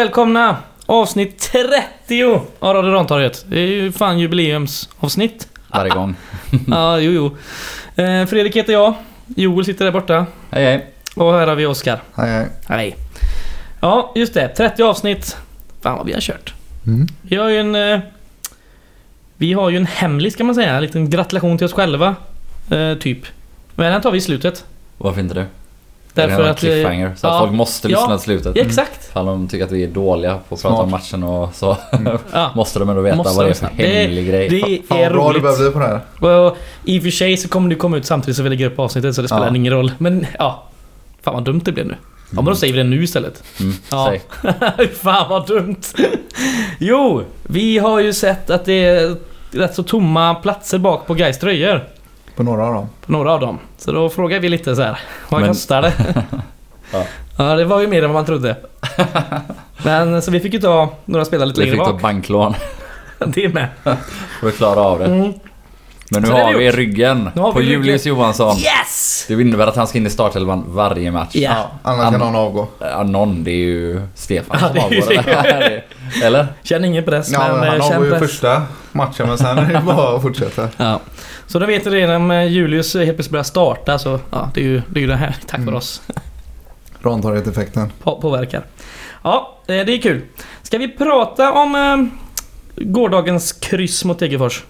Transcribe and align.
Välkomna! 0.00 0.56
Avsnitt 0.86 1.38
30 1.38 2.40
av 2.58 2.74
Radio 2.74 2.92
Rantorget. 2.92 3.44
Det 3.48 3.60
är 3.60 3.66
ju 3.66 3.92
fan 3.92 4.18
jubileumsavsnitt. 4.18 5.48
Varje 5.68 5.90
gång. 5.90 6.14
Ja, 6.68 6.98
jo, 6.98 7.12
jo. 7.12 7.36
Eh, 8.04 8.26
Fredrik 8.26 8.56
heter 8.56 8.72
jag. 8.72 8.94
Joel 9.26 9.64
sitter 9.64 9.84
där 9.84 9.92
borta. 9.92 10.26
Hej 10.50 10.64
hej. 10.64 10.86
Och 11.16 11.32
här 11.32 11.46
har 11.46 11.54
vi 11.54 11.66
Oskar. 11.66 12.00
Hej 12.14 12.30
hej. 12.30 12.48
Hej. 12.68 12.96
Ja, 13.80 14.12
just 14.16 14.34
det. 14.34 14.48
30 14.48 14.82
avsnitt. 14.82 15.36
Fan 15.82 15.96
vad 15.96 16.06
vi 16.06 16.12
har 16.12 16.20
kört. 16.20 16.54
Mm. 16.86 17.06
Vi 17.22 17.36
har 17.36 17.48
ju 17.48 17.60
en... 17.60 17.74
Eh, 17.74 18.00
vi 19.36 19.52
har 19.52 19.70
ju 19.70 19.76
en 19.76 19.86
hemlis 19.86 20.36
kan 20.36 20.46
man 20.46 20.54
säga. 20.54 20.74
En 20.74 20.82
liten 20.82 21.10
gratulation 21.10 21.58
till 21.58 21.64
oss 21.64 21.72
själva. 21.72 22.16
Eh, 22.70 22.94
typ. 22.94 23.18
Men 23.74 23.92
den 23.92 24.02
tar 24.02 24.10
vi 24.10 24.18
i 24.18 24.20
slutet. 24.20 24.64
Varför 24.98 25.20
inte 25.20 25.34
det? 25.34 25.46
Därför 26.14 26.42
att... 26.50 26.58
cliffhanger. 26.58 27.12
Så 27.16 27.26
ja. 27.26 27.32
att 27.32 27.38
folk 27.40 27.52
måste 27.52 27.88
lyssna 27.88 28.06
Ja. 28.08 28.16
till 28.16 28.24
slutet. 28.24 28.56
Ja, 28.56 28.62
exakt. 28.62 29.04
Ifall 29.08 29.26
de 29.26 29.48
tycker 29.48 29.64
att 29.64 29.72
vi 29.72 29.84
är 29.84 29.88
dåliga 29.88 30.38
på 30.48 30.54
att 30.54 30.62
prata 30.62 30.82
om 30.82 30.90
matchen 30.90 31.22
och 31.22 31.54
så. 31.54 31.76
Ja. 32.32 32.52
måste 32.56 32.78
de 32.78 32.88
ändå 32.88 33.02
veta 33.02 33.16
Måste 33.16 33.36
vad 33.36 33.44
det 33.44 33.48
är 33.48 33.50
lyssna. 33.50 33.68
för 33.68 33.76
Det- 33.76 33.88
hemlig 34.02 34.28
grej. 34.28 34.48
Det 34.48 34.82
Fan 34.88 34.98
är 34.98 35.02
vad 35.04 35.12
bra 35.12 35.22
du 35.22 35.28
roligt. 35.30 35.42
börjar 35.42 35.58
bli 35.58 35.70
på 35.70 35.78
det 35.78 35.86
här. 35.86 36.46
Och 36.48 36.56
I 36.84 36.98
och 36.98 37.02
för 37.02 37.10
sig 37.10 37.36
så 37.36 37.48
kommer 37.48 37.68
det 37.68 37.74
komma 37.74 37.96
ut 37.96 38.06
samtidigt 38.06 38.36
som 38.36 38.44
vi 38.44 38.50
lägger 38.50 38.66
upp 38.66 38.78
avsnittet 38.78 39.14
så 39.14 39.22
det 39.22 39.28
spelar 39.28 39.46
Ja. 39.48 39.56
ingen 39.56 39.72
roll. 39.72 39.92
Men 39.98 40.26
ja. 40.38 40.64
Fan 41.22 41.34
vad 41.34 41.44
dumt 41.44 41.60
det 41.64 41.72
blev 41.72 41.86
nu. 41.86 41.94
Ja 42.30 42.36
men 42.36 42.44
då 42.44 42.54
säger 42.54 42.72
vi 42.72 42.78
det 42.78 42.84
nu 42.84 43.02
istället. 43.04 43.42
Mm, 43.60 43.74
Ja. 43.90 44.12
Fan 45.02 45.28
vad 45.30 45.46
dumt. 45.46 45.76
Jo, 46.78 47.22
vi 47.42 47.78
har 47.78 48.00
ju 48.00 48.12
sett 48.12 48.50
att 48.50 48.64
det 48.64 48.84
är 48.84 49.16
rätt 49.52 49.74
så 49.74 49.82
tomma 49.82 50.34
platser 50.34 50.78
bak 50.78 51.06
på 51.06 51.14
Gais 51.14 51.38
tröjor. 51.38 51.84
På 52.40 52.44
några 52.44 52.66
av 52.66 52.74
dem. 52.74 52.88
På 53.06 53.12
några 53.12 53.32
av 53.32 53.40
dem. 53.40 53.58
Så 53.78 53.92
då 53.92 54.08
frågar 54.10 54.40
vi 54.40 54.48
lite 54.48 54.76
så 54.76 54.82
här. 54.82 54.98
Vad 55.28 55.40
Men- 55.40 55.50
kostar 55.50 55.82
det? 55.82 55.92
Ja. 56.92 57.04
ja 57.38 57.44
det 57.54 57.64
var 57.64 57.80
ju 57.80 57.86
mer 57.86 57.98
än 58.02 58.08
vad 58.10 58.14
man 58.14 58.24
trodde. 58.26 58.56
Men 59.84 60.22
så 60.22 60.30
vi 60.30 60.40
fick 60.40 60.52
ju 60.54 60.60
ta 60.60 60.88
några 61.04 61.24
spelare 61.24 61.48
lite 61.48 61.60
Vi 61.60 61.66
längre 61.66 61.76
fick 61.76 61.86
ta 61.86 61.92
bak. 61.92 62.02
banklån 62.02 62.54
Det 63.26 63.44
är 63.44 63.48
med. 63.48 63.68
för 64.40 64.48
att 64.48 64.56
klara 64.56 64.80
av 64.80 64.98
det. 64.98 65.04
Mm. 65.04 65.32
Men 66.12 66.22
nu 66.22 66.28
Så 66.28 66.34
det 66.34 66.38
har 66.40 66.46
har 66.46 66.52
vi 66.52 66.58
vi 66.58 66.66
gjort. 66.66 66.74
ryggen 66.74 67.30
Nu 67.34 67.40
har 67.40 67.52
på 67.52 67.58
vi. 67.58 67.64
Julius 67.64 68.06
Johansson. 68.06 68.56
Yes! 68.56 69.24
Det 69.28 69.34
innebär 69.34 69.66
att 69.66 69.76
han 69.76 69.86
ska 69.86 69.98
in 69.98 70.06
i 70.06 70.10
startelvan 70.10 70.64
varje 70.68 71.10
match. 71.10 71.30
Ja. 71.34 71.70
Annars 71.82 72.10
kan 72.10 72.20
någon 72.20 72.36
avgå. 72.36 72.66
Ja, 72.78 73.02
någon, 73.02 73.44
det 73.44 73.50
är 73.50 73.54
ju 73.64 74.02
Stefan 74.14 74.58
som 74.58 74.68
avgår. 74.68 75.24
eller? 76.24 76.46
Känner 76.62 76.88
ingen 76.88 77.04
press 77.04 77.30
Ja, 77.32 77.38
men 77.38 77.68
han 77.68 77.80
eh, 77.80 77.86
avgår 77.86 78.04
ju 78.04 78.10
press. 78.10 78.20
första 78.30 78.62
matchen 78.92 79.28
men 79.28 79.38
sen 79.38 79.58
är 79.58 79.72
det 79.72 79.80
bara 79.86 80.16
att 80.16 80.22
fortsätta. 80.22 80.68
Ja. 80.76 81.00
Så 81.50 81.58
då 81.58 81.66
vet 81.66 81.84
du 81.84 81.90
det, 81.90 82.18
när 82.18 82.40
eh, 82.42 82.48
Julius 82.52 82.94
helt 82.94 83.06
plötsligt 83.06 83.30
börjar 83.30 83.44
starta 83.44 83.98
så 83.98 84.20
ja, 84.30 84.50
det 84.54 84.60
är 84.60 84.64
ju 84.64 84.82
det, 84.88 84.98
är 84.98 85.02
ju 85.02 85.06
det 85.06 85.16
här. 85.16 85.36
Tack 85.40 85.50
för 85.50 85.62
Mm. 85.62 85.74
oss. 85.74 86.02
Rantorget-effekten. 87.02 87.92
På, 88.02 88.20
påverkar. 88.20 88.64
Ja, 89.22 89.58
eh, 89.66 89.66
det 89.66 89.92
är 89.92 89.98
kul. 90.02 90.22
Ska 90.62 90.78
vi 90.78 90.88
prata 90.88 91.52
om 91.52 91.74
eh, 91.74 91.96
gårdagens 92.84 93.52
kryss 93.52 94.04
mot 94.04 94.18
Degerfors? 94.18 94.64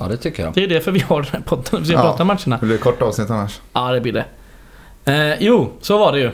Ja, 0.00 0.06
det 0.08 0.16
tycker 0.16 0.42
jag. 0.44 0.54
Det 0.54 0.64
är 0.64 0.68
därför 0.68 0.90
vi 0.92 1.00
har 1.00 1.22
den 1.22 1.30
här 1.32 1.40
podden. 1.40 1.80
Vi 1.80 1.84
ska 1.86 1.94
Ja. 1.96 2.02
prata 2.02 2.22
om 2.22 2.26
matcherna. 2.26 2.56
Det 2.60 2.66
blir 2.66 2.74
ett 2.76 2.82
kort 2.82 3.02
avsnitt 3.02 3.30
annars. 3.30 3.60
Ja, 3.72 3.92
det 3.92 4.00
blir 4.00 4.12
det. 4.12 4.24
Eh, 5.12 5.36
jo, 5.40 5.70
så 5.80 5.98
var 5.98 6.12
det 6.12 6.18
ju. 6.18 6.30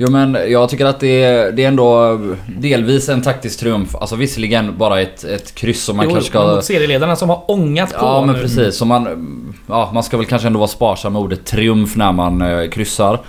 Jo 0.00 0.10
men 0.10 0.34
jag 0.50 0.68
tycker 0.68 0.86
att 0.86 1.00
det 1.00 1.22
är, 1.22 1.52
det 1.52 1.64
är 1.64 1.68
ändå 1.68 2.20
delvis 2.58 3.08
en 3.08 3.22
taktisk 3.22 3.60
triumf. 3.60 3.94
Alltså 3.94 4.16
visserligen 4.16 4.78
bara 4.78 5.00
ett, 5.00 5.24
ett 5.24 5.54
kryss 5.54 5.84
som 5.84 5.96
man 5.96 6.06
jo, 6.06 6.10
kanske 6.10 6.30
ska... 6.30 6.54
Mot 6.54 6.64
serieledarna 6.64 7.16
som 7.16 7.28
har 7.28 7.50
ångat 7.50 7.90
på 7.90 8.06
Ja 8.06 8.24
men 8.26 8.34
nu. 8.34 8.42
precis. 8.42 8.76
Så 8.76 8.84
man, 8.84 9.54
ja, 9.66 9.90
man 9.94 10.02
ska 10.02 10.16
väl 10.16 10.26
kanske 10.26 10.46
ändå 10.48 10.58
vara 10.58 10.68
sparsam 10.68 11.12
med 11.12 11.22
ordet 11.22 11.44
triumf 11.44 11.96
när 11.96 12.12
man 12.12 12.42
eh, 12.42 12.68
kryssar. 12.68 13.20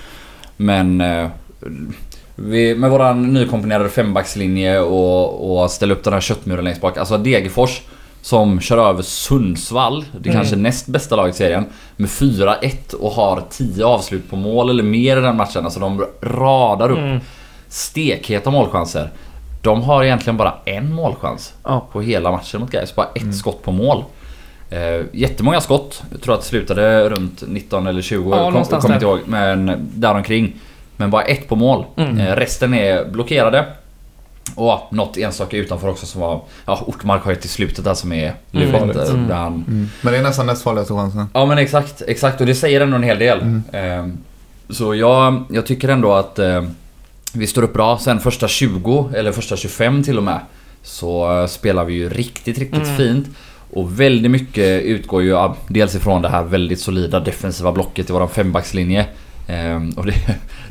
Men... 0.58 1.02
Eh, 1.02 1.28
vi, 2.36 2.76
med 2.76 2.92
våran 2.92 3.34
nykomponerade 3.34 3.90
fembackslinje 3.90 4.80
och, 4.80 5.62
och 5.62 5.72
ställa 5.72 5.94
upp 5.94 6.04
den 6.04 6.14
här 6.14 6.22
köttmuren 6.22 6.64
längst 6.64 6.82
bak. 6.82 6.98
Alltså 6.98 7.18
Degerfors 7.18 7.82
som 8.22 8.60
kör 8.60 8.90
över 8.90 9.02
Sundsvall, 9.02 10.02
det 10.12 10.30
är 10.30 10.32
Mm. 10.32 10.36
kanske 10.42 10.56
näst 10.56 10.88
bästa 10.88 11.16
laget 11.16 11.36
i 11.36 11.38
serien, 11.38 11.66
med 11.96 12.10
4-1 12.10 12.94
och 12.94 13.12
har 13.12 13.44
10 13.50 13.86
avslut 13.86 14.30
på 14.30 14.36
mål 14.36 14.70
eller 14.70 14.84
mer 14.84 15.18
i 15.18 15.22
den 15.22 15.36
matchen. 15.36 15.64
Alltså 15.66 15.80
de 15.80 16.06
radar 16.22 16.92
upp 16.92 16.98
Mm. 16.98 17.20
stekheta 17.68 18.52
målchanser. 18.52 19.10
De 19.62 19.82
har 19.82 20.04
egentligen 20.04 20.38
bara 20.38 20.54
en 20.66 20.94
målchans 20.94 21.54
Ja. 21.64 21.88
på 21.92 22.02
hela 22.02 22.32
matchen 22.32 22.62
mot 22.62 22.72
Gais. 22.72 22.96
Bara 22.96 23.08
ett 23.16 23.36
skott 23.38 23.64
på 23.64 23.72
mål. 23.72 24.04
Eh, 24.70 25.02
jättemånga 25.14 25.62
skott. 25.62 26.04
Jag 26.12 26.22
tror 26.22 26.34
att 26.34 26.42
det 26.42 26.48
slutade 26.48 27.10
runt 27.10 27.44
19 27.48 27.88
eller 27.88 28.02
20. 28.02 28.30
Ja, 28.38 28.52
kom, 28.52 28.64
kommer 28.80 28.94
inte 28.94 29.06
ihåg. 29.06 29.20
Men 29.26 29.90
däromkring. 29.96 30.54
Men 30.98 31.10
bara 31.12 31.22
ett 31.24 31.48
på 31.48 31.56
mål. 31.56 31.86
Mm. 31.98 32.18
Eh, 32.20 32.36
resten 32.36 32.74
är 32.74 33.06
blockerade. 33.06 33.66
Och 34.56 34.80
något 34.92 35.18
enstaka 35.18 35.58
utanför 35.58 35.90
också 35.90 36.06
som 36.06 36.22
var... 36.22 36.42
Ja, 36.66 36.84
Ortmark 36.88 37.24
har 37.24 37.32
ju 37.32 37.38
till 37.38 37.50
slutet 37.50 37.86
där 37.86 37.94
som 37.94 38.12
är 38.14 38.34
lurigt. 38.52 38.96
Eh, 38.98 39.10
Mm. 39.10 39.28
Där 39.28 39.36
han, 39.36 39.90
Men 40.02 40.14
det 40.14 40.20
är 40.20 40.24
nästan 40.24 40.46
näst 40.46 40.64
farligaste 40.64 40.94
chansen. 40.94 41.26
Ja 41.34 41.46
men 41.46 41.58
exakt, 41.58 42.02
exakt 42.08 42.42
och 42.42 42.48
det 42.48 42.56
säger 42.56 42.82
ändå 42.82 42.96
en 42.96 43.04
hel 43.04 43.20
del. 43.20 43.62
Ehm, 43.72 44.18
så 44.70 44.96
jag, 44.96 45.44
jag 45.50 45.66
tycker 45.66 45.90
ändå 45.90 46.14
att 46.14 46.40
eh, 46.40 46.64
vi 47.34 47.48
står 47.48 47.64
upp 47.64 47.74
bra. 47.74 47.98
Sen 47.98 48.20
första 48.20 48.48
20, 48.48 49.10
eller 49.16 49.32
första 49.32 49.56
25 49.58 50.04
till 50.04 50.18
och 50.18 50.24
med, 50.24 50.40
så 50.84 51.40
eh, 51.42 51.48
spelar 51.48 51.86
vi 51.86 51.94
ju 51.94 52.10
riktigt, 52.10 52.58
riktigt 52.58 52.84
Mm. 52.84 52.98
fint. 52.98 53.28
Och 53.74 54.00
väldigt 54.00 54.32
mycket 54.32 54.82
utgår 54.84 55.24
ju 55.24 55.50
dels 55.68 55.96
ifrån 55.96 56.22
det 56.22 56.30
här 56.30 56.44
väldigt 56.44 56.80
solida 56.80 57.20
defensiva 57.20 57.72
blocket 57.72 58.10
i 58.10 58.14
våran 58.14 58.30
fembackslinje. 58.30 59.06
Ehm, 59.48 59.90
och 59.98 60.06
det, 60.06 60.14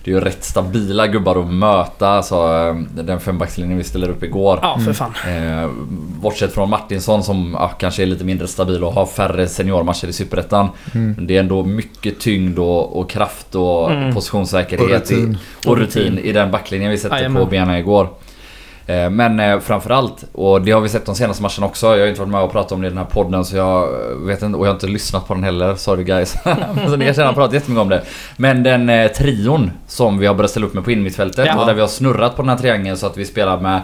det 0.05 0.11
är 0.11 0.15
ju 0.15 0.21
rätt 0.21 0.45
stabila 0.45 1.07
gubbar 1.07 1.37
att 1.37 1.53
möta, 1.53 2.09
alltså 2.09 2.35
eh, 2.37 3.03
den 3.05 3.21
fembackslinjen 3.21 3.79
vi 3.79 3.85
ställer 3.85 4.09
upp 4.09 4.23
igår. 4.23 4.59
Ja, 4.63 4.79
för 4.85 4.93
fan. 4.93 5.13
Eh, 5.29 5.71
bortsett 6.23 6.55
från 6.55 6.71
Martinsson 6.71 7.23
som 7.23 7.57
ja, 7.59 7.69
kanske 7.69 8.03
är 8.03 8.07
lite 8.07 8.25
mindre 8.25 8.47
stabil 8.49 8.85
och 8.85 8.93
har 8.93 9.07
färre 9.07 9.49
seniormatcher 9.49 10.07
i 10.09 10.13
Superettan. 10.13 10.69
Mm. 10.95 11.13
Men 11.13 11.27
det 11.27 11.37
är 11.37 11.41
ändå 11.41 11.65
mycket 11.65 12.21
tyngd 12.21 12.59
och, 12.59 12.99
och 13.01 13.11
kraft 13.11 13.55
och 13.55 13.93
Mm. 13.93 14.15
positionssäkerhet 14.15 14.81
Och 14.81 14.89
rutin. 14.89 15.39
I, 15.65 15.69
och 15.69 15.79
rutin 15.79 16.19
i 16.19 16.33
den 16.33 16.51
backlinjen 16.51 16.91
vi 16.91 16.99
sätter 16.99 17.17
Jajamän. 17.17 17.43
på 17.45 17.51
benen 17.51 17.75
igår. 17.77 18.09
Eh, 18.89 19.11
Men 19.11 19.41
eh, 19.41 19.59
framförallt, 19.61 20.25
och 20.33 20.63
det 20.63 20.71
har 20.73 20.81
vi 20.81 20.89
sett 20.89 21.07
de 21.07 21.15
senaste 21.15 21.43
matcherna 21.43 21.67
också. 21.67 21.87
Jag 21.87 21.99
har 22.01 22.07
inte 22.07 22.21
varit 22.21 22.31
med 22.31 22.41
och 22.43 22.53
pratat 22.53 22.73
om 22.73 22.81
det 22.81 22.87
i 22.87 22.91
den 22.91 22.99
här 22.99 23.05
podden 23.05 23.45
så 23.45 23.57
jag 23.57 23.89
vet 24.27 24.43
inte, 24.43 24.59
och 24.59 24.67
jag 24.67 24.71
har 24.71 24.75
inte 24.75 24.87
lyssnat 24.87 25.29
på 25.29 25.35
den 25.35 25.45
heller. 25.45 25.75
Sorry 25.75 26.05
guys. 26.05 26.33
så 26.89 26.97
ni 26.97 27.07
har 27.07 27.13
redan 27.13 27.35
pratat 27.35 27.55
jättemycket 27.55 27.83
om 27.83 27.89
det. 27.89 28.03
Men 28.37 28.63
den 28.63 28.89
eh, 28.89 29.09
trion 29.11 29.71
som 29.87 30.19
vi 30.19 30.27
har 30.27 30.35
börjat 30.35 30.51
ställa 30.51 30.67
upp 30.67 30.75
med 30.75 30.85
på 30.85 30.91
innermittfältet 30.93 31.47
Ja. 31.47 31.61
och 31.61 31.67
där 31.67 31.75
vi 31.75 31.81
har 31.81 31.89
snurrat 31.89 32.37
på 32.37 32.43
den 32.43 32.49
här 32.49 32.57
triangeln 32.57 32.97
så 32.97 33.07
att 33.07 33.17
vi 33.17 33.25
spelar 33.25 33.61
med 33.61 33.81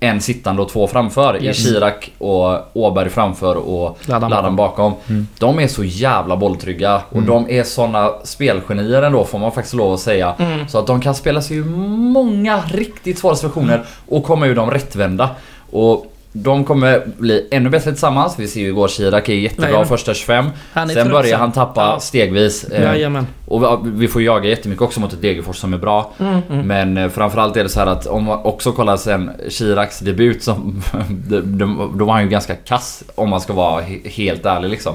en 0.00 0.20
sittande 0.20 0.62
och 0.62 0.68
två 0.68 0.86
framför. 0.86 1.42
Yes. 1.44 1.58
I 1.58 1.62
Kirak 1.62 2.12
och 2.18 2.58
Åberg 2.72 3.08
framför 3.10 3.56
och 3.56 3.98
Ladan 4.06 4.30
Ladan 4.30 4.56
bakom. 4.56 4.94
Mm. 5.08 5.26
De 5.38 5.58
är 5.60 5.68
så 5.68 5.84
jävla 5.84 6.36
bolltrygga 6.36 7.02
och 7.08 7.16
Mm. 7.16 7.26
de 7.26 7.50
är 7.50 7.62
såna 7.62 8.10
spelgenier 8.24 9.02
ändå 9.02 9.24
får 9.24 9.38
man 9.38 9.52
faktiskt 9.52 9.74
lov 9.74 9.94
att 9.94 10.00
säga. 10.00 10.34
Mm. 10.38 10.68
Så 10.68 10.78
att 10.78 10.86
de 10.86 11.00
kan 11.00 11.14
spela 11.14 11.42
sig 11.42 11.56
ur 11.56 11.64
många 11.64 12.60
riktigt 12.66 13.18
svåra 13.18 13.34
situationer 13.36 13.84
och 14.08 14.24
komma 14.24 14.46
ur 14.46 14.54
dem 14.54 14.70
rättvända. 14.70 15.30
Och 15.70 16.12
de 16.42 16.64
kommer 16.64 17.06
bli 17.18 17.48
ännu 17.50 17.70
bättre 17.70 17.90
tillsammans. 17.90 18.38
Vi 18.38 18.48
ser 18.48 18.60
ju 18.60 18.66
igår 18.68 18.88
Kirak 18.88 19.28
är 19.28 19.34
jättebra 19.34 19.66
Jajamän. 19.66 19.88
första 19.88 20.14
25. 20.14 20.46
Han 20.72 20.90
är 20.90 20.94
Sen 20.94 21.08
börjar 21.10 21.38
han 21.38 21.52
tappa 21.52 21.80
Ja. 21.94 22.00
stegvis. 22.00 22.64
Eh, 22.64 22.82
Jajamän. 22.82 23.26
och 23.46 23.86
vi- 23.86 24.08
får 24.08 24.22
jaga 24.22 24.48
jättemycket 24.48 24.82
också 24.82 25.00
mot 25.00 25.12
ett 25.12 25.22
Degerfors 25.22 25.56
som 25.56 25.74
är 25.74 25.78
bra. 25.78 26.12
Mm, 26.18 26.40
mm. 26.50 26.66
Men 26.66 26.96
eh, 26.96 27.08
framförallt 27.10 27.56
är 27.56 27.62
det 27.62 27.68
så 27.68 27.80
här 27.80 27.86
att 27.86 28.06
om 28.06 28.24
man 28.24 28.38
också 28.44 28.72
kollar 28.72 28.96
sen 28.96 29.30
Chiraks 29.48 29.98
debut 29.98 30.42
som... 30.42 30.82
Då 31.94 32.04
var 32.04 32.12
han 32.12 32.22
ju 32.22 32.28
ganska 32.28 32.54
kass 32.54 33.04
om 33.14 33.28
man 33.30 33.40
ska 33.40 33.52
vara 33.52 33.82
he- 33.82 34.08
helt 34.08 34.46
ärlig 34.46 34.68
liksom. 34.70 34.94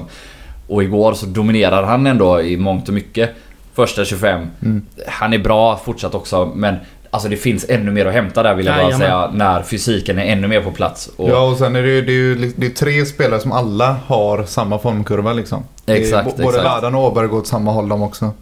Och 0.68 0.82
igår 0.82 1.12
så 1.14 1.26
dominerar 1.26 1.82
han 1.82 2.06
ändå 2.06 2.40
i 2.42 2.56
mångt 2.56 2.88
och 2.88 2.94
mycket. 2.94 3.30
Första 3.74 4.04
25. 4.04 4.46
Mm. 4.62 4.86
Han 5.08 5.32
är 5.32 5.38
bra 5.38 5.76
fortsatt 5.84 6.14
också 6.14 6.52
men 6.54 6.76
Alltså 7.14 7.28
det 7.28 7.36
finns 7.36 7.66
ännu 7.68 7.90
mer 7.90 8.06
att 8.06 8.12
hämta 8.12 8.42
där 8.42 8.54
vill 8.54 8.66
jag 8.66 8.74
bara 8.74 8.82
Jajamän. 8.82 8.98
säga 9.00 9.30
när 9.32 9.62
fysiken 9.62 10.18
är 10.18 10.24
ännu 10.24 10.48
mer 10.48 10.60
på 10.60 10.70
plats. 10.70 11.10
Och, 11.16 11.30
Ja 11.30 11.40
och 11.50 11.56
sen 11.56 11.76
är 11.76 11.82
det 11.82 11.88
ju, 11.88 12.02
det 12.02 12.12
är 12.12 12.14
ju 12.14 12.52
det 12.56 12.66
är 12.66 12.70
tre 12.70 13.06
spelare 13.06 13.40
som 13.40 13.52
alla 13.52 13.96
har 14.06 14.44
samma 14.44 14.78
formkurva 14.78 15.32
liksom. 15.32 15.64
Det 15.84 15.92
är 15.92 15.96
Exakt, 15.96 16.24
bo- 16.24 16.30
Både 16.42 16.48
exakt. 16.48 16.64
Ladan 16.64 16.94
och 16.94 17.04
Åberg 17.04 17.26
går 17.28 17.38
åt 17.38 17.46
samma 17.46 17.72
håll 17.72 17.88
de 17.88 18.02
också. 18.02 18.32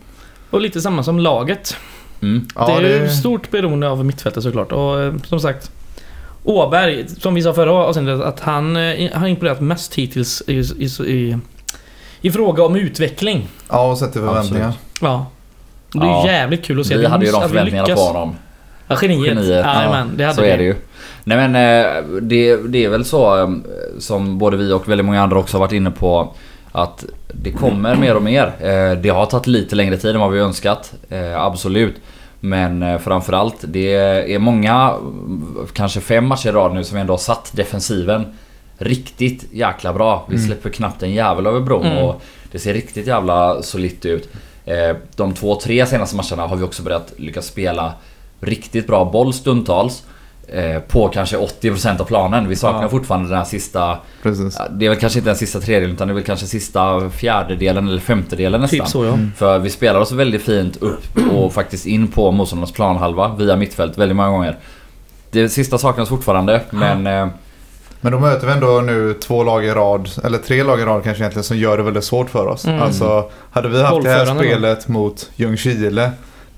Och 0.50 0.60
lite 0.60 0.80
samma 0.80 1.02
som 1.02 1.18
laget. 1.18 1.76
mm, 2.22 2.46
Ja, 2.54 2.78
det 2.80 2.92
är 2.92 3.02
ju 3.02 3.08
stort 3.08 3.50
beroende 3.50 3.88
av 3.88 4.04
mittfältet 4.04 4.42
såklart. 4.42 4.72
Och 4.72 5.00
eh, 5.02 5.14
som 5.26 5.40
sagt. 5.40 5.70
Åberg, 6.44 7.08
som 7.08 7.34
vi 7.34 7.42
sa 7.42 7.52
förra 7.54 7.72
avsnittet, 7.72 8.20
att 8.20 8.40
han 8.40 8.76
eh, 8.76 9.10
har 9.12 9.26
imponerat 9.28 9.60
mest 9.60 9.94
hittills 9.94 10.42
i, 10.46 10.52
i, 10.54 10.84
i, 11.06 11.36
i 12.20 12.30
fråga 12.30 12.62
om 12.64 12.76
utveckling. 12.76 13.48
Ja 13.68 13.90
och 13.90 13.98
sett 13.98 14.12
till 14.12 14.20
förväntningar. 14.20 14.68
Absolut. 14.68 14.86
Ja. 15.00 15.26
Det 15.92 15.98
är 15.98 16.10
Ja. 16.10 16.26
jävligt 16.26 16.64
kul 16.64 16.80
att 16.80 16.86
se. 16.86 16.96
vi 16.96 17.04
att 17.06 17.10
hade 17.12 17.26
ju 17.26 17.32
de 17.32 17.42
vi 17.42 17.48
förväntningarna 17.48 17.94
på 17.94 18.00
honom. 18.00 18.34
Ja, 18.90 18.96
geniet. 19.02 19.26
Geniet, 19.26 19.48
ja. 19.48 19.62
Hade 19.62 20.34
Så 20.34 20.42
vi. 20.42 20.48
är 20.48 20.58
det 20.58 20.64
ju. 20.64 20.74
Nej 21.24 21.48
men 21.48 21.54
eh, 21.54 22.02
det, 22.22 22.56
det 22.56 22.84
är 22.84 22.88
väl 22.88 23.04
så 23.04 23.38
eh, 23.42 23.48
som 23.98 24.38
både 24.38 24.56
vi 24.56 24.72
och 24.72 24.88
väldigt 24.88 25.04
många 25.06 25.22
andra 25.22 25.38
också 25.38 25.56
har 25.56 25.60
varit 25.60 25.72
inne 25.72 25.90
på 25.90 26.34
att 26.72 27.04
det 27.34 27.50
kommer 27.52 27.96
mer 27.96 28.16
och 28.16 28.22
mer. 28.22 28.46
Eh, 28.60 28.98
Det 29.02 29.08
har 29.08 29.26
tagit 29.26 29.46
lite 29.46 29.76
längre 29.76 29.96
tid 29.96 30.14
än 30.14 30.20
vad 30.20 30.30
vi 30.32 30.38
önskat. 30.40 30.92
Absolut. 31.36 31.94
Men 32.40 32.98
framförallt, 32.98 33.56
det 33.62 33.94
är 34.34 34.38
många, 34.38 34.94
kanske 35.72 36.00
fem 36.00 36.26
matcher 36.26 36.48
i 36.48 36.52
rad 36.52 36.74
nu 36.74 36.84
som 36.84 36.98
ändå 36.98 37.12
har 37.12 37.18
satt 37.18 37.52
defensiven 37.56 38.26
riktigt 38.78 39.44
jäkla 39.52 39.92
bra. 39.92 40.26
Vi 40.28 40.34
Mm. 40.36 40.46
släpper 40.46 40.70
knappt 40.70 41.02
en 41.02 41.10
jävel 41.12 41.46
över 41.46 41.60
bron 41.60 41.86
Mm. 41.86 41.98
och 42.04 42.22
det 42.52 42.58
ser 42.58 42.72
riktigt 42.74 43.06
jävla 43.06 43.62
solitt 43.62 44.04
ut. 44.06 44.28
De 45.16 45.34
två, 45.34 45.54
tre 45.54 45.86
senaste 45.86 46.16
matcherna 46.16 46.46
har 46.48 46.56
vi 46.56 46.62
också 46.64 46.82
börjat 46.82 47.12
lyckas 47.16 47.46
spela 47.46 47.92
riktigt 48.40 48.86
bra 48.86 49.04
boll 49.04 49.32
stundtals. 49.34 50.02
eh, 50.48 50.78
På 50.80 51.08
kanske 51.08 51.36
80% 51.36 52.00
av 52.00 52.04
planen. 52.04 52.48
Vi 52.48 52.56
saknar 52.56 52.82
Ja. 52.82 52.88
fortfarande 52.88 53.28
den 53.28 53.38
här 53.38 53.44
sista... 53.44 53.98
Precis. 54.22 54.58
Det 54.70 54.84
är 54.86 54.90
väl 54.90 54.98
kanske 54.98 55.18
inte 55.18 55.30
den 55.30 55.36
sista 55.36 55.60
tredjedelen 55.60 55.94
utan 55.96 56.08
det 56.08 56.12
är 56.12 56.14
väl 56.14 56.24
kanske 56.24 56.46
sista 56.46 57.10
fjärdedelen 57.10 57.88
eller 57.88 58.00
femtedelen 58.00 58.60
nästan. 58.60 58.78
Typ 58.80 58.88
så 58.88 59.04
ja. 59.04 59.12
Mm. 59.12 59.32
För 59.36 59.58
vi 59.58 59.70
spelar 59.70 60.00
oss 60.00 60.12
väldigt 60.12 60.42
fint 60.42 60.76
upp 60.76 61.18
och 61.32 61.52
faktiskt 61.52 61.86
in 61.86 62.08
på 62.08 62.30
motståndarnas 62.30 62.72
planhalva 62.72 63.34
via 63.38 63.56
mittfält 63.56 63.98
väldigt 63.98 64.16
många 64.16 64.28
gånger. 64.28 64.58
Det 65.30 65.48
sista 65.48 65.78
saknas 65.78 66.08
fortfarande 66.08 66.60
men... 66.70 67.06
eh, 67.06 67.28
Men 68.00 68.12
då 68.12 68.18
möter 68.20 68.46
vi 68.46 68.52
ändå 68.52 68.80
nu 68.80 69.14
två 69.14 69.44
lag 69.44 69.64
i 69.64 69.70
rad, 69.70 70.10
eller 70.24 70.38
tre 70.38 70.62
lag 70.62 70.80
i 70.80 70.84
rad 70.84 71.04
kanske 71.04 71.22
egentligen, 71.22 71.44
som 71.44 71.56
gör 71.58 71.76
det 71.76 71.82
väldigt 71.82 72.04
svårt 72.04 72.30
för 72.30 72.46
oss. 72.46 72.66
Mm. 72.66 72.82
Alltså, 72.82 73.30
hade 73.50 73.68
vi 73.68 73.82
haft 73.82 74.02
det 74.02 74.10
här 74.10 74.16
Bollförande 74.18 74.42
då? 74.44 74.48
spelet 74.50 74.88
mot 74.88 75.30
Ljungskile, 75.36 76.10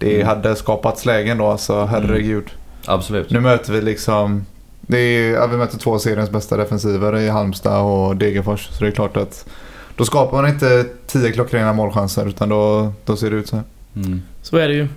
det 0.04 0.14
Mm. 0.14 0.26
hade 0.26 0.56
skapats 0.56 1.06
lägen 1.06 1.38
då, 1.38 1.46
alltså 1.46 1.84
herregud. 1.84 2.44
Absolut. 2.86 3.30
Nu 3.30 3.40
möter 3.40 3.72
vi 3.72 3.80
liksom, 3.80 4.46
det 4.80 4.98
är, 4.98 5.32
ja, 5.32 5.46
vi 5.46 5.56
möter 5.56 5.78
två 5.78 5.98
seriens 5.98 6.30
bästa 6.30 6.56
defensiver 6.56 7.18
i 7.18 7.28
Halmstad 7.28 7.82
och 7.82 8.16
Degerfors. 8.16 8.68
Så 8.70 8.84
det 8.84 8.90
är 8.90 8.94
klart 8.94 9.16
att 9.16 9.46
då 9.96 10.04
skapar 10.04 10.42
man 10.42 10.50
inte 10.50 10.84
tio 11.06 11.32
klockrena 11.32 11.72
målchanser 11.72 12.26
utan 12.28 12.48
då, 12.48 12.92
då 13.04 13.16
ser 13.16 13.30
det 13.30 13.36
ut 13.36 13.48
så 13.48 13.56
här. 13.56 13.64
Mm. 13.96 14.22
Så 14.42 14.56
är 14.56 14.68
det 14.68 14.74
ju. 14.74 14.88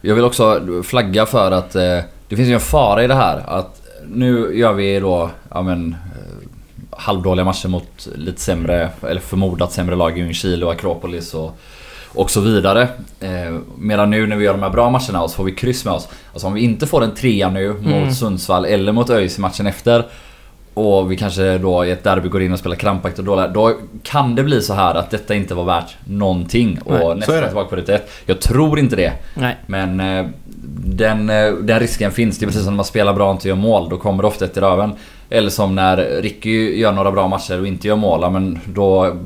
Jag 0.00 0.14
vill 0.14 0.24
också 0.24 0.60
flagga 0.84 1.26
för 1.26 1.50
att 1.50 1.74
eh, 1.74 1.98
det 2.28 2.36
finns 2.36 2.48
ju 2.48 2.54
en 2.54 2.60
fara 2.60 3.04
i 3.04 3.06
det 3.06 3.14
här. 3.14 3.42
Att 3.46 3.82
nu 4.08 4.58
gör 4.58 4.72
vi 4.72 5.00
då, 5.00 5.30
ja 5.50 5.62
men... 5.62 5.92
Eh, 5.92 6.48
halvdåliga 6.98 7.44
matcher 7.44 7.68
mot 7.68 8.08
lite 8.14 8.40
sämre, 8.40 8.90
eller 9.02 9.20
förmodat 9.20 9.72
sämre 9.72 9.96
lag 9.96 10.18
i 10.18 10.20
Ljungskile 10.20 10.66
och 10.66 10.72
Akropolis 10.72 11.34
och, 11.34 11.58
och 12.16 12.30
så 12.30 12.40
vidare. 12.40 12.88
Eh, 13.20 13.56
medan 13.78 14.10
nu 14.10 14.26
när 14.26 14.36
vi 14.36 14.44
gör 14.44 14.52
de 14.52 14.62
här 14.62 14.70
bra 14.70 14.90
matcherna 14.90 15.22
och 15.22 15.30
så 15.30 15.36
får 15.36 15.44
vi 15.44 15.52
kryss 15.52 15.84
med 15.84 15.94
oss. 15.94 16.08
Alltså 16.32 16.46
om 16.46 16.54
vi 16.54 16.60
inte 16.60 16.86
får 16.86 17.04
en 17.04 17.14
trea 17.14 17.48
nu 17.50 17.68
mot 17.68 17.86
Mm. 17.86 18.12
Sundsvall 18.12 18.64
eller 18.64 18.92
mot 18.92 19.10
ÖIS 19.10 19.38
i 19.38 19.40
matchen 19.40 19.66
efter. 19.66 20.04
Och 20.74 21.12
vi 21.12 21.16
kanske 21.16 21.58
då 21.58 21.84
i 21.84 21.90
ett 21.90 22.04
derby 22.04 22.28
går 22.28 22.42
in 22.42 22.52
och 22.52 22.58
spelar 22.58 22.76
krampaktigt 22.76 23.18
och 23.18 23.24
dåliga. 23.24 23.48
Då 23.48 23.72
kan 24.02 24.34
det 24.34 24.42
bli 24.42 24.62
så 24.62 24.74
här 24.74 24.94
att 24.94 25.10
detta 25.10 25.34
inte 25.34 25.54
var 25.54 25.64
värt 25.64 25.96
någonting. 26.04 26.78
Och 26.84 26.92
Nej, 26.92 27.14
nästan 27.16 27.44
tillbaka 27.46 27.68
på 27.68 27.76
ruta 27.76 27.94
ett. 27.94 28.10
Jag 28.26 28.40
tror 28.40 28.78
inte 28.78 28.96
det. 28.96 29.12
Nej. 29.34 29.56
Men 29.66 30.00
eh, 30.00 30.26
den, 30.84 31.30
eh, 31.30 31.52
den 31.52 31.80
risken 31.80 32.10
finns. 32.10 32.38
Det 32.38 32.44
är 32.44 32.46
precis 32.46 32.64
som 32.64 32.72
när 32.72 32.76
man 32.76 32.84
spelar 32.84 33.14
bra 33.14 33.28
och 33.28 33.32
inte 33.34 33.48
gör 33.48 33.54
mål. 33.56 33.88
Då 33.88 33.96
kommer 33.96 34.22
det 34.22 34.28
ofta 34.28 34.44
ett 34.44 34.56
i 34.56 34.60
röven. 34.60 34.92
Eller 35.30 35.50
som 35.50 35.74
när 35.74 35.96
Ricky 36.22 36.78
gör 36.78 36.92
några 36.92 37.12
bra 37.12 37.28
matcher 37.28 37.60
och 37.60 37.66
inte 37.66 37.88
gör 37.88 37.96
mål. 37.96 38.30
Men 38.32 38.58
då 38.64 39.16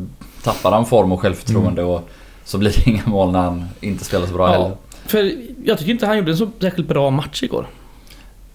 tappar 0.44 0.72
han 0.72 0.86
form 0.86 1.12
och 1.12 1.20
självförtroende 1.20 1.82
och 1.82 2.08
så 2.50 2.58
blir 2.58 2.70
det 2.70 2.90
inga 2.90 3.02
mål 3.06 3.32
när 3.32 3.38
han 3.40 3.64
inte 3.80 4.04
spelar 4.04 4.26
så 4.26 4.32
bra 4.32 4.46
Ja. 4.46 4.52
heller. 4.52 4.76
För 5.06 5.32
jag 5.64 5.78
tycker 5.78 5.92
inte 5.92 6.06
han 6.06 6.18
gjorde 6.18 6.30
en 6.30 6.36
så 6.36 6.48
särskilt 6.60 6.88
bra 6.88 7.10
match 7.10 7.42
igår. 7.42 7.66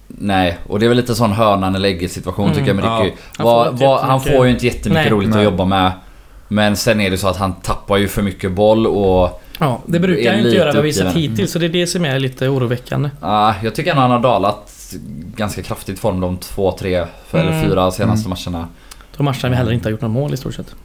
Nej, 0.07 0.57
och 0.67 0.79
det 0.79 0.85
är 0.85 0.87
väl 0.87 0.97
lite 0.97 1.15
sån 1.15 1.31
hönan 1.31 1.75
eller 1.75 1.89
ägget 1.89 2.11
situation 2.11 2.45
Mm. 2.45 2.55
tycker 2.57 2.67
jag 2.67 2.75
med 2.75 2.85
Ja. 2.85 2.99
Ricky. 3.03 3.15
Han 3.37 3.45
Vad- 3.47 3.79
får 3.79 3.85
vad- 3.87 3.99
han 4.01 4.21
får 4.21 4.45
ju 4.45 4.51
inte 4.51 4.65
jättemycket 4.65 5.03
Nej. 5.03 5.09
roligt 5.09 5.29
Nej. 5.29 5.37
att 5.37 5.43
jobba 5.43 5.65
med. 5.65 5.91
Men 6.47 6.75
sen 6.75 7.01
är 7.01 7.09
det 7.11 7.17
så 7.17 7.27
att 7.27 7.37
han 7.37 7.53
tappar 7.53 7.97
ju 7.97 8.07
för 8.07 8.21
mycket 8.21 8.51
boll 8.51 8.87
och... 8.87 9.41
Ja, 9.59 9.79
det 9.85 9.99
brukar 9.99 10.29
han 10.31 10.39
ju 10.39 10.45
inte 10.45 10.57
göra 10.57 10.71
vad 10.73 10.83
vi 10.83 10.89
uppgiven. 10.91 11.13
hittills. 11.13 11.51
Så 11.51 11.59
det 11.59 11.65
är 11.65 11.69
det 11.69 11.87
som 11.87 12.05
är 12.05 12.19
lite 12.19 12.47
oroväckande. 12.49 13.09
ah, 13.21 13.53
jag 13.63 13.75
tycker 13.75 13.91
ändå 13.91 14.01
han 14.01 14.11
har 14.11 14.19
dalat 14.19 14.93
ganska 15.35 15.61
kraftigt 15.63 15.99
form 15.99 16.19
de 16.19 16.37
två, 16.37 16.71
tre 16.79 16.95
eller 17.31 17.51
Mm. 17.51 17.69
fyra 17.69 17.91
senaste 17.91 18.29
matcherna. 18.29 18.67
De 19.17 19.23
matcherna 19.23 19.49
vi 19.49 19.55
heller 19.55 19.71
inte 19.71 19.85
har 19.85 19.91
gjort 19.91 20.01
några 20.01 20.13
mål 20.13 20.33
i 20.33 20.37
stort 20.37 20.53
sett. 20.53 20.75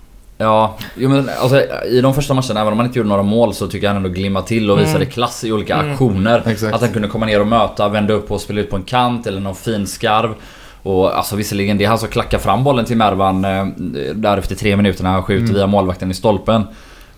Ja, 0.42 0.76
jo, 0.96 1.08
men 1.08 1.28
alltså, 1.40 1.62
i 1.86 2.00
de 2.00 2.14
första 2.14 2.34
matcherna, 2.34 2.60
även 2.60 2.72
om 2.72 2.78
han 2.78 2.86
inte 2.86 2.98
gjorde 2.98 3.08
några 3.08 3.22
mål 3.22 3.54
så 3.54 3.66
tycker 3.66 3.86
jag 3.86 3.94
han 3.94 4.04
ändå 4.04 4.08
glimmade 4.08 4.46
till 4.46 4.70
och 4.70 4.76
Mm. 4.76 4.86
visade 4.88 5.06
klass 5.06 5.44
i 5.44 5.52
olika 5.52 5.74
Mm. 5.76 5.92
aktioner. 5.92 6.42
Exakt. 6.46 6.74
Att 6.74 6.80
han 6.80 6.92
kunde 6.92 7.08
komma 7.08 7.26
ner 7.26 7.40
och 7.40 7.46
möta, 7.46 7.88
vända 7.88 8.14
upp 8.14 8.30
och 8.30 8.40
spela 8.40 8.60
ut 8.60 8.70
på 8.70 8.76
en 8.76 8.82
kant 8.82 9.26
eller 9.26 9.40
någon 9.40 9.54
fin 9.54 9.86
skarv. 9.86 10.34
Och 10.82 11.16
alltså 11.18 11.36
visserligen, 11.36 11.78
det 11.78 11.84
är 11.84 11.88
han 11.88 11.98
som 11.98 12.08
klackar 12.08 12.38
fram 12.38 12.64
bollen 12.64 12.84
till 12.84 12.96
Mervan 12.96 13.44
eh, 13.44 13.66
där 14.14 14.38
efter 14.38 14.54
tre 14.54 14.76
minuter 14.76 15.02
när 15.04 15.10
han 15.10 15.22
skjuter 15.22 15.42
Mm. 15.44 15.54
via 15.54 15.66
målvakten 15.66 16.10
i 16.10 16.14
stolpen. 16.14 16.62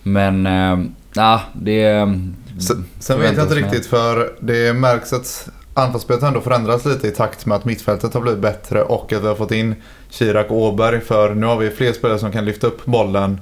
Men, 0.02 0.46
eh, 0.46 0.78
ja, 1.14 1.40
det... 1.52 2.08
Sen, 2.68 2.84
sen 2.98 3.20
vet 3.20 3.36
jag 3.36 3.44
inte 3.44 3.54
riktigt 3.54 3.86
för 3.86 4.32
det 4.40 4.72
märks 4.72 5.12
att 5.12 5.48
anfallsspelet 5.74 6.22
har 6.22 6.28
ändå 6.28 6.40
förändrats 6.40 6.84
lite 6.84 7.08
i 7.08 7.10
takt 7.10 7.46
med 7.46 7.56
att 7.56 7.64
mittfältet 7.64 8.14
har 8.14 8.20
blivit 8.20 8.40
bättre 8.40 8.82
och 8.82 9.12
att 9.12 9.22
vi 9.22 9.26
har 9.28 9.34
fått 9.34 9.52
in 9.52 9.74
Kirak 10.10 10.50
och 10.50 10.56
Åberg. 10.62 11.00
För 11.00 11.34
nu 11.34 11.46
har 11.46 11.56
vi 11.56 11.70
fler 11.70 11.92
spelare 11.92 12.18
som 12.18 12.32
kan 12.32 12.44
lyfta 12.44 12.66
upp 12.66 12.84
bollen 12.84 13.40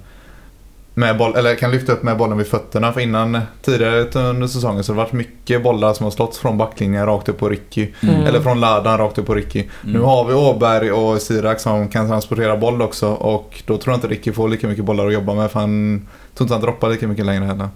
med 0.94 1.19
boll, 1.19 1.37
eller 1.37 1.55
kan 1.55 1.71
lyfta 1.71 1.93
upp 1.93 2.03
med 2.03 2.17
bollen 2.17 2.38
vid 2.38 2.47
fötterna. 2.47 2.93
För 2.93 3.00
innan, 3.00 3.38
tidigare 3.62 4.29
under 4.29 4.47
säsongen 4.47 4.85
så 4.85 4.93
har 4.93 4.97
det 4.97 5.03
varit 5.03 5.12
mycket 5.12 5.62
bollar 5.62 5.93
som 5.93 6.05
har 6.05 6.11
slått 6.11 6.37
från 6.37 6.59
backlinjen 6.59 7.06
rakt 7.06 7.29
upp 7.29 7.38
på 7.38 7.49
Ricky. 7.49 7.88
Mm. 8.03 8.23
Eller 8.27 8.41
från 8.41 8.61
Ladan 8.61 8.99
rakt 8.99 9.19
upp 9.19 9.26
på 9.26 9.35
Ricky. 9.35 9.65
Nu 9.83 9.91
Mm. 9.91 10.05
har 10.05 10.25
vi 10.25 10.35
Åberg 10.35 10.93
och 10.93 11.23
Sirak 11.23 11.61
som 11.61 11.88
kan 11.88 12.09
transportera 12.09 12.56
boll 12.56 12.83
också 12.83 13.09
och 13.09 13.62
då 13.67 13.79
tror 13.79 13.93
jag 13.93 13.97
inte 13.97 14.09
Ricky 14.09 14.33
får 14.33 14.49
lika 14.49 14.69
mycket 14.69 14.85
bollar 14.85 15.06
att 15.06 15.12
jobba 15.12 15.35
med 15.35 15.50
för 15.50 15.61
han 15.61 16.06
tror 16.35 16.44
inte 16.44 16.55
han 16.55 16.62
droppar 16.62 16.91
lika 16.91 17.09
mycket 17.09 17.26
längre 17.26 17.44
heller. 17.44 17.69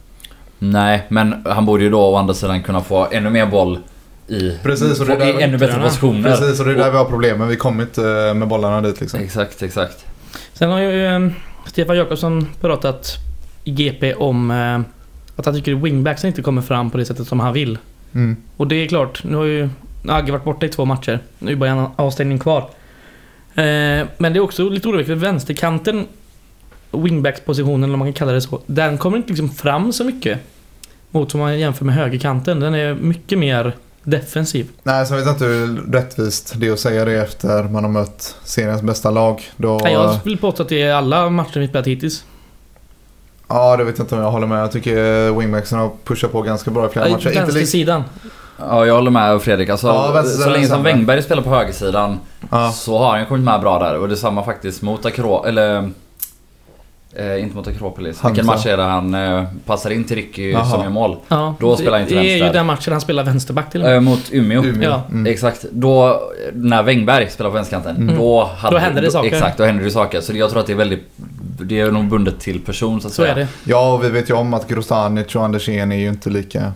Nej, 0.59 1.07
men 1.09 1.45
han 1.47 1.67
borde 1.67 1.85
ju 1.85 1.91
då 1.91 2.01
å 2.01 2.17
andra 2.17 2.35
sidan 2.35 2.63
kunna 2.63 2.81
få 2.81 3.07
ännu 3.11 3.31
mer 3.31 3.47
boll 3.47 3.79
i, 4.29 4.59
Precis, 4.63 5.01
och 5.01 5.07
det 5.07 5.17
där- 5.17 5.41
i 5.41 5.43
ännu 5.43 5.59
bättre 5.59 5.83
positioner. 5.83 6.31
Precis, 6.31 6.61
och 6.61 6.67
det 6.67 6.73
är 6.73 6.77
där 6.77 6.91
vi 6.91 6.97
har 6.97 7.05
problemen. 7.05 7.49
Vi 7.49 7.57
kommer 7.57 7.83
inte 7.83 8.35
med 8.35 8.49
bollarna 8.49 8.81
dit 8.81 9.01
liksom. 9.01 9.21
Exakt, 9.21 9.63
exakt. 9.63 10.05
Sen 10.53 10.71
har 10.71 10.81
ju 10.81 11.07
eh, 11.07 11.29
Stefan 11.67 11.97
Jakobsson 11.97 12.49
pratat 12.61 13.13
i 13.65 13.71
GP 13.71 14.15
om 14.15 14.51
eh, 14.51 14.81
att 15.37 15.47
han 15.47 15.55
tycker 15.55 15.75
wingbacks 15.75 16.25
inte 16.25 16.43
kommer 16.43 16.63
fram 16.63 16.91
på 16.91 16.99
det 16.99 17.05
sättet 17.05 17.27
som 17.29 17.41
han 17.41 17.53
vill. 17.53 17.79
Mm. 18.15 18.37
Och 18.57 18.67
det 18.67 18.77
är 18.77 18.87
klart, 18.89 19.25
nu 19.25 19.37
har 19.37 19.45
ju 19.45 19.69
Agge 20.09 20.33
varit 20.33 20.45
borta 20.45 20.67
i 20.67 20.69
två 20.69 20.85
matcher. 20.85 21.19
Nu 21.39 21.53
är 21.53 21.57
bara 21.57 21.71
en 21.71 21.87
avstängning 21.97 22.39
kvar. 22.39 22.59
Eh, 23.55 24.07
men 24.19 24.33
det 24.33 24.37
är 24.37 24.41
också 24.41 24.69
lite 24.69 24.89
oroväckande 24.89 25.21
för 25.21 25.27
vänsterkanten, 25.27 26.07
wingbackspositionen 26.91 27.85
eller 27.85 27.91
vad 27.93 27.99
man 27.99 28.07
kan 28.09 28.13
kalla 28.13 28.33
det 28.33 28.41
så, 28.41 28.61
den 28.67 28.99
kommer 28.99 29.17
inte 29.17 29.29
liksom 29.29 29.51
fram 29.51 29.93
så 29.93 30.05
mycket. 30.05 30.39
Mot 31.11 31.35
om 31.35 31.41
man 31.41 31.59
jämför 31.59 31.85
med 31.85 31.95
högerkanten. 31.95 32.61
Den 32.61 32.75
är 32.75 32.95
mycket 32.95 33.39
mer 33.39 33.73
defensiv. 34.05 34.69
Nej, 34.83 35.07
så 35.07 35.15
vet 35.15 35.25
jag 35.25 35.35
inte 35.35 35.45
hur 35.45 35.93
rättvist 35.93 36.53
det 36.57 36.69
är 36.69 36.73
att 36.73 36.81
säga 36.81 37.05
det 37.05 37.13
efter 37.13 37.63
man 37.63 37.85
har 37.85 37.91
mött 37.91 38.37
seriens 38.45 38.83
bästa 38.83 39.11
lag. 39.11 39.51
Då, 39.57 39.81
Nej, 39.83 39.93
Jag 39.93 40.19
vill 40.25 40.39
påstå 40.39 40.63
att 40.63 40.69
det 40.69 40.83
är 40.83 40.95
alla 40.95 41.31
matcher 41.31 41.61
vi 41.61 41.69
spelat 41.69 41.87
hittills. 41.87 42.25
Ja, 43.49 43.77
det 43.77 43.85
vet 43.85 43.99
jag 43.99 44.05
inte 44.05 44.15
om 44.15 44.21
jag 44.21 44.31
håller 44.31 44.47
med. 44.47 44.63
Jag 44.63 44.73
tycker 44.73 45.31
wingbacksen 45.39 45.79
har 45.79 45.91
pushat 46.05 46.33
på 46.33 46.43
ganska 46.43 46.71
bra 46.71 46.87
i 46.87 46.89
flera 46.89 47.09
matcher. 47.09 47.29
Inte 47.29 47.29
lik... 47.29 47.39
Vänstersidan. 47.39 48.05
Ja, 48.59 48.87
jag 48.87 48.95
håller 48.95 49.11
med 49.11 49.43
Fredrik. 49.43 49.69
Alltså, 49.69 49.87
Ja, 49.87 50.23
så 50.23 50.51
länge 50.51 50.67
som. 50.67 50.83
Wängberg 50.83 51.23
spelar 51.23 51.43
på 51.43 51.51
högersidan 51.51 52.19
ja. 52.51 52.73
så 52.73 52.99
har 52.99 53.17
han 53.17 53.27
kommit 53.27 53.45
med 53.45 53.61
bra 53.61 53.79
där. 53.79 53.99
Och 53.99 54.09
detsamma 54.09 54.45
faktiskt 54.45 54.83
mot 54.83 55.07
Akro... 55.07 55.45
Eller... 55.45 55.91
Eh, 57.17 57.43
inte 57.43 57.57
mot 57.57 57.69
Akropolis. 57.69 58.25
Vilken 58.25 58.47
match 58.47 58.67
är 58.67 58.77
det 58.77 58.83
han 58.83 59.15
eh, 59.15 59.45
passar 59.67 59.91
in 59.91 60.05
till 60.05 60.17
Ricky 60.17 60.51
Jaha. 60.51 60.65
som 60.65 60.83
gör 60.83 60.89
mål? 60.91 61.17
Ja, 61.29 61.55
Då 61.61 61.77
spelar 61.77 62.01
inte 62.01 62.15
Det 62.15 62.21
är 62.21 62.25
vänster. 62.29 62.47
ju 62.47 62.53
den 62.53 62.67
matchen 62.67 62.93
han 62.93 63.01
spelar 63.01 63.25
vänsterback 63.25 63.71
till 63.71 63.81
och 63.83 63.87
med. 63.89 63.95
Eh, 63.97 64.01
mot 64.01 64.29
Umeå. 64.33 64.65
Umeå. 64.65 64.91
Ja. 64.91 65.03
Mm. 65.11 65.33
Exakt. 65.33 65.65
Då, 65.73 66.23
när 66.53 66.83
Wängberg 66.83 67.31
spelar 67.31 67.51
på 67.51 67.55
vänsterkanten, 67.55 67.97
Mm. 67.97 68.17
då, 68.17 68.45
hade, 68.59 68.75
Då 68.77 68.79
händer 68.79 69.03
det 69.03 69.11
saker. 69.11 69.29
Exakt, 69.29 69.59
då 69.59 69.65
händer 69.65 69.85
det 69.85 69.91
saker. 69.91 70.21
Så 70.21 70.37
jag 70.37 70.51
tror 70.51 70.61
att 70.61 70.67
det 70.67 70.73
är 70.73 70.77
väldigt... 70.77 71.09
Det 71.61 71.81
är 71.81 71.91
nog 71.91 72.05
bundet 72.09 72.41
till 72.41 72.61
person 72.61 73.01
så 73.01 73.07
att 73.09 73.15
Så 73.15 73.23
säga. 73.23 73.33
är 73.35 73.39
det. 73.39 73.49
ja, 73.65 73.93
och 73.93 74.05
vi 74.05 74.09
vet 74.09 74.31
ju 74.31 74.35
om 74.35 74.55
att 74.55 74.69
Grostanic 74.69 75.35
och 75.37 75.45
Andersén 75.45 75.93
är 75.93 75.97
ju 75.97 76.09
inte 76.09 76.31
lika 76.31 76.73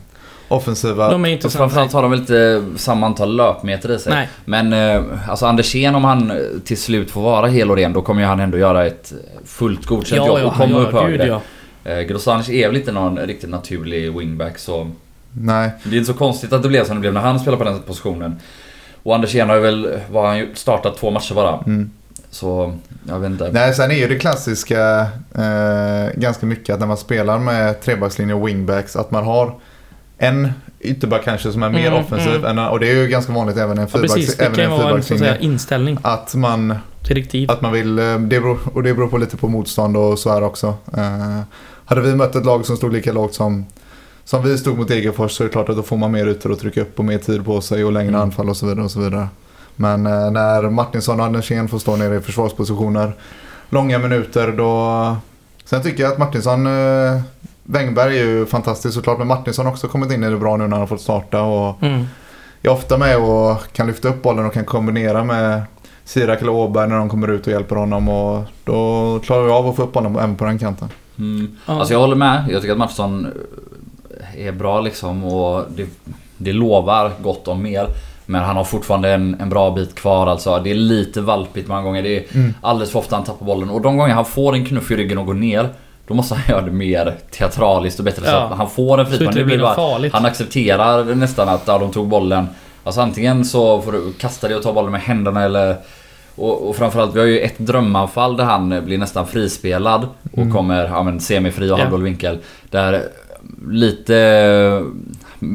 offensiva. 0.48 1.10
De 1.10 1.24
är 1.24 1.46
Och 1.46 1.52
framförallt 1.52 1.92
har 1.92 2.02
de 2.02 2.10
väl 2.10 2.20
inte 2.20 2.64
samma 2.76 3.06
antal 3.06 3.36
löpmeter 3.36 3.92
i 3.94 3.98
sig. 3.98 4.12
Nej. 4.12 4.28
Men 4.44 4.72
eh, 4.72 5.02
alltså 5.30 5.46
Andersén 5.46 5.94
om 5.94 6.04
han 6.04 6.32
till 6.64 6.78
slut 6.78 7.10
får 7.10 7.22
vara 7.22 7.46
hel 7.46 7.70
och 7.70 7.76
ren 7.76 7.92
då 7.92 8.02
kommer 8.02 8.20
ju 8.20 8.26
han 8.26 8.40
ändå 8.40 8.58
göra 8.58 8.86
ett 8.86 9.12
fullt 9.44 9.86
godkänt 9.86 10.22
Ja, 10.26 10.38
jobb 10.38 10.48
och 10.48 10.54
komma 10.54 10.78
ja, 10.78 10.86
upp 10.86 10.92
högre. 10.92 11.26
ja. 11.26 11.40
Eh, 11.84 12.00
Grosanic 12.00 12.48
är 12.48 12.68
väl 12.68 12.76
inte 12.76 12.92
någon 12.92 13.18
riktigt 13.18 13.50
naturlig 13.50 14.18
wingback 14.18 14.58
så 14.58 14.90
Nej. 15.32 15.70
det 15.84 15.90
är 15.96 15.98
inte 15.98 16.12
så 16.12 16.18
konstigt 16.18 16.52
att 16.52 16.62
det 16.62 16.68
blev 16.68 16.84
som 16.84 16.96
det 16.96 17.00
blev 17.00 17.12
när 17.12 17.20
han 17.20 17.40
spelade 17.40 17.64
på 17.64 17.70
den 17.70 17.82
positionen. 17.82 18.40
Och 19.02 19.14
Andersén 19.14 19.48
har 19.48 19.56
ju 19.56 19.62
väl, 19.62 19.98
vad 20.10 20.22
har 20.24 20.36
han 20.36 20.46
startat 20.54 20.96
två 20.96 21.10
matcher 21.10 21.34
bara. 21.34 21.58
Mm. 21.66 21.90
Så, 22.30 22.74
jag 23.08 23.20
vet 23.20 23.30
inte. 23.30 23.50
Nej, 23.52 23.74
sen 23.74 23.90
är 23.90 23.94
ju 23.94 24.08
det 24.08 24.18
klassiska 24.18 25.00
eh, 25.34 26.14
ganska 26.20 26.46
mycket 26.46 26.74
att 26.74 26.80
när 26.80 26.86
man 26.86 26.96
spelar 26.96 27.38
med 27.38 27.80
trebackslinje 27.80 28.34
och 28.34 28.48
wingbacks 28.48 28.96
att 28.96 29.10
man 29.10 29.24
har 29.24 29.54
en 30.18 30.52
ytterback 30.80 31.24
kanske 31.24 31.52
som 31.52 31.62
är 31.62 31.70
mer 31.70 31.86
Mm, 31.86 32.04
offensiv. 32.04 32.44
Än, 32.46 32.58
och 32.58 32.80
det 32.80 32.90
är 32.90 32.94
ju 32.94 33.06
ganska 33.08 33.32
vanligt 33.32 33.56
även 33.56 33.78
i 33.78 33.80
en 33.82 33.88
Ja, 33.92 33.98
precis. 33.98 34.14
fyrbacks, 34.14 34.36
Det 34.36 34.44
även 34.44 34.56
kan 34.56 34.64
ju 34.64 34.82
vara 34.82 34.96
en 34.96 35.02
säga, 35.02 35.38
inställning. 35.38 35.98
Att 36.02 36.34
man, 36.34 36.74
Direktiv. 37.08 37.50
att 37.50 37.60
man 37.60 37.72
vill, 37.72 37.98
eh, 37.98 38.04
det 38.04 38.40
beror, 38.40 38.58
och 38.74 38.82
det 38.82 38.94
beror 38.94 39.08
på 39.08 39.18
lite 39.18 39.36
på 39.36 39.48
motstånd 39.48 39.96
och 39.96 40.18
så 40.18 40.30
här 40.32 40.42
också. 40.42 40.74
Eh, 40.96 41.40
hade 41.84 42.00
vi 42.00 42.14
mött 42.14 42.34
ett 42.36 42.44
lag 42.46 42.66
som 42.66 42.76
stod 42.76 42.92
lika 42.92 43.12
lågt 43.12 43.34
som, 43.34 43.66
som 44.24 44.42
vi 44.42 44.58
stod 44.58 44.78
mot 44.78 44.88
Degerfors 44.88 45.32
så 45.32 45.42
är 45.42 45.46
det 45.46 45.52
klart 45.52 45.68
att 45.68 45.76
då 45.76 45.82
får 45.82 45.96
man 45.96 46.12
mer 46.12 46.26
ytor 46.26 46.52
att 46.52 46.60
trycka 46.60 46.80
upp 46.82 46.98
och 46.98 47.04
mer 47.04 47.18
tid 47.18 47.44
på 47.44 47.60
sig 47.60 47.84
och 47.84 47.92
längre 47.92 48.08
Mm. 48.08 48.20
anfall 48.20 48.48
och 48.48 48.56
så 48.56 48.66
vidare. 48.66 48.84
och 48.84 48.90
så 48.90 49.00
vidare. 49.00 49.28
Men 49.76 50.06
eh, 50.06 50.30
när 50.30 50.70
Martinsson 50.70 51.20
och 51.20 51.26
Andersén 51.26 51.68
får 51.68 51.78
stå 51.78 51.96
nere 51.96 52.16
i 52.16 52.20
försvarspositioner 52.20 53.12
långa 53.70 53.98
minuter 53.98 54.52
då... 54.52 55.16
Sen 55.64 55.82
tycker 55.82 56.02
jag 56.02 56.12
att 56.12 56.18
Martinsson... 56.18 56.66
Eh, 56.66 57.20
Wängberg 57.70 58.18
är 58.18 58.24
ju 58.24 58.46
fantastisk 58.46 58.94
såklart 58.94 59.18
men 59.18 59.26
Martinsson 59.26 59.66
har 59.66 59.72
också 59.72 59.88
kommit 59.88 60.12
in 60.12 60.24
i 60.24 60.30
det 60.30 60.36
bra 60.36 60.56
nu 60.56 60.64
när 60.64 60.70
han 60.70 60.80
har 60.80 60.86
fått 60.86 61.00
starta 61.00 61.42
och 61.42 61.82
Mm. 61.82 62.04
är 62.62 62.68
ofta 62.70 62.98
med 62.98 63.16
och 63.16 63.56
kan 63.72 63.86
lyfta 63.86 64.08
upp 64.08 64.22
bollen 64.22 64.46
och 64.46 64.52
kan 64.52 64.64
kombinera 64.64 65.24
med 65.24 65.62
Sirak 66.04 66.40
eller 66.42 66.52
Åberg 66.52 66.88
när 66.88 66.96
de 66.96 67.08
kommer 67.08 67.28
ut 67.28 67.46
och 67.46 67.52
hjälper 67.52 67.76
honom 67.76 68.08
och 68.08 68.44
då 68.64 69.20
klarar 69.24 69.44
vi 69.44 69.50
av 69.50 69.66
att 69.68 69.76
få 69.76 69.82
upp 69.82 69.94
honom 69.94 70.16
även 70.16 70.36
på 70.36 70.44
den 70.44 70.58
kanten. 70.58 70.88
Mm. 71.18 71.56
Ja. 71.66 71.72
Alltså 71.78 71.92
jag 71.94 72.00
håller 72.00 72.16
med. 72.16 72.44
Jag 72.50 72.60
tycker 72.60 72.72
att 72.72 72.78
Mattsson 72.78 73.26
är 74.36 74.52
bra 74.52 74.80
liksom 74.80 75.24
och 75.24 75.64
det, 75.76 75.86
det 76.36 76.52
lovar 76.52 77.12
gott 77.22 77.48
om 77.48 77.62
mer. 77.62 77.86
Men 78.26 78.44
han 78.44 78.56
har 78.56 78.64
fortfarande 78.64 79.10
en, 79.14 79.36
en 79.40 79.48
bra 79.48 79.70
bit 79.70 79.94
kvar 79.94 80.26
alltså. 80.26 80.58
Det 80.64 80.70
är 80.70 80.74
lite 80.74 81.20
valpigt 81.20 81.68
många 81.68 81.82
gånger. 81.82 82.02
Det 82.02 82.16
är 82.18 82.24
Mm. 82.36 82.54
alldeles 82.60 82.90
för 82.92 82.98
ofta 82.98 83.16
han 83.16 83.24
tappar 83.24 83.46
bollen. 83.46 83.70
Och 83.70 83.80
de 83.80 83.96
gånger 83.96 84.14
han 84.14 84.24
får 84.24 84.52
en 84.54 84.66
knuff 84.66 84.90
i 84.90 84.96
ryggen 84.96 85.18
och 85.18 85.26
går 85.26 85.34
ner. 85.34 85.68
Då 86.08 86.14
måste 86.14 86.34
han 86.34 86.44
göra 86.48 86.60
det 86.64 86.70
mer 86.70 87.14
teatraliskt 87.30 87.98
och 87.98 88.04
bättre. 88.04 88.24
Så 88.24 88.30
Ja. 88.30 88.38
att 88.40 88.58
han 88.58 88.70
får 88.70 89.00
en 89.00 89.06
Så 89.06 89.12
inte 89.12 89.24
Det 89.24 89.32
blir 89.32 89.44
blir 89.44 89.58
bara, 89.58 89.74
farligt. 89.74 90.12
han 90.12 90.24
accepterar 90.26 91.04
nästan 91.14 91.48
att 91.48 91.62
ja, 91.66 91.78
de 91.78 91.90
tog 91.90 92.08
bollen. 92.08 92.46
Alltså 92.84 93.00
antingen 93.00 93.44
så 93.44 93.82
får 93.82 93.92
du 93.92 94.12
kasta 94.12 94.48
dig 94.48 94.56
och 94.56 94.62
ta 94.62 94.72
bollen 94.72 94.92
med 94.92 95.00
händerna 95.00 95.44
eller... 95.44 95.76
Och, 96.36 96.68
och 96.68 96.76
framförallt, 96.76 97.14
vi 97.14 97.18
har 97.20 97.26
ju 97.26 97.40
ett 97.40 97.58
drömanfall 97.58 98.36
där 98.36 98.44
han 98.44 98.84
blir 98.84 98.98
nästan 98.98 99.26
frispelad 99.26 100.06
och 100.32 100.38
Mm. 100.38 100.52
kommer 100.52 100.84
ja, 100.84 101.02
men, 101.02 101.20
semifri 101.20 101.70
och 101.70 101.78
Ja. 101.78 101.82
halvbollvinkel. 101.82 102.38
Där 102.70 103.02
lite... 103.70 104.82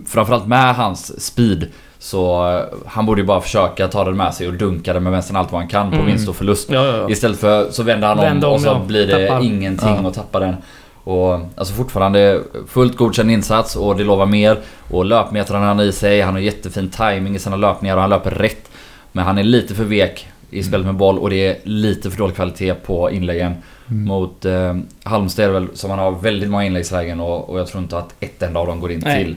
Framförallt 0.07 0.47
med 0.47 0.75
hans 0.75 1.25
speed 1.25 1.67
så 2.03 2.49
eh, 2.49 2.63
han 2.85 3.05
borde 3.05 3.21
ju 3.21 3.27
bara 3.27 3.41
försöka 3.41 3.87
ta 3.87 4.03
den 4.03 4.17
med 4.17 4.33
sig 4.33 4.47
och 4.47 4.53
dunka 4.53 4.93
den 4.93 5.03
med 5.03 5.11
vänstern 5.11 5.35
allt 5.37 5.51
vad 5.51 5.61
han 5.61 5.67
kan 5.69 5.89
på 5.89 5.95
Mm. 5.95 6.07
vinst 6.07 6.29
och 6.29 6.35
förlust. 6.35 6.69
Ja, 6.71 6.85
ja, 6.85 6.97
ja. 6.97 7.09
Istället 7.09 7.39
för 7.39 7.71
så 7.71 7.83
vänder 7.83 8.07
han 8.07 8.19
om 8.19 8.25
Vänder 8.25 8.47
om, 8.47 8.53
och 8.53 8.61
så 8.61 8.79
blir 8.79 9.07
det 9.07 9.27
Tappar. 9.27 9.43
ingenting 9.43 10.05
och 10.05 10.13
tappar 10.13 10.39
den. 10.39 10.55
Och 11.03 11.33
alltså 11.55 11.73
fortfarande 11.73 12.41
fullt 12.67 12.97
godkänd 12.97 13.31
insats 13.31 13.75
och 13.75 13.95
det 13.97 14.03
lovar 14.03 14.25
mer. 14.25 14.57
Och 14.89 15.05
löpmetrarna 15.05 15.65
han 15.65 15.77
har 15.77 15.85
i 15.85 15.91
sig, 15.91 16.21
han 16.21 16.33
har 16.33 16.41
jättefin 16.41 16.89
timing 16.89 17.35
i 17.35 17.39
sina 17.39 17.55
löpningar 17.55 17.95
och 17.95 18.01
han 18.01 18.09
löper 18.09 18.31
rätt. 18.31 18.69
Men 19.11 19.25
han 19.25 19.37
är 19.37 19.43
lite 19.43 19.75
för 19.75 19.83
vek 19.83 20.27
i 20.49 20.63
spelet 20.63 20.85
med 20.85 20.95
boll 20.95 21.19
och 21.19 21.29
det 21.29 21.47
är 21.47 21.55
lite 21.63 22.11
för 22.11 22.17
dålig 22.17 22.35
kvalitet 22.35 22.73
på 22.73 23.11
inläggen. 23.11 23.53
Mm. 23.89 24.05
Mot 24.05 24.45
eh, 24.45 24.75
Halmstad 25.03 25.43
är 25.45 25.47
det 25.47 25.53
väl 25.59 25.67
som 25.73 25.89
han 25.89 25.99
har 25.99 26.11
väldigt 26.11 26.49
många 26.49 26.65
inläggslägen 26.65 27.19
och, 27.19 27.49
och 27.49 27.59
jag 27.59 27.67
tror 27.67 27.83
inte 27.83 27.97
att 27.97 28.13
ett 28.19 28.43
enda 28.43 28.59
av 28.59 28.67
dem 28.67 28.79
går 28.79 28.91
in 28.91 29.01
Nej. 29.05 29.23
till. 29.23 29.35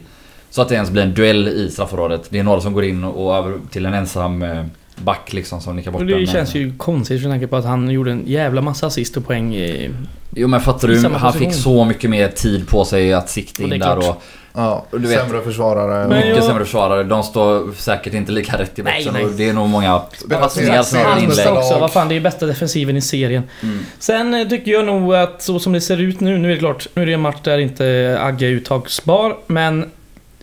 Så 0.56 0.62
att 0.62 0.68
det 0.68 0.74
ens 0.74 0.90
blir 0.90 1.02
en 1.02 1.14
duell 1.14 1.48
i 1.48 1.70
straffområdet. 1.70 2.26
Det 2.30 2.38
är 2.38 2.42
några 2.42 2.60
som 2.60 2.72
går 2.72 2.84
in 2.84 3.04
och 3.04 3.36
över 3.36 3.58
till 3.70 3.86
en 3.86 3.94
ensam 3.94 4.42
eh, 4.42 4.64
back 4.96 5.32
liksom 5.32 5.60
som 5.60 5.76
nickar 5.76 5.90
bort 5.90 6.00
Och 6.00 6.06
den. 6.06 6.20
det 6.20 6.26
känns 6.26 6.54
ju 6.54 6.72
konstigt 6.76 7.22
med 7.22 7.30
tanke 7.32 7.46
på 7.46 7.56
att 7.56 7.64
han 7.64 7.90
gjorde 7.90 8.10
en 8.10 8.22
jävla 8.26 8.60
massa 8.60 8.86
assist 8.86 9.16
och 9.16 9.26
poäng 9.26 9.54
i... 9.54 9.90
Jo 10.34 10.48
men 10.48 10.60
fattar 10.60 10.88
du? 10.88 10.98
Han 11.02 11.12
position. 11.12 11.32
fick 11.32 11.54
så 11.62 11.84
mycket 11.84 12.10
mer 12.10 12.28
tid 12.28 12.68
på 12.68 12.84
sig 12.84 13.12
att 13.12 13.30
sikta 13.30 13.62
Och 13.62 13.68
in 13.68 13.82
är 13.82 13.86
där 13.86 13.98
och 13.98 14.22
Ja, 14.58 14.86
Och 14.90 15.00
du 15.00 15.08
vet- 15.08 15.20
sämre 15.20 15.42
försvarare. 15.42 16.08
Mycket 16.08 16.36
jag- 16.36 16.44
sämre 16.44 16.64
försvarare. 16.64 17.02
De 17.04 17.22
står 17.22 17.72
säkert 17.72 18.14
inte 18.14 18.32
lika 18.32 18.58
rätt 18.58 18.78
i 18.78 18.82
Nej, 18.82 18.94
boxen 18.94 19.12
nej. 19.14 19.24
och 19.24 19.30
det 19.32 19.48
är 19.48 19.52
nog 19.52 19.68
många 19.68 20.00
passningar 20.30 20.82
snarare 20.82 21.20
inlägg. 21.22 21.48
också. 21.52 21.78
Vad 21.78 21.92
fan, 21.92 22.08
det 22.08 22.16
är 22.16 22.20
bästa 22.20 22.46
defensiven 22.46 22.96
i 22.96 23.00
serien. 23.00 23.42
Mm. 23.62 23.78
Sen 23.98 24.34
eh, 24.34 24.48
tycker 24.48 24.70
jag 24.72 24.84
nog 24.86 25.14
att 25.14 25.42
så 25.42 25.58
som 25.58 25.72
det 25.72 25.80
ser 25.80 25.96
ut 26.00 26.20
nu, 26.20 26.38
nu 26.38 26.48
är 26.50 26.52
det 26.54 26.58
klart, 26.58 26.86
nu 26.94 27.02
är 27.02 27.06
det 27.06 27.12
en 27.12 27.20
match 27.20 27.36
där 27.42 27.58
inte 27.58 28.16
Agge 28.20 28.46
är 28.46 28.50
uttagsbar, 28.50 29.36
men 29.46 29.90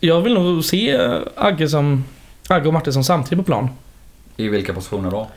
jag 0.07 0.21
vill 0.21 0.33
nog 0.33 0.65
se 0.65 0.99
Agge 1.35 1.67
som 1.67 2.03
Agge 2.47 2.67
och 2.67 2.73
Martinsson 2.73 3.03
samtidigt 3.03 3.45
på 3.45 3.51
plan. 3.51 3.69
I 4.37 4.47
vilka 4.49 4.73
positioner 4.73 5.11
då? 5.11 5.27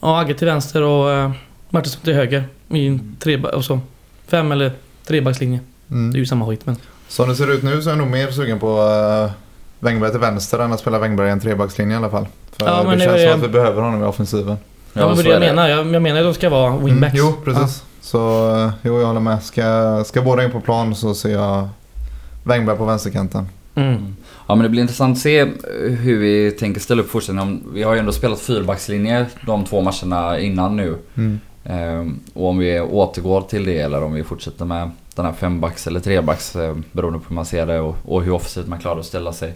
Ja, 0.00 0.20
Agge 0.20 0.34
till 0.34 0.46
vänster 0.46 0.82
och 0.82 1.08
uh, 1.08 1.30
Martinsson 1.70 2.00
till 2.04 2.14
höger. 2.14 2.44
I 2.68 2.86
en 2.86 3.16
tre, 3.20 3.36
och 3.42 3.64
så 3.64 3.80
fem 4.26 4.52
eller 4.52 4.72
trebackslinje. 5.06 5.60
Det 5.86 5.94
är 5.94 5.98
Mm. 5.98 6.16
ju 6.16 6.26
samma 6.26 6.46
skit 6.46 6.60
men... 6.66 6.76
Som 7.08 7.28
det 7.28 7.34
ser 7.36 7.52
ut 7.52 7.62
nu 7.62 7.82
så 7.82 7.88
är 7.88 7.92
jag 7.92 7.98
nog 7.98 8.10
mer 8.10 8.30
sugen 8.30 8.58
på 8.58 8.82
uh, 8.82 9.30
Wängberg 9.78 10.10
till 10.10 10.20
vänster 10.20 10.58
än 10.58 10.72
att 10.72 10.80
spela 10.80 10.98
Wängberg 10.98 11.28
i 11.28 11.30
en 11.30 11.40
trebackslinje 11.40 11.94
i 11.94 11.96
alla 11.98 12.10
fall. 12.10 12.26
För 12.52 12.66
Ja, 12.66 12.82
det 12.82 12.88
men 12.88 12.98
det 12.98 13.04
känns 13.04 13.16
är- 13.20 13.30
som 13.32 13.40
att 13.40 13.46
vi 13.48 13.52
behöver 13.52 13.82
honom 13.82 14.02
i 14.02 14.06
offensiven. 14.06 14.56
Ja, 14.92 15.06
men 15.06 15.16
så 15.16 15.22
det 15.22 15.28
jag 15.28 15.40
det. 15.40 15.46
menar. 15.46 15.68
Jag, 15.68 15.94
jag 15.94 16.02
menar 16.02 16.20
att 16.20 16.26
de 16.26 16.34
ska 16.34 16.48
vara 16.50 16.76
wingbacks. 16.76 17.14
Mm, 17.14 17.26
jo, 17.26 17.34
precis. 17.44 17.82
Så 18.00 18.50
eh, 18.56 18.70
jo, 18.82 19.00
jag 19.00 19.06
håller 19.06 19.20
med. 19.20 19.42
Ska, 19.42 20.04
ska 20.06 20.22
båda 20.22 20.44
in 20.44 20.50
på 20.50 20.60
plan 20.60 20.94
så 20.94 21.14
ser 21.14 21.32
jag 21.32 21.68
Wängberg 22.44 22.76
på 22.76 22.84
vänsterkanten. 22.84 23.48
Ja. 23.76 23.82
Mm. 23.82 24.16
Ja 24.48 24.54
men 24.54 24.62
det 24.62 24.68
blir 24.68 24.82
intressant 24.82 25.16
att 25.16 25.22
se 25.22 25.38
eh, 25.38 25.48
hur 25.80 26.18
vi 26.18 26.50
tänker 26.50 26.80
ställa 26.80 27.02
upp 27.02 27.10
fortsättningen. 27.10 27.62
Vi 27.72 27.82
har 27.82 27.94
ju 27.94 27.98
ändå 27.98 28.12
spelat 28.12 28.40
fyrbackslinje 28.40 29.26
de 29.46 29.64
två 29.64 29.80
matcherna 29.80 30.38
innan 30.38 30.76
nu. 30.76 30.96
Mm. 31.14 31.40
Ehm, 31.64 32.20
och 32.34 32.48
om 32.48 32.58
vi 32.58 32.80
återgår 32.80 33.40
till 33.40 33.64
det 33.64 33.78
eller 33.78 34.02
om 34.02 34.12
vi 34.12 34.24
fortsätter 34.24 34.64
med 34.64 34.90
den 35.14 35.24
här 35.24 35.32
fembacks 35.32 35.86
eller 35.86 36.00
trebacks 36.00 36.56
eh, 36.56 36.76
beroende 36.92 37.18
på 37.18 37.24
hur 37.28 37.34
man 37.34 37.46
ser 37.46 37.66
det 37.66 37.80
och, 37.80 37.96
och 38.04 38.22
hur 38.22 38.32
offensivt 38.32 38.68
man 38.68 38.78
klarar 38.78 39.00
att 39.00 39.06
ställa 39.06 39.32
sig. 39.32 39.54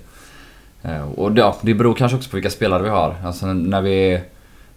Eh, 0.82 1.10
och 1.10 1.32
ja, 1.38 1.56
det 1.62 1.74
beror 1.74 1.94
kanske 1.94 2.16
också 2.16 2.30
på 2.30 2.36
vilka 2.36 2.50
spelare 2.50 2.82
vi 2.82 2.88
har. 2.88 3.14
Alltså 3.24 3.46
när 3.46 3.82
vi, 3.82 4.20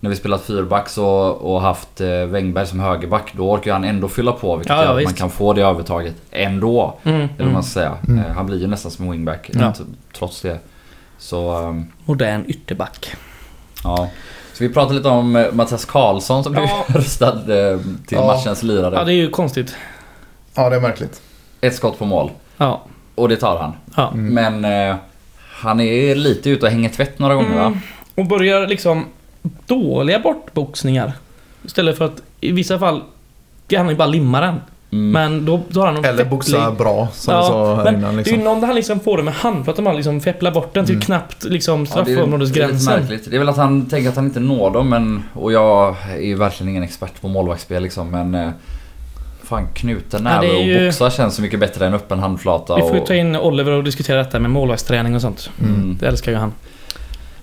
när 0.04 0.10
vi 0.10 0.16
spelat 0.16 0.42
fyrbacks 0.42 0.98
och, 0.98 1.54
och 1.54 1.62
haft 1.62 2.02
eh, 2.02 2.08
Wängberg 2.10 2.68
som 2.68 2.80
högerback 2.80 3.34
då 3.38 3.52
orkar 3.52 3.74
han 3.74 3.84
ändå 3.84 4.08
fylla 4.08 4.32
på 4.32 4.56
vilket 4.56 4.70
Ja, 4.76 4.84
ja, 4.84 4.90
gör 4.92 4.98
att 4.98 5.04
man 5.04 5.14
kan 5.14 5.30
få 5.30 5.54
det 5.54 5.62
övertaget 5.62 6.16
ändå. 6.32 7.00
Mm. 7.04 7.16
Eller 7.20 7.28
vad 7.30 7.42
Mm. 7.42 7.54
man 7.54 7.64
ska 7.64 7.74
säga. 7.80 7.98
Mm. 8.08 8.20
Eh, 8.26 8.32
han 8.32 8.46
blir 8.46 8.60
ju 8.60 8.68
nästan 8.68 8.92
som 8.92 9.12
wingback 9.12 9.50
Ja. 9.54 9.74
trots 10.18 10.42
det. 10.42 10.60
Så 11.18 11.52
ehm, 11.64 11.86
Modern 12.06 12.44
ytterback. 12.48 13.16
ja. 13.84 14.10
Så 14.54 14.64
vi 14.64 14.74
pratade 14.74 14.96
lite 14.98 15.10
om 15.10 15.36
eh, 15.36 15.52
Mattias 15.52 15.86
Karlsson 15.86 16.44
som 16.44 16.52
blev 16.52 16.64
Ja. 16.66 16.86
röstad 16.88 17.32
till 17.42 18.18
Ja. 18.18 18.28
matchens 18.28 18.64
lirare. 18.64 18.96
Ja, 18.96 19.04
det 19.04 19.14
är 19.14 19.16
ju 19.16 19.30
konstigt. 19.30 19.76
Ja, 20.54 20.70
det 20.70 20.76
är 20.76 20.80
märkligt. 20.82 21.22
Ett 21.62 21.76
skott 21.76 22.00
på 22.00 22.06
mål. 22.06 22.32
Ja. 22.58 22.82
Och 23.16 23.30
det 23.30 23.36
tar 23.36 23.58
han. 23.58 23.72
ja. 23.96 24.12
Mm. 24.14 24.60
Men 24.62 24.90
eh, 24.90 24.96
han 25.52 25.80
är 25.80 26.16
lite 26.16 26.50
ute 26.50 26.66
och 26.66 26.72
hänger 26.72 26.90
tvätt 26.90 27.20
några 27.20 27.36
gånger 27.36 27.56
va? 27.56 27.66
Mm. 27.66 27.80
Och 28.16 28.26
börjar 28.26 28.68
liksom 28.68 29.06
dåliga 29.66 30.20
bortboxningar. 30.20 31.14
Istället 31.66 31.98
för 31.98 32.06
att 32.06 32.22
i 32.40 32.52
vissa 32.52 32.80
fall 32.80 33.02
kan 33.68 33.80
han 33.80 33.90
ju 33.90 33.96
bara 33.96 34.08
limma 34.08 34.42
den. 34.42 34.56
Mm. 34.92 35.12
Men 35.12 35.46
då, 35.46 35.60
då 35.70 35.80
har 35.80 35.86
han 35.88 35.96
någon 35.96 36.06
Eller 36.06 36.26
boxa 36.26 36.72
bra 36.72 37.08
som 37.14 37.34
Ja, 37.34 37.42
du 37.42 37.48
sa 37.48 37.76
här 37.76 37.84
men 37.84 37.96
innan. 37.96 38.10
Det 38.16 38.16
är 38.16 38.18
Liksom. 38.18 38.38
ju 38.38 38.44
någon 38.44 38.60
där 38.60 38.68
han 38.68 38.76
liksom 38.76 39.00
får 39.00 39.18
det 39.18 39.24
med 39.24 39.34
handflat 39.34 39.80
om 39.80 39.86
han 39.86 39.96
liksom 39.96 40.22
fepplar 40.22 40.52
bort 40.52 40.74
den 40.74 40.86
till 40.86 40.96
Mm. 40.96 41.02
knappt 41.06 41.44
liksom 41.44 41.86
Ja, 41.96 41.96
det 41.96 42.02
är- 42.02 42.06
det 42.06 42.12
är 42.12 42.16
lite 42.16 42.22
straffområdesgränsen. 42.22 43.00
märkligt. 43.00 43.30
Det 43.30 43.36
är 43.36 43.40
väl 43.40 43.50
att 43.50 43.58
han 43.58 43.86
tänker 43.86 44.10
att 44.10 44.16
han 44.16 44.26
inte 44.26 44.40
når 44.40 44.72
dem 44.72 44.90
men... 44.90 45.24
Och 45.34 45.52
jag 45.54 45.96
är 46.12 46.18
ju 46.22 46.36
verkligen 46.36 46.70
ingen 46.70 46.84
expert 46.84 47.22
på 47.22 47.28
målvaktsspel 47.28 47.84
liksom 47.84 48.10
men... 48.12 48.36
Eh, 48.36 48.50
fan 49.44 49.68
knuten 49.74 50.26
Ja, 50.26 50.30
näve 50.42 50.48
det 50.48 50.54
är 50.54 50.58
och 50.60 50.64
ju- 50.66 50.86
boxa 50.88 51.10
känns 51.12 51.36
så 51.36 51.42
mycket 51.42 51.60
bättre 51.60 51.88
än 51.88 51.94
öppen 51.94 52.20
handflata 52.20 52.76
Vi 52.76 52.82
får 52.82 52.94
ju 52.96 53.00
och... 53.02 53.08
ta 53.08 53.14
in 53.14 53.36
Oliver 53.36 53.72
och 53.72 53.84
diskutera 53.84 54.18
detta 54.18 54.40
med 54.40 54.52
målvaktsträning 54.52 55.16
och 55.16 55.22
sånt. 55.22 55.50
Mm. 55.62 55.98
Det 56.00 56.08
älskar 56.08 56.32
ju 56.32 56.38
han. 56.38 56.54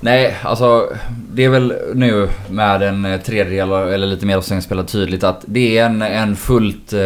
Nej, 0.02 0.37
alltså 0.42 0.92
det 1.33 1.45
är 1.45 1.49
väl 1.49 1.75
nu 1.95 2.28
med 2.50 2.83
en 2.83 3.19
tredjedel 3.25 3.73
eller 3.73 4.07
lite 4.07 4.26
mer 4.26 4.37
av 4.37 4.40
säsongen 4.40 4.62
spelat 4.62 4.88
tydligt 4.88 5.25
att 5.25 5.45
det 5.47 5.78
är 5.78 5.85
en, 5.87 6.02
en 6.02 6.37
fullt 6.37 6.92
eh, 6.92 7.00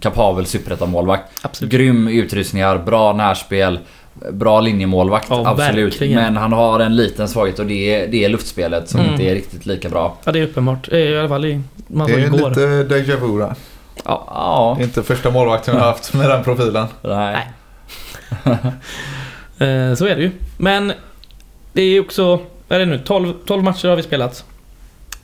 kapabel 0.00 0.46
superettan-målvakt. 0.46 1.22
Absolut. 1.42 1.72
Grym 1.72 2.08
utrustningar, 2.08 2.78
bra 2.78 3.12
närspel, 3.12 3.78
bra 4.32 4.60
linjemålvakt. 4.60 5.26
Ja, 5.30 5.42
absolut. 5.48 5.84
verkligen. 5.94 6.14
Men 6.22 6.36
han 6.36 6.52
har 6.52 6.80
en 6.80 6.96
liten 6.96 7.28
svaghet 7.28 7.58
och 7.58 7.66
det 7.66 7.94
är, 7.94 8.08
det 8.08 8.24
är 8.24 8.28
luftspelet 8.28 8.88
som 8.88 9.00
Mm. 9.00 9.12
inte 9.12 9.24
är 9.24 9.34
riktigt 9.34 9.66
lika 9.66 9.88
bra. 9.88 10.16
Ja, 10.24 10.32
det 10.32 10.38
är 10.38 10.42
uppenbart. 10.44 10.88
Eh, 10.92 10.98
I 10.98 11.18
alla 11.18 11.28
fall 11.28 11.44
i... 11.44 11.60
Man 11.86 12.06
Det 12.06 12.12
är 12.14 12.18
igår. 12.18 12.48
lite 12.48 12.94
déjà 12.94 13.16
vu 13.20 13.38
där. 13.38 13.54
Ja. 14.04 14.24
ja. 14.26 14.74
Det 14.78 14.82
är 14.82 14.86
inte 14.86 15.02
första 15.02 15.30
målvakten 15.30 15.74
vi 15.74 15.80
har 15.80 15.86
haft 15.88 16.14
med 16.14 16.28
den 16.30 16.44
profilen. 16.44 16.86
Nej. 17.02 17.46
Nej. 18.44 18.56
Eh, 19.58 19.94
så 19.94 20.06
är 20.06 20.16
det 20.16 20.22
ju. 20.22 20.30
Men 20.56 20.92
det 21.72 21.82
är 21.82 22.00
också... 22.00 22.36
Vad 22.68 22.76
är 22.76 22.78
det 22.78 22.86
nu? 22.86 22.98
12, 23.04 23.32
12 23.46 23.62
matcher 23.62 23.88
har 23.88 23.96
vi 23.96 24.02
spelat. 24.02 24.44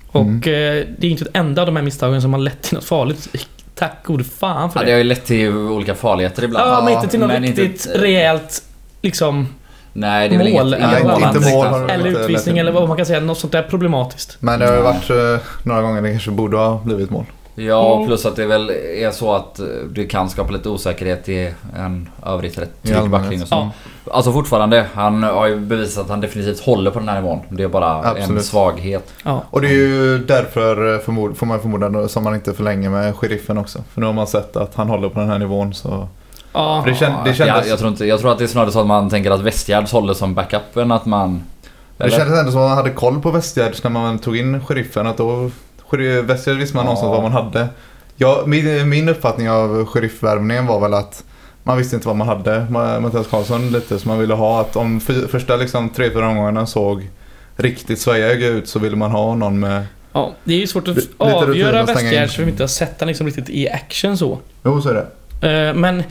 Och 0.09 0.21
Mm. 0.21 0.37
eh, 0.37 0.87
det 0.99 1.07
är 1.07 1.11
inte 1.11 1.25
ett 1.25 1.37
enda 1.37 1.63
av 1.63 1.67
de 1.67 1.77
här 1.77 1.83
misstagen 1.83 2.23
som 2.23 2.33
har 2.33 2.41
lett 2.41 2.63
till 2.63 2.75
något 2.75 2.85
farligt. 2.85 3.29
Tack 3.75 4.05
gode 4.07 4.25
fan 4.25 4.71
för 4.71 4.81
Ja, 4.81 4.85
det. 4.85 4.91
det 4.91 4.93
har 4.93 4.99
ju 4.99 5.05
lett 5.05 5.25
till 5.25 5.49
olika 5.57 5.95
farligheter 5.95 6.45
ibland. 6.45 6.71
Ja, 6.71 6.83
men 6.85 6.93
inte 6.93 7.09
till 7.09 7.21
något 7.21 7.29
men 7.29 7.45
inte- 7.45 7.63
riktigt 7.63 7.89
rejält 7.95 8.63
liksom... 9.03 9.49
Nej, 9.93 10.29
det 10.29 10.35
är 10.35 10.39
väl 10.39 10.53
Mål, 10.53 10.75
inget, 10.75 10.89
eller 10.89 11.03
mål, 11.05 11.23
inte 11.23 11.51
mål 11.53 11.87
det 11.87 11.93
Eller 11.95 12.07
utvisning 12.21 12.59
eller 12.59 12.73
vad 12.73 12.89
man 12.89 12.97
kan 12.97 13.07
säga. 13.07 13.21
Något 13.21 13.39
sånt 13.39 13.53
där 13.53 13.63
problematiskt. 13.63 14.37
Men 14.41 14.61
det 14.61 14.67
har 14.67 14.77
ju 14.77 14.83
varit 14.83 15.11
eh, 15.11 15.47
några 15.63 15.83
gånger 15.83 16.03
det 16.03 16.11
kanske 16.11 16.31
borde 16.31 16.57
ha 16.57 16.79
blivit 16.85 17.11
mål. 17.11 17.25
Ja, 17.59 17.95
Mm. 17.95 18.07
plus 18.07 18.27
att 18.27 18.37
det 18.37 18.47
väl 18.47 18.71
är 18.97 19.11
så 19.11 19.35
att 19.35 19.59
eh, 19.59 19.67
det 19.91 20.05
kan 20.05 20.29
skapa 20.31 20.53
lite 20.53 20.69
osäkerhet 20.69 21.29
i 21.29 21.53
en 21.77 22.09
övrigt 22.27 22.59
rätt 22.59 22.83
trygg 22.83 23.11
backlinje. 23.11 23.43
och 23.43 23.49
så. 23.49 23.55
Ja. 23.55 23.71
Alltså 24.11 24.33
fortfarande, 24.33 24.87
han 24.95 25.23
har 25.23 25.47
ju 25.47 25.57
bevisat 25.61 26.05
att 26.05 26.11
han 26.11 26.21
definitivt 26.21 26.61
håller 26.61 26.91
på 26.91 26.99
den 26.99 27.09
här 27.09 27.21
nivån. 27.21 27.41
Det 27.49 27.63
är 27.63 27.69
bara 27.69 27.99
en 27.99 28.05
Absolut. 28.23 28.45
svaghet. 28.45 29.13
Ja. 29.25 29.43
Och 29.51 29.61
det 29.61 29.69
är 29.69 29.73
ju 29.73 30.19
därför, 30.19 30.95
eh, 30.95 31.01
förmod, 31.01 31.37
får 31.37 31.47
man 31.47 31.61
förmoda, 31.61 32.09
som 32.09 32.25
man 32.25 32.35
inte 32.35 32.53
förlänger 32.55 32.91
med 32.91 33.17
sheriffen 33.17 33.59
också. 33.59 33.79
För 33.95 34.01
nu 34.01 34.07
har 34.07 34.13
man 34.13 34.27
sett 34.27 34.57
att 34.57 34.75
han 34.75 34.89
håller 34.89 35.09
på 35.09 35.21
den 35.21 35.29
här 35.29 35.39
nivån 35.39 35.75
så... 35.75 36.09
Ja. 36.53 36.83
Det, 36.87 36.95
känd, 36.95 37.15
det, 37.25 37.31
jag, 37.31 37.37
kändes, 37.37 37.69
jag, 37.69 37.79
tror 37.79 37.91
inte, 37.91 38.05
jag 38.07 38.21
tror 38.21 38.33
att 38.33 38.39
det 38.39 38.45
är 38.45 38.49
snarare 38.49 38.71
så 38.71 38.81
att 38.81 38.87
man 38.87 39.11
tänker 39.11 39.31
att 39.31 39.41
Westgärds 39.41 39.93
håller 39.93 40.15
som 40.15 40.35
backup 40.35 40.77
än 40.77 40.93
att 40.93 41.07
man... 41.07 41.43
det 41.97 42.05
Eller? 42.05 42.17
kändes 42.17 42.39
ändå 42.39 42.53
som 42.53 42.61
att 42.61 42.69
man 42.69 42.77
hade 42.77 42.91
koll 42.91 43.21
på 43.21 43.31
Westgärds 43.31 43.83
när 43.83 43.91
man 43.91 44.19
tog 44.19 44.37
in 44.37 44.65
sheriffen. 44.67 45.07
Att 45.07 45.17
då, 45.17 45.51
Westgärd 46.23 46.57
visste 46.57 46.77
man 46.77 46.85
Ja. 46.85 46.91
någonstans 46.93 47.11
vad 47.11 47.23
man 47.23 47.33
hade. 47.33 47.69
Ja, 48.17 48.43
min, 48.47 48.89
min 48.89 49.09
uppfattning 49.09 49.51
av 49.51 49.87
sheriffvärvningen 49.87 50.67
var 50.67 50.81
väl 50.81 50.95
att 50.95 51.25
man 51.63 51.79
visste 51.79 51.97
inte 51.97 52.09
vad 52.09 52.17
man 52.17 52.29
hade. 52.29 52.67
Ma- 52.71 53.01
Mattias 53.01 53.27
Karlsson 53.27 53.69
lite 53.73 53.99
som 53.99 54.09
man 54.09 54.19
ville 54.19 54.35
ha. 54.35 54.61
Att 54.61 54.77
om 54.77 55.01
första 55.29 55.57
liksom, 55.57 55.89
tre, 55.89 56.11
fyra 56.11 56.29
omgångarna 56.29 56.67
såg 56.67 57.11
riktigt 57.57 57.99
svajiga 58.01 58.49
ut 58.49 58.69
så 58.69 58.79
ville 58.79 58.97
man 58.97 59.11
ha 59.11 59.35
någon 59.35 59.61
med... 59.61 59.83
Ja, 60.13 60.33
det 60.45 60.55
är 60.55 60.59
ju 60.59 60.67
svårt 60.67 60.89
att 60.89 60.97
avgöra. 61.19 61.83
Westgärd 61.85 62.31
för 62.31 62.43
vi 62.43 62.51
inte 62.51 62.63
har 62.63 62.69
sett 62.69 62.95
han 62.99 63.09
liksom 63.09 63.27
riktigt 63.27 63.51
i 63.51 63.69
action 63.69 64.17
så. 64.19 64.39
Jo, 64.65 64.83
så 64.83 64.89
är 64.89 64.95
det. 65.41 65.69
Eh, 65.69 65.75
Men 65.75 66.03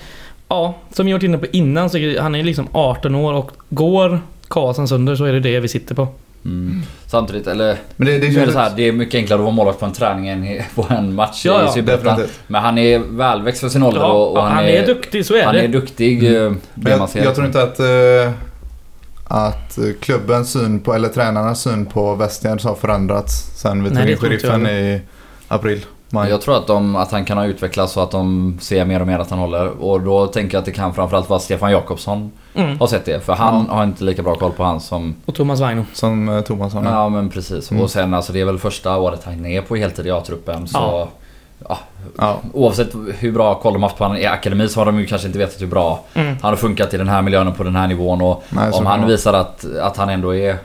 ja, 0.47 0.73
som 0.93 1.05
vi 1.05 1.11
varit 1.13 1.23
inne 1.23 1.37
på 1.37 1.45
innan 1.51 1.89
så 1.89 1.97
han 2.19 2.35
är 2.35 2.43
liksom 2.43 2.67
18 2.71 3.15
år 3.15 3.33
och 3.33 3.51
går 3.69 4.19
Karlsson 4.47 4.87
sönder 4.87 5.15
så 5.15 5.25
är 5.25 5.33
det 5.33 5.39
det 5.39 5.59
vi 5.59 5.67
sitter 5.67 5.95
på. 5.95 6.07
Mm. 6.45 6.81
Samtidigt, 7.07 7.47
eller... 7.47 7.77
Men 7.95 8.07
det, 8.07 8.19
det 8.19 8.27
är 8.27 8.31
kändes... 8.31 8.53
så 8.53 8.59
här, 8.59 8.71
det 8.75 8.87
är 8.87 8.91
mycket 8.91 9.15
enklare 9.15 9.39
att 9.39 9.43
vara 9.43 9.55
målvakt 9.55 9.79
på 9.79 9.85
en 9.85 9.93
träning 9.93 10.27
än 10.27 10.61
på 10.75 10.85
en 10.89 11.15
match 11.15 11.45
Ja, 11.45 11.61
i 11.61 11.65
ja, 11.65 11.71
Superettan. 11.71 12.21
Men 12.47 12.61
han 12.61 12.77
är 12.77 12.99
välväxt 12.99 13.61
för 13.61 13.69
sin 13.69 13.83
ålder 13.83 14.01
Ja, 14.01 14.11
och, 14.11 14.37
och 14.37 14.43
han, 14.43 14.63
är, 14.63 14.85
duktig, 14.85 15.25
så 15.25 15.35
är 15.35 15.43
Han 15.43 15.55
det. 15.55 15.61
är 15.61 15.67
duktig, 15.67 16.35
eh, 16.35 16.41
Men 16.41 16.59
det 16.73 16.89
man 16.89 16.99
jag, 16.99 17.09
ser. 17.09 17.23
jag 17.23 17.35
tror 17.35 17.47
inte 17.47 17.63
att, 17.63 17.79
eh, 17.79 18.31
att 19.27 19.77
eh, 19.77 19.83
klubbens 19.99 20.51
syn 20.51 20.79
på, 20.79 20.93
eller 20.93 21.09
tränarnas 21.09 21.61
syn 21.61 21.85
på 21.85 22.15
Westgärds 22.15 22.63
har 22.63 22.75
förändrats 22.75 23.61
sen 23.61 23.83
vi 23.83 23.89
tog 23.89 24.09
in 24.09 24.17
sheriffen 24.17 24.67
i 24.67 25.01
april. 25.47 25.85
Maj. 26.09 26.29
Jag 26.29 26.41
tror 26.41 26.57
att, 26.57 26.67
de, 26.67 26.95
att 26.95 27.11
han 27.11 27.25
kan 27.25 27.37
ha 27.37 27.45
utvecklats 27.45 27.93
så 27.93 27.99
att 27.99 28.11
de 28.11 28.57
ser 28.61 28.85
mer 28.85 28.99
och 29.01 29.07
mer 29.07 29.19
att 29.19 29.29
han 29.29 29.39
håller. 29.39 29.67
Och 29.83 30.01
då 30.01 30.27
tänker 30.27 30.55
jag 30.55 30.59
att 30.59 30.65
det 30.65 30.71
kan 30.71 30.93
framförallt 30.93 31.29
vara 31.29 31.39
Stefan 31.39 31.71
Jakobsson 31.71 32.31
Mm. 32.53 32.79
har 32.79 32.87
sett 32.87 33.05
det. 33.05 33.25
För 33.25 33.33
han 33.33 33.69
har 33.69 33.83
inte 33.83 34.03
lika 34.03 34.23
bra 34.23 34.35
koll 34.35 34.51
på 34.51 34.63
han 34.63 34.79
som... 34.79 35.15
Och 35.25 35.35
Thomas 35.35 35.59
Waino. 35.59 35.85
Som 35.93 36.29
eh, 36.29 36.41
Thomas 36.41 36.73
sa. 36.73 36.81
Ja 36.83 37.09
men 37.09 37.29
precis. 37.29 37.71
Mm. 37.71 37.83
Och 37.83 37.89
sen 37.89 38.13
alltså 38.13 38.33
det 38.33 38.41
är 38.41 38.45
väl 38.45 38.57
första 38.59 38.97
året 38.97 39.21
han 39.25 39.45
är 39.45 39.61
på 39.61 39.75
heltid 39.75 40.07
i 40.07 40.11
A-truppen. 40.11 40.67
Så 40.67 40.77
Ja. 40.77 41.07
ja, 41.69 41.77
Ja. 42.17 42.37
oavsett 42.53 42.89
hur 43.19 43.31
bra 43.31 43.55
koll 43.55 43.73
de 43.73 43.83
har 43.83 43.89
haft 43.89 43.97
på 43.97 44.03
honom 44.03 44.17
i 44.17 44.25
akademi 44.25 44.67
så 44.69 44.79
har 44.79 44.85
de 44.85 44.99
ju 44.99 45.05
kanske 45.05 45.27
inte 45.27 45.39
vetat 45.39 45.61
hur 45.61 45.67
bra 45.67 45.99
Mm. 46.13 46.27
han 46.41 46.49
har 46.49 46.55
funkat 46.55 46.93
i 46.93 46.97
den 46.97 47.09
här 47.09 47.21
miljön 47.21 47.47
och 47.47 47.57
på 47.57 47.63
den 47.63 47.75
här 47.75 47.87
nivån. 47.87 48.21
Och 48.21 48.43
Nej, 48.49 48.71
om 48.71 48.85
han 48.85 49.01
det 49.01 49.07
visar 49.07 49.33
att, 49.33 49.65
att 49.81 49.97
han 49.97 50.09
ändå 50.09 50.35
är 50.35 50.57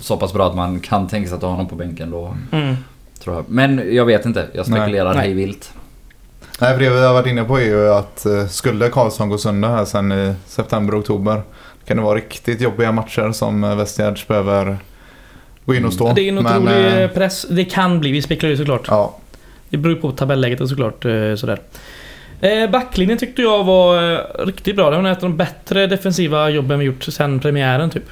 så 0.00 0.16
pass 0.16 0.32
bra 0.32 0.46
att 0.46 0.54
man 0.56 0.80
kan 0.80 1.08
tänka 1.08 1.28
sig 1.28 1.36
att 1.36 1.42
ha 1.42 1.50
honom 1.50 1.66
på 1.66 1.74
bänken 1.76 2.10
då 2.10 2.34
Mm. 2.52 2.76
Tror 3.22 3.36
jag. 3.36 3.44
Men 3.48 3.94
jag 3.94 4.04
vet 4.04 4.26
inte. 4.26 4.46
Jag 4.52 4.66
spekulerar 4.66 5.14
Nej. 5.14 5.22
hej 5.22 5.34
vilt. 5.34 5.72
Nej, 6.60 6.74
för 6.74 6.84
det 6.84 6.90
vi 6.90 7.00
har 7.00 7.12
varit 7.14 7.26
inne 7.26 7.44
på 7.44 7.58
är 7.60 7.64
ju 7.64 7.88
att 7.88 8.26
eh, 8.26 8.46
skulle 8.46 8.88
Karlsson 8.88 9.28
gå 9.28 9.38
sönder 9.38 9.68
här 9.68 9.84
sen 9.84 10.12
i 10.12 10.34
september, 10.46 10.98
oktober 11.00 11.42
kan 11.86 11.96
det 11.96 12.02
vara 12.02 12.16
riktigt 12.16 12.60
jobbiga 12.60 12.92
matcher 12.92 13.32
som 13.32 13.64
eh, 13.64 13.76
Westgärds 13.76 14.28
behöver 14.28 14.76
gå 15.64 15.74
in 15.74 15.84
och 15.84 15.92
stå. 15.92 16.12
Det 16.12 16.20
är 16.22 16.28
en 16.28 16.34
Men, 16.34 16.46
otrolig 16.46 17.02
eh, 17.02 17.08
press. 17.10 17.46
Det 17.50 17.64
kan 17.64 18.00
bli, 18.00 18.12
vi 18.12 18.22
spekulerar 18.22 18.50
ju 18.50 18.56
såklart. 18.56 18.86
Ja, 18.88 19.16
Det 19.68 19.76
beror 19.76 19.94
på 19.94 20.12
tabelläget 20.12 20.60
och 20.60 20.68
såklart 20.68 21.04
eh, 21.04 21.34
sådär. 21.36 21.58
Backlinjen 22.72 23.18
tyckte 23.18 23.42
jag 23.42 23.64
var 23.64 24.44
riktigt 24.46 24.76
bra. 24.76 24.90
Det 24.90 24.96
var 24.96 25.04
en 25.04 25.10
av 25.10 25.20
de 25.20 25.36
bättre 25.36 25.86
defensiva 25.86 26.50
jobben 26.50 26.78
vi 26.78 26.84
gjort 26.84 27.02
sen 27.04 27.40
premiären 27.40 27.90
typ. 27.90 28.04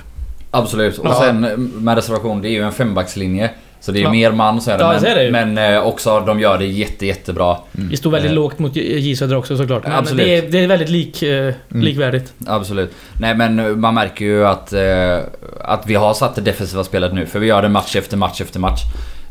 Absolut. 0.50 0.99
Och 0.99 1.07
Ja. 1.07 1.21
sen 1.21 1.40
med 1.75 1.95
reservation, 1.95 2.43
det 2.43 2.49
är 2.49 2.50
ju 2.50 2.62
en 2.62 2.73
fembackslinje. 2.73 3.50
Så 3.82 3.92
det 3.92 3.99
är 3.99 4.02
Ja. 4.02 4.10
mer 4.12 4.32
man 4.32 4.60
så 4.60 4.70
är 4.70 4.78
det. 4.78 4.84
Ja, 4.84 4.92
men, 4.92 5.04
är 5.04 5.14
det 5.14 5.25
ju. 5.25 5.30
men 5.30 5.58
eh, 5.58 5.87
också 5.87 6.21
de 6.21 6.40
gör 6.40 6.58
det 6.58 6.66
jätte, 6.66 7.06
jättebra. 7.06 7.56
Vi 7.73 7.97
stod 7.97 8.12
väldigt 8.12 8.30
Eh. 8.30 8.34
lågt 8.34 8.58
mot 8.58 8.76
J 8.76 9.16
Södra 9.16 9.38
också 9.38 9.56
såklart. 9.56 9.82
Men 9.82 9.93
Absolut. 9.93 10.26
det 10.26 10.36
är, 10.36 10.43
det 10.50 10.58
är 10.58 10.66
väldigt 10.66 10.88
lik, 10.88 11.23
eh, 11.23 11.54
likvärdigt. 11.69 12.32
Absolut. 12.47 12.93
Nej 13.21 13.34
men 13.34 13.58
eh, 13.58 13.66
man 13.66 13.95
märker 13.95 14.25
ju 14.25 14.47
att, 14.47 14.73
eh, 14.73 15.19
att 15.60 15.86
vi 15.86 15.95
har 15.95 16.14
satt 16.14 16.34
det 16.34 16.40
defensiva 16.40 16.84
spelet 16.84 17.12
nu. 17.14 17.26
För 17.26 17.38
vi 17.38 17.47
gör 17.47 17.62
det 17.62 17.69
match 17.69 17.97
efter 17.97 18.16
match 18.16 18.40
efter 18.40 18.60
match. 18.60 18.80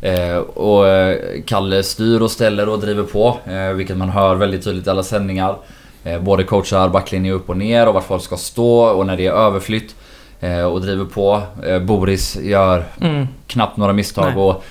Eh, 0.02 0.38
och 0.38 0.88
eh, 0.88 1.18
Kalle 1.46 1.84
styr 1.84 2.22
och 2.22 2.32
ställer 2.32 2.70
och 2.70 2.80
driver 2.80 3.04
på. 3.04 3.38
Vilket 3.76 3.98
man 3.98 4.10
hör 4.10 4.36
väldigt 4.36 4.64
tydligt 4.64 4.88
i 4.88 4.90
alla 4.90 5.04
sändningar. 5.04 5.56
Både 6.22 6.44
coachar 6.44 6.90
backlinje 6.90 7.32
upp 7.32 7.50
och 7.50 7.58
ner 7.58 7.88
och 7.88 7.94
vart 7.94 8.08
folk 8.08 8.24
ska 8.24 8.38
stå 8.38 8.80
och 8.82 9.06
när 9.06 9.18
det 9.18 9.26
är 9.28 9.32
överflytt. 9.32 9.96
Eh, 10.40 10.64
och 10.64 10.82
driver 10.82 11.06
på. 11.06 11.42
Eh, 11.66 11.80
Boris 11.80 12.38
gör 12.42 12.84
Mm. 13.02 13.28
knappt 13.48 13.78
några 13.78 13.94
misstag 13.94 14.26
Nej. 14.26 14.44
och 14.44 14.64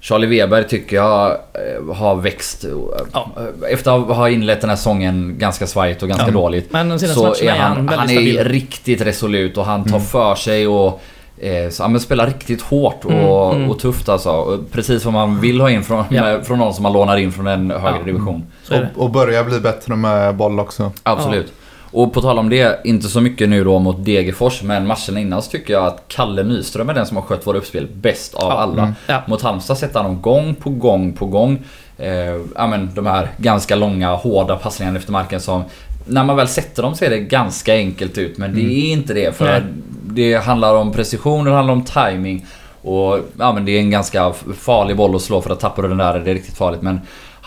Charlie 0.00 0.26
Weber 0.26 0.62
tycker 0.62 0.96
jag 0.96 1.30
eh, 1.30 1.94
har 1.94 2.16
växt. 2.16 2.64
Ja. 3.12 3.30
Efter 3.70 4.10
att 4.10 4.16
ha 4.16 4.28
inlett 4.30 4.60
den 4.60 4.70
här 4.70 4.76
säsongen 4.76 5.34
ganska 5.38 5.66
svajigt 5.66 6.02
och 6.02 6.08
ganska 6.08 6.26
Ja. 6.26 6.32
dåligt. 6.32 6.72
Men 6.72 6.98
Så 7.00 7.34
är 7.34 7.50
han, 7.50 7.88
han 7.88 7.98
är 7.98 8.06
stabil. 8.08 8.44
riktigt 8.44 9.00
resolut 9.00 9.56
och 9.58 9.64
han 9.64 9.82
tar 9.82 9.90
Mm. 9.90 10.00
för 10.02 10.34
sig 10.34 10.66
och 10.66 11.00
eh, 11.38 11.70
så, 11.70 11.82
ja, 11.82 11.88
men 11.88 12.00
spelar 12.00 12.26
riktigt 12.26 12.62
hårt 12.62 13.04
och, 13.04 13.12
Mm, 13.12 13.56
mm. 13.56 13.70
och 13.70 13.78
tufft 13.78 14.08
alltså. 14.08 14.30
Och 14.30 14.70
Precis 14.72 15.04
vad 15.04 15.14
man 15.14 15.40
vill 15.40 15.60
ha 15.60 15.70
in 15.70 15.82
från, 15.82 16.04
Ja. 16.10 16.22
med, 16.22 16.46
från 16.46 16.58
någon 16.58 16.74
som 16.74 16.82
man 16.82 16.92
lånar 16.92 17.16
in 17.16 17.32
från 17.32 17.46
en 17.46 17.70
högre 17.70 17.98
Ja. 17.98 18.04
division. 18.04 18.46
Och, 18.70 19.02
och 19.04 19.10
börja 19.10 19.44
bli 19.44 19.60
bättre 19.60 19.96
med 19.96 20.34
boll 20.36 20.60
också. 20.60 20.92
Absolut. 21.02 21.52
Och 21.96 22.12
på 22.12 22.20
tal 22.20 22.38
om 22.38 22.48
det, 22.48 22.80
inte 22.84 23.08
så 23.08 23.20
mycket 23.20 23.48
nu 23.48 23.64
då 23.64 23.78
mot 23.78 24.04
Degerfors 24.04 24.62
men 24.62 24.86
matchen 24.86 25.18
innan 25.18 25.42
så 25.42 25.50
tycker 25.50 25.72
jag 25.74 25.86
att 25.86 26.04
Kalle 26.08 26.42
Nyström 26.42 26.88
är 26.88 26.94
den 26.94 27.06
som 27.06 27.16
har 27.16 27.24
skött 27.24 27.46
våra 27.46 27.58
uppspel 27.58 27.86
bäst 27.94 28.34
av 28.34 28.50
Ja. 28.50 28.58
alla. 28.58 28.82
Mm. 28.82 28.94
Ja. 29.06 29.22
Mot 29.26 29.42
Halmstad 29.42 29.78
sätter 29.78 30.00
han 30.00 30.04
dem 30.12 30.22
gång 30.22 30.54
på 30.54 30.70
gång 30.70 31.12
på 31.12 31.26
gång. 31.26 31.58
Eh, 31.98 32.10
ja, 32.56 32.66
men 32.66 32.90
de 32.94 33.06
här 33.06 33.28
ganska 33.36 33.76
långa 33.76 34.14
hårda 34.14 34.56
passningarna 34.56 34.98
efter 34.98 35.12
marken 35.12 35.40
som 35.40 35.64
när 36.06 36.24
man 36.24 36.36
väl 36.36 36.48
sätter 36.48 36.82
dem 36.82 36.94
ser 36.94 37.10
det 37.10 37.18
ganska 37.18 37.74
enkelt 37.74 38.18
ut 38.18 38.38
men 38.38 38.54
det 38.54 38.60
är 38.60 38.92
inte 38.92 39.14
det. 39.14 39.36
För 39.36 39.44
Nej. 39.44 39.62
det 40.02 40.34
handlar 40.34 40.74
om 40.74 40.92
precision, 40.92 41.44
det 41.44 41.50
handlar 41.50 41.74
om 41.74 41.84
timing 41.84 42.46
Och 42.82 43.18
ja, 43.38 43.52
men 43.52 43.64
det 43.64 43.72
är 43.72 43.80
en 43.80 43.90
ganska 43.90 44.32
farlig 44.58 44.96
boll 44.96 45.16
att 45.16 45.22
slå 45.22 45.40
för 45.42 45.50
att 45.50 45.60
tappar 45.60 45.82
du 45.82 45.88
den 45.88 45.98
där 45.98 46.14
är 46.14 46.20
det 46.20 46.34
riktigt 46.34 46.56
farligt. 46.56 46.82
Men 46.82 47.00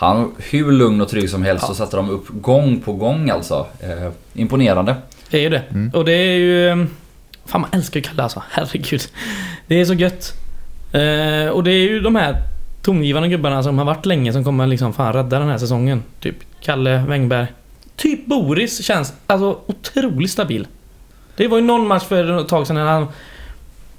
han 0.06 0.32
hur 0.50 0.72
lugn 0.72 1.00
och 1.00 1.08
trygg 1.08 1.30
som 1.30 1.42
helst 1.42 1.64
Ja. 1.64 1.70
och 1.70 1.76
sätter 1.76 1.96
dem 1.96 2.10
upp 2.10 2.24
gång 2.28 2.80
på 2.80 2.92
gång 2.92 3.30
alltså. 3.30 3.66
Eh, 3.80 4.10
imponerande. 4.34 4.96
Det 5.30 5.36
är 5.38 5.42
ju 5.42 5.48
det. 5.48 5.62
Mm. 5.70 5.90
Och 5.94 6.04
det 6.04 6.12
är 6.12 6.36
ju... 6.36 6.68
eh, 6.68 6.84
Fan 7.46 7.60
man 7.60 7.70
älskar 7.72 8.00
ju 8.00 8.04
Kalle 8.04 8.22
alltså. 8.22 8.42
Herregud. 8.50 9.00
Det 9.66 9.74
är 9.80 9.84
så 9.84 9.94
gött. 9.94 10.32
Eh, 10.92 11.48
och 11.52 11.64
det 11.64 11.70
är 11.72 11.88
ju 11.90 12.00
de 12.00 12.16
här 12.16 12.36
tongivande 12.82 13.28
gubbarna 13.28 13.62
som 13.62 13.78
har 13.78 13.84
varit 13.84 14.06
länge 14.06 14.32
som 14.32 14.44
kommer 14.44 14.66
liksom 14.66 14.92
fan 14.92 15.12
rädda 15.12 15.38
den 15.38 15.48
här 15.48 15.58
säsongen. 15.58 16.02
Typ 16.20 16.36
Kalle 16.60 17.04
Wängberg. 17.08 17.46
Typ 17.96 18.26
Boris 18.26 18.84
känns 18.84 19.12
alltså 19.26 19.58
otroligt 19.66 20.30
stabil. 20.30 20.66
Det 21.36 21.48
var 21.48 21.58
ju 21.58 21.64
någon 21.64 21.86
match 21.88 22.04
för 22.04 22.40
ett 22.40 22.48
tag 22.48 22.66
sedan 22.66 22.76
när 22.76 22.84
han 22.86 23.06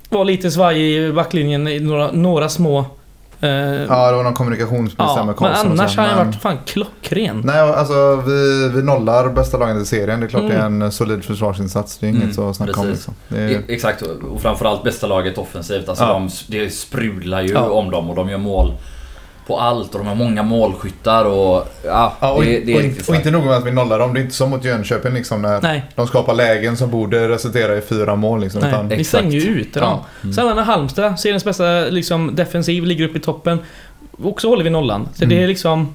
var 0.09 0.25
lite 0.25 0.51
svajig 0.51 0.97
i 0.97 1.11
backlinjen 1.11 1.67
i 1.67 1.79
några, 1.79 2.11
några 2.11 2.49
små... 2.49 2.85
Eh, 3.41 3.49
Ja, 3.49 4.11
det 4.11 4.17
var 4.17 4.23
någon 4.23 4.33
kommunikationsbrist 4.33 4.97
där 4.97 5.05
ja, 5.05 5.15
med 5.15 5.25
men 5.25 5.35
Karlsson 5.35 5.67
och 5.67 5.79
annars 5.79 5.97
har 5.97 6.03
han 6.05 6.17
men- 6.17 6.25
varit 6.27 6.41
fan 6.41 6.57
klockren. 6.65 7.41
Nej, 7.45 7.59
alltså 7.59 8.15
vi, 8.15 8.69
vi 8.75 8.83
nollar 8.83 9.29
bästa 9.29 9.57
laget 9.57 9.81
i 9.81 9.85
serien. 9.85 10.19
Det 10.19 10.25
är 10.25 10.29
klart 10.29 10.41
Mm. 10.43 10.53
det 10.55 10.61
är 10.61 10.85
en 10.85 10.91
solid 10.91 11.23
försvarsinsats. 11.23 11.97
Det 11.97 12.05
är 12.05 12.09
inget 12.09 12.37
Mm, 12.37 12.49
att 12.49 12.55
snacka 12.55 12.79
om 12.81 12.87
liksom. 12.87 13.13
Är, 13.29 13.61
Exakt, 13.67 14.01
och 14.01 14.41
framförallt 14.41 14.83
bästa 14.83 15.07
laget 15.07 15.37
offensivt. 15.37 15.89
Alltså 15.89 16.03
Ja. 16.03 16.13
de, 16.13 16.29
det 16.47 16.69
sprudlar 16.73 17.41
ju 17.41 17.51
Ja. 17.53 17.69
om 17.69 17.91
dem 17.91 18.09
och 18.09 18.15
de 18.15 18.29
gör 18.29 18.37
mål 18.37 18.73
på 19.51 19.59
allt 19.59 19.93
och 19.93 19.99
de 19.99 20.07
har 20.07 20.15
många 20.15 20.43
målskyttar 20.43 21.25
och 21.25 21.67
ja, 21.85 22.13
ja, 22.19 22.31
och, 22.31 22.43
det, 22.43 22.59
det 22.59 22.75
och, 22.75 22.81
riktigt 22.81 23.09
och 23.09 23.15
inte 23.15 23.31
nog 23.31 23.45
med 23.45 23.53
att 23.53 23.65
vi 23.65 23.71
nollar 23.71 23.99
dem. 23.99 24.13
Det 24.13 24.19
är 24.19 24.21
inte 24.21 24.35
som 24.35 24.49
mot 24.49 24.65
Jönköping 24.65 25.13
liksom 25.13 25.41
när 25.41 25.61
Nej, 25.61 25.83
de 25.95 26.07
skapar 26.07 26.33
lägen 26.33 26.77
som 26.77 26.91
borde 26.91 27.29
resultera 27.29 27.77
i 27.77 27.81
fyra 27.81 28.15
mål. 28.15 28.41
Liksom, 28.41 28.61
nej. 28.61 28.69
utan, 28.69 28.87
Vi 28.89 29.03
stänger 29.03 29.31
ju 29.31 29.41
ut 29.41 29.73
dem. 29.73 29.83
Ja. 29.83 30.05
Mm. 30.23 30.33
Sen 30.33 30.55
när 30.55 30.63
Halmstad, 30.63 31.19
seriens 31.19 31.45
bästa 31.45 31.63
liksom, 31.79 32.35
defensiv, 32.35 32.83
ligger 32.83 33.05
uppe 33.05 33.17
i 33.17 33.21
toppen. 33.21 33.59
Också 34.23 34.47
håller 34.47 34.63
vi 34.63 34.69
nollan. 34.69 35.09
Så 35.13 35.23
Mm. 35.23 35.37
det 35.37 35.43
är 35.43 35.47
liksom... 35.47 35.93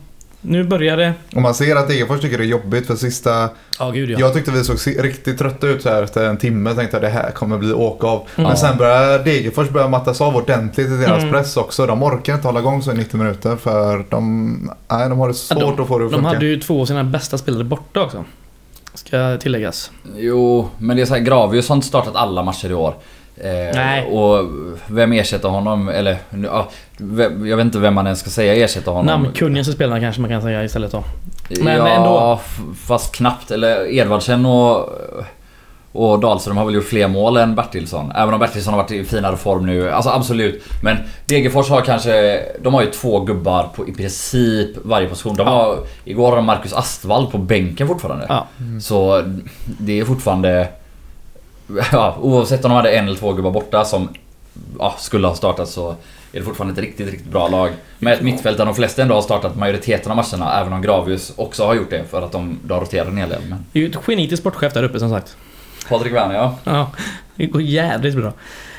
Nu 0.48 0.64
börjar 0.64 0.96
det... 0.96 1.12
och 1.34 1.42
man 1.42 1.54
ser 1.54 1.76
att 1.76 1.88
Degerfors 1.88 2.20
tycker 2.20 2.38
det 2.38 2.44
är 2.44 2.48
jobbigt 2.48 2.86
för 2.86 2.96
sista... 2.96 3.48
Ja, 3.78 3.90
gud 3.90 4.10
ja. 4.10 4.18
Jag 4.20 4.34
tyckte 4.34 4.50
vi 4.50 4.64
såg 4.64 5.04
riktigt 5.04 5.38
trötta 5.38 5.66
ut 5.66 5.82
så 5.82 5.88
här 5.88 6.02
efter 6.02 6.24
en 6.24 6.36
timme. 6.36 6.74
Tänkte 6.74 6.96
att 6.96 7.02
det 7.02 7.08
här 7.08 7.30
kommer 7.30 7.58
bli 7.58 7.72
åka 7.72 8.06
av. 8.06 8.28
Mm. 8.36 8.48
Men 8.48 8.56
sen 8.56 8.76
börjar 8.76 9.18
Degerfors 9.24 9.68
börja 9.70 9.88
mattas 9.88 10.20
av 10.20 10.36
ordentligt 10.36 10.86
i 10.88 10.96
deras 10.96 11.22
Mm. 11.22 11.32
press 11.32 11.56
också. 11.56 11.86
De 11.86 12.02
orkar 12.02 12.34
inte 12.34 12.48
hålla 12.48 12.60
igång 12.60 12.82
så 12.82 12.92
i 12.92 12.94
90 12.94 13.16
minuter 13.18 13.56
för 13.56 14.04
de, 14.10 14.70
nej, 14.90 15.08
de 15.08 15.18
har 15.18 15.28
det 15.28 15.34
svårt 15.34 15.58
Ja, 15.60 15.72
de- 15.76 15.82
att 15.82 15.88
få 15.88 15.98
det 15.98 16.04
att 16.04 16.10
De 16.10 16.16
funka. 16.16 16.28
hade 16.34 16.46
ju 16.46 16.60
två 16.60 16.80
av 16.80 16.86
sina 16.86 17.04
bästa 17.04 17.38
spelare 17.38 17.64
borta 17.64 18.02
också. 18.02 18.24
Ska 18.94 19.36
tilläggas. 19.36 19.90
Jo, 20.16 20.68
men 20.78 20.96
det 20.96 21.02
är 21.02 21.06
så 21.06 21.14
här, 21.14 21.20
Gravius 21.20 21.68
har 21.68 21.76
inte 21.76 21.86
startat 21.88 22.16
alla 22.16 22.42
matcher 22.42 22.70
i 22.70 22.74
år. 22.74 22.94
Eh, 23.40 23.74
Nej. 23.74 24.06
Och 24.06 24.50
vem 24.86 25.12
ersätter 25.12 25.48
honom? 25.48 25.88
Eller 25.88 26.16
ja, 26.44 26.68
jag 27.44 27.56
vet 27.56 27.64
inte 27.64 27.78
vem 27.78 27.94
man 27.94 28.06
ens 28.06 28.20
ska 28.20 28.30
säga 28.30 28.64
ersätter 28.64 28.90
honom. 28.90 29.06
Namnkunnigaste 29.06 29.72
spelarna 29.72 30.00
kanske 30.00 30.20
man 30.20 30.30
kan 30.30 30.42
säga 30.42 30.64
istället 30.64 30.92
då. 30.92 31.04
Men 31.60 31.76
ja, 31.76 31.88
ändå. 31.88 32.40
fast 32.86 33.14
knappt. 33.14 33.50
Eller 33.50 33.92
Edvardsen 33.92 34.46
och, 34.46 34.88
Och 35.92 36.20
Dahlström 36.20 36.56
har 36.56 36.64
väl 36.64 36.74
gjort 36.74 36.84
fler 36.84 37.08
mål 37.08 37.36
än 37.36 37.54
Bertilsson. 37.54 38.12
Även 38.16 38.34
om 38.34 38.40
Bertilsson 38.40 38.74
har 38.74 38.82
varit 38.82 38.90
i 38.90 39.04
finare 39.04 39.36
form 39.36 39.66
nu. 39.66 39.90
Alltså 39.90 40.10
absolut. 40.10 40.64
Men 40.82 40.96
Degerfors 41.26 41.70
har 41.70 41.80
kanske... 41.80 42.42
De 42.62 42.74
har 42.74 42.82
ju 42.82 42.90
två 42.90 43.20
gubbar 43.20 43.68
på 43.76 43.88
i 43.88 43.92
princip 43.92 44.70
varje 44.84 45.08
position. 45.08 45.36
De 45.36 45.46
har, 45.46 45.78
igår 46.04 46.28
har 46.28 46.36
de 46.36 46.44
Marcus 46.46 46.72
Astvall 46.72 47.30
på 47.30 47.38
bänken 47.38 47.88
fortfarande. 47.88 48.26
Ja. 48.28 48.46
Så 48.80 49.22
det 49.64 50.00
är 50.00 50.04
fortfarande... 50.04 50.68
Ja, 51.92 52.16
oavsett 52.20 52.64
om 52.64 52.70
de 52.70 52.74
hade 52.74 52.90
en 52.90 53.04
eller 53.06 53.16
två 53.16 53.32
gubbar 53.32 53.50
borta 53.50 53.84
som 53.84 54.08
ja, 54.78 54.94
skulle 54.98 55.26
ha 55.26 55.34
startat 55.34 55.68
så 55.68 55.90
är 56.32 56.40
det 56.40 56.42
fortfarande 56.42 56.72
ett 56.72 56.86
riktigt, 56.86 57.06
riktigt 57.10 57.30
bra 57.30 57.48
lag. 57.48 57.70
Med 57.98 58.12
ett 58.12 58.22
mittfält 58.22 58.58
där 58.58 58.66
de 58.66 58.74
flesta 58.74 59.02
ändå 59.02 59.14
har 59.14 59.22
startat 59.22 59.56
majoriteten 59.56 60.10
av 60.10 60.16
matcherna, 60.16 60.60
även 60.60 60.72
om 60.72 60.82
Gravius 60.82 61.32
också 61.36 61.64
har 61.66 61.74
gjort 61.74 61.90
det 61.90 62.04
för 62.10 62.22
att 62.22 62.32
de, 62.32 62.58
de 62.64 62.80
roterar 62.80 63.06
en 63.06 63.16
hel 63.16 63.28
del. 63.28 63.40
Men 63.48 63.64
Det 63.72 63.78
är 63.78 63.82
ju 63.82 63.90
ett 63.90 63.98
geni 64.08 64.28
till 64.28 64.38
sportchef 64.38 64.72
där 64.72 64.82
uppe 64.82 64.98
som 64.98 65.10
sagt. 65.10 65.36
Patrik 65.88 66.12
Werner 66.12 66.34
ja. 66.34 66.58
Ja, 66.64 66.90
det 67.36 67.46
går 67.46 67.62
jävligt 67.62 68.14
bra. 68.14 68.32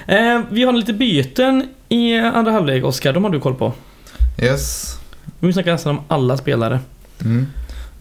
Eh, 0.08 0.42
vi 0.50 0.64
har 0.64 0.74
lite 0.74 0.94
byten 0.94 1.70
i 1.90 2.18
andra 2.18 2.52
halvlek, 2.52 2.84
Oskar. 2.84 3.14
De 3.14 3.24
har 3.24 3.32
du 3.32 3.40
koll 3.40 3.56
på. 3.56 3.74
Yes. 4.42 4.96
Vi 5.40 5.54
snackar 5.54 5.72
nästan 5.72 5.98
om 5.98 6.04
alla 6.08 6.38
spelare. 6.38 6.80
Mm. 7.26 7.48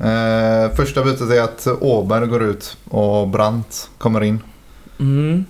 Eh, 0.01 0.77
första 0.77 1.05
bytet 1.05 1.31
är 1.31 1.43
att 1.43 1.67
Åberg 1.81 2.27
går 2.27 2.43
ut 2.43 2.77
och 2.89 3.29
Brandt 3.29 3.91
kommer 3.99 4.23
in. 4.23 4.41
Mm. 5.01 5.45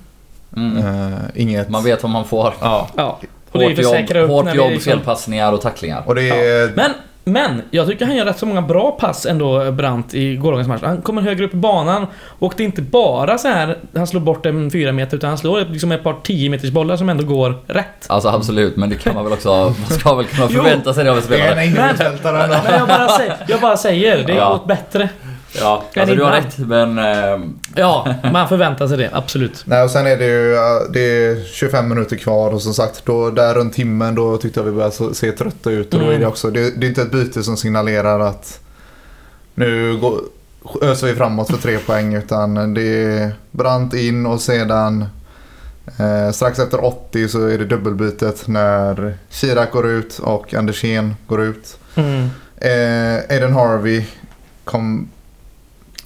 Mm. 0.56 0.76
Eh, 0.78 1.18
inget... 1.34 1.68
Man 1.68 1.84
vet 1.84 2.02
vad 2.02 2.12
man 2.12 2.24
får. 2.24 2.54
Ja. 2.60 2.88
Ja. 2.96 3.18
Och 3.52 3.62
är 3.62 3.68
Hårt 3.68 3.78
jobb, 3.78 4.16
upp 4.24 4.30
hårt 4.30 4.54
jobb 4.54 4.70
liksom- 4.70 4.92
felpassningar 4.92 5.52
och 5.52 5.60
tacklingar. 5.60 6.02
Och 6.06 6.14
det 6.14 6.28
är... 6.30 6.72
Men, 6.76 6.90
men, 7.24 7.62
jag 7.70 7.86
tycker 7.86 8.06
han 8.06 8.16
gör 8.16 8.24
rätt 8.24 8.38
så 8.38 8.46
många 8.46 8.62
bra 8.62 8.90
pass 9.00 9.26
ändå, 9.26 9.70
Brandt, 9.72 10.14
i 10.14 10.36
gårdagens 10.36 10.68
match. 10.68 10.80
Han 10.84 11.02
kommer 11.02 11.22
högre 11.22 11.44
upp 11.44 11.54
i 11.54 11.56
banan 11.56 12.06
och 12.38 12.54
det 12.56 12.62
är 12.62 12.64
inte 12.64 12.82
bara 12.82 13.38
så 13.38 13.48
här 13.48 13.78
han 13.94 14.06
slår 14.06 14.20
bort 14.20 14.46
en 14.46 14.70
fyra 14.70 14.92
meter 14.92 15.16
utan 15.16 15.28
han 15.28 15.38
slår 15.38 15.60
liksom 15.60 15.92
ett 15.92 16.02
par 16.02 16.16
10 16.22 16.50
meters 16.50 16.70
bollar 16.70 16.96
som 16.96 17.08
ändå 17.08 17.24
går 17.24 17.54
rätt. 17.66 18.06
Alltså 18.06 18.28
absolut, 18.28 18.76
men 18.76 18.88
det 18.90 18.96
kan 18.96 19.14
man 19.14 19.24
väl 19.24 19.32
också... 19.32 19.74
Man 19.88 19.98
ska 19.98 20.14
väl 20.14 20.26
kunna 20.26 20.48
förvänta 20.48 20.94
sig 20.94 21.04
det 21.04 21.10
av 21.10 21.16
en 21.16 21.22
Det 21.28 21.36
är 21.36 21.88
en 21.88 22.18
spelare. 22.18 22.44
ändå. 22.44 22.56
Men 22.64 22.78
jag 22.78 22.88
bara 22.88 23.08
säger, 23.08 23.36
jag 23.48 23.60
bara 23.60 23.76
säger 23.76 24.26
det 24.26 24.32
Ja. 24.32 24.48
gått 24.52 24.66
bättre. 24.66 25.08
Ja, 25.52 25.84
alltså 25.96 26.14
du 26.14 26.22
har 26.22 26.32
rätt, 26.32 26.58
men... 26.58 26.98
Eh, 26.98 27.38
Ja, 27.78 28.14
man 28.32 28.48
förväntar 28.48 28.88
sig 28.88 28.98
det, 28.98 29.10
absolut. 29.12 29.62
Nej, 29.66 29.82
och 29.82 29.90
sen 29.90 30.06
är 30.06 30.16
det 30.16 30.24
ju 30.26 30.54
det 30.92 31.00
är 31.00 31.44
25 31.44 31.88
minuter 31.88 32.16
kvar 32.16 32.50
och 32.50 32.62
som 32.62 32.74
sagt, 32.74 33.02
då, 33.06 33.30
där 33.30 33.54
runt 33.54 33.74
timmen 33.74 34.14
då 34.14 34.36
tyckte 34.36 34.60
jag 34.60 34.64
vi 34.64 34.70
började 34.72 35.14
se 35.14 35.32
trötta 35.32 35.70
ut. 35.70 35.94
Och 35.94 36.00
då 36.00 36.06
är 36.06 36.10
det 36.10 36.16
Mm. 36.16 36.28
också, 36.28 36.50
det, 36.50 36.70
det 36.80 36.86
är 36.86 36.88
inte 36.88 37.02
ett 37.02 37.10
byte 37.12 37.42
som 37.42 37.56
signalerar 37.56 38.20
att 38.20 38.60
nu 39.54 39.96
går, 39.96 40.20
öser 40.82 41.06
vi 41.06 41.14
framåt 41.14 41.50
för 41.50 41.56
tre 41.56 41.78
poäng 41.78 42.14
utan 42.14 42.74
det 42.74 42.82
är 42.82 43.32
Brant 43.50 43.94
in 43.94 44.26
och 44.26 44.40
sedan 44.40 45.04
eh, 45.98 46.30
strax 46.32 46.58
efter 46.58 46.84
80 46.84 47.28
så 47.28 47.46
är 47.46 47.58
det 47.58 47.64
dubbelbytet 47.64 48.48
när 48.48 49.16
Chirac 49.30 49.70
går 49.72 49.86
ut 49.88 50.18
och 50.18 50.54
Andersén 50.54 51.14
går 51.26 51.42
ut. 51.42 51.78
Mm. 51.94 52.22
Eh, 52.56 53.22
Aiden 53.30 53.52
Harvey 53.52 54.04
kom... 54.64 55.08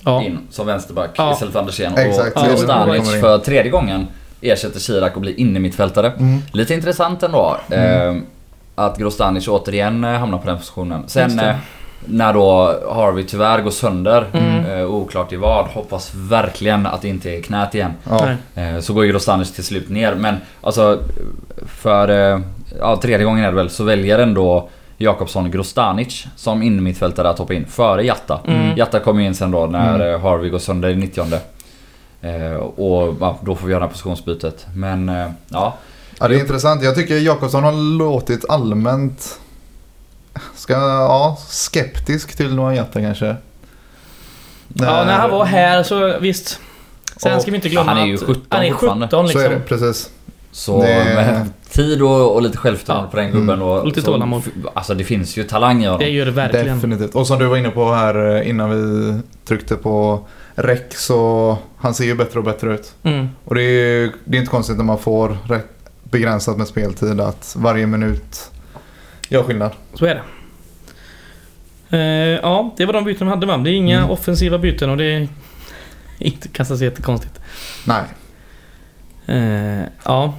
Ja. 0.04 0.22
in 0.22 0.38
som 0.50 0.66
vänsterback 0.66 1.10
Ja. 1.16 1.32
istället 1.32 1.52
för 1.52 1.60
Andersén. 1.60 1.98
Exakt, 1.98 2.36
och 2.36 2.52
och 2.52 2.58
Stanic 2.58 3.20
för 3.20 3.38
tredje 3.38 3.70
gången 3.70 4.06
ersätter 4.40 4.80
Chirac 4.80 5.12
och 5.14 5.20
blir 5.20 5.40
innermittfältare. 5.40 6.12
Mm. 6.18 6.42
Lite 6.52 6.74
intressant 6.74 7.22
ändå. 7.22 7.56
Eh, 7.70 8.16
att 8.74 8.98
Grostanic 8.98 9.48
återigen 9.48 10.04
eh, 10.04 10.10
hamnar 10.10 10.38
på 10.38 10.46
den 10.46 10.56
positionen. 10.58 11.02
Sen 11.06 11.38
eh, 11.40 11.54
när 12.04 12.32
då 12.32 12.74
Harvey 12.94 13.24
tyvärr 13.24 13.60
går 13.62 13.70
sönder, 13.70 14.26
Mm. 14.32 14.64
eh, 14.80 14.86
oklart 14.86 15.32
i 15.32 15.36
vad, 15.36 15.66
hoppas 15.66 16.12
verkligen 16.14 16.86
att 16.86 17.02
det 17.02 17.08
inte 17.08 17.30
är 17.30 17.42
knät 17.42 17.74
igen. 17.74 17.92
Ja. 18.10 18.28
Eh, 18.54 18.80
så 18.80 18.92
går 18.92 19.04
ju 19.04 19.12
Grostanic 19.12 19.52
till 19.52 19.64
slut 19.64 19.88
ner. 19.88 20.14
Men 20.14 20.36
alltså 20.60 20.98
för 21.66 22.08
eh, 22.34 22.40
ja, 22.78 22.96
tredje 23.02 23.24
gången 23.24 23.44
är 23.44 23.48
det 23.48 23.56
väl, 23.56 23.70
så 23.70 23.84
väljer 23.84 24.18
ändå 24.18 24.68
Jakobsson 25.04 25.50
Grostanic 25.50 26.24
som 26.36 26.62
innermittfältare 26.62 27.28
att 27.30 27.38
hoppa 27.38 27.54
in 27.54 27.66
före 27.66 28.02
Jatta. 28.04 28.40
Mm. 28.46 28.76
Jatta 28.76 29.00
kommer 29.00 29.22
in 29.22 29.34
sen 29.34 29.50
då 29.50 29.66
när 29.66 29.94
Mm. 29.94 30.14
eh, 30.14 30.20
Harvey 30.20 30.50
går 30.50 30.58
sönder 30.58 30.88
i 30.88 30.96
90 30.96 31.24
eh, 32.22 32.52
Och 32.56 33.16
ja, 33.20 33.38
då 33.42 33.56
får 33.56 33.66
vi 33.66 33.72
göra 33.72 33.88
positionsbytet. 33.88 34.66
Men 34.74 35.08
eh, 35.08 35.30
ja. 35.48 35.76
Ja, 36.20 36.28
det 36.28 36.36
är 36.36 36.40
intressant. 36.40 36.82
Jag 36.82 36.94
tycker 36.94 37.18
Jakobsson 37.18 37.64
har 37.64 37.72
låtit 37.98 38.44
allmänt 38.50 39.38
ska, 40.54 40.72
ja, 40.72 41.38
skeptisk 41.48 42.36
till 42.36 42.54
Noah 42.54 42.74
Jatta 42.76 43.00
kanske. 43.00 43.26
Ja, 44.74 45.04
när 45.04 45.18
han 45.18 45.30
var 45.30 45.44
här 45.44 45.82
så 45.82 46.18
visst. 46.18 46.60
Sen 47.16 47.34
Och- 47.36 47.42
ska 47.42 47.50
vi 47.50 47.54
inte 47.56 47.68
glömma 47.68 47.90
Han 47.94 48.02
är 48.02 48.06
ju 48.06 48.14
att 48.14 48.20
17 48.20 48.42
han 48.48 48.62
är 48.64 48.70
fortfarande. 48.72 49.06
17 49.06 49.28
Så 49.28 49.32
liksom. 49.32 49.40
är 49.44 49.50
det, 49.50 49.60
precis. 49.60 50.10
Så 50.52 50.82
Det- 50.82 51.46
tid 51.70 52.02
och, 52.02 52.35
och 52.35 52.42
lite 52.42 52.59
självförtroende 52.59 53.04
Ja. 53.06 53.11
på 53.11 53.16
den 53.16 53.33
gubben. 53.33 53.62
Och, 53.62 53.78
Och 53.80 53.87
lite 53.87 54.02
tålamod. 54.02 54.42
Alltså 54.74 54.94
det 54.94 55.04
finns 55.04 55.37
ju 55.37 55.44
talang 55.44 55.83
i 55.83 55.87
honom. 55.87 56.00
Det 56.00 56.09
gör 56.09 56.24
det 56.26 56.30
verkligen. 56.33 56.66
Definitivt. 56.76 57.14
Och 57.14 57.26
som 57.26 57.38
du 57.38 57.46
var 57.46 57.56
inne 57.56 57.70
på 57.70 57.92
här 57.92 58.37
eh, 58.37 58.48
innan 58.50 58.70
vi 58.70 59.14
tryckte 59.44 59.76
på 59.76 60.26
räck 60.54 60.94
så 60.94 61.59
han 61.76 61.94
ser 61.94 62.04
ju 62.04 62.14
bättre 62.14 62.38
och 62.38 62.44
bättre 62.44 62.74
ut. 62.74 62.94
Mm. 63.02 63.28
Och 63.44 63.54
det 63.54 63.62
är, 63.62 64.12
det 64.24 64.37
är 64.37 64.40
inte 64.40 64.50
konstigt 64.50 64.76
när 64.76 64.85
man 64.85 64.98
får 64.98 65.37
rätt 65.48 65.66
begränsat 66.02 66.56
med 66.59 66.66
speltid 66.68 67.20
att 67.20 67.54
varje 67.59 67.87
minut 67.87 68.50
gör 69.28 69.42
skillnad. 69.42 69.72
Så 69.94 70.06
är 70.06 70.14
det. 70.14 70.22
Eh, 71.96 72.40
ja, 72.42 72.74
det 72.76 72.87
var 72.87 72.92
de 72.92 73.04
byten 73.04 73.26
de 73.26 73.30
hade 73.30 73.46
va? 73.46 73.56
Det 73.56 73.70
är 73.70 73.74
inga 73.74 73.98
Mm. 73.98 74.11
offensiva 74.11 74.59
byten 74.59 74.90
och 74.90 74.96
det 74.96 75.04
är 75.04 75.28
inte 76.18 76.48
kanske 76.48 76.76
så 76.76 76.85
jättekonstigt. 76.85 77.40
Nej. 77.85 78.02
Eh, 79.26 79.83
ja. 80.04 80.35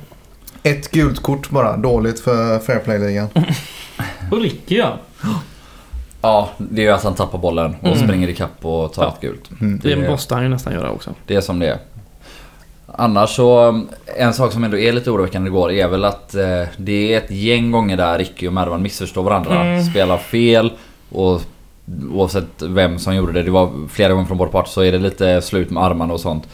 Ett 0.64 0.92
gult 0.92 1.22
kort 1.22 1.50
bara. 1.50 1.78
Dåligt 1.78 2.20
för 2.20 2.60
Fairplay-ligan. 2.60 3.28
Och 4.32 4.42
Ricky 4.42 4.78
ja. 4.78 4.98
Ja, 6.22 6.50
det 6.58 6.82
är 6.82 6.86
ju 6.86 6.92
att 6.92 7.04
han 7.04 7.16
tappar 7.16 7.38
bollen 7.38 7.76
och 7.82 7.88
Mm. 7.88 8.00
springer 8.08 8.28
ikapp 8.28 8.66
och 8.66 8.94
tar 8.94 9.04
Ja. 9.04 9.10
ett 9.16 9.22
gult. 9.22 9.50
Mm. 9.62 9.80
Det 9.84 9.96
Det- 9.96 10.10
måste 10.10 10.34
han 10.34 10.44
ju 10.44 10.50
nästan 10.50 10.74
göra 10.74 10.92
också. 10.92 11.14
Det 11.28 11.36
är 11.36 11.42
som 11.42 11.60
det 11.60 11.68
är. 11.68 11.78
Annars 12.96 13.30
så, 13.36 13.82
en 14.18 14.34
sak 14.34 14.52
som 14.52 14.64
ändå 14.64 14.78
är 14.78 14.92
lite 14.94 15.12
oroväckande 15.12 15.48
igår 15.50 15.72
är 15.72 15.88
väl 15.88 16.06
att 16.06 16.36
eh, 16.36 16.64
det 16.78 17.14
är 17.14 17.18
ett 17.18 17.32
gäng 17.32 17.72
gånger 17.72 17.98
där 17.98 18.18
Ricky 18.18 18.48
och 18.48 18.54
Mervan 18.54 18.82
missförstår 18.82 19.24
varandra. 19.24 19.66
Mm. 19.66 19.84
Spelar 19.84 20.18
fel 20.18 20.72
och 21.12 21.42
oavsett 22.12 22.62
vem 22.62 23.00
som 23.00 23.16
gjorde 23.16 23.32
det, 23.32 23.44
det 23.44 23.52
var 23.52 23.72
flera 23.90 24.14
gånger 24.14 24.26
från 24.28 24.38
båda 24.38 24.52
parter, 24.52 24.70
så 24.72 24.82
är 24.82 24.92
det 24.92 24.98
lite 24.98 25.42
slut 25.42 25.70
med 25.70 25.84
armarna 25.84 26.14
och 26.14 26.20
sånt. 26.20 26.48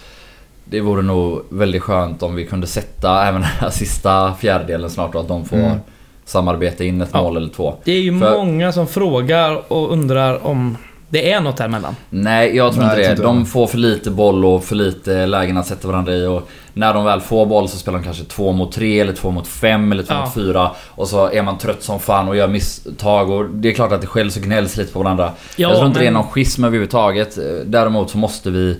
Det 0.70 0.82
vore 0.82 1.02
nog 1.02 1.42
väldigt 1.50 1.82
skönt 1.84 2.24
om 2.24 2.36
vi 2.36 2.46
kunde 2.46 2.68
sätta 2.68 3.26
även 3.28 3.42
den 3.42 3.50
här 3.60 3.70
sista 3.70 4.34
fjärdedelen 4.34 4.90
snart 4.90 5.16
och 5.16 5.22
att 5.22 5.28
de 5.28 5.46
får 5.46 5.58
Mm. 5.58 5.78
samarbeta 6.26 6.84
in 6.84 7.02
ett 7.02 7.10
Ja. 7.14 7.22
mål 7.24 7.38
eller 7.38 7.50
två. 7.50 7.76
Det 7.84 7.92
är 7.92 8.00
ju 8.02 8.20
För- 8.20 8.32
många 8.38 8.72
som 8.72 8.88
frågar 8.88 9.72
och 9.74 9.92
undrar 9.92 10.48
om 10.48 10.78
det 11.10 11.32
är 11.32 11.42
något 11.42 11.58
däremellan. 11.58 11.96
Nej, 12.10 12.56
jag 12.56 12.74
tror 12.74 12.84
Nej, 12.84 12.92
inte 12.92 13.02
jag 13.02 13.12
det. 13.12 13.16
tror 13.22 13.30
inte 13.30 13.40
De 13.40 13.46
får 13.46 13.68
för 13.68 13.78
lite 13.78 14.12
boll 14.12 14.46
och 14.46 14.64
för 14.64 14.76
lite 14.76 15.26
lägen 15.26 15.58
att 15.58 15.68
sätta 15.68 15.88
varandra 15.88 16.14
i. 16.14 16.26
Och 16.26 16.50
när 16.74 16.94
de 16.94 17.06
väl 17.06 17.22
får 17.22 17.46
boll 17.46 17.70
så 17.70 17.78
spelar 17.78 17.98
de 18.00 18.04
kanske 18.04 18.24
två 18.24 18.52
mot 18.52 18.72
tre 18.72 19.00
eller 19.00 19.14
två 19.14 19.32
mot 19.32 19.48
fem 19.48 19.92
eller 19.92 20.04
två 20.04 20.14
Ja. 20.14 20.22
mot 20.26 20.34
fyra. 20.34 20.72
Och 20.88 21.08
så 21.08 21.32
är 21.32 21.44
man 21.44 21.58
trött 21.58 21.84
som 21.84 22.00
fan 22.00 22.28
och 22.28 22.36
gör 22.36 22.48
misstag. 22.48 23.30
Och 23.30 23.46
det 23.50 23.70
är 23.70 23.74
klart 23.74 23.92
att 23.92 24.02
det 24.02 24.08
skälls 24.08 24.38
och 24.38 24.44
gnälls 24.44 24.78
lite 24.78 24.94
på 24.94 25.00
varandra. 25.04 25.32
Ja, 25.56 25.70
jag 25.70 25.76
tror 25.76 25.88
inte 25.88 26.00
det 26.00 26.06
är 26.06 26.12
men- 26.12 26.14
någon 26.22 26.32
schism 26.32 26.64
överhuvudtaget. 26.64 27.38
Däremot 27.66 28.10
så 28.10 28.18
måste 28.18 28.50
vi 28.50 28.78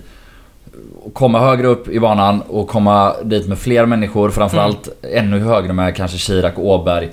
komma 1.12 1.40
högre 1.40 1.66
upp 1.66 1.88
i 1.88 2.00
banan 2.00 2.42
och 2.48 2.68
komma 2.68 3.14
dit 3.24 3.48
med 3.48 3.58
fler 3.58 3.86
människor. 3.86 4.30
Framförallt 4.30 4.88
ännu 5.14 5.40
högre 5.40 5.72
med 5.72 5.96
kanske 5.96 6.18
Chirac 6.18 6.52
och 6.56 6.66
Åberg. 6.66 7.08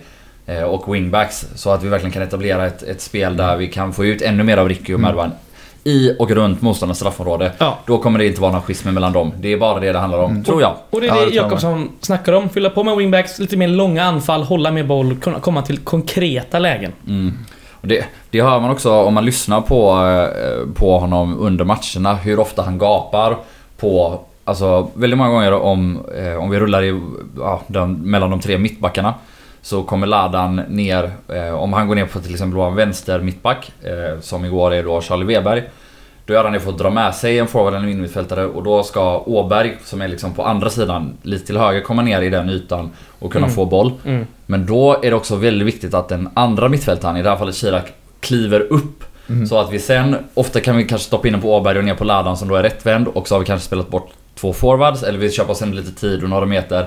eh, 0.46 0.64
Och 0.64 0.96
wingbacks. 0.96 1.48
Så 1.56 1.70
att 1.70 1.84
vi 1.84 1.88
verkligen 1.90 2.12
kan 2.14 2.22
etablera 2.24 2.66
ett, 2.66 2.84
ett 2.84 3.02
spel 3.02 3.38
där 3.38 3.56
vi 3.58 3.68
kan 3.68 3.94
få 3.94 4.06
ut 4.06 4.22
ännu 4.22 4.44
mer 4.44 4.58
av 4.58 4.70
Ricky 4.70 4.94
och 4.94 5.00
Mm. 5.00 5.12
Mervan. 5.12 5.32
I 5.84 6.16
och 6.20 6.32
runt 6.32 6.62
motståndarnas 6.62 6.98
straffområde. 6.98 7.52
Ja. 7.58 7.78
Då 7.86 7.98
kommer 7.98 8.20
det 8.20 8.28
inte 8.28 8.42
vara 8.42 8.52
någon 8.52 8.62
schism 8.62 8.90
mellan 8.90 9.14
dem. 9.14 9.32
Det 9.40 9.54
är 9.54 9.58
bara 9.58 9.80
det 9.80 9.92
det 9.92 10.00
handlar 10.00 10.20
om, 10.20 10.32
Mm. 10.32 10.44
tror 10.44 10.62
jag. 10.62 10.74
Och 10.90 11.02
det 11.02 11.08
är 11.08 11.16
Ja, 11.16 11.20
det 11.22 11.26
det 11.30 11.36
Jakobsson 11.36 11.90
snackar 12.02 12.34
om. 12.34 12.50
Fylla 12.50 12.70
på 12.70 12.84
med 12.84 12.96
wingbacks, 12.98 13.40
lite 13.40 13.58
mer 13.58 13.68
långa 13.68 14.04
anfall, 14.04 14.44
hålla 14.44 14.72
med 14.72 14.88
boll, 14.88 15.16
kunna 15.16 15.40
komma 15.40 15.62
till 15.62 15.78
konkreta 15.78 16.60
lägen. 16.60 16.92
Mm. 17.08 17.34
Och 17.72 17.88
det, 17.88 18.06
det 18.30 18.42
hör 18.42 18.60
man 18.60 18.70
också 18.72 18.92
om 18.94 19.14
man 19.14 19.26
lyssnar 19.26 19.62
på, 19.62 19.92
eh, 19.92 20.74
på 20.74 21.00
honom 21.00 21.40
under 21.40 21.66
matcherna. 21.66 22.16
Hur 22.16 22.40
ofta 22.40 22.62
han 22.62 22.78
gapar 22.78 23.38
på... 23.78 24.20
Alltså 24.48 24.90
väldigt 24.94 25.18
många 25.18 25.30
gånger 25.30 25.52
om, 25.54 26.00
eh, 26.18 26.36
om 26.44 26.50
vi 26.50 26.60
rullar 26.60 26.84
i, 26.84 27.02
ja, 27.38 27.62
den, 27.68 27.94
mellan 27.94 28.30
de 28.30 28.40
tre 28.40 28.58
mittbackarna. 28.58 29.14
Så 29.62 29.84
kommer 29.84 30.08
Ladan 30.08 30.56
ner, 30.56 31.12
eh, 31.28 31.56
om 31.56 31.74
han 31.74 31.88
går 31.88 31.96
ner 31.96 32.06
på 32.06 32.20
till 32.20 32.34
exempel 32.34 32.60
en 32.60 32.76
vänster 32.76 33.20
mittback. 33.20 33.72
Eh, 33.84 34.20
som 34.22 34.46
igår 34.46 34.74
är 34.74 34.84
då 34.84 35.02
Charlie 35.02 35.26
Weber. 35.26 35.64
Då 36.26 36.34
gör 36.34 36.44
han 36.44 36.54
det 36.54 36.60
för 36.60 36.70
att 36.72 36.78
dra 36.78 36.90
med 36.90 37.16
sig 37.16 37.40
en 37.40 37.48
forward 37.48 37.74
eller 37.74 37.88
innermittfältare 37.88 38.46
och 38.46 38.64
då 38.64 38.84
ska 38.84 39.20
Åberg, 39.20 39.78
som 39.84 40.02
är 40.02 40.08
liksom 40.08 40.34
på 40.34 40.44
andra 40.44 40.70
sidan, 40.70 41.14
lite 41.22 41.46
till 41.46 41.58
höger, 41.58 41.82
komma 41.82 42.02
ner 42.02 42.22
i 42.22 42.30
den 42.30 42.50
ytan 42.50 42.92
och 43.20 43.32
kunna 43.32 43.46
Mm. 43.46 43.56
få 43.56 43.66
boll. 43.66 43.92
Mm. 44.06 44.28
Men 44.46 44.66
då 44.66 44.94
är 45.04 45.10
det 45.10 45.16
också 45.16 45.36
väldigt 45.36 45.68
viktigt 45.68 45.94
att 45.94 46.10
den 46.10 46.30
andra 46.34 46.70
mittfältaren, 46.70 47.18
i 47.18 47.22
det 47.24 47.30
här 47.30 47.38
fallet 47.38 47.56
Chirac, 47.56 47.84
kliver 48.20 48.60
upp. 48.60 49.04
Mm. 49.30 49.48
Så 49.48 49.60
att 49.60 49.72
vi 49.72 49.80
sen, 49.80 50.16
ofta 50.34 50.60
kan 50.60 50.78
vi 50.78 50.84
kanske 50.84 51.08
stoppa 51.08 51.28
in 51.28 51.34
den 51.34 51.42
på 51.42 51.56
Åberg 51.56 51.78
och 51.78 51.86
ner 51.86 51.96
på 51.96 52.04
Ladan 52.04 52.38
som 52.38 52.48
då 52.48 52.56
är 52.56 52.64
rättvänd 52.64 53.08
och 53.08 53.28
så 53.28 53.36
har 53.36 53.40
vi 53.40 53.46
kanske 53.46 53.66
spelat 53.66 53.90
bort 53.90 54.10
två 54.36 54.54
forwards 54.54 55.04
eller 55.04 55.20
vill 55.20 55.32
köpa 55.32 55.52
oss 55.52 55.62
en 55.62 55.76
lite 55.76 55.92
tid 55.92 56.24
och 56.24 56.30
några 56.30 56.46
meter. 56.46 56.86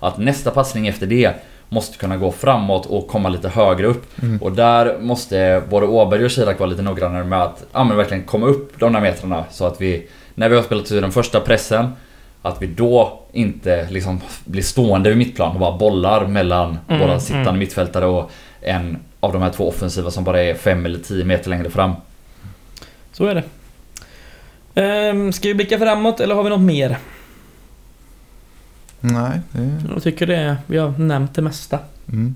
Att 0.00 0.18
nästa 0.18 0.50
passning 0.50 0.88
efter 0.88 1.06
det 1.06 1.32
måste 1.68 1.98
kunna 1.98 2.16
gå 2.16 2.32
framåt 2.32 2.86
och 2.86 3.08
komma 3.08 3.28
lite 3.28 3.48
högre 3.48 3.86
upp. 3.86 4.22
Mm. 4.22 4.42
Och 4.42 4.52
där 4.52 4.98
måste 5.00 5.62
både 5.70 5.86
Åberg 5.86 6.24
och 6.24 6.30
Kirak 6.30 6.58
vara 6.58 6.70
lite 6.70 6.82
noggrannare 6.82 7.24
med 7.24 7.42
att 7.42 7.64
ja, 7.72 7.84
men 7.84 7.96
verkligen 7.96 8.24
komma 8.24 8.46
upp 8.46 8.72
de 8.78 8.92
där 8.92 9.00
metrarna 9.00 9.44
så 9.50 9.66
att 9.66 9.80
vi, 9.80 10.08
när 10.34 10.48
vi 10.48 10.56
har 10.56 10.62
spelat 10.62 10.92
ut 10.92 11.02
den 11.02 11.12
första 11.12 11.40
pressen, 11.40 11.88
att 12.42 12.62
vi 12.62 12.66
då 12.66 13.22
inte 13.32 13.88
liksom 13.90 14.20
blir 14.44 14.62
stående 14.62 15.08
vid 15.08 15.18
mittplan 15.18 15.52
och 15.52 15.60
bara 15.60 15.78
bollar 15.78 16.26
mellan 16.26 16.78
Mm, 16.88 17.00
våra 17.00 17.20
sittande 17.20 17.48
mm. 17.48 17.58
mittfältare 17.58 18.06
och 18.06 18.30
en 18.60 18.98
av 19.20 19.32
de 19.32 19.42
här 19.42 19.50
två 19.50 19.68
offensiva 19.68 20.10
som 20.10 20.24
bara 20.24 20.42
är 20.42 20.54
5 20.54 20.86
eller 20.86 20.98
10 20.98 21.24
meter 21.24 21.50
längre 21.50 21.70
fram. 21.70 21.92
Så 23.12 23.26
är 23.26 23.34
det. 23.34 23.44
Ehm, 24.82 25.32
ska 25.32 25.48
vi 25.48 25.54
blicka 25.54 25.78
framåt 25.78 26.20
eller 26.20 26.34
har 26.34 26.42
vi 26.42 26.50
något 26.50 26.60
mer? 26.60 26.98
Nej, 29.00 29.40
det. 29.52 29.82
Jag 29.94 30.02
tycker 30.02 30.26
det 30.26 30.36
är, 30.36 30.56
vi 30.66 30.78
har 30.78 30.90
nämnt 30.98 31.34
det 31.34 31.42
mesta. 31.42 31.78
Mm. 32.08 32.34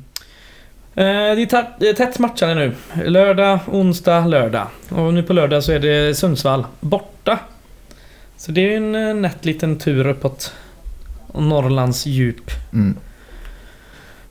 Eh, 0.95 1.05
Det 1.37 1.89
är 1.89 1.95
tätt, 1.95 2.19
matchande 2.19 2.55
nu. 2.55 2.75
Lördag, 3.11 3.59
onsdag, 3.67 4.27
lördag. 4.27 4.67
Och 4.89 5.15
nu 5.15 5.23
på 5.23 5.33
lördag 5.33 5.65
så 5.65 5.73
är 5.73 5.81
det 5.81 6.15
Sundsvall 6.15 6.65
borta. 6.81 7.39
Så 8.37 8.53
det 8.53 8.73
är 8.73 8.77
en 8.77 8.95
eh, 8.95 9.15
nätt 9.15 9.45
liten 9.45 9.79
tur 9.79 10.07
uppåt 10.07 10.55
Norrlands 11.35 12.07
djup. 12.07 12.51
Mm. 12.73 12.97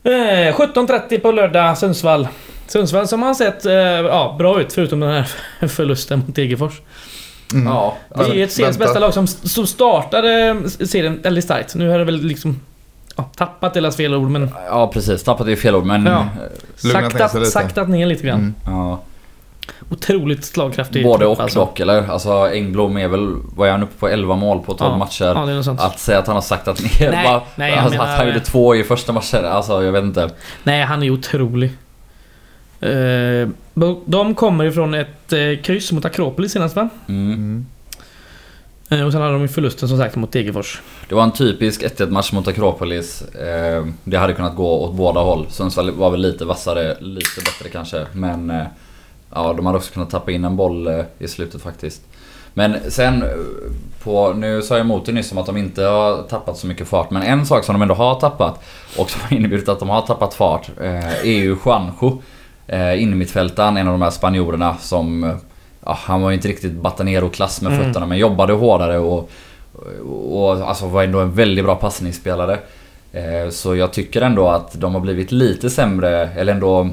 Eh, 0.04 0.12
17.30 0.12 1.20
på 1.20 1.32
lördag, 1.32 1.78
Sundsvall. 1.78 2.28
Sundsvall 2.68 3.08
som 3.08 3.22
har 3.22 3.34
sett 3.34 3.66
eh, 3.66 3.74
ja, 3.74 4.36
bra 4.38 4.62
ut 4.62 4.74
förutom 4.74 5.00
den 5.00 5.12
här 5.12 5.28
förlusten 5.68 6.20
mot 6.20 6.36
Degerfors. 6.36 6.82
Mm. 7.54 7.68
Ja, 7.68 7.98
Det 8.16 8.22
är 8.22 8.44
ett 8.44 8.52
seriens 8.52 8.78
bästa 8.78 9.00
lag 9.00 9.14
som, 9.14 9.28
som 9.28 9.68
startade 9.68 10.58
serien 10.70 11.22
väldigt 11.24 11.44
starkt. 11.44 11.76
Nu 11.76 11.90
har 11.90 12.00
det 12.00 12.06
väl 12.06 12.22
liksom 12.22 12.60
ja, 13.16 13.30
tappat 13.36 13.74
deras 13.74 13.98
fel 13.98 14.16
ord 14.16 14.30
men 14.30 14.50
ja 14.68 14.92
precis, 14.94 15.24
tappat 15.24 15.48
är 15.48 15.56
fel 15.56 15.76
ord 15.76 15.86
men... 15.86 16.06
Ja. 16.06 16.28
Saktat, 16.76 17.48
saktat 17.48 17.90
ner 17.90 18.06
lite 18.06 18.24
grann. 18.24 18.40
Mm. 18.40 18.54
Ja, 18.66 19.02
Otroligt 19.90 20.46
slagkraftig 20.46 21.04
både 21.04 21.26
och 21.26 21.40
alltså. 21.40 21.60
dock 21.60 21.80
eller? 21.80 22.10
Alltså 22.10 22.32
Engblom 22.32 22.98
är 22.98 23.08
väl, 23.08 23.36
vad 23.56 23.68
är 23.68 23.72
han 23.72 23.84
uppe 23.84 23.98
på 24.00 24.08
11 24.10 24.36
mål 24.36 24.60
på 24.60 24.74
12 24.74 24.92
Ja. 24.92 24.98
matcher? 24.98 25.64
Ja. 25.66 25.86
Att 25.86 26.00
säga 26.00 26.20
att 26.20 26.28
han 26.28 26.36
har 26.36 26.42
saktat 26.42 26.82
ner 27.00 27.12
Nej, 27.12 27.26
bara, 27.26 27.42
nej, 27.56 27.74
alltså, 27.74 27.98
menar- 27.98 28.12
att 28.14 28.18
han 28.18 28.28
gjorde 28.28 28.40
två 28.40 28.76
i 28.76 28.84
första 28.84 29.14
matchen, 29.14 29.46
alltså 29.46 29.84
jag 29.84 29.92
vet 29.92 30.04
inte. 30.04 30.30
Nej, 30.64 30.84
han 30.84 31.04
är 31.04 31.10
otrolig. 31.10 31.72
Eh, 32.80 33.50
de 34.06 34.36
kommer 34.36 34.66
ifrån 34.66 34.94
ett 34.94 35.34
eh, 35.34 35.40
kryss 35.64 35.92
mot 35.92 36.06
Akropolis 36.06 36.52
senast 36.52 36.76
va? 36.76 36.90
Mm. 37.10 37.34
Mm. 37.34 37.66
Eh, 38.90 39.06
och 39.06 39.12
sen 39.12 39.22
hade 39.22 39.34
de 39.34 39.42
ju 39.42 39.48
förlusten 39.48 39.90
som 39.90 39.98
sagt 39.98 40.16
mot 40.16 40.32
Degerfors. 40.32 40.82
Det 41.10 41.16
var 41.16 41.24
en 41.24 41.32
typisk 41.32 41.84
1-1 41.84 42.10
match 42.10 42.32
mot 42.32 42.48
Akropolis. 42.48 43.24
Det 44.04 44.18
hade 44.18 44.34
kunnat 44.34 44.56
gå 44.56 44.80
åt 44.84 44.94
båda 44.96 45.20
håll. 45.20 45.46
Sundsvall 45.50 45.92
var 45.92 46.12
väl 46.12 46.22
lite 46.22 46.46
vassare, 46.46 46.98
lite 47.00 47.42
bättre 47.46 47.70
kanske. 47.72 48.06
Men 48.14 48.54
ja, 49.36 49.54
de 49.54 49.66
hade 49.66 49.78
också 49.78 49.94
kunnat 49.94 50.10
tappa 50.10 50.32
in 50.32 50.46
en 50.46 50.56
boll 50.56 50.88
eh, 50.88 51.06
i 51.20 51.28
slutet 51.28 51.62
faktiskt. 51.62 52.02
Men 52.54 52.76
sen 52.92 53.24
eh, 53.24 53.30
på, 54.04 54.34
nu 54.34 54.62
sa 54.62 54.76
jag 54.76 54.82
emot 54.86 55.06
det 55.06 55.12
nyss 55.12 55.32
om 55.32 55.38
att 55.38 55.46
de 55.46 55.58
inte 55.58 55.84
har 55.84 56.24
tappat 56.24 56.58
så 56.58 56.68
mycket 56.68 56.88
fart. 56.88 57.12
Men 57.12 57.22
en 57.22 57.46
sak 57.46 57.64
som 57.64 57.74
de 57.74 57.82
ändå 57.82 57.94
har 57.96 58.20
tappat 58.20 58.64
och 58.98 59.10
som 59.10 59.22
har 59.22 59.38
inneburit 59.38 59.70
att 59.70 59.80
de 59.80 59.90
har 59.90 60.02
tappat 60.02 60.34
fart 60.34 60.70
eh, 60.82 61.16
är 61.16 61.24
ju 61.26 61.58
Juanjo. 61.66 62.22
Eh, 62.68 63.02
innermittfältaren, 63.04 63.78
en 63.78 63.88
av 63.88 63.94
de 63.94 64.02
här 64.02 64.10
spanjorerna 64.10 64.78
som... 64.78 65.38
Ja, 65.86 65.98
han 66.02 66.22
var 66.22 66.30
ju 66.30 66.36
inte 66.36 66.48
riktigt 66.48 66.72
Batanero-klass 66.74 67.62
med 67.62 67.74
Mm. 67.74 67.86
fötterna 67.86 68.06
men 68.06 68.18
jobbade 68.18 68.54
hårdare 68.54 68.98
och 68.98 69.30
och 70.32 70.70
alltså 70.70 70.88
var 70.88 71.04
ändå 71.04 71.20
en 71.20 71.34
väldigt 71.34 71.66
bra 71.66 71.76
passningsspelare. 71.76 72.60
Eh, 73.14 73.50
Så 73.50 73.76
jag 73.76 73.94
tycker 73.94 74.22
ändå 74.22 74.48
att 74.50 74.80
de 74.80 74.94
har 74.94 75.02
blivit 75.02 75.32
lite 75.32 75.70
sämre, 75.70 76.30
eller 76.38 76.54
ändå... 76.54 76.90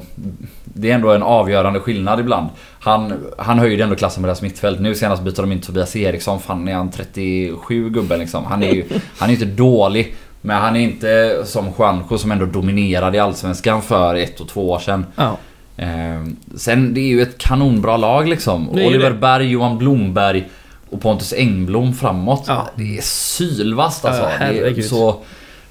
Det 0.63 0.91
är 0.91 0.95
ändå 0.95 1.11
en 1.13 1.23
avgörande 1.23 1.79
skillnad 1.79 2.19
ibland. 2.19 2.47
Han, 2.79 3.13
han 3.37 3.59
höjde 3.59 3.83
ändå 3.83 3.95
klassen 3.95 4.23
på 4.23 4.27
deras 4.27 4.41
mittfält. 4.41 4.79
Nu 4.79 4.95
senast 4.95 5.23
byter 5.23 5.35
de 5.41 5.51
in 5.51 5.61
Tobias 5.61 5.95
Eriksson. 5.95 6.39
Fan 6.39 6.67
är 6.67 6.73
han 6.73 6.91
37 6.91 7.89
gubben 7.89 8.19
liksom. 8.19 8.45
Han 8.45 8.63
är 8.63 8.71
ju 8.73 8.85
han 9.17 9.29
är 9.29 9.33
inte 9.33 9.45
dålig. 9.45 10.15
Men 10.41 10.61
han 10.61 10.75
är 10.75 10.79
inte 10.79 11.41
som 11.45 11.65
Juanjo 11.77 12.17
som 12.17 12.31
ändå 12.31 12.45
dominerade 12.45 13.17
i 13.17 13.19
Allsvenskan 13.19 13.81
för 13.81 14.15
ett 14.15 14.39
och 14.39 14.47
två 14.47 14.69
år 14.69 14.79
sedan. 14.79 15.05
Ja. 15.15 15.37
Eh, 15.77 16.23
sen 16.57 16.93
det 16.93 17.01
är 17.01 17.07
ju 17.07 17.21
ett 17.21 17.37
kanonbra 17.37 17.97
lag 17.97 18.27
liksom. 18.27 18.69
Oliver 18.69 19.09
det. 19.09 19.15
Berg, 19.17 19.47
Johan 19.49 19.77
Blomberg 19.77 20.49
och 20.89 21.01
Pontus 21.01 21.33
Engblom 21.33 21.93
framåt. 21.93 22.43
Ja. 22.47 22.67
Det 22.75 22.97
är 22.97 23.01
sylvast 23.01 24.05
alltså. 24.05 24.23
Ja, 24.23 24.29
det 24.29 24.33
är, 24.45 24.53
herregud. 24.53 24.85
så, 24.85 25.15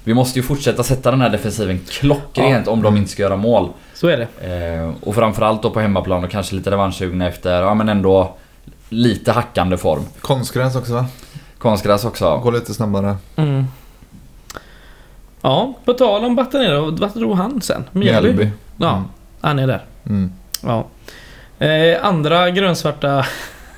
vi 0.03 0.13
måste 0.13 0.39
ju 0.39 0.43
fortsätta 0.43 0.83
sätta 0.83 1.11
den 1.11 1.21
här 1.21 1.29
defensiven 1.29 1.79
klockrent 1.89 2.67
om 2.67 2.81
de 2.81 2.97
inte 2.97 3.11
ska 3.11 3.21
göra 3.21 3.35
mål. 3.35 3.69
Så 3.93 4.07
är 4.07 4.17
det. 4.17 4.47
Eh, 4.77 4.91
och 5.03 5.15
framförallt 5.15 5.61
då 5.63 5.69
på 5.69 5.79
hemmaplan 5.79 6.23
och 6.23 6.31
kanske 6.31 6.55
lite 6.55 6.71
revanschsugna 6.71 7.27
efter, 7.27 7.61
ja 7.61 7.73
men 7.73 7.89
ändå 7.89 8.35
lite 8.89 9.31
hackande 9.31 9.77
form. 9.77 10.03
Konstgräs 10.21 10.75
också 10.75 10.93
va? 10.93 11.05
Konstgräs 11.57 12.05
också. 12.05 12.37
Gå 12.37 12.51
lite 12.51 12.73
snabbare. 12.73 13.17
Mm. 13.35 13.65
Ja, 15.41 15.73
på 15.85 15.93
tal 15.93 16.25
om 16.25 16.35
Batanero, 16.35 16.91
vart 16.95 17.13
drog 17.13 17.37
han 17.37 17.61
sen? 17.61 17.83
Mjällby? 17.91 18.27
Mjällby. 18.33 18.49
Ja, 18.77 18.89
Mm. 18.91 19.03
han 19.41 19.59
är 19.59 19.67
där. 19.67 19.83
Mm. 20.05 20.31
Ja. 20.63 20.85
Eh, 21.65 22.05
andra 22.05 22.49
grönsvarta 22.49 23.25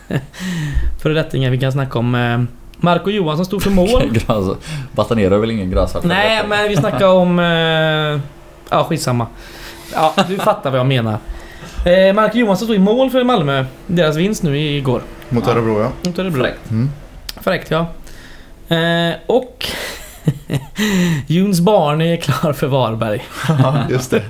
föredettingar 1.02 1.50
vi 1.52 1.60
kan 1.60 1.72
snacka 1.72 2.00
om. 2.00 2.16
Eh, 2.16 2.42
Marco 2.82 3.10
Johansson 3.10 3.46
stod 3.46 3.64
för 3.64 3.70
mål. 3.72 4.04
Gräs- 4.12 4.56
Batanero 4.92 5.34
är 5.36 5.40
väl 5.40 5.52
ingen 5.52 5.72
gräsvart? 5.72 6.04
Nej, 6.04 6.42
men 6.48 6.70
vi 6.70 6.76
snackar 6.76 7.08
om... 7.08 7.40
Eh, 7.40 8.20
ja, 8.70 8.84
skitsamma. 8.90 9.28
Ja, 9.94 10.14
du 10.28 10.38
fattar 10.38 10.72
vad 10.72 10.80
jag 10.80 10.88
menar. 10.88 11.18
Eh, 11.86 12.14
Marco 12.14 12.38
Johansson 12.38 12.66
stod 12.66 12.76
i 12.76 12.80
mål 12.80 13.10
för 13.10 13.24
Malmö. 13.24 13.66
Deras 13.88 14.16
vinst 14.16 14.44
nu 14.44 14.58
igår. 14.60 15.02
Mot. 15.30 15.48
Örebro 15.48 15.82
ja. 15.82 15.92
Mot 16.10 16.20
Örebro. 16.20 16.42
Fräckt. 16.44 16.72
Mm. 16.72 16.90
Fräckt 17.42 17.72
ja. 17.72 17.86
Eh, 18.76 19.14
och... 19.28 19.66
Juns 21.28 21.60
barn 21.62 22.02
är 22.02 22.18
klar 22.18 22.54
för 22.54 22.68
Varberg. 22.68 23.24
Ja, 23.48 23.78
just 23.90 24.12
det. 24.12 24.22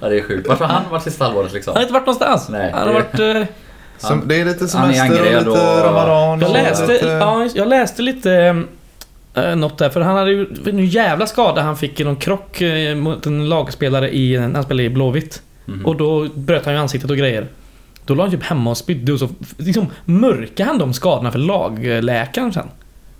Ja, 0.00 0.08
det 0.08 0.18
är 0.18 0.22
sjukt. 0.22 0.48
Vart 0.48 0.58
har 0.60 0.66
han 0.66 0.82
varit 0.90 1.02
sista 1.02 1.24
halvåret 1.24 1.52
liksom? 1.52 1.70
Han 1.72 1.76
har 1.76 1.82
inte 1.82 1.92
varit 1.92 2.06
någonstans. 2.06 2.48
Nej, 2.48 2.70
han 2.74 2.88
har 2.88 2.94
det- 2.94 3.26
varit... 3.34 3.36
Eh, 3.36 3.48
Som, 3.98 4.28
det 4.28 4.40
är 4.40 4.44
lite 4.44 4.68
semester 4.68 5.20
och 5.20 5.38
lite 5.38 5.50
och- 5.50 5.84
Ramadan. 5.84 6.40
Jag 6.40 6.52
läste, 6.52 6.86
lite- 6.86 7.06
ja, 7.06 7.48
jag 7.54 7.68
läste 7.68 8.02
lite 8.02 8.62
äh, 9.34 9.56
något 9.56 9.78
där, 9.78 9.90
för 9.90 10.00
han 10.00 10.16
hade 10.16 10.30
ju 10.30 10.46
en 10.66 10.86
jävla 10.86 11.26
skada 11.26 11.62
han 11.62 11.76
fick 11.76 12.00
i 12.00 12.04
någon 12.04 12.16
krock 12.16 12.60
eh, 12.60 12.96
mot 12.96 13.26
en 13.26 13.48
lagspelare 13.48 14.16
i, 14.16 14.38
när 14.38 14.54
han 14.54 14.62
spelade 14.62 14.82
i 14.86 14.90
Blåvitt. 14.90 15.42
Mhm. 15.64 15.86
Och 15.86 15.96
då 15.96 16.28
bröt 16.34 16.64
han 16.64 16.74
ju 16.74 16.80
ansiktet 16.80 17.10
och 17.10 17.16
grejer. 17.16 17.46
Då 18.04 18.14
låg 18.14 18.26
han 18.26 18.30
typ 18.30 18.42
hemma 18.42 18.70
och 18.70 18.76
spydde 18.76 19.12
och 19.12 19.18
så 19.18 19.28
liksom 19.56 19.86
mörkade 20.04 20.68
han 20.68 20.78
de 20.78 20.92
skadorna 20.92 21.32
för 21.32 21.38
lagläkaren 21.38 22.52
sen. 22.52 22.68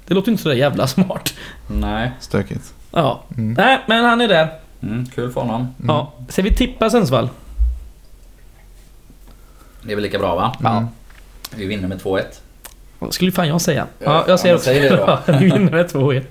Det 0.06 0.14
låter 0.14 0.30
inte 0.30 0.42
så 0.42 0.48
där 0.48 0.56
jävla 0.56 0.86
smart. 0.86 1.34
Nej. 1.70 2.10
Stökigt. 2.20 2.74
Ja. 2.92 3.24
Mm. 3.36 3.52
Nej, 3.58 3.78
men 3.86 4.04
han 4.04 4.20
är 4.20 4.28
där. 4.28 4.48
Mm, 4.82 5.06
kul 5.14 5.32
för 5.32 5.40
honom. 5.40 5.60
Mm. 5.60 5.86
Ja. 5.88 6.12
Ska 6.28 6.42
vi 6.42 6.54
tippa 6.54 6.90
Sundsvall? 6.90 7.28
Det 9.86 9.92
är 9.92 9.96
väl 9.96 10.02
lika 10.02 10.18
bra 10.18 10.34
va? 10.34 10.56
Mm. 10.76 10.86
Vi 11.54 11.66
vinner 11.66 11.88
med 11.88 11.98
2-1. 12.00 12.22
Det 12.98 13.12
skulle 13.12 13.32
fan 13.32 13.48
jag 13.48 13.60
säga. 13.60 13.86
Ja, 13.98 14.04
Ja, 14.04 14.24
jag 14.28 14.40
säger 14.40 14.54
ja, 14.54 14.58
också 14.58 14.70
det 14.70 14.88
då. 14.88 15.18
Vi 15.38 15.44
vinner 15.44 15.70
med 15.72 15.86
2-1. 15.90 16.22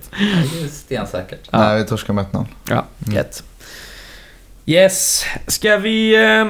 Det 0.54 0.64
är 0.64 0.68
stensäkert. 0.68 1.40
Ja. 1.52 1.60
Nej, 1.60 1.78
vi 1.84 1.90
torskar 1.90 2.14
med 2.14 2.26
1-0. 2.26 2.46
Ja, 2.70 2.86
Mm. 3.08 3.24
Yes, 4.66 5.26
ska 5.48 5.78
vi... 5.78 6.16
eh, 6.26 6.46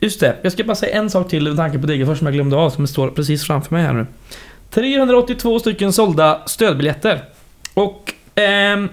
Just 0.00 0.20
det, 0.20 0.36
jag 0.42 0.52
ska 0.52 0.64
bara 0.64 0.74
säga 0.74 0.96
en 0.98 1.10
sak 1.10 1.28
till 1.28 1.44
med 1.48 1.56
tanke 1.56 1.78
på 1.78 1.86
Degerfors 1.86 2.18
som 2.18 2.26
jag 2.26 2.34
glömde 2.34 2.56
av, 2.56 2.70
som 2.70 2.86
står 2.86 3.10
precis 3.10 3.46
framför 3.46 3.74
mig 3.74 3.84
här 3.84 3.92
nu. 3.92 4.06
382 4.70 5.58
stycken 5.60 5.92
sålda 5.92 6.42
stödbiljetter. 6.46 7.24
Och... 7.74 8.14
ehm, 8.34 8.88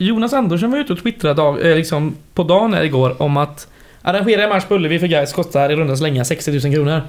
Jonas 0.00 0.32
Andersson 0.32 0.70
var 0.70 0.78
ute 0.78 0.92
och 0.92 1.02
twittrade 1.02 1.34
dag, 1.34 1.70
eh, 1.70 1.76
liksom 1.76 2.16
på 2.34 2.42
dagen 2.42 2.74
här 2.74 2.82
igår 2.82 3.22
om 3.22 3.36
att 3.36 3.68
arrangera 4.02 4.42
en 4.42 4.48
match 4.48 4.64
på 4.64 4.74
Ullevi 4.74 4.98
för 4.98 5.06
guys 5.06 5.32
kostar 5.32 5.70
i 5.70 5.76
runda 5.76 5.96
slänga 5.96 6.24
60 6.24 6.50
000 6.50 6.60
kronor. 6.74 7.02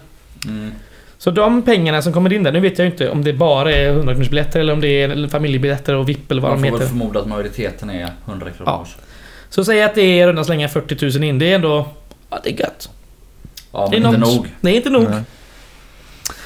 Mm. 0.46 0.72
Så 1.18 1.32
de 1.32 1.62
pengarna 1.62 2.02
som 2.02 2.14
kommer 2.14 2.34
in 2.34 2.44
där, 2.44 2.52
nu 2.52 2.60
vet 2.60 2.78
jag 2.80 2.88
inte 2.88 3.10
om 3.10 3.24
det 3.24 3.34
bara 3.34 3.72
är 3.72 3.90
100 3.90 4.14
kronors 4.14 4.30
biljetter 4.30 4.60
eller 4.60 4.74
om 4.74 4.82
det 4.82 4.88
är 5.04 5.28
familjebiljetter 5.28 5.96
och 5.96 6.10
VIP 6.10 6.32
eller 6.32 6.42
vad 6.42 6.52
Man 6.52 6.62
de 6.62 6.70
får 6.70 6.78
heter. 6.78 6.80
väl 6.80 7.00
förmoda 7.00 7.20
att 7.20 7.28
majoriteten 7.28 7.90
är 7.90 8.10
100 8.26 8.48
kronor. 8.58 8.72
Ja. 8.72 8.86
Så 9.50 9.66
säg 9.66 9.84
att 9.84 9.96
det 9.96 10.02
är 10.20 10.28
runda 10.28 10.44
slänga 10.44 10.70
40 10.70 11.06
000 11.20 11.24
in. 11.24 11.40
Det 11.40 11.52
är 11.52 11.56
ändå... 11.56 11.88
Ja, 12.30 12.40
det 12.44 12.50
är 12.50 12.60
gött. 12.60 12.90
Ja, 13.72 13.88
det 13.92 13.98
är 13.98 14.02
men 14.02 14.10
inte 14.10 14.20
något- 14.26 14.36
nog. 14.36 14.48
Det 14.62 14.70
är 14.70 14.74
inte 14.76 14.90
nog. 14.90 15.04
Nej. 15.10 15.22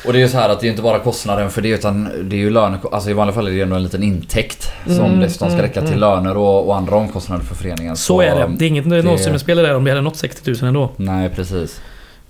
Och 0.05 0.13
det 0.13 0.19
är 0.19 0.21
ju 0.21 0.27
så 0.29 0.37
här 0.37 0.49
att 0.49 0.59
det 0.59 0.67
är 0.67 0.69
inte 0.69 0.81
bara 0.81 0.99
kostnaden 0.99 1.49
för 1.49 1.61
det 1.61 1.69
utan 1.69 2.09
det 2.29 2.35
är 2.35 2.39
ju 2.39 2.49
löner... 2.49 2.79
Alltså 2.91 3.09
i 3.09 3.13
vanliga 3.13 3.35
fall 3.35 3.47
är 3.47 3.51
det 3.51 3.61
ändå 3.61 3.75
en 3.75 3.83
liten 3.83 4.03
intäkt 4.03 4.71
som 4.85 5.05
Mm, 5.05 5.19
dessutom 5.19 5.47
ska 5.47 5.53
mm, 5.59 5.61
räcka 5.67 5.81
till 5.81 5.89
mm. 5.89 5.99
löner 5.99 6.37
och, 6.37 6.67
och 6.67 6.75
andra 6.75 6.95
omkostnader 6.95 7.43
för 7.43 7.55
föreningen. 7.55 7.95
Så 7.95 8.21
är 8.21 8.35
det. 8.35 8.49
Det 8.57 8.65
är 8.65 8.69
inget 8.69 8.85
nollsummespel 8.85 9.57
där 9.57 9.75
om 9.75 9.83
vi 9.83 9.91
hade 9.91 10.01
nått 10.01 10.17
60 10.17 10.51
000 10.51 10.57
ändå. 10.63 10.89
Nej 10.97 11.29
precis. 11.29 11.81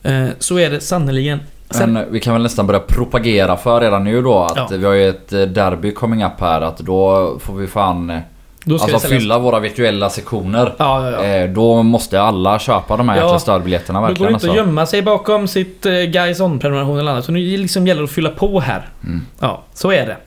Eh, 0.04 0.26
Så 0.40 0.60
är 0.60 0.70
det 0.70 0.80
sannerligen 0.80 1.40
Sen, 1.70 1.94
Men 1.94 2.12
vi 2.12 2.20
kan 2.20 2.34
väl 2.34 2.44
nästan 2.44 2.68
börja 2.68 2.80
propagera 2.80 3.58
för 3.58 3.82
redan 3.82 4.04
nu 4.04 4.22
då 4.22 4.40
att 4.44 4.58
Ja. 4.58 4.68
vi 4.72 4.86
har 4.86 4.94
ju 4.94 5.10
ett 5.10 5.34
eh, 5.34 5.42
derby 5.42 5.94
coming 5.94 6.24
up 6.24 6.40
här 6.40 6.62
att 6.62 6.78
då 6.78 7.34
får 7.40 7.54
vi 7.54 7.68
fan 7.68 8.10
eh, 8.10 8.20
alltså 8.72 9.00
fylla 9.00 9.40
våra 9.40 9.60
virtuella 9.60 10.10
sektioner. 10.10 10.74
Ja, 10.78 11.12
ja, 11.12 11.24
ja. 11.24 11.24
Eh, 11.24 11.50
Då 11.50 11.84
måste 11.84 12.22
alla 12.22 12.60
köpa 12.60 12.98
de 12.98 13.10
här 13.10 13.18
Ja. 13.18 13.24
jäkla 13.24 13.40
stödbiljetterna 13.40 14.00
går 14.00 14.08
det 14.08 14.12
verkligen 14.12 14.34
inte 14.34 14.46
att 14.46 14.50
alltså. 14.50 14.66
gömma 14.66 14.86
sig 14.86 15.02
bakom 15.02 15.48
sitt 15.48 15.86
eh, 15.86 15.94
Guys 15.94 16.40
On-prenumeration 16.40 17.00
eller 17.00 17.12
annat. 17.12 17.26
Så 17.26 17.32
nu 17.32 17.40
liksom 17.58 17.88
gäller 17.88 18.02
det 18.02 18.06
att 18.06 18.12
fylla 18.12 18.30
på 18.30 18.60
här. 18.60 18.90
Mm. 19.04 19.22
Ja, 19.40 19.64
så 19.74 19.92
är 19.92 20.06
det. 20.06 20.18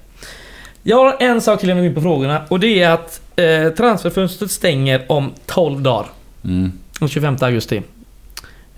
Jag 0.82 0.96
har 0.96 1.16
en 1.20 1.40
sak 1.40 1.60
till 1.60 1.70
innan 1.70 1.82
vi 1.82 1.88
går 1.88 1.90
in 1.90 1.94
på 1.94 2.00
frågorna 2.00 2.42
och 2.48 2.60
det 2.60 2.82
är 2.82 2.90
att 2.90 3.20
eh, 3.36 3.68
transferfönstret 3.76 4.50
stänger 4.50 5.02
om 5.08 5.32
12 5.46 5.82
dagar. 5.82 6.06
Mm. 6.44 6.72
Den 6.98 7.08
25 7.08 7.36
augusti. 7.40 7.82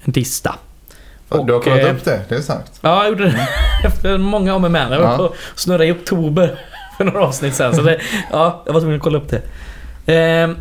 En 0.05 0.13
tisdag. 0.13 0.55
du 1.29 1.37
har 1.37 1.51
Och, 1.51 1.65
kollat 1.65 1.79
eh, 1.81 1.91
upp 1.95 2.05
det, 2.05 2.21
det 2.29 2.35
är 2.35 2.41
starkt. 2.41 2.73
Ja, 2.81 3.03
jag 3.03 3.09
gjorde 3.09 3.25
det. 3.25 3.49
Efter 3.85 4.19
många 4.19 4.55
om 4.55 4.65
och 4.65 4.71
men. 4.71 4.93
Jag 4.93 5.01
var 5.01 5.11
Ja. 5.11 5.17
på 5.17 5.25
att 5.25 5.35
snurra 5.55 5.85
i 5.85 5.93
oktober 5.93 6.59
för 6.99 7.05
några 7.05 7.21
avsnitt 7.27 7.55
sen. 7.55 7.75
Så 7.75 7.83
det, 7.83 8.01
ja, 8.33 8.63
jag 8.67 8.73
var 8.73 8.81
tvungen 8.81 8.97
att 8.97 9.03
kolla 9.03 9.19
upp 9.19 9.29
det. 9.31 9.43
Ehm, 10.15 10.57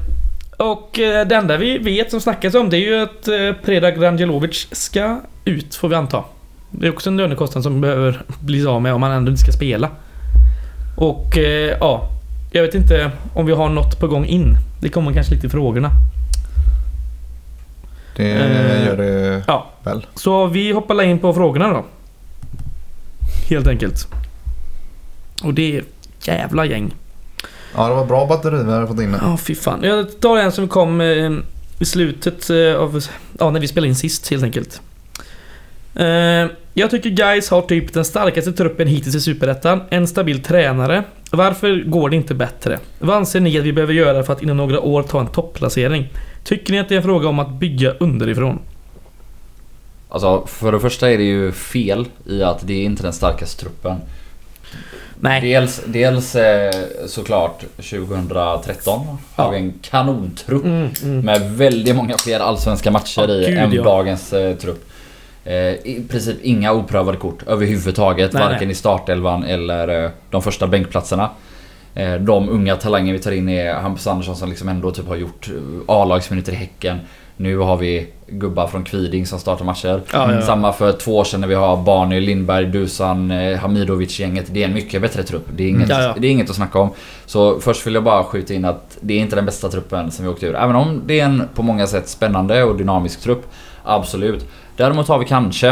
och 0.57 0.99
eh, 0.99 1.27
det 1.27 1.35
enda 1.35 1.57
vi 1.57 1.77
vet 1.77 2.11
som 2.11 2.21
snackas 2.21 2.55
om 2.55 2.69
det 2.69 2.77
är 2.77 2.79
ju 2.79 3.01
att 3.03 3.27
eh, 3.27 3.65
Predrag 3.65 4.03
Rangelovic 4.03 4.67
ska 4.71 5.21
ut, 5.45 5.75
får 5.75 5.89
vi 5.89 5.95
anta. 5.95 6.23
Det 6.71 6.87
är 6.87 6.91
också 6.91 7.09
en 7.09 7.17
lönekostnad 7.17 7.63
som 7.63 7.81
behöver 7.81 8.21
bli 8.39 8.65
av 8.67 8.81
med 8.81 8.93
om 8.93 9.03
han 9.03 9.11
ändå 9.11 9.31
inte 9.31 9.41
ska 9.43 9.51
spela. 9.51 9.89
Och 10.97 11.37
eh, 11.37 11.77
ja, 11.79 12.09
jag 12.51 12.61
vet 12.63 12.75
inte 12.75 13.11
om 13.33 13.45
vi 13.45 13.53
har 13.53 13.69
något 13.69 13.99
på 13.99 14.07
gång 14.07 14.25
in. 14.25 14.55
Det 14.81 14.89
kommer 14.89 15.13
kanske 15.13 15.33
lite 15.35 15.47
i 15.47 15.49
frågorna. 15.49 15.91
Det 18.15 18.31
Eh, 18.31 18.85
gör 18.85 18.97
det 18.97 19.43
Ja, 19.47 19.67
väl. 19.83 20.05
så 20.15 20.47
vi 20.47 20.71
hoppar 20.71 21.03
in 21.03 21.19
på 21.19 21.33
frågorna 21.33 21.69
då. 21.69 21.85
Helt 23.49 23.67
enkelt. 23.67 24.07
Och 25.43 25.53
det 25.53 25.81
jävla 26.21 26.65
gäng. 26.65 26.95
Ja, 27.75 27.87
det 27.87 27.93
var 27.93 28.05
bra 28.05 28.25
batteri 28.25 28.63
vi 28.63 28.71
hade 28.71 28.87
fått 28.87 28.99
in. 28.99 29.17
Ja, 29.21 29.37
fy 29.37 29.55
fan. 29.55 29.79
Jag 29.83 30.19
tar 30.19 30.37
en 30.37 30.51
som 30.51 30.67
kom 30.67 31.01
eh, 31.01 31.31
i 31.79 31.85
slutet 31.85 32.49
eh, 32.49 32.75
av... 32.75 33.05
Ja, 33.39 33.49
när 33.49 33.59
vi 33.59 33.67
spelade 33.67 33.87
in 33.87 33.95
sist 33.95 34.29
helt 34.29 34.43
enkelt. 34.43 34.81
Eh, 35.95 36.51
jag 36.73 36.91
tycker 36.91 37.09
guys 37.09 37.49
har 37.49 37.61
typ 37.61 37.93
den 37.93 38.05
starkaste 38.05 38.51
truppen 38.51 38.87
hittills 38.87 39.15
i 39.15 39.21
Superettan. 39.21 39.81
En 39.89 40.07
stabil 40.07 40.43
tränare. 40.43 41.03
Varför 41.31 41.83
går 41.83 42.09
det 42.09 42.15
inte 42.15 42.33
bättre? 42.33 42.79
Vad 42.99 43.17
anser 43.17 43.39
ni 43.39 43.57
att 43.57 43.63
vi 43.63 43.73
behöver 43.73 43.93
göra 43.93 44.23
för 44.23 44.33
att 44.33 44.43
inom 44.43 44.57
några 44.57 44.79
år 44.79 45.03
ta 45.03 45.19
en 45.19 45.27
topplacering? 45.27 46.09
Tycker 46.43 46.73
ni 46.73 46.79
att 46.79 46.89
det 46.89 46.95
är 46.95 46.97
en 46.97 47.03
fråga 47.03 47.27
om 47.27 47.39
att 47.39 47.49
bygga 47.49 47.91
underifrån? 47.91 48.59
Alltså 50.09 50.45
för 50.47 50.71
det 50.71 50.79
första 50.79 51.11
är 51.11 51.17
det 51.17 51.23
ju 51.23 51.51
fel 51.51 52.05
i 52.25 52.43
att 52.43 52.67
det 52.67 52.73
är 52.73 52.83
inte 52.83 53.03
den 53.03 53.13
starkaste 53.13 53.61
truppen. 53.61 53.97
Nej. 55.19 55.41
Dels, 55.41 55.81
dels 55.85 56.35
eh, 56.35 56.71
såklart 57.07 57.63
2013 57.77 59.07
har 59.35 59.45
Ja. 59.45 59.49
vi 59.49 59.57
en 59.57 59.73
kanontrupp 59.81 60.63
Mm, 60.65 60.89
mm. 61.03 61.19
med 61.19 61.51
väldigt 61.51 61.95
många 61.95 62.17
fler 62.17 62.39
allsvenska 62.39 62.91
matcher 62.91 63.27
Ja, 63.27 63.33
i 63.33 63.55
än 63.57 63.71
ja. 63.73 63.83
dagens 63.83 64.33
eh, 64.33 64.55
trupp. 64.55 64.89
Eh, 65.43 65.55
I 65.73 66.05
princip 66.09 66.37
inga 66.41 66.71
oprövade 66.73 67.17
kort 67.17 67.43
överhuvudtaget. 67.47 68.33
Nej, 68.33 68.43
varken 68.43 68.59
nej. 68.67 68.71
i 68.71 68.75
startelvan 68.75 69.43
eller 69.43 70.11
de 70.29 70.41
första 70.41 70.67
bänkplatserna. 70.67 71.29
De 72.19 72.49
unga 72.49 72.75
talanger 72.75 73.13
vi 73.13 73.19
tar 73.19 73.31
in 73.31 73.49
är 73.49 73.73
Hampus 73.73 74.07
Andersson 74.07 74.35
som 74.35 74.49
liksom 74.49 74.69
ändå 74.69 74.91
typ 74.91 75.07
har 75.07 75.15
gjort 75.15 75.49
A-lagsminuter 75.87 76.51
i 76.51 76.55
Häcken. 76.55 76.99
Nu 77.37 77.57
har 77.57 77.77
vi 77.77 78.07
gubbar 78.27 78.67
från 78.67 78.83
Kviding 78.83 79.25
som 79.25 79.39
startar 79.39 79.65
matcher. 79.65 80.01
Ja, 80.13 80.33
ja. 80.33 80.41
Samma 80.41 80.73
för 80.73 80.91
två 80.91 81.17
år 81.17 81.23
sedan 81.23 81.41
när 81.41 81.47
vi 81.47 81.55
har 81.55 81.77
Barney, 81.77 82.19
Lindberg, 82.19 82.65
Dusan, 82.65 83.31
eh, 83.31 83.57
Hamidovic-gänget. 83.59 84.45
Det 84.53 84.63
är 84.63 84.67
en 84.67 84.73
mycket 84.73 85.01
bättre 85.01 85.23
trupp. 85.23 85.45
Det 85.55 85.63
är, 85.63 85.69
inget, 85.69 85.89
Ja, 85.89 86.01
ja. 86.01 86.15
det 86.17 86.27
är 86.27 86.31
inget 86.31 86.49
att 86.49 86.55
snacka 86.55 86.79
om. 86.79 86.89
Så 87.25 87.59
först 87.59 87.87
vill 87.87 87.93
jag 87.93 88.03
bara 88.03 88.23
skjuta 88.23 88.53
in 88.53 88.65
att 88.65 88.97
det 89.01 89.13
är 89.13 89.19
inte 89.19 89.35
den 89.35 89.45
bästa 89.45 89.69
truppen 89.69 90.11
som 90.11 90.25
vi 90.25 90.31
åkte 90.31 90.45
ur. 90.45 90.55
Även 90.55 90.75
om 90.75 91.01
det 91.05 91.19
är 91.19 91.25
en 91.25 91.43
på 91.55 91.63
många 91.63 91.87
sätt 91.87 92.09
spännande 92.09 92.63
och 92.63 92.77
dynamisk 92.77 93.21
trupp. 93.21 93.45
Absolut. 93.83 94.45
Däremot 94.77 95.07
har 95.07 95.19
vi 95.19 95.25
kanske, 95.25 95.67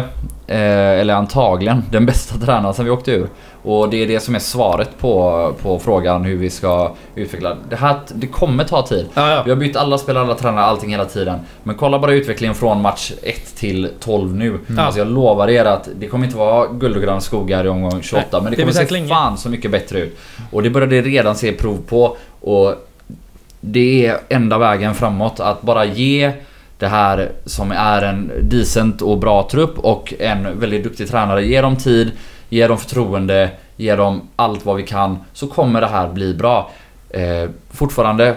eh, 0.48 1.00
eller 1.00 1.14
antagligen, 1.14 1.84
den 1.92 2.06
bästa 2.06 2.38
tränaren 2.46 2.74
som 2.74 2.86
vi 2.86 2.92
åkte 2.92 3.12
ur. 3.12 3.28
Och 3.64 3.90
det 3.90 4.04
är 4.04 4.08
det 4.08 4.20
som 4.20 4.36
är 4.36 4.40
svaret 4.40 4.90
på, 5.00 5.54
på 5.62 5.80
frågan 5.80 6.24
hur 6.24 6.38
vi 6.38 6.50
ska 6.50 6.92
utveckla. 7.16 7.58
Det 7.70 7.76
här 7.76 7.96
det 8.14 8.28
kommer 8.28 8.64
ta 8.64 8.88
tid. 8.88 9.06
Ja, 9.14 9.30
ja. 9.30 9.44
Vi 9.44 9.52
har 9.52 9.58
bytt 9.58 9.76
alla 9.76 9.98
spelare, 9.98 10.24
alla 10.24 10.36
tränare, 10.36 10.66
allting 10.66 10.90
hela 10.90 11.06
tiden. 11.06 11.40
Men 11.64 11.76
kolla 11.76 12.00
bara 12.00 12.14
utvecklingen 12.14 12.56
från 12.56 12.82
match 12.82 13.12
1 13.24 13.56
till 13.56 13.90
12 14.00 14.36
nu. 14.36 14.60
Ja. 14.68 14.82
Alltså 14.82 15.00
jag 15.00 15.08
lovar 15.08 15.50
er 15.50 15.66
att 15.66 15.90
det 15.96 16.08
kommer 16.08 16.26
inte 16.26 16.38
vara 16.38 16.68
guld 16.68 16.96
och 16.96 17.02
gröna 17.02 17.22
skogar 17.22 17.66
i 17.66 17.68
omgång 17.68 18.02
28. 18.02 18.28
Nej, 18.32 18.42
men 18.42 18.52
det 18.52 18.58
det 18.58 18.64
kommer 18.64 18.74
se 18.74 18.94
länge. 18.94 19.08
fan 19.08 19.38
så 19.38 19.50
mycket 19.50 19.72
bättre 19.72 20.00
ut. 20.00 20.20
Och 20.52 20.64
det 20.64 20.70
började 20.70 21.02
redan 21.02 21.36
se 21.36 21.52
prov 21.52 21.82
på. 21.88 22.18
Och 22.42 22.74
det 23.62 24.06
är 24.06 24.18
enda 24.30 24.58
vägen 24.58 24.96
framåt. 24.96 25.40
Att 25.40 25.62
bara 25.62 25.86
ge 25.86 26.32
det 26.80 26.88
här 26.88 27.32
som 27.46 27.72
är 27.72 28.02
en 28.02 28.32
decent 28.42 29.02
och 29.02 29.18
bra 29.20 29.48
trupp 29.52 29.80
och 29.80 30.14
en 30.20 30.60
väldigt 30.60 30.84
duktig 30.84 31.10
tränare. 31.10 31.46
Ge 31.46 31.62
dem 31.62 31.76
tid, 31.76 32.12
ge 32.50 32.68
dem 32.68 32.78
förtroende, 32.78 33.50
ge 33.76 33.96
dem 33.96 34.22
allt 34.36 34.66
vad 34.66 34.76
vi 34.76 34.84
kan. 34.84 35.18
Så 35.34 35.48
kommer 35.48 35.82
det 35.82 35.88
här 35.88 36.08
bli 36.08 36.34
bra. 36.34 36.72
Eh, 37.10 37.50
fortfarande 37.72 38.36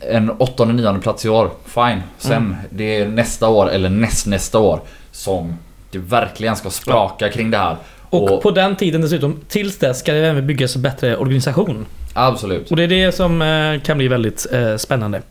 en 0.00 0.30
åttonde, 0.30 0.74
nionde 0.74 1.00
plats 1.00 1.24
i 1.24 1.28
år. 1.28 1.50
Fine. 1.66 2.02
Sen, 2.18 2.32
Mm. 2.36 2.56
det 2.70 2.96
är 3.00 3.08
nästa 3.08 3.48
år 3.48 3.70
eller 3.70 3.88
näst 3.88 4.26
nästa 4.26 4.58
år 4.58 4.80
som 5.12 5.58
det 5.90 5.98
verkligen 5.98 6.56
ska 6.56 6.70
spraka 6.70 7.28
kring 7.28 7.50
det 7.50 7.58
här. 7.58 7.76
Och, 8.10 8.30
Och- 8.32 8.42
på 8.42 8.50
den 8.50 8.76
tiden 8.76 9.00
dessutom, 9.00 9.40
tills 9.48 9.78
dess 9.78 9.98
ska 9.98 10.12
det 10.12 10.26
även 10.26 10.46
byggas 10.46 10.76
en 10.76 10.82
bättre 10.82 11.16
organisation. 11.16 11.86
Absolut. 12.14 12.70
Och 12.70 12.76
det 12.76 12.82
är 12.82 12.88
det 12.88 13.12
som 13.12 13.42
eh, 13.42 13.80
kan 13.80 13.98
bli 13.98 14.08
väldigt 14.08 14.46
eh, 14.52 14.76
spännande. 14.76 15.22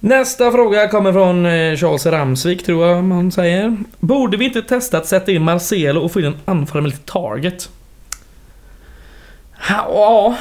Nästa 0.00 0.50
fråga 0.50 0.88
kommer 0.88 1.12
från 1.12 1.46
eh, 1.46 1.76
Charles 1.76 2.06
Ramsvik 2.06 2.66
tror 2.66 2.86
jag 2.88 3.04
man 3.04 3.32
säger. 3.32 3.76
Borde 3.98 4.36
vi 4.36 4.44
inte 4.44 4.62
testa 4.62 4.98
att 4.98 5.06
sätta 5.06 5.32
in 5.32 5.42
Marcelo 5.42 6.00
och 6.00 6.12
få 6.12 6.20
in 6.20 6.26
en 6.26 6.36
anfallare 6.44 6.82
med 6.82 6.90
lite 6.90 7.12
target? 7.12 7.68
Ja, 9.68 10.34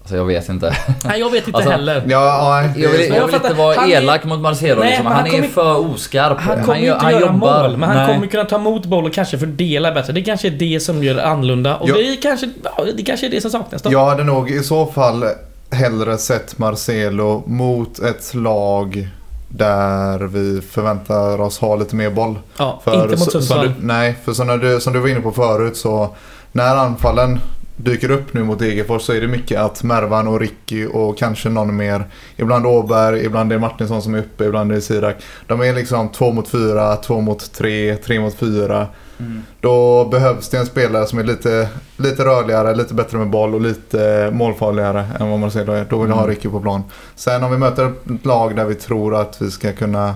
Alltså 0.00 0.16
jag 0.16 0.24
vet 0.24 0.48
inte. 0.48 0.76
nej 1.04 1.20
jag 1.20 1.30
vet 1.30 1.46
inte 1.46 1.56
Alltså, 1.56 1.70
heller. 1.70 2.02
Ja, 2.08 2.60
nej. 2.74 2.82
Jag 2.82 2.90
vill, 2.90 3.00
jag 3.08 3.16
jag 3.18 3.26
vill 3.26 3.34
inte 3.34 3.54
vara 3.54 3.80
han 3.80 3.92
är- 3.92 3.96
elak 3.96 4.24
mot 4.24 4.40
Marcelo 4.40 4.80
Nej, 4.80 4.88
liksom. 4.88 5.06
Han, 5.06 5.16
han 5.16 5.26
är 5.26 5.30
kommer- 5.30 5.48
för 5.48 5.78
oskarp. 5.94 6.38
Han 6.40 6.64
kommer 6.64 6.78
gör- 6.78 6.94
inte 6.94 7.06
göra 7.20 7.32
mål, 7.32 7.76
men 7.76 7.88
han 7.88 7.96
Nej. 8.06 8.14
kommer 8.14 8.26
kunna 8.26 8.44
ta 8.44 8.56
emot 8.56 8.84
boll 8.86 9.04
och 9.04 9.12
kanske 9.14 9.38
fördela 9.38 9.92
bättre. 9.92 10.12
Det 10.12 10.22
kanske 10.22 10.48
är 10.48 10.50
det 10.50 10.80
som 10.80 11.02
gör 11.04 11.18
annorlunda. 11.18 11.76
Och 11.76 11.88
Ja. 11.88 11.94
det, 11.94 12.00
är 12.12 12.22
kanske, 12.22 12.50
det 12.96 13.02
kanske 13.02 13.26
är 13.26 13.30
det 13.30 13.40
som 13.40 13.50
saknas 13.50 13.82
då. 13.82 13.92
Jag 13.92 14.06
hade 14.06 14.24
nog 14.24 14.50
i 14.50 14.62
så 14.62 14.86
fall 14.86 15.24
hellre 15.70 16.18
sett 16.18 16.58
Marcelo 16.58 17.42
mot 17.46 17.98
ett 17.98 18.34
lag 18.34 19.08
där 19.48 20.18
vi 20.18 20.60
förväntar 20.60 21.40
oss 21.40 21.58
ha 21.58 21.76
lite 21.76 21.96
mer 21.96 22.10
boll. 22.10 22.38
Ja, 22.56 22.80
För 22.84 23.02
inte 23.02 23.16
mot 23.16 23.32
Sundsvall. 23.32 23.72
nej, 23.80 24.16
för 24.24 24.32
som, 24.32 24.46
du, 24.46 24.80
som 24.80 24.92
du 24.92 24.98
var 24.98 25.08
inne 25.08 25.20
på 25.20 25.32
förut 25.32 25.76
så 25.76 26.14
när 26.52 26.76
anfallen 26.76 27.38
dyker 27.76 28.10
upp 28.10 28.34
nu 28.34 28.44
mot 28.44 28.58
Degerfors 28.58 29.02
så 29.02 29.12
är 29.12 29.20
det 29.20 29.26
mycket 29.26 29.60
att 29.60 29.82
Mervan 29.82 30.28
och 30.28 30.40
Ricky 30.40 30.86
och 30.86 31.18
kanske 31.18 31.48
någon 31.48 31.76
mer. 31.76 32.04
Ibland 32.36 32.66
Åberg, 32.66 33.24
ibland 33.24 33.52
är 33.52 33.56
det 33.56 33.60
Martinsson 33.60 34.02
som 34.02 34.14
är 34.14 34.18
uppe, 34.18 34.44
ibland 34.44 34.70
är 34.70 34.74
det 34.74 34.80
Sirak. 34.80 35.16
De 35.46 35.60
är 35.60 35.74
liksom 35.74 36.08
två 36.08 36.32
mot 36.32 36.48
fyra, 36.48 36.96
två 36.96 37.20
mot 37.20 37.52
tre, 37.52 37.96
tre 37.96 38.20
mot 38.20 38.34
fyra. 38.34 38.86
Mm. 39.18 39.42
Då 39.60 40.04
behövs 40.04 40.48
det 40.48 40.58
en 40.58 40.66
spelare 40.66 41.06
som 41.06 41.18
är 41.18 41.24
lite, 41.24 41.68
lite 41.96 42.24
rörligare, 42.24 42.74
lite 42.74 42.94
bättre 42.94 43.18
med 43.18 43.30
boll 43.30 43.54
och 43.54 43.60
lite 43.60 44.30
målfarligare 44.32 45.06
än 45.20 45.30
vad 45.30 45.38
Marcelo 45.40 45.72
är. 45.72 45.86
Då 45.90 45.98
vill 45.98 46.08
jag 46.08 46.16
ha 46.16 46.22
Mm. 46.24 46.34
Ricky 46.36 46.48
på 46.48 46.60
plan. 46.60 46.82
Sen 47.14 47.44
om 47.44 47.50
vi 47.50 47.58
möter 47.58 47.86
ett 48.14 48.24
lag 48.24 48.56
där 48.56 48.64
vi 48.64 48.74
tror 48.74 49.14
att 49.20 49.42
vi 49.42 49.50
ska 49.50 49.72
kunna 49.72 50.14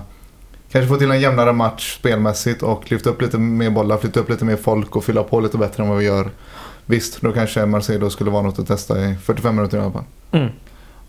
kanske 0.71 0.89
få 0.89 0.95
till 0.97 1.11
en 1.11 1.21
jämnare 1.21 1.53
match 1.53 1.95
spelmässigt 1.99 2.63
och 2.63 2.91
lyfta 2.91 3.09
upp 3.09 3.21
lite 3.21 3.37
mer 3.37 3.69
bollar, 3.69 3.97
flytta 3.97 4.19
upp 4.19 4.29
lite 4.29 4.45
mer 4.45 4.55
folk 4.55 4.95
och 4.95 5.03
fylla 5.03 5.23
på 5.23 5.39
lite 5.39 5.57
bättre 5.57 5.83
än 5.83 5.89
vad 5.89 5.97
vi 5.97 6.05
gör. 6.05 6.29
Visst, 6.85 7.21
då 7.21 7.31
kanske 7.31 7.65
Marcelo 7.65 8.09
skulle 8.09 8.31
vara 8.31 8.43
något 8.43 8.59
att 8.59 8.67
testa 8.67 8.99
i 9.05 9.15
45 9.23 9.55
minuter 9.55 9.77
i 9.77 9.81
alla 9.81 9.91
fall. 9.91 10.03
Mm. 10.31 10.49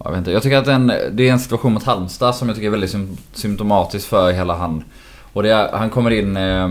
Jag, 0.04 0.10
vet 0.10 0.18
inte. 0.18 0.30
jag 0.32 0.42
tycker 0.42 0.56
att 0.58 0.66
en, 0.66 0.86
det 1.12 1.28
är 1.28 1.32
en 1.32 1.40
situation 1.40 1.72
mot 1.72 1.82
Halmstad 1.84 2.34
som 2.34 2.48
jag 2.48 2.54
tycker 2.56 2.66
är 2.66 2.70
väldigt 2.70 2.90
sym- 2.90 3.16
symptomatisk 3.32 4.08
för 4.08 4.32
hela 4.32 4.54
han. 4.56 4.84
Och 5.32 5.42
det 5.42 5.50
är, 5.50 5.72
han 5.72 5.90
kommer 5.90 6.10
in 6.10 6.36
eh, 6.36 6.68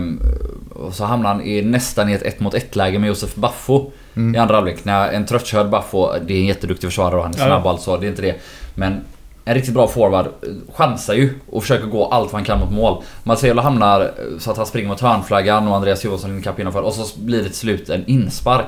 och 0.74 0.94
så 0.94 1.04
hamnar 1.04 1.28
han 1.28 1.42
i, 1.42 1.62
nästan 1.62 2.08
i 2.08 2.12
ett 2.12 2.22
ett 2.22 2.40
mot 2.40 2.54
ett 2.54 2.76
läge 2.76 2.98
med 2.98 3.08
Josef 3.08 3.34
Baffo 3.34 3.90
i 4.14 4.18
Mm. 4.18 4.40
andra 4.42 4.54
halvlek. 4.54 4.84
När 4.84 5.08
en 5.12 5.26
tröttkörd 5.26 5.70
Baffo, 5.70 6.08
det 6.26 6.34
är 6.34 6.38
en 6.40 6.46
jätteduktig 6.46 6.88
försvarare 6.90 7.16
och 7.16 7.22
han 7.22 7.34
är 7.34 7.38
Ja, 7.38 7.44
snabb 7.46 7.62
ja. 7.64 7.70
alltså, 7.70 7.96
det 7.96 8.06
är 8.06 8.08
inte 8.10 8.22
det. 8.22 8.34
Men 8.74 9.00
en 9.44 9.54
riktigt 9.54 9.74
bra 9.74 9.88
forward 9.88 10.26
eh, 10.26 10.48
chansar 10.74 11.14
ju 11.14 11.34
och 11.50 11.62
försöker 11.62 11.86
gå 11.86 12.06
allt 12.06 12.32
vad 12.32 12.40
han 12.40 12.44
kan 12.44 12.58
mot 12.60 12.70
mål. 12.72 13.02
Marcelo 13.22 13.62
hamnar 13.62 14.00
eh, 14.00 14.08
så 14.38 14.50
att 14.50 14.56
han 14.56 14.66
springer 14.66 14.88
mot 14.88 15.00
hörnflaggan 15.00 15.68
och 15.68 15.76
Andreas 15.76 16.04
Johansson 16.04 16.38
ikapp 16.38 16.60
innanför 16.60 16.80
och 16.80 16.92
så 16.92 17.20
blir 17.20 17.38
det 17.38 17.44
till 17.44 17.54
slut 17.54 17.88
en 17.88 18.04
inspark. 18.06 18.66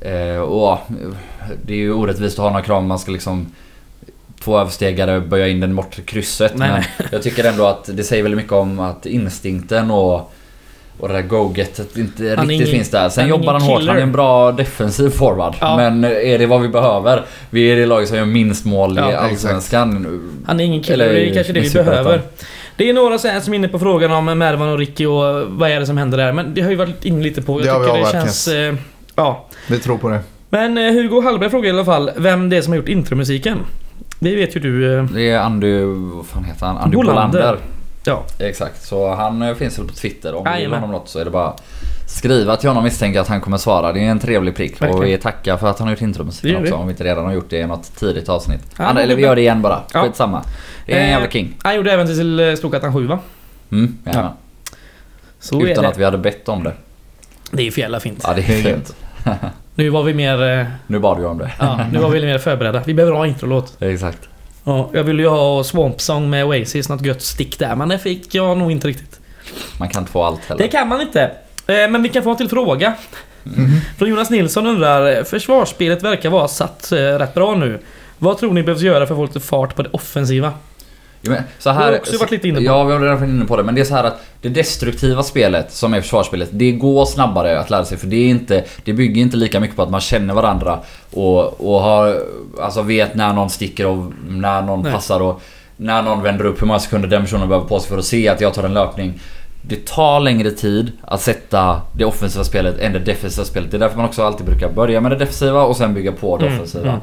Eh, 0.00 0.38
och 0.38 0.72
eh, 0.72 0.78
det 1.62 1.72
är 1.72 1.78
ju 1.78 1.92
orättvist 1.92 2.38
att 2.38 2.42
ha 2.42 2.50
några 2.50 2.62
krav 2.64 2.84
man 2.84 2.98
ska 2.98 3.12
liksom 3.12 3.46
Två 4.44 4.58
överstegare 4.58 5.20
böja 5.20 5.48
in 5.48 5.60
den 5.60 5.76
bort 5.76 5.98
krysset 6.06 6.52
Nej, 6.54 6.70
men 6.70 6.82
jag 7.12 7.22
tycker 7.22 7.44
ändå 7.44 7.66
att 7.66 7.90
det 7.92 8.04
säger 8.04 8.22
väldigt 8.22 8.38
mycket 8.38 8.52
om 8.52 8.80
att 8.80 9.06
instinkten 9.06 9.90
och 9.90 10.32
och 10.98 11.08
det 11.08 11.14
där 11.14 11.22
go-getet 11.22 11.96
inte 11.96 12.22
Han 12.28 12.48
riktigt 12.48 12.50
ingen- 12.50 12.66
finns 12.66 12.90
där. 12.90 13.08
Sen 13.08 13.22
han 13.22 13.30
jobbar 13.30 13.52
han 13.52 13.62
hårt. 13.62 13.78
killer. 13.78 13.92
Han 13.92 13.98
är 13.98 14.02
en 14.02 14.12
bra 14.12 14.52
defensiv 14.52 15.10
forward. 15.10 15.54
Ja. 15.60 15.76
Men 15.76 16.04
är 16.04 16.38
det 16.38 16.46
vad 16.46 16.60
vi 16.60 16.68
behöver? 16.68 17.24
Vi 17.50 17.72
är 17.72 17.76
det 17.76 17.86
laget 17.86 18.08
som 18.08 18.16
gör 18.18 18.24
minst 18.24 18.64
mål 18.64 18.92
i 18.92 19.00
Ja, 19.00 19.16
Allsvenskan. 19.16 20.20
Han 20.46 20.60
är 20.60 20.64
ingen 20.64 20.82
killer, 20.82 21.04
Eller 21.04 21.14
det 21.14 21.30
är 21.30 21.34
kanske 21.34 21.52
det 21.52 21.60
vi 21.60 21.70
behöver. 21.70 22.20
Det 22.76 22.88
är 22.88 22.92
några 22.92 23.18
så 23.18 23.28
här 23.28 23.40
som 23.40 23.52
är 23.54 23.58
inne 23.58 23.68
på 23.68 23.78
frågan 23.78 24.12
om 24.12 24.24
Mervan 24.38 24.68
och 24.68 24.78
Ricky 24.78 25.06
och 25.06 25.50
vad 25.50 25.70
är 25.70 25.80
det 25.80 25.86
som 25.86 25.96
händer 25.98 26.18
där. 26.18 26.32
Men 26.32 26.54
det 26.54 26.60
har 26.60 26.70
ju 26.70 26.76
varit 26.76 27.04
inne 27.04 27.22
lite 27.22 27.42
på. 27.42 27.60
Jag 27.60 27.66
Det 27.66 27.70
har 27.70 27.80
vi 27.80 27.86
tycker 28.04 28.16
det 28.18 28.24
känns... 28.24 28.48
Eh, 28.48 28.74
ja. 29.16 29.46
Vi 29.66 29.78
tror 29.78 29.98
på 29.98 30.08
det. 30.08 30.20
Men 30.50 30.78
eh, 30.78 30.92
Hugo 30.92 31.20
Hallberg 31.20 31.50
frågar 31.50 31.66
i 31.68 31.70
alla 31.72 31.84
fall 31.84 32.10
vem 32.16 32.48
det 32.48 32.56
är 32.56 32.62
som 32.62 32.72
har 32.72 32.76
gjort 32.76 32.88
intromusiken. 32.88 33.58
Det 34.24 34.36
vet 34.36 34.56
ju 34.56 34.60
du. 34.60 34.98
Eh, 34.98 35.04
Det 35.04 35.30
är 35.30 35.38
Andy... 35.38 35.80
Vad 35.84 36.26
fan 36.26 36.44
heter 36.44 36.66
han? 36.66 36.76
Andy 36.76 36.96
Bolander. 36.96 37.38
Bolander. 37.40 37.58
ja. 38.04 38.24
Exakt. 38.38 38.82
Så 38.84 39.14
han 39.14 39.42
eh, 39.42 39.54
finns 39.54 39.78
väl 39.78 39.86
på 39.88 39.94
Twitter. 39.94 40.34
Om 40.34 40.44
vill 40.44 40.52
Jajamän. 40.52 40.80
honom 40.80 40.90
något 40.90 41.08
så 41.08 41.18
är 41.18 41.24
det 41.24 41.30
bara 41.30 41.52
skriva 42.06 42.56
till 42.56 42.68
honom 42.68 42.84
misstänker 42.84 43.20
att 43.20 43.28
han 43.28 43.40
kommer 43.40 43.56
svara. 43.56 43.92
Det 43.92 44.00
är 44.00 44.04
en 44.10 44.18
trevlig 44.18 44.56
prick. 44.56 44.72
Verkligen. 44.72 44.94
Och 44.94 45.04
vi 45.04 45.18
tackar 45.18 45.56
för 45.56 45.66
att 45.70 45.78
han 45.78 45.88
har 45.88 45.92
gjort 45.92 45.98
Det 45.98 46.04
intromusiken 46.04 46.50
gör 46.50 46.60
vi. 46.60 46.66
också. 46.68 46.76
Om 46.76 46.86
vi 46.86 46.90
inte 46.90 47.04
redan 47.04 47.24
har 47.24 47.32
gjort 47.32 47.50
det 47.50 47.58
i 47.58 47.66
något 47.66 47.96
tidigt 47.96 48.28
avsnitt. 48.28 48.60
Ja, 48.78 48.84
men 48.84 48.96
eller 48.96 49.16
vi 49.16 49.22
är 49.22 49.26
gör 49.28 49.34
det 49.34 49.40
igen 49.40 49.62
bara. 49.62 49.80
Ja. 49.92 50.02
Skitsamma. 50.02 50.42
Det 50.86 50.92
är 50.92 50.96
en 50.98 51.04
Eh, 51.04 51.10
jävla 51.10 51.30
king. 51.30 51.54
Han 51.62 51.76
gjorde 51.76 51.92
även 51.92 52.06
till 52.06 52.40
eh, 52.40 52.54
Storkattan 52.54 52.92
7 52.94 53.06
va? 53.06 53.18
Mm, 53.72 53.98
ja. 54.04 54.34
Så 55.40 55.60
är 55.60 55.66
Utan 55.66 55.82
det. 55.84 55.88
att 55.90 55.98
vi 55.98 56.04
hade 56.04 56.18
bett 56.18 56.48
om 56.48 56.62
det. 56.64 56.72
Det 57.50 57.62
är 57.62 57.64
ju 57.64 57.70
för 57.72 57.80
jävla 57.80 58.00
fint. 58.00 58.20
Ja, 58.22 58.32
det 58.34 58.40
är 58.40 58.62
fint. 58.62 58.94
Nu 59.74 59.88
var 59.90 60.02
vi 60.02 60.14
mer... 60.14 60.42
Eh, 60.60 60.66
Nu 60.86 60.98
bad 60.98 61.18
vi 61.18 61.24
om 61.24 61.38
det. 61.38 61.50
ja, 61.58 61.80
nu 61.92 61.98
var 61.98 62.08
vi 62.08 62.14
lite 62.20 62.26
mer 62.32 62.38
förberedda. 62.38 62.82
Vi 62.86 62.94
behöver 62.94 63.16
ha 63.16 63.26
introlåt. 63.26 63.76
Exakt. 63.82 64.18
Ja, 64.64 64.90
jag 64.92 65.04
ville 65.04 65.22
ju 65.22 65.28
ha 65.28 65.64
Swamp 65.64 66.00
Song 66.00 66.30
med 66.30 66.44
Oasis, 66.44 66.88
något 66.88 67.04
gött 67.06 67.22
stick 67.22 67.58
där. 67.58 67.76
Men 67.76 67.88
det 67.88 67.98
fick 67.98 68.34
jag 68.34 68.58
nog 68.58 68.72
inte 68.72 68.88
riktigt. 68.88 69.20
Man 69.78 69.88
kan 69.88 70.02
inte 70.02 70.12
få 70.12 70.22
allt 70.22 70.40
heller. 70.44 70.62
Det 70.62 70.68
kan 70.68 70.88
man 70.88 71.00
inte. 71.00 71.22
Eh, 71.66 71.74
Men 71.90 72.02
vi 72.02 72.08
kan 72.08 72.22
få 72.22 72.30
en 72.30 72.36
till 72.36 72.48
fråga. 72.48 72.94
Mhm. 73.42 73.80
Från 73.98 74.08
Jonas 74.08 74.30
Nilsson 74.30 74.66
undrar, 74.66 75.16
eh, 75.16 75.24
försvarsspelet 75.24 76.02
verkar 76.02 76.30
vara 76.30 76.48
satt 76.48 76.88
rätt 76.92 77.34
bra 77.34 77.54
nu. 77.54 77.78
Vad 78.18 78.38
tror 78.38 78.52
ni 78.52 78.62
behövs 78.62 78.82
göra 78.82 79.06
för 79.06 79.14
att 79.14 79.18
få 79.18 79.24
lite 79.26 79.40
fart 79.40 79.76
på 79.76 79.82
det 79.82 79.88
offensiva? 79.92 80.52
Men 81.28 81.42
så 81.58 81.70
har 81.70 81.82
här, 81.82 81.92
jag 81.92 82.00
också 82.00 82.18
varit 82.18 82.30
lite 82.30 82.48
inne 82.48 82.58
på. 82.58 82.64
Ja, 82.64 82.84
vi 82.84 82.92
har 82.92 83.00
redan 83.00 83.16
varit 83.16 83.28
inne 83.28 83.44
på 83.44 83.56
det. 83.56 83.62
Men 83.62 83.74
det 83.74 83.80
är 83.80 83.84
så 83.84 83.94
här 83.94 84.04
att 84.04 84.20
det 84.40 84.48
destruktiva 84.48 85.22
spelet, 85.22 85.72
som 85.72 85.94
är 85.94 86.00
försvarsspelet, 86.00 86.48
det 86.52 86.72
går 86.72 87.04
snabbare 87.04 87.60
att 87.60 87.70
lära 87.70 87.84
sig. 87.84 87.98
För 87.98 88.06
det 88.06 88.16
är 88.16 88.28
inte... 88.28 88.64
Det 88.84 88.92
bygger 88.92 89.22
inte 89.22 89.36
lika 89.36 89.60
mycket 89.60 89.76
på 89.76 89.82
att 89.82 89.90
man 89.90 90.00
känner 90.00 90.34
varandra 90.34 90.78
och, 91.12 91.74
och 91.74 91.80
har... 91.80 92.16
Alltså 92.60 92.82
vet 92.82 93.14
när 93.14 93.32
någon 93.32 93.50
sticker 93.50 93.86
och 93.86 94.12
när 94.28 94.62
någon 94.62 94.82
Nej. 94.82 94.92
passar 94.92 95.20
och 95.20 95.42
när 95.76 96.02
någon 96.02 96.22
vänder 96.22 96.44
upp 96.44 96.62
hur 96.62 96.66
många 96.66 96.78
sekunder 96.78 97.08
den 97.08 97.22
personen 97.22 97.48
behöver 97.48 97.68
på 97.68 97.80
sig 97.80 97.88
för 97.88 97.98
att 97.98 98.04
se 98.04 98.28
att 98.28 98.40
jag 98.40 98.54
tar 98.54 98.62
en 98.62 98.74
löpning. 98.74 99.20
Det 99.62 99.86
tar 99.86 100.20
längre 100.20 100.50
tid 100.50 100.92
att 101.02 101.20
sätta 101.20 101.80
det 101.96 102.04
offensiva 102.04 102.44
spelet 102.44 102.78
än 102.78 102.92
det 102.92 102.98
defensiva 102.98 103.44
spelet. 103.44 103.70
Det 103.70 103.76
är 103.76 103.78
därför 103.78 103.96
man 103.96 104.06
också 104.06 104.22
alltid 104.22 104.46
brukar 104.46 104.72
börja 104.72 105.00
med 105.00 105.12
det 105.12 105.16
defensiva 105.16 105.62
och 105.62 105.76
sen 105.76 105.94
bygga 105.94 106.12
på 106.12 106.36
det 106.36 106.46
Mm, 106.46 106.58
offensiva. 106.58 106.88
mm. 106.88 107.00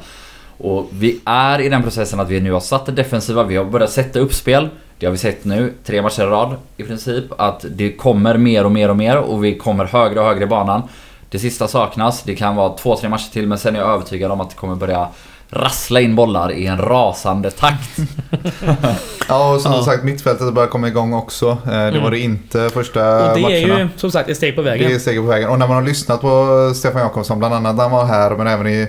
Och 0.62 0.88
vi 0.92 1.20
är 1.24 1.60
i 1.60 1.68
den 1.68 1.82
processen 1.82 2.20
att 2.20 2.28
vi 2.28 2.40
nu 2.40 2.52
har 2.52 2.60
satt 2.60 2.86
det 2.86 2.92
defensiva, 2.92 3.42
vi 3.42 3.56
har 3.56 3.64
börjat 3.64 3.90
sätta 3.90 4.18
upp 4.18 4.34
spel. 4.34 4.68
Det 4.98 5.06
har 5.06 5.10
vi 5.12 5.18
sett 5.18 5.44
nu, 5.44 5.72
tre 5.84 6.02
matcher 6.02 6.22
i 6.22 6.26
rad 6.26 6.54
i 6.76 6.82
princip. 6.82 7.24
Att 7.38 7.64
det 7.70 7.92
kommer 7.92 8.36
mer 8.36 8.64
och 8.64 8.72
mer 8.72 8.88
och 8.88 8.96
mer 8.96 9.16
och 9.16 9.44
vi 9.44 9.58
kommer 9.58 9.84
högre 9.84 10.20
och 10.20 10.26
högre 10.26 10.44
i 10.44 10.46
banan. 10.46 10.82
Det 11.30 11.38
sista 11.38 11.68
saknas, 11.68 12.22
det 12.22 12.34
kan 12.34 12.56
vara 12.56 12.76
två, 12.76 12.96
tre 12.96 13.08
matcher 13.08 13.32
till 13.32 13.46
men 13.46 13.58
sen 13.58 13.76
är 13.76 13.80
jag 13.80 13.90
övertygad 13.90 14.30
om 14.32 14.40
att 14.40 14.50
det 14.50 14.56
kommer 14.56 14.74
börja 14.74 15.08
rassla 15.50 16.00
in 16.00 16.14
bollar 16.16 16.52
i 16.52 16.66
en 16.66 16.78
rasande 16.78 17.50
takt. 17.50 17.98
Ja, 19.28 19.54
och 19.54 19.60
som 19.60 19.72
Ja. 19.72 19.82
sagt 19.84 20.04
mittfältet 20.04 20.54
börjar 20.54 20.68
komma 20.68 20.88
igång 20.88 21.14
också. 21.14 21.48
Eh, 21.50 21.70
Det 21.70 21.78
Mm. 21.78 22.02
var 22.02 22.10
det 22.10 22.18
inte 22.18 22.70
första 22.70 23.30
Och 23.30 23.36
det 23.36 23.42
matcherna. 23.42 23.74
är 23.74 23.78
ju 23.78 23.88
som 23.96 24.10
sagt 24.10 24.28
ett 24.28 24.36
steg 24.36 24.56
på 24.56 24.62
vägen. 24.62 24.88
Det 24.88 24.94
är 24.94 24.98
steget 24.98 25.22
på 25.22 25.26
vägen. 25.28 25.48
Och 25.48 25.58
när 25.58 25.66
man 25.68 25.76
har 25.76 25.82
lyssnat 25.82 26.20
på 26.20 26.72
Stefan 26.74 27.00
Jakobsson, 27.02 27.38
bland 27.38 27.54
annat 27.54 27.76
när 27.76 27.82
han 27.82 27.92
var 27.92 28.04
här, 28.04 28.30
men 28.30 28.46
även 28.46 28.66
i 28.66 28.86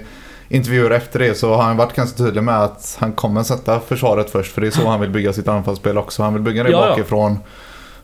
intervjuer 0.54 0.92
efter 0.92 1.20
det, 1.20 1.36
så 1.36 1.54
har 1.56 1.64
han 1.64 1.78
varit 1.78 1.94
ganska 1.96 2.18
tydlig 2.18 2.44
med 2.44 2.62
att 2.64 2.98
han 3.00 3.14
kommer 3.14 3.44
sätta 3.44 3.80
försvaret 3.80 4.30
först. 4.30 4.52
För 4.54 4.62
det 4.62 4.68
är 4.68 4.72
så 4.72 4.88
han 4.88 5.00
vill 5.00 5.10
bygga 5.10 5.34
sitt 5.34 5.48
anfallsspel 5.48 5.98
också. 5.98 6.24
Han 6.24 6.34
vill 6.34 6.44
bygga 6.44 6.64
det 6.64 6.70
Ja, 6.72 6.82
ja. 6.84 6.90
bakifrån. 6.90 7.38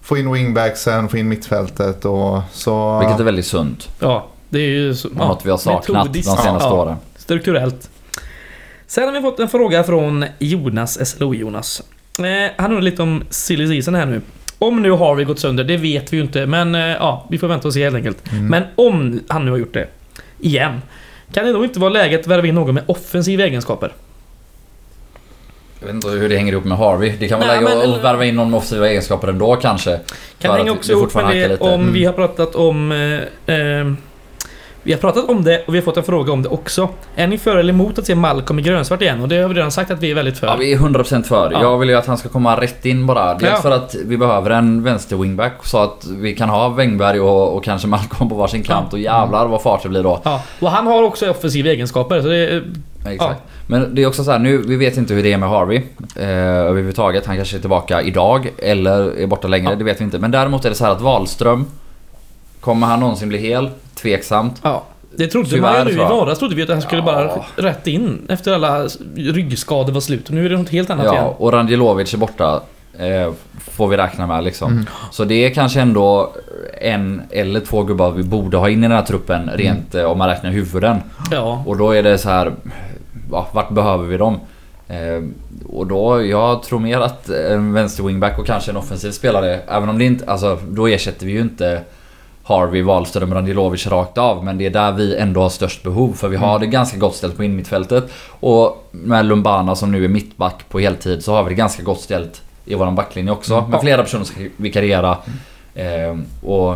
Få 0.01 0.17
in 0.17 0.31
wingbacksen, 0.33 1.09
få 1.09 1.17
in 1.17 1.29
mittfältet 1.29 2.05
och 2.05 2.41
så... 2.51 2.99
Vilket 2.99 3.19
är 3.19 3.23
väldigt 3.23 3.45
sunt. 3.45 3.89
Ja, 3.99 4.27
det 4.49 4.59
är 4.59 4.67
ju 4.69 4.95
så, 4.95 5.07
Och 5.09 5.15
något 5.15 5.45
vi 5.45 5.49
har 5.49 5.57
saknat 5.57 6.13
de 6.13 6.23
senaste 6.23 6.67
Ja. 6.69 6.73
åren. 6.73 6.95
Strukturellt. 7.17 7.89
Sen 8.87 9.03
har 9.07 9.11
vi 9.13 9.21
fått 9.21 9.39
en 9.39 9.49
fråga 9.49 9.83
från 9.83 10.25
Jonas, 10.39 11.09
SLO 11.09 11.33
Jonas. 11.33 11.81
Eh, 12.19 12.25
han 12.57 12.65
undrar 12.71 12.81
lite 12.81 13.01
om 13.01 13.23
silly 13.29 13.67
season 13.67 13.95
här 13.95 14.05
nu. 14.05 14.21
Om 14.59 14.81
nu 14.81 14.91
Harvey 14.91 15.25
gått 15.25 15.39
sönder, 15.39 15.63
det 15.63 15.77
vet 15.77 16.13
vi 16.13 16.17
ju 16.17 16.23
inte. 16.23 16.45
Men 16.45 16.75
eh, 16.75 16.81
ja, 16.81 17.25
vi 17.29 17.37
får 17.37 17.47
vänta 17.47 17.67
och 17.67 17.73
se 17.73 17.83
helt 17.83 17.95
enkelt. 17.95 18.31
Mm. 18.31 18.45
Men 18.47 18.63
om 18.75 19.19
han 19.27 19.45
nu 19.45 19.51
har 19.51 19.57
gjort 19.57 19.73
det, 19.73 19.87
igen. 20.39 20.81
Kan 21.33 21.45
det 21.45 21.53
då 21.53 21.63
inte 21.63 21.79
vara 21.79 21.89
läge 21.89 22.19
att 22.19 22.27
värva 22.27 22.47
in 22.47 22.55
någon 22.55 22.73
med 22.75 22.83
offensiva 22.87 23.43
egenskaper? 23.43 23.93
Jag 25.79 25.85
vet 25.87 25.95
inte 25.95 26.07
hur 26.09 26.29
det 26.29 26.37
hänger 26.37 26.51
ihop 26.53 26.65
med 26.65 26.77
Harvey. 26.77 27.13
Det 27.19 27.27
kan 27.27 27.39
vara 27.39 27.51
Nej, 27.51 27.63
läge 27.63 27.75
men- 27.77 27.93
att 27.93 28.03
värva 28.03 28.25
in 28.25 28.35
någon 28.35 28.49
med 28.51 28.57
offensiva 28.57 28.89
egenskaper 28.89 29.27
ändå 29.27 29.55
kanske. 29.55 29.99
Kan 30.39 30.51
det 30.51 30.57
hänga 30.57 30.71
också 30.71 30.91
ihop 30.91 31.13
med 31.15 31.25
det 31.49 31.57
om 31.59 31.81
Mm. 31.81 31.93
vi 31.93 32.05
har 32.05 32.13
pratat 32.13 32.55
om... 32.55 32.91
Eh, 33.45 33.55
eh, 33.55 33.93
vi 34.83 34.91
har 34.93 34.99
pratat 34.99 35.29
om 35.29 35.43
det 35.43 35.63
och 35.67 35.73
vi 35.73 35.77
har 35.77 35.85
fått 35.85 35.97
en 35.97 36.03
fråga 36.03 36.33
om 36.33 36.41
det 36.41 36.49
också. 36.49 36.89
Är 37.15 37.27
ni 37.27 37.37
för 37.37 37.57
eller 37.57 37.73
emot 37.73 37.99
att 37.99 38.05
se 38.05 38.15
Malcolm 38.15 38.59
i 38.59 38.61
grönsvart 38.61 39.01
igen? 39.01 39.21
Och 39.21 39.27
det 39.27 39.37
har 39.41 39.49
vi 39.49 39.55
redan 39.55 39.71
sagt 39.71 39.91
att 39.91 39.99
vi 40.03 40.11
är 40.11 40.15
väldigt 40.15 40.37
för. 40.37 40.47
Ja, 40.47 40.55
vi 40.55 40.73
är 40.73 40.77
100% 40.77 41.23
för. 41.23 41.51
Ja. 41.51 41.61
Jag 41.61 41.77
vill 41.77 41.89
ju 41.89 41.95
att 41.95 42.05
han 42.05 42.17
ska 42.17 42.29
komma 42.29 42.61
rätt 42.61 42.85
in 42.85 43.05
bara. 43.05 43.33
Dels 43.33 43.51
Ja. 43.51 43.57
för 43.61 43.71
att 43.71 43.95
vi 44.05 44.17
behöver 44.17 44.49
en 44.49 44.83
vänster 44.83 45.15
wingback 45.15 45.53
så 45.63 45.77
att 45.77 46.05
vi 46.17 46.35
kan 46.35 46.49
ha 46.49 46.69
Wängberg 46.69 47.19
och, 47.19 47.55
och 47.57 47.63
kanske 47.63 47.87
Malcolm 47.87 48.29
på 48.29 48.35
varsin 48.35 48.63
kant. 48.63 48.93
Och 48.93 48.99
jävlar 48.99 49.47
vad 49.47 49.61
fart 49.61 49.83
det 49.83 49.89
blir 49.89 50.03
då. 50.03 50.21
Ja, 50.23 50.41
och 50.59 50.71
han 50.71 50.87
har 50.87 51.03
också 51.03 51.29
offensiva 51.29 51.69
egenskaper. 51.69 52.21
Så 52.21 52.27
det 52.27 52.37
är, 52.37 52.63
Exakt. 53.07 53.41
Men 53.67 53.95
det 53.95 54.03
är 54.03 54.07
också 54.07 54.23
så 54.23 54.31
här, 54.31 54.39
nu, 54.39 54.57
vi 54.57 54.75
vet 54.75 54.97
inte 54.97 55.13
hur 55.13 55.23
det 55.23 55.33
är 55.33 55.37
med 55.37 55.49
Harvey 55.49 55.81
eh, 56.15 56.29
överhuvudtaget. 56.29 57.25
Han 57.25 57.35
kanske 57.35 57.57
är 57.57 57.59
tillbaka 57.59 58.01
idag 58.01 58.49
eller 58.57 59.19
är 59.19 59.27
borta 59.27 59.47
längre, 59.47 59.69
Ja. 59.69 59.75
det 59.75 59.83
vet 59.83 59.99
vi 60.01 60.03
inte. 60.05 60.19
Men 60.19 60.31
däremot 60.31 60.65
är 60.65 60.69
det 60.69 60.75
så 60.75 60.85
här 60.85 60.91
att 60.91 61.01
Wahlström, 61.01 61.65
kommer 62.59 62.87
han 62.87 62.99
någonsin 62.99 63.29
bli 63.29 63.37
hel? 63.37 63.69
Tveksamt. 63.95 64.59
ja. 64.63 64.83
Det 65.15 65.27
trodde 65.27 65.49
Tyvärr, 65.49 65.61
man 65.71 65.77
ju 65.79 65.83
nu 65.85 65.91
i 65.91 65.93
tror 65.93 66.05
jag. 66.05 66.15
våras. 66.15 66.39
trodde 66.39 66.55
vi 66.55 66.63
att 66.63 66.69
han 66.69 66.81
skulle 66.81 67.01
Ja. 67.01 67.05
bara 67.05 67.45
rätt 67.69 67.87
in 67.87 68.19
efter 68.29 68.53
alla 68.53 68.87
ryggskador 69.15 69.93
var 69.93 70.01
slut. 70.01 70.27
Och 70.27 70.33
nu 70.33 70.45
är 70.45 70.49
det 70.49 70.57
något 70.57 70.69
helt 70.69 70.89
annat 70.89 71.05
Ja, 71.05 71.13
igen. 71.13 71.25
och 71.37 71.53
Randilovic 71.53 72.13
är 72.13 72.17
borta. 72.17 72.61
Eh, 72.99 73.31
får 73.71 73.87
vi 73.87 73.97
räkna 73.97 74.27
med 74.27 74.43
liksom. 74.43 74.71
Mm. 74.71 74.85
Så 75.11 75.23
det 75.25 75.33
är 75.45 75.49
kanske 75.53 75.81
ändå 75.81 76.33
en 76.81 77.21
eller 77.31 77.59
två 77.59 77.83
gubbar 77.83 78.11
vi 78.11 78.23
borde 78.23 78.57
ha 78.57 78.69
in 78.69 78.79
i 78.79 78.81
den 78.81 78.91
här 78.91 79.01
truppen 79.01 79.49
rent 79.53 79.95
eh, 79.95 80.03
om 80.03 80.17
man 80.17 80.29
räknar 80.29 80.51
huvuden. 80.51 80.97
Ja. 81.31 81.63
Och 81.65 81.77
då 81.77 81.91
är 81.91 82.03
det 82.03 82.17
så 82.17 82.29
här, 82.29 82.51
ja, 83.31 83.47
vart 83.51 83.69
behöver 83.69 84.05
vi 84.05 84.17
dem? 84.17 84.39
Eh, 84.87 85.23
och 85.69 85.87
då, 85.87 86.25
jag 86.25 86.63
tror 86.63 86.79
mer 86.79 86.99
att 86.99 87.29
en 87.29 87.73
vänster 87.73 88.03
wingback 88.03 88.39
och 88.39 88.45
kanske 88.45 88.71
en 88.71 88.77
offensiv 88.77 89.11
spelare, 89.11 89.59
även 89.67 89.89
om 89.89 89.97
det 89.97 90.05
inte, 90.05 90.31
alltså 90.31 90.59
då 90.69 90.87
ersätter 90.87 91.25
vi 91.25 91.31
ju 91.31 91.41
inte 91.41 91.81
Harvey, 92.49 92.81
Wahlström, 92.81 93.33
Randilovic 93.33 93.87
rakt 93.87 94.17
av. 94.17 94.43
Men 94.45 94.57
det 94.57 94.65
är 94.65 94.69
där 94.69 94.91
vi 94.91 95.15
ändå 95.17 95.41
har 95.41 95.49
störst 95.49 95.83
behov. 95.83 96.13
För 96.13 96.27
vi 96.27 96.37
har 96.37 96.49
Mm. 96.55 96.61
det 96.61 96.67
ganska 96.67 96.97
gott 96.97 97.15
ställt 97.15 97.37
på 97.37 97.43
innermittfältet. 97.43 98.03
Och 98.39 98.87
med 98.91 99.25
Lumbana 99.25 99.75
som 99.75 99.91
nu 99.91 100.05
är 100.05 100.07
mittback 100.07 100.69
på 100.69 100.79
heltid 100.79 101.23
så 101.23 101.33
har 101.33 101.43
vi 101.43 101.49
det 101.49 101.55
ganska 101.55 101.83
gott 101.83 102.01
ställt 102.01 102.41
i 102.65 102.75
våran 102.75 102.95
backlinje 102.95 103.31
också. 103.31 103.55
Mm. 103.55 103.69
Med 103.69 103.81
flera 103.81 104.03
personer 104.03 104.23
som 104.23 104.35
ska 104.35 104.43
vikariera. 104.57 105.17
Eh, 105.75 106.17
och 106.49 106.75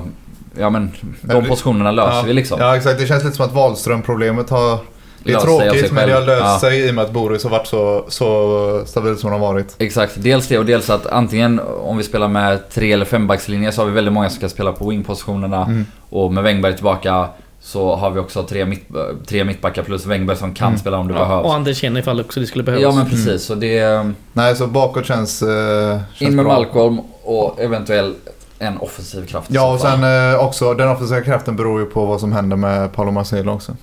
ja 0.59 0.69
men 0.69 0.91
de 1.21 1.45
positionerna 1.45 1.91
löser 1.91 2.17
ja, 2.17 2.23
vi 2.25 2.33
liksom. 2.33 2.59
Ja 2.61 2.77
exakt, 2.77 2.99
det 2.99 3.07
känns 3.07 3.23
lite 3.23 3.35
som 3.35 3.45
att 3.45 3.53
Wahlström-problemet 3.53 4.49
har... 4.49 4.79
Det 5.23 5.33
är 5.33 5.39
tråkigt 5.39 5.91
men 5.91 6.07
det 6.07 6.13
har 6.15 6.21
löst 6.21 6.41
Ja. 6.43 6.59
sig 6.59 6.87
i 6.87 6.91
och 6.91 6.95
med 6.95 7.03
att 7.05 7.11
Boris 7.11 7.43
har 7.43 7.51
varit 7.51 7.67
så, 7.67 8.05
så 8.07 8.83
stabil 8.85 9.17
som 9.17 9.31
han 9.31 9.41
har 9.41 9.47
varit. 9.53 9.75
Exakt, 9.79 10.13
dels 10.15 10.47
det 10.47 10.57
och 10.59 10.65
dels 10.65 10.89
att 10.89 11.05
antingen 11.07 11.59
om 11.83 11.97
vi 11.97 12.03
spelar 12.03 12.27
med 12.27 12.69
tre 12.69 12.91
eller 12.91 13.05
fembackslinje 13.05 13.71
så 13.71 13.81
har 13.81 13.85
vi 13.85 13.91
väldigt 13.93 14.13
många 14.13 14.29
som 14.29 14.37
ska 14.37 14.49
spela 14.49 14.71
på 14.71 14.89
wingpositionerna. 14.89 15.65
Mm. 15.65 15.85
Och 16.09 16.33
med 16.33 16.43
Wängberg 16.43 16.75
tillbaka 16.75 17.27
så 17.61 17.95
har 17.95 18.09
vi 18.11 18.19
också 18.19 18.43
tre, 18.43 18.65
mitt, 18.65 18.87
tre 19.27 19.43
mittbackar 19.43 19.83
plus 19.83 20.05
Wängberg 20.05 20.37
som 20.37 20.53
kan 20.53 20.67
Mm. 20.67 20.79
spela 20.79 20.97
om 20.97 21.07
det 21.07 21.13
ja. 21.13 21.19
behövs. 21.19 21.45
Och 21.45 21.53
Anders 21.53 21.77
Kjell 21.77 21.97
ifall 21.97 22.21
också 22.21 22.39
det 22.39 22.45
skulle 22.47 22.63
behövas. 22.63 22.83
Ja 22.83 22.91
men 22.91 23.09
precis, 23.09 23.43
så 23.43 23.55
det... 23.55 24.11
Nej, 24.33 24.55
så 24.55 24.67
bakåt 24.67 25.05
känns, 25.05 25.41
eh, 25.41 25.99
känns 26.13 26.29
In 26.29 26.35
med 26.35 26.45
bra. 26.45 26.53
Malcolm 26.53 26.99
och 27.23 27.61
eventuellt 27.61 28.17
en 28.59 28.77
offensiv 28.77 29.25
kraft. 29.25 29.47
Ja, 29.51 29.73
och 29.73 29.79
sen 29.79 30.03
eh, 30.33 30.39
också 30.45 30.73
den 30.73 30.89
offensiva 30.89 31.21
kraften 31.21 31.55
beror 31.55 31.79
ju 31.79 31.85
på 31.85 32.05
vad 32.05 32.19
som 32.19 32.31
händer 32.33 32.57
med 32.57 32.93
Paolo 32.93 33.11
Marcelo 33.11 33.51
också. 33.53 33.75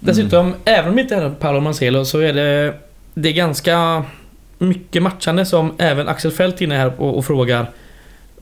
Dessutom, 0.00 0.46
Mm. 0.46 0.58
även 0.64 0.88
om 0.90 0.96
det 0.96 1.02
inte 1.02 1.14
är 1.16 1.30
Paolo 1.30 1.60
Mancelo 1.60 2.04
så 2.04 2.18
är 2.18 2.32
det... 2.32 2.74
Det 3.14 3.28
är 3.28 3.32
ganska 3.32 4.04
mycket 4.58 5.02
matchande 5.02 5.46
som 5.46 5.72
även 5.78 6.08
Axel 6.08 6.30
Fält 6.32 6.60
är 6.60 6.64
inne 6.64 6.76
här 6.76 6.92
och, 7.00 7.18
och 7.18 7.24
frågar 7.24 7.70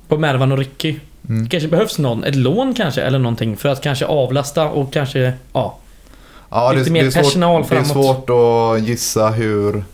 på 0.08 0.18
Mervan 0.18 0.52
och 0.52 0.58
Ricky. 0.58 0.96
Mm. 1.28 1.44
Det 1.44 1.50
kanske 1.50 1.68
behövs 1.68 1.98
någon, 1.98 2.24
ett 2.24 2.34
lån 2.36 2.74
kanske 2.74 3.02
eller 3.02 3.18
någonting 3.18 3.56
för 3.56 3.68
att 3.68 3.80
kanske 3.82 4.06
avlasta 4.06 4.68
och 4.68 4.92
kanske, 4.92 5.32
ja. 5.52 5.78
Ja, 6.50 6.72
Lite 6.72 6.90
mer 6.90 7.04
är 7.06 7.10
svårt, 7.10 7.22
personal 7.22 7.62
Det 7.68 7.76
är 7.76 7.82
framåt. 7.82 7.88
svårt 8.06 8.30
att 8.30 8.82
gissa 8.88 9.28
hur 9.28 9.84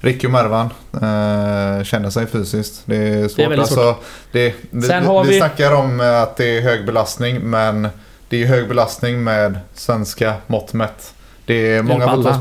Ricky 0.00 0.26
och 0.26 0.30
Mervan 0.32 0.66
eh, 0.94 1.84
känner 1.84 2.10
sig 2.10 2.26
fysiskt. 2.26 2.82
Det 2.84 2.96
är 2.96 3.28
svårt. 3.28 3.50
väldigt 3.50 3.66
svårt. 3.68 3.78
Alltså, 3.86 4.02
det, 4.32 4.54
vi, 4.70 4.82
Sen 4.82 5.00
vi, 5.02 5.06
har 5.08 5.24
vi 5.24 5.30
vi- 5.30 5.38
snackar 5.38 5.72
om 5.74 6.00
att 6.00 6.36
det 6.36 6.58
är 6.58 6.62
hög 6.62 6.86
belastning 6.86 7.40
men 7.40 7.88
det 8.28 8.42
är 8.42 8.46
hög 8.46 8.68
belastning 8.68 9.24
med 9.24 9.58
svenska 9.74 10.34
mått 10.46 10.72
mätt. 10.72 11.14
Det 11.44 11.54
är, 11.54 11.82
många 11.82 12.08
fotbolls, 12.08 12.36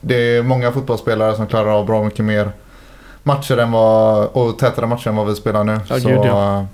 det 0.00 0.36
är 0.36 0.42
många 0.42 0.72
fotbollsspelare 0.72 1.36
som 1.36 1.46
klarar 1.46 1.78
av 1.78 1.86
bra 1.86 2.04
mycket 2.04 2.24
mer 2.24 2.50
matcher 3.22 3.58
än 3.58 3.72
vad, 3.72 4.26
och 4.26 4.58
tätare 4.58 4.86
matcher 4.86 5.08
än 5.08 5.16
vad 5.16 5.26
vi 5.26 5.34
spelar 5.34 5.64
nu. 5.64 5.80
Ja, 5.88 6.00
Så, 6.00 6.08
gud, 6.08 6.18
ja. 6.18 6.58
eh, 6.58 6.64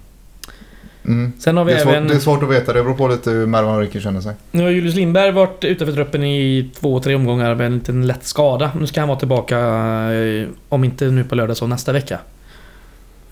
mm. 1.04 1.32
Sen 1.38 1.56
har 1.56 1.64
vi 1.64 1.72
det, 1.72 1.78
är 1.78 1.82
svårt, 1.82 1.92
även... 1.94 2.08
det 2.08 2.14
är 2.14 2.18
svårt 2.18 2.42
att 2.42 2.48
veta. 2.48 2.72
Det 2.72 2.82
beror 2.82 2.94
på 2.94 3.08
lite 3.08 3.30
hur 3.30 3.46
Mervan 3.46 3.74
och 3.74 3.80
Ricky 3.80 4.00
känner 4.00 4.20
sig. 4.20 4.34
Nu 4.50 4.62
har 4.62 4.70
Julius 4.70 4.94
Lindberg 4.94 5.32
varit 5.32 5.64
utanför 5.64 5.94
truppen 5.94 6.24
i 6.24 6.70
två, 6.80 7.00
tre 7.00 7.14
omgångar 7.14 7.54
med 7.54 7.66
en 7.66 7.74
liten 7.74 8.06
lätt 8.06 8.24
skada. 8.24 8.70
Nu 8.80 8.86
ska 8.86 9.00
han 9.00 9.08
vara 9.08 9.18
tillbaka, 9.18 9.58
eh, 9.58 10.48
om 10.68 10.84
inte 10.84 11.04
nu 11.04 11.24
på 11.24 11.34
lördag 11.34 11.56
så 11.56 11.66
nästa 11.66 11.92
vecka. 11.92 12.18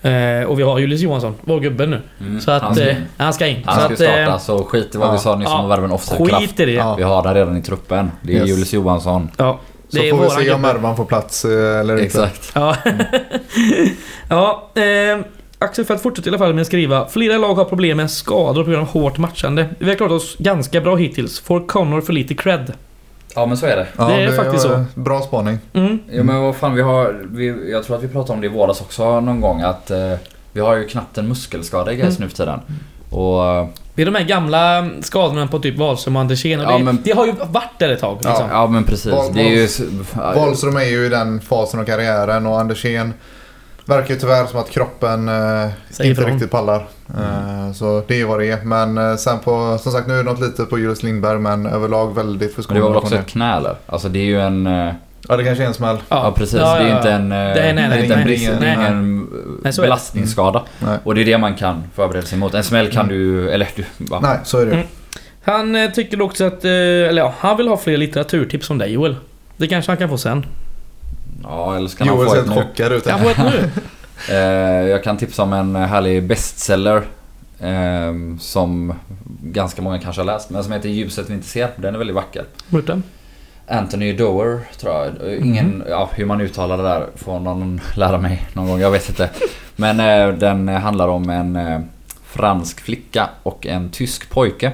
Eh, 0.05 0.43
och 0.43 0.59
vi 0.59 0.63
har 0.63 0.79
Julius 0.79 1.01
Johansson, 1.01 1.35
vår 1.41 1.59
gubbe 1.59 1.85
nu. 1.85 2.01
Mm, 2.19 2.41
Så 2.41 2.51
att 2.51 2.61
han 2.61 2.75
ska, 2.75 2.89
eh, 2.89 2.95
han 3.17 3.33
ska 3.33 3.47
in. 3.47 3.61
han 3.65 3.75
så 3.75 3.81
ska 3.81 3.93
att, 3.93 3.99
eh, 4.17 4.23
starta, 4.25 4.39
så 4.39 4.63
skit 4.63 4.95
i 4.95 4.97
vad 4.97 5.07
ja. 5.07 5.11
vi 5.11 5.17
sa 5.17 5.35
nyss 5.35 5.47
om 5.47 5.53
Ja. 5.53 5.63
att 5.63 5.69
värva 5.69 5.85
en 5.85 5.91
offside 5.91 6.29
kraft. 6.29 6.41
Skit 6.47 6.59
i 6.59 6.65
det. 6.65 6.71
Ja. 6.71 6.83
Ja. 6.83 6.95
Vi 6.95 7.03
har 7.03 7.23
den 7.23 7.33
redan 7.33 7.57
i 7.57 7.61
truppen. 7.61 8.11
Det 8.21 8.33
är 8.33 8.37
Yes. 8.39 8.49
Julius 8.49 8.73
Johansson. 8.73 9.29
Så 9.37 9.57
det 9.89 10.09
är 10.09 10.11
får 10.11 10.23
vi 10.23 10.29
se 10.29 10.35
om 10.37 10.43
gubbe. 10.43 10.57
Mervan 10.57 10.95
får 10.97 11.05
plats 11.05 11.45
eh, 11.45 11.79
eller 11.79 11.93
inte. 11.93 12.05
Exakt. 12.05 12.51
Ja. 12.55 12.75
ja 14.29 14.69
eh, 14.75 15.19
Axel 15.59 15.85
Fält 15.85 16.01
fortsätter 16.01 16.29
i 16.29 16.31
alla 16.31 16.37
fall 16.37 16.53
med 16.53 16.61
att 16.61 16.67
skriva 16.67 17.07
Flera 17.07 17.37
lag 17.37 17.55
har 17.55 17.65
problem 17.65 17.97
med 17.97 18.11
skador 18.11 18.63
på 18.63 18.69
grund 18.69 18.81
av 18.81 18.87
hårt 18.89 19.17
matchande. 19.17 19.65
Vi 19.79 19.89
har 19.89 19.95
klarat 19.95 20.11
oss 20.13 20.35
ganska 20.39 20.81
bra 20.81 20.95
hittills. 20.95 21.39
Får 21.39 21.67
Connor 21.67 22.01
för 22.01 22.13
lite 22.13 22.33
cred? 22.33 22.73
Ja 23.35 23.45
men 23.45 23.57
så 23.57 23.65
är 23.65 23.75
det. 23.75 23.87
Ja, 23.97 24.07
Det 24.07 24.23
är 24.23 24.31
faktiskt 24.31 24.63
så. 24.63 24.83
Bra 24.95 25.21
spaning. 25.21 25.57
Mm. 25.73 25.99
Jo 26.11 26.23
men 26.23 26.41
vad 26.41 26.55
fan 26.55 26.75
vi 26.75 26.81
har... 26.81 27.21
Vi, 27.31 27.71
jag 27.71 27.83
tror 27.83 27.95
att 27.97 28.03
vi 28.03 28.07
pratade 28.07 28.33
om 28.33 28.41
det 28.41 28.47
i 28.47 28.49
våras 28.49 28.81
också 28.81 29.19
någon 29.19 29.41
gång 29.41 29.61
att 29.61 29.91
eh, 29.91 30.13
vi 30.51 30.61
har 30.61 30.75
ju 30.75 30.87
knappt 30.87 31.17
en 31.17 31.27
muskelskada 31.27 31.93
i 31.93 31.95
Gais 31.95 32.17
Mm. 32.17 32.21
nu 32.23 32.29
för 32.29 32.37
tiden. 32.37 32.59
Och... 33.09 33.45
eh, 33.45 33.67
Det 33.95 34.01
är 34.01 34.05
de 34.05 34.15
här 34.15 34.23
gamla 34.25 34.89
skadorna 35.01 35.47
på 35.47 35.59
typ 35.59 35.77
Wahlström 35.77 36.15
och 36.15 36.21
Andersén. 36.21 36.59
Och 36.59 36.71
Ja, 36.71 36.77
det, 36.77 36.83
men- 36.83 37.01
det 37.03 37.11
har 37.11 37.25
ju 37.25 37.31
varit 37.31 37.79
där 37.79 37.89
ett 37.89 37.99
tag. 38.01 38.17
Ja. 38.23 38.29
Liksom. 38.29 38.47
Ja 38.51 38.67
men 38.67 38.83
precis. 38.83 39.13
Det 39.33 39.41
är 39.41 39.49
ju... 39.49 39.67
Wahlström 40.35 40.75
är 40.77 40.83
ju 40.83 41.05
i 41.05 41.09
den 41.09 41.41
fasen 41.41 41.79
av 41.79 41.83
karriären 41.85 42.45
och 42.45 42.59
Andersén 42.59 43.13
verkar 43.85 44.13
ju 44.13 44.19
tyvärr 44.19 44.45
som 44.45 44.59
att 44.59 44.69
kroppen 44.69 45.29
eh, 45.29 45.69
inte 46.03 46.21
riktigt 46.21 46.51
pallar. 46.51 46.85
Eh, 47.17 47.71
så 47.73 48.03
det 48.07 48.13
är 48.13 48.17
ju 48.17 48.25
vad 48.25 48.39
det 48.39 48.51
är. 48.51 48.63
Men 48.63 48.97
eh, 48.97 49.15
sen 49.15 49.39
på, 49.39 49.77
som 49.81 49.91
sagt 49.91 50.07
nu 50.07 50.13
är 50.13 50.17
det 50.17 50.23
något 50.23 50.41
lite 50.41 50.63
på 50.63 50.79
Julius 50.79 51.03
Lindberg 51.03 51.39
men 51.39 51.65
överlag 51.65 52.15
väldigt 52.15 52.39
Men 52.39 52.47
det 52.49 52.55
förskonad 52.55 52.83
var 52.83 52.89
väl 52.89 52.97
också 52.97 53.15
ett 53.15 53.27
knä 53.27 53.57
eller? 53.57 53.75
Alltså 53.85 54.09
det 54.09 54.19
är 54.19 54.25
ju 54.25 54.41
en... 54.41 54.67
eh, 54.67 54.93
Ja 55.27 55.37
det 55.37 55.43
kanske 55.43 55.63
är 55.63 55.67
en 55.67 55.73
smäll. 55.73 55.97
Ja, 56.09 56.33
precis. 56.37 56.59
Ja, 56.59 56.73
det 56.73 56.79
är 56.79 56.83
ju 56.83 56.89
ja, 56.89 56.97
inte 56.97 57.09
ja. 57.09 57.15
en, 57.15 57.31
eh, 57.31 57.37
nej, 57.37 57.53
nej, 57.55 57.73
det 57.73 57.79
är 57.79 57.89
nej, 57.89 58.01
inte 58.01 58.13
en, 58.13 58.19
nej, 58.19 58.25
brist, 58.25 58.51
nej. 58.59 58.73
ingen 58.73 59.27
Nej, 59.63 59.73
belastningsskada. 59.81 60.63
Nej. 60.79 60.97
Och 61.03 61.15
det 61.15 61.21
är 61.21 61.25
det 61.25 61.37
man 61.37 61.55
kan 61.55 61.83
förbereda 61.95 62.25
sig 62.25 62.37
mot. 62.37 62.53
En 62.53 62.63
smäll 62.63 62.91
kan 62.91 63.07
du... 63.07 63.49
Eller 63.49 63.67
du... 63.75 63.85
Va? 63.97 64.19
Nej 64.21 64.37
så 64.43 64.59
är 64.59 64.65
det 64.65 64.71
ju. 64.71 64.77
Mm. 64.77 64.87
Han 65.43 65.91
tycker 65.93 66.21
också 66.21 66.43
att... 66.43 66.65
Eller 66.65 67.21
ja, 67.21 67.33
han 67.39 67.57
vill 67.57 67.67
ha 67.67 67.77
fler 67.77 67.97
litteraturtips 67.97 68.69
om 68.69 68.77
dig 68.77 68.93
Joel. 68.93 69.15
Det 69.57 69.67
kanske 69.67 69.91
han 69.91 69.97
kan 69.97 70.09
få 70.09 70.17
sen. 70.17 70.45
Ja, 71.47 71.75
eller 71.75 71.87
ska 71.87 72.03
han 72.03 72.15
Joel 72.15 72.27
få 72.27 72.33
ser 72.33 72.41
ett 72.41 72.47
helt 72.47 72.57
nu? 72.59 72.63
chockad 72.63 72.91
ut. 72.91 73.03
Kan 73.07 73.23
jag 73.25 73.35
få 73.35 73.41
ett 73.43 73.53
nu? 73.53 73.69
Eh, 74.29 74.87
jag 74.89 75.03
kan 75.03 75.17
tipsa 75.17 75.43
om 75.43 75.53
en 75.53 75.75
härlig 75.75 76.23
bestseller. 76.23 77.01
Eh, 77.59 78.13
som 78.39 78.93
ganska 79.43 79.81
många 79.81 79.99
kanske 79.99 80.21
har 80.21 80.25
läst. 80.25 80.49
Men 80.49 80.63
som 80.63 80.73
heter 80.73 80.89
Ljuset 80.89 81.29
vi 81.29 81.33
inte 81.33 81.47
ser. 81.47 81.69
Den 81.75 81.93
är 81.93 81.97
väldigt 81.99 82.15
vacker. 82.15 82.45
Murten? 82.69 83.03
Anthony 83.67 84.13
Doer 84.13 84.59
tror 84.79 84.93
jag. 84.93 85.33
Ingen, 85.37 85.83
ja, 85.89 86.09
hur 86.13 86.25
man 86.25 86.41
uttalar 86.41 86.77
det 86.77 86.83
där 86.83 87.07
får 87.15 87.39
någon 87.39 87.81
lära 87.95 88.17
mig 88.17 88.47
någon 88.53 88.67
gång. 88.67 88.79
Jag 88.79 88.91
vet 88.91 89.09
inte. 89.09 89.29
Men 89.75 89.99
eh, 89.99 90.37
den 90.37 90.67
handlar 90.67 91.07
om 91.07 91.29
en 91.29 91.55
eh, 91.55 91.79
fransk 92.25 92.81
flicka 92.81 93.29
och 93.43 93.65
en 93.67 93.89
tysk 93.89 94.29
pojke. 94.29 94.71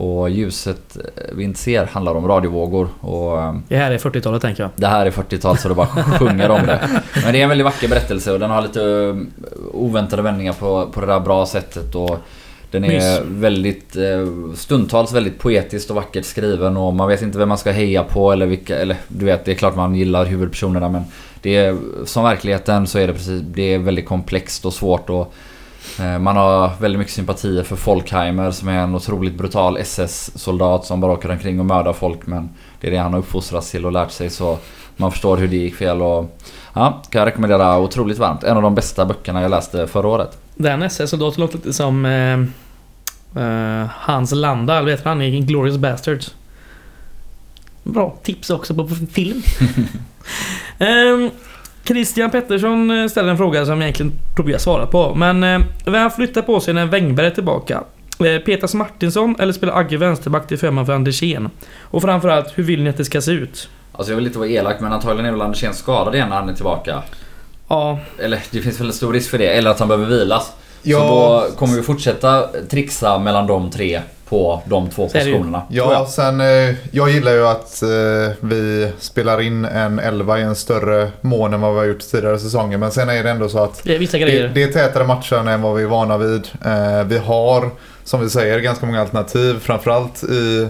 Och 0.00 0.30
ljuset 0.30 0.96
eh, 0.96 1.22
vi 1.32 1.44
inte 1.44 1.58
ser 1.60 1.84
handlar 1.86 2.14
om 2.14 2.28
radiovågor. 2.28 2.88
Och 3.00 3.42
eh, 3.42 3.54
Det 3.68 3.76
här 3.76 3.90
är 3.90 3.98
40-talet 3.98 4.42
tänker 4.42 4.62
jag. 4.62 4.70
det 4.76 4.86
här 4.86 5.06
är 5.06 5.10
40-tal 5.10 5.58
så 5.58 5.68
det 5.68 5.74
bara 5.74 5.86
sjunger 5.86 6.50
om 6.50 6.66
det. 6.66 7.02
Men 7.24 7.32
det 7.32 7.38
är 7.38 7.42
en 7.42 7.48
väldigt 7.48 7.64
vacker 7.64 7.88
berättelse 7.88 8.32
och 8.32 8.40
den 8.40 8.50
har 8.50 8.62
lite 8.62 8.82
eh, 8.82 9.16
oväntade 9.72 10.22
vändningar 10.22 10.52
på, 10.52 10.86
på 10.92 11.00
det 11.00 11.06
där 11.06 11.20
bra 11.20 11.46
sättet. 11.46 11.94
Och 11.94 12.18
den 12.70 12.84
är 12.84 12.88
Mys. 12.88 13.20
väldigt, 13.28 13.96
stundtals 14.54 15.12
väldigt 15.12 15.38
poetiskt 15.38 15.90
och 15.90 15.96
vackert 15.96 16.24
skriven 16.24 16.76
och 16.76 16.94
man 16.94 17.08
vet 17.08 17.22
inte 17.22 17.38
vem 17.38 17.48
man 17.48 17.58
ska 17.58 17.70
heja 17.70 18.04
på 18.04 18.32
eller 18.32 18.46
vilka, 18.46 18.78
eller 18.78 18.96
du 19.08 19.24
vet 19.24 19.44
det 19.44 19.50
är 19.50 19.54
klart 19.54 19.76
man 19.76 19.94
gillar 19.94 20.24
huvudpersonerna 20.24 20.88
men 20.88 21.02
det 21.42 21.56
är, 21.56 21.76
som 22.04 22.24
verkligheten 22.24 22.86
så 22.86 22.98
är 22.98 23.06
det 23.06 23.12
precis, 23.12 23.42
det 23.44 23.74
är 23.74 23.78
väldigt 23.78 24.06
komplext 24.06 24.64
och 24.64 24.72
svårt 24.72 25.10
och 25.10 25.34
man 26.20 26.36
har 26.36 26.70
väldigt 26.80 26.98
mycket 26.98 27.14
sympatier 27.14 27.62
för 27.62 27.76
Folkheimer 27.76 28.50
som 28.50 28.68
är 28.68 28.78
en 28.78 28.94
otroligt 28.94 29.34
brutal 29.34 29.76
SS-soldat 29.76 30.84
som 30.84 31.00
bara 31.00 31.12
åker 31.12 31.30
omkring 31.30 31.60
och 31.60 31.66
mördar 31.66 31.92
folk 31.92 32.26
men 32.26 32.48
det 32.80 32.86
är 32.86 32.90
det 32.90 32.96
han 32.96 33.12
har 33.12 33.20
uppfostrats 33.20 33.70
till 33.70 33.86
och 33.86 33.92
lärt 33.92 34.10
sig 34.10 34.30
så 34.30 34.58
man 35.00 35.12
förstår 35.12 35.36
hur 35.36 35.48
det 35.48 35.56
gick 35.56 35.74
fel 35.74 36.02
och 36.02 36.38
ja, 36.74 37.02
kan 37.10 37.18
jag 37.18 37.26
rekommendera 37.26 37.78
otroligt 37.78 38.18
varmt. 38.18 38.42
En 38.42 38.56
av 38.56 38.62
de 38.62 38.74
bästa 38.74 39.06
böckerna 39.06 39.42
jag 39.42 39.50
läste 39.50 39.86
förra 39.86 40.08
året. 40.08 40.38
Den 40.54 40.82
SS-soldaten 40.82 41.40
låter 41.40 41.56
lite 41.56 41.72
som 41.72 42.04
eh, 42.04 42.40
eh, 43.42 43.86
Hans 43.90 44.32
Landa, 44.32 44.78
eller 44.78 44.90
vet 44.90 45.04
han, 45.04 45.22
i 45.22 45.40
Glorious 45.40 45.76
Bastards. 45.76 46.34
Bra 47.82 48.16
tips 48.22 48.50
också 48.50 48.74
på 48.74 48.88
film. 49.12 49.42
Ehm, 50.78 51.30
Christian 51.88 52.30
Pettersson 52.30 52.90
eh, 52.90 53.08
ställer 53.08 53.30
en 53.30 53.36
fråga 53.36 53.66
som 53.66 53.80
jag 53.80 53.82
egentligen 53.82 54.12
har 54.36 54.58
svarat 54.58 54.90
på. 54.90 55.14
Men 55.14 55.44
eh, 55.44 55.60
vem 55.84 56.10
flyttar 56.10 56.42
på 56.42 56.60
sig 56.60 56.74
när 56.74 56.86
Wängberg 56.86 57.26
är 57.26 57.30
tillbaka? 57.30 57.82
Eh, 58.24 58.42
Peters 58.44 58.74
Martinsson 58.74 59.36
eller 59.38 59.52
spelar 59.52 59.78
Agge 59.78 59.96
vänsterback 59.96 60.46
till 60.46 60.58
förman 60.58 60.86
för 60.86 60.92
Andersén? 60.92 61.50
Och 61.80 62.02
framförallt, 62.02 62.58
hur 62.58 62.62
vill 62.62 62.82
ni 62.82 62.90
att 62.90 62.96
det 62.96 63.04
ska 63.04 63.20
se 63.20 63.32
ut? 63.32 63.68
Alltså 63.92 64.12
jag 64.12 64.16
vill 64.16 64.26
inte 64.26 64.38
vara 64.38 64.48
elak 64.48 64.80
men 64.80 64.92
antagligen 64.92 65.26
är 65.26 65.30
väl 65.30 65.40
Andersén 65.40 65.74
skadad 65.74 66.14
igen 66.14 66.28
när 66.28 66.36
han 66.36 66.48
är 66.48 66.54
tillbaka. 66.54 67.02
Ja, 67.68 67.98
Eller 68.18 68.40
det 68.50 68.60
finns 68.60 68.80
väl 68.80 68.86
en 68.86 68.92
stor 68.92 69.12
risk 69.12 69.30
för 69.30 69.38
det. 69.38 69.48
Eller 69.48 69.70
att 69.70 69.78
han 69.78 69.88
behöver 69.88 70.06
vilas. 70.06 70.52
Ja. 70.82 70.98
Så 70.98 71.04
då 71.08 71.56
kommer 71.56 71.74
vi 71.74 71.82
fortsätta 71.82 72.48
trixa 72.70 73.18
mellan 73.18 73.46
de 73.46 73.70
tre 73.70 74.00
på 74.28 74.62
de 74.64 74.90
två 74.90 75.08
positionerna. 75.08 75.62
Ja, 75.68 75.92
jag. 75.92 76.08
sen 76.08 76.40
eh, 76.40 76.74
jag 76.90 77.10
gillar 77.10 77.32
ju 77.32 77.46
att 77.46 77.82
eh, 77.82 77.88
vi 78.40 78.92
spelar 78.98 79.40
in 79.40 79.64
en 79.64 79.98
11 79.98 80.38
i 80.38 80.42
en 80.42 80.56
större 80.56 81.10
mån 81.20 81.54
än 81.54 81.60
vad 81.60 81.72
vi 81.72 81.78
har 81.78 81.86
gjort 81.86 82.10
tidigare 82.10 82.38
säsonger. 82.38 82.78
Men 82.78 82.90
sen 82.90 83.08
är 83.08 83.24
det 83.24 83.30
ändå 83.30 83.48
så 83.48 83.58
att 83.58 83.84
det 83.84 83.94
är 83.94 83.98
vissa 83.98 84.18
det, 84.18 84.48
det 84.48 84.62
är 84.62 84.72
tätare 84.72 85.06
matcher 85.06 85.48
än 85.48 85.62
vad 85.62 85.76
vi 85.76 85.82
är 85.82 85.86
vana 85.86 86.18
vid. 86.18 86.48
Eh, 86.64 87.04
vi 87.04 87.18
har, 87.18 87.70
som 88.04 88.20
vi 88.20 88.30
säger, 88.30 88.60
ganska 88.60 88.86
många 88.86 89.00
alternativ. 89.00 89.58
Framförallt 89.60 90.24
i 90.24 90.68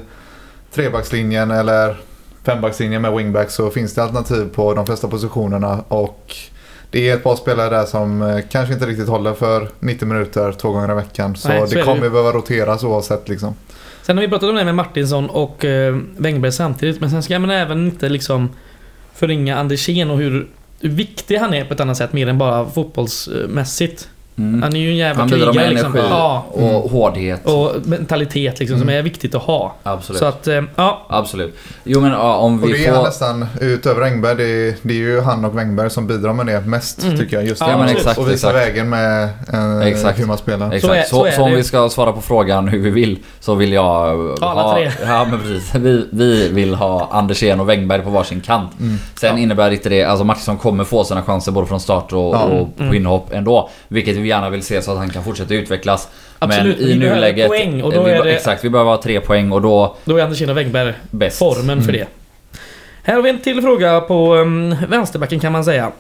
trebackslinjen 0.74 1.50
eller 1.50 1.96
fembackslinjen 2.44 3.02
med 3.02 3.12
wingbacks 3.12 3.54
så 3.54 3.70
finns 3.70 3.94
det 3.94 4.02
alternativ 4.02 4.48
på 4.54 4.74
de 4.74 4.86
flesta 4.86 5.08
positionerna. 5.08 5.84
Och 5.88 6.34
det 6.90 7.08
är 7.10 7.14
ett 7.14 7.22
par 7.22 7.36
spelare 7.36 7.70
där 7.70 7.84
som 7.84 8.22
eh, 8.22 8.38
kanske 8.50 8.74
inte 8.74 8.86
riktigt 8.86 9.08
håller 9.08 9.34
för 9.34 9.68
90 9.80 10.08
minuter 10.08 10.52
två 10.52 10.72
gånger 10.72 10.92
i 10.92 10.94
veckan. 10.94 11.36
Så, 11.36 11.48
Nej, 11.48 11.60
så 11.60 11.74
det 11.74 11.80
det 11.80 11.86
kommer 11.86 12.04
ju 12.04 12.10
behöva 12.10 12.32
roteras 12.32 12.84
oavsett 12.84 13.28
liksom. 13.28 13.54
Sen 14.02 14.16
har 14.16 14.22
vi 14.22 14.28
pratat 14.28 14.48
om 14.48 14.54
det 14.54 14.64
med 14.64 14.74
Martinsson 14.74 15.30
och 15.30 15.64
eh, 15.64 15.98
Wängberg 16.16 16.52
samtidigt. 16.52 17.00
Men 17.00 17.10
sen 17.10 17.22
ska 17.22 17.38
man 17.38 17.50
även 17.50 17.86
inte 17.86 18.08
liksom 18.08 18.48
förringa 19.14 19.56
Andersén 19.56 20.10
och 20.10 20.18
hur 20.18 20.48
viktig 20.80 21.36
han 21.36 21.54
är 21.54 21.64
på 21.64 21.74
ett 21.74 21.80
annat 21.80 21.96
sätt 21.96 22.12
mer 22.12 22.26
än 22.26 22.38
bara 22.38 22.70
fotbollsmässigt. 22.70 24.08
Mm. 24.38 24.62
Han 24.62 24.76
är 24.76 24.80
ju 24.80 24.90
en 24.90 24.96
jävla 24.96 25.20
Han 25.22 25.28
bidrar 25.30 25.46
med 25.46 25.54
krigare 25.54 25.70
liksom. 25.70 25.92
energi 25.92 26.08
Ja. 26.10 26.44
och 26.50 26.90
hårdhet. 26.90 27.46
Och 27.46 27.72
mentalitet 27.84 28.58
liksom 28.60 28.78
som 28.78 28.88
Mm. 28.88 28.98
är 28.98 29.02
viktigt 29.02 29.34
att 29.34 29.42
ha. 29.42 29.74
Absolut. 29.82 30.18
Så 30.18 30.24
att, 30.26 30.46
eh, 30.48 30.60
ja. 30.76 31.06
Absolut. 31.08 31.56
Jo 31.84 32.00
men 32.00 32.10
ja, 32.12 32.36
om 32.36 32.62
Och 32.62 32.68
vi 32.68 32.72
det 32.72 32.86
är 32.86 32.94
får... 32.94 33.02
nästan, 33.02 33.46
utöver 33.60 34.02
Engberg, 34.02 34.34
det 34.36 34.44
är, 34.68 34.74
det 34.82 34.94
är 34.94 34.98
ju 34.98 35.20
han 35.20 35.44
och 35.44 35.58
Wengberg 35.58 35.90
som 35.90 36.06
bidrar 36.06 36.32
med 36.32 36.46
det 36.46 36.60
mest 36.60 37.02
Mm. 37.04 37.18
tycker 37.18 37.36
jag. 37.36 37.46
Just 37.46 37.60
Ja, 37.60 37.66
det. 37.66 37.72
men 37.76 37.84
och- 37.84 37.90
exakt, 37.90 38.18
och 38.18 38.24
visa 38.28 38.32
exakt. 38.48 38.54
vägen 38.68 38.88
med 38.88 39.28
eh, 39.52 39.86
Exakt. 39.86 40.18
hur 40.20 40.26
man 40.26 40.38
spelar. 40.38 40.72
Exakt. 40.72 40.94
är- 40.94 41.02
Så, 41.02 41.16
så 41.16 41.24
är 41.24 41.30
så 41.30 41.42
om 41.42 41.52
vi 41.52 41.64
ska 41.64 41.88
svara 41.88 42.12
på 42.12 42.20
frågan 42.20 42.68
hur 42.68 42.78
vi 42.78 42.90
vill 42.90 43.18
så 43.40 43.54
vill 43.54 43.72
jag 43.72 43.84
Alla 44.40 44.62
ha... 44.62 44.74
tre. 44.74 44.90
Ja 45.06 45.26
men 45.30 45.40
precis. 45.40 45.74
Vi, 45.74 46.06
vi 46.12 46.48
vill 46.48 46.74
ha 46.74 47.08
Andersén 47.12 47.60
och 47.60 47.68
Wängberg 47.68 48.02
på 48.02 48.10
varsin 48.10 48.40
kant. 48.40 48.70
Mm. 48.80 48.96
Sen 49.20 49.36
Ja. 49.36 49.42
innebär 49.42 49.70
inte 49.70 49.88
det, 49.88 50.04
alltså 50.04 50.24
Mattisson 50.24 50.56
kommer 50.56 50.84
få 50.84 51.04
sina 51.04 51.22
chanser 51.22 51.52
både 51.52 51.66
från 51.66 51.80
start 51.80 52.12
och, 52.12 52.18
Ja. 52.34 52.42
och 52.42 52.76
på 52.76 52.82
Mm. 52.82 52.94
inhopp 52.94 53.32
ändå. 53.32 53.70
Vilket 53.88 54.16
vi 54.16 54.27
gärna 54.28 54.50
vill 54.50 54.62
se 54.62 54.82
så 54.82 54.92
att 54.92 54.98
han 54.98 55.10
kan 55.10 55.24
fortsätta 55.24 55.54
utvecklas. 55.54 56.08
Absolut, 56.38 56.78
men 56.78 56.88
i 56.88 56.92
vi 56.92 56.98
nuläget... 56.98 57.48
poäng 57.48 57.82
och 57.82 57.92
då 57.92 58.02
vi, 58.02 58.10
är 58.10 58.24
det- 58.24 58.32
Exakt, 58.32 58.64
vi 58.64 58.70
behöver 58.70 58.90
ha 58.90 59.02
tre 59.02 59.20
poäng 59.20 59.52
och 59.52 59.62
då 59.62 59.96
Då 60.04 60.16
är 60.16 60.22
Andersén 60.22 60.50
och 60.50 60.56
Wängberg 60.56 60.94
bäst. 61.10 61.38
formen 61.38 61.82
för 61.82 61.88
Mm. 61.88 62.00
det. 62.00 62.06
Här 63.02 63.14
har 63.14 63.22
vi 63.22 63.30
en 63.30 63.38
till 63.38 63.62
fråga 63.62 64.00
på 64.00 64.34
um, 64.34 64.76
vänsterbacken 64.88 65.40
kan 65.40 65.52
man 65.52 65.64
säga. 65.64 65.92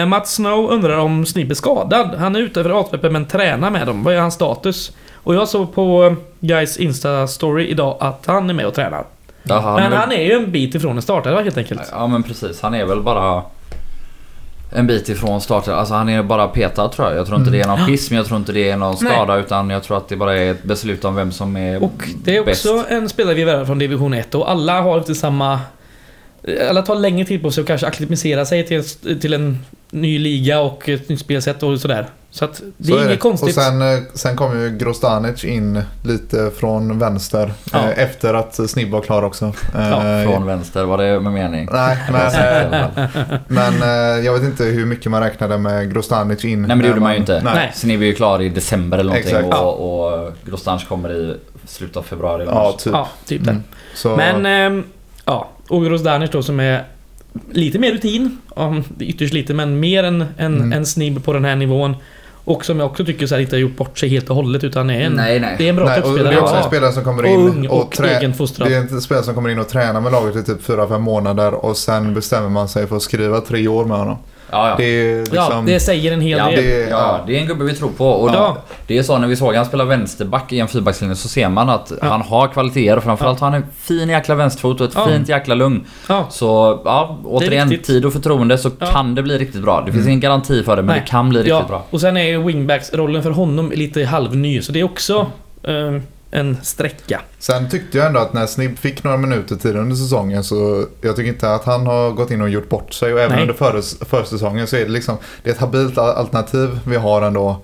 Eh, 0.00 0.06
Mats 0.06 0.34
Snow 0.34 0.70
undrar 0.70 0.98
om 0.98 1.26
Snibb 1.26 1.50
är 1.50 1.54
skadad. 1.54 2.14
Han 2.18 2.36
är 2.36 2.40
ute 2.40 2.62
för 2.62 2.70
avsläppet 2.70 3.12
men 3.12 3.26
tränar 3.26 3.70
med 3.70 3.86
dem. 3.86 4.02
Vad 4.02 4.14
är 4.14 4.18
hans 4.20 4.34
status? 4.34 4.92
Och 5.14 5.34
jag 5.34 5.48
såg 5.48 5.74
på 5.74 6.02
um, 6.02 6.16
Guys 6.40 6.78
Insta-story 6.78 7.66
idag 7.66 7.96
att 8.00 8.24
han 8.26 8.50
är 8.50 8.54
med 8.54 8.66
och 8.66 8.74
tränar. 8.74 9.04
Jaha, 9.42 9.76
men 9.76 9.92
han 9.92 10.12
är 10.12 10.22
ju 10.24 10.32
en 10.32 10.50
bit 10.52 10.74
ifrån 10.74 10.96
en 10.96 11.02
startare 11.02 11.42
helt 11.42 11.56
enkelt. 11.58 11.82
Ja 11.92 12.06
men 12.06 12.22
precis, 12.22 12.60
han 12.60 12.74
är 12.74 12.84
väl 12.84 13.00
bara... 13.00 13.42
en 14.70 14.86
bit 14.86 15.08
ifrån 15.08 15.40
starten. 15.40 15.74
Alltså 15.74 15.94
han 15.94 16.08
är 16.08 16.22
bara 16.22 16.48
petad 16.48 16.88
tror 16.88 17.08
jag. 17.08 17.16
Jag 17.16 17.26
tror 17.26 17.38
inte 17.38 17.48
Mm. 17.48 17.58
det 17.60 17.64
är 17.64 17.68
någon 17.76 17.86
schism, 17.86 18.14
jag 18.14 18.26
tror 18.26 18.38
inte 18.38 18.52
det 18.52 18.70
är 18.70 18.76
någon 18.76 18.96
Nej. 19.02 19.12
skada 19.12 19.36
utan 19.36 19.70
jag 19.70 19.82
tror 19.82 19.96
att 19.96 20.08
det 20.08 20.16
bara 20.16 20.36
är 20.38 20.50
ett 20.50 20.62
beslut 20.62 21.04
om 21.04 21.14
vem 21.14 21.32
som 21.32 21.56
är 21.56 21.82
Och 21.84 22.02
det 22.24 22.36
är 22.36 22.44
bäst. 22.44 22.66
också 22.66 22.84
en 22.88 23.08
spelare 23.08 23.34
vi 23.34 23.44
värvar 23.44 23.64
från 23.64 23.78
division 23.78 24.14
1 24.14 24.34
och 24.34 24.50
alla 24.50 24.80
har 24.80 24.98
inte 24.98 25.14
samma... 25.14 25.60
Alla 26.70 26.82
tar 26.82 26.94
längre 26.94 27.26
tid 27.26 27.42
på 27.42 27.50
sig 27.50 27.60
att 27.60 27.66
kanske 27.66 27.86
acklimatisera 27.86 28.44
sig 28.46 28.66
till, 28.66 28.84
till 29.20 29.32
en 29.34 29.58
ny 29.90 30.18
liga 30.18 30.60
och 30.60 30.88
ett 30.88 31.08
nytt 31.08 31.20
spelsätt 31.20 31.62
och 31.62 31.80
sådär. 31.80 32.06
Så 32.32 32.44
att 32.44 32.62
det 32.76 32.88
Så 32.92 32.98
är 32.98 33.04
inget 33.06 33.20
konstigt. 33.20 33.48
Och 33.48 33.62
sen, 33.62 33.82
eh, 33.82 33.98
sen 34.14 34.36
kom 34.36 34.60
ju 34.60 34.70
Grostanic 34.78 35.44
in 35.44 35.82
lite 36.02 36.50
från 36.58 36.98
vänster. 36.98 37.52
Ja. 37.72 37.78
eh, 37.78 37.98
Efter 38.04 38.34
att 38.34 38.70
Snibb 38.70 38.90
var 38.90 39.00
klar 39.00 39.22
också. 39.22 39.52
Ja, 39.74 40.06
Eh, 40.20 40.30
Från 40.30 40.46
vänster, 40.46 40.84
var 40.84 40.98
det 40.98 41.20
med 41.20 41.32
mening? 41.32 41.68
Nej, 41.72 41.98
men, 42.12 42.26
eh, 42.74 43.38
men 43.48 43.82
eh, 43.82 44.24
jag 44.26 44.32
vet 44.32 44.42
inte 44.42 44.64
hur 44.64 44.86
mycket 44.86 45.10
man 45.10 45.22
räknade 45.22 45.58
med 45.58 45.94
Grostanic 45.94 46.44
in. 46.44 46.58
Nej 46.62 46.68
men 46.68 46.78
det 46.78 46.86
gjorde 46.88 47.00
man 47.00 47.12
ju 47.12 47.18
inte. 47.18 47.42
Nej. 47.44 47.72
Ni 47.84 47.94
är 47.94 47.98
ju 47.98 48.14
klar 48.14 48.42
i 48.42 48.48
december 48.48 48.98
eller 48.98 49.10
någonting 49.12 49.36
Exakt. 49.36 49.54
och, 49.62 50.14
och 50.24 50.32
Grostange 50.46 50.84
kommer 50.88 51.10
i 51.12 51.36
slutet 51.66 51.96
av 51.96 52.02
februari 52.02 52.42
eller 52.42 52.52
Ja, 52.52 52.72
typ. 52.78 52.92
Ja, 52.92 53.08
typ 53.26 53.44
det. 53.44 53.50
Mm. 53.50 53.62
Så, 53.94 54.16
Men, 54.16 54.46
ehm, 54.46 54.84
ja. 55.24 55.48
Ogros 55.68 56.02
Danic 56.02 56.30
då 56.30 56.42
som 56.42 56.60
är 56.60 56.84
lite 57.52 57.78
mer 57.78 57.92
rutin. 57.92 58.38
Är 58.56 58.82
ytterst 58.98 59.34
lite, 59.34 59.54
men 59.54 59.80
mer 59.80 60.04
än 60.04 60.24
en, 60.36 60.56
Mm. 60.56 60.72
en 60.72 60.86
snibb 60.86 61.24
på 61.24 61.32
den 61.32 61.44
här 61.44 61.56
nivån. 61.56 61.96
Och 62.44 62.64
som 62.64 62.78
jag 62.80 62.86
också 62.90 63.04
tycker 63.04 63.26
så 63.26 63.34
här, 63.34 63.42
inte 63.42 63.56
har 63.56 63.60
gjort 63.60 63.76
bort 63.76 63.98
sig 63.98 64.08
helt 64.08 64.30
och 64.30 64.36
hållet 64.36 64.64
utan 64.64 64.90
är 64.90 65.00
en, 65.00 65.12
Nej 65.12 65.40
nej. 65.40 65.54
det 65.58 65.64
är 65.64 65.68
en 65.70 65.76
bra 65.76 65.84
nej, 65.84 65.94
och 65.96 66.02
det 66.02 66.08
toppspelare. 66.08 66.34
är 66.34 66.40
också 66.42 66.54
en 66.54 66.62
spelare 66.64 66.92
som 66.92 67.04
kommer 67.04 67.22
Och 67.22 67.28
in 67.28 67.40
ung 67.48 67.66
och 67.68 67.92
trä- 67.96 68.16
egenfostrad. 68.18 68.68
Det 68.68 68.74
är 68.74 68.80
en 68.80 69.00
spelare 69.00 69.24
som 69.24 69.34
kommer 69.34 69.48
in 69.50 69.58
och 69.58 69.68
tränar 69.68 70.00
med 70.00 70.12
laget 70.12 70.36
i 70.36 70.42
typ 70.42 70.62
4-5 70.66 70.98
månader 70.98 71.54
och 71.54 71.76
sen 71.76 72.14
bestämmer 72.14 72.48
man 72.48 72.68
sig 72.68 72.86
för 72.86 72.96
att 72.96 73.02
skriva 73.02 73.40
tre 73.40 73.68
år 73.68 73.84
med 73.84 73.96
honom. 73.98 74.16
Ja, 74.52 74.68
ja. 74.68 74.74
Det 74.78 75.18
liksom... 75.18 75.34
Ja, 75.36 75.62
det 75.66 75.80
säger 75.80 76.12
en 76.12 76.20
hel 76.20 76.38
Ja, 76.38 76.46
del. 76.46 76.54
det- 76.56 76.80
ja, 76.80 76.88
ja. 76.90 77.20
det 77.26 77.36
är 77.36 77.40
en 77.40 77.46
gubbe 77.46 77.64
vi 77.64 77.74
tror 77.74 77.90
på. 77.90 78.06
Och 78.10 78.30
Ja. 78.34 78.56
Det 78.86 78.98
är 78.98 79.02
så 79.02 79.18
när 79.18 79.28
vi 79.28 79.36
såg 79.36 79.54
han 79.54 79.64
spela 79.66 79.84
vänsterback 79.84 80.52
i 80.52 80.58
en 80.60 80.68
fyrbackslinje 80.68 81.14
så 81.16 81.28
ser 81.28 81.48
man 81.48 81.68
att 81.70 81.92
Ja. 82.00 82.08
han 82.08 82.22
har 82.22 82.48
kvaliteter. 82.48 83.00
Framförallt 83.00 83.40
har 83.40 83.50
han 83.50 83.62
en 83.62 83.66
fin 83.80 84.08
jäkla 84.08 84.34
vänsterfot 84.34 84.80
och 84.80 84.86
ett 84.86 84.92
Ja. 84.94 85.06
fint 85.06 85.28
jäkla 85.28 85.54
lugn. 85.54 85.84
Ja. 86.08 86.26
Så 86.30 86.80
ja, 86.84 87.18
återigen, 87.24 87.78
tid 87.78 88.04
och 88.04 88.12
förtroende 88.12 88.58
så 88.58 88.70
Ja. 88.78 88.86
kan 88.86 89.14
det 89.14 89.22
bli 89.22 89.38
riktigt 89.38 89.62
bra. 89.62 89.80
Det 89.80 89.92
finns 89.92 90.02
Mm. 90.02 90.08
ingen 90.08 90.20
garanti 90.20 90.62
för 90.62 90.76
det 90.76 90.82
men 90.82 90.86
Nej. 90.94 91.00
det 91.04 91.10
kan 91.10 91.28
bli 91.28 91.38
riktigt 91.38 91.50
Ja, 91.50 91.64
bra. 91.68 91.84
och 91.90 92.00
sen 92.00 92.16
är 92.16 92.24
ju 92.24 92.42
wingbacks-rollen 92.42 93.22
för 93.22 93.30
honom 93.30 93.72
lite 93.74 94.04
halvny, 94.04 94.62
så 94.62 94.72
det 94.72 94.80
är 94.80 94.84
också 94.84 95.26
eh, 95.62 96.00
en 96.30 96.56
sträcka. 96.62 97.20
Sen 97.38 97.68
tyckte 97.70 97.98
jag 97.98 98.06
ändå 98.06 98.20
att 98.20 98.32
när 98.32 98.46
Snibb 98.46 98.78
fick 98.78 99.04
några 99.04 99.16
minuter 99.16 99.56
tidigare 99.56 99.82
under 99.82 99.96
säsongen 99.96 100.44
så 100.44 100.84
jag 101.00 101.16
tycker 101.16 101.28
inte 101.28 101.54
att 101.54 101.64
han 101.64 101.86
har 101.86 102.10
gått 102.10 102.30
in 102.30 102.40
och 102.42 102.48
gjort 102.50 102.68
bort 102.68 102.92
sig 102.92 103.12
och 103.14 103.20
även 103.20 103.32
Nej. 103.32 103.42
under 103.42 103.54
föres- 103.54 104.04
försäsongen 104.04 104.66
så 104.66 104.76
är 104.76 104.80
det 104.84 104.90
liksom 104.90 105.16
det 105.42 105.50
är 105.50 105.54
ett 105.54 105.60
habilt 105.60 105.98
al- 105.98 106.14
alternativ 106.14 106.80
vi 106.86 106.96
har 106.96 107.22
ändå 107.22 107.56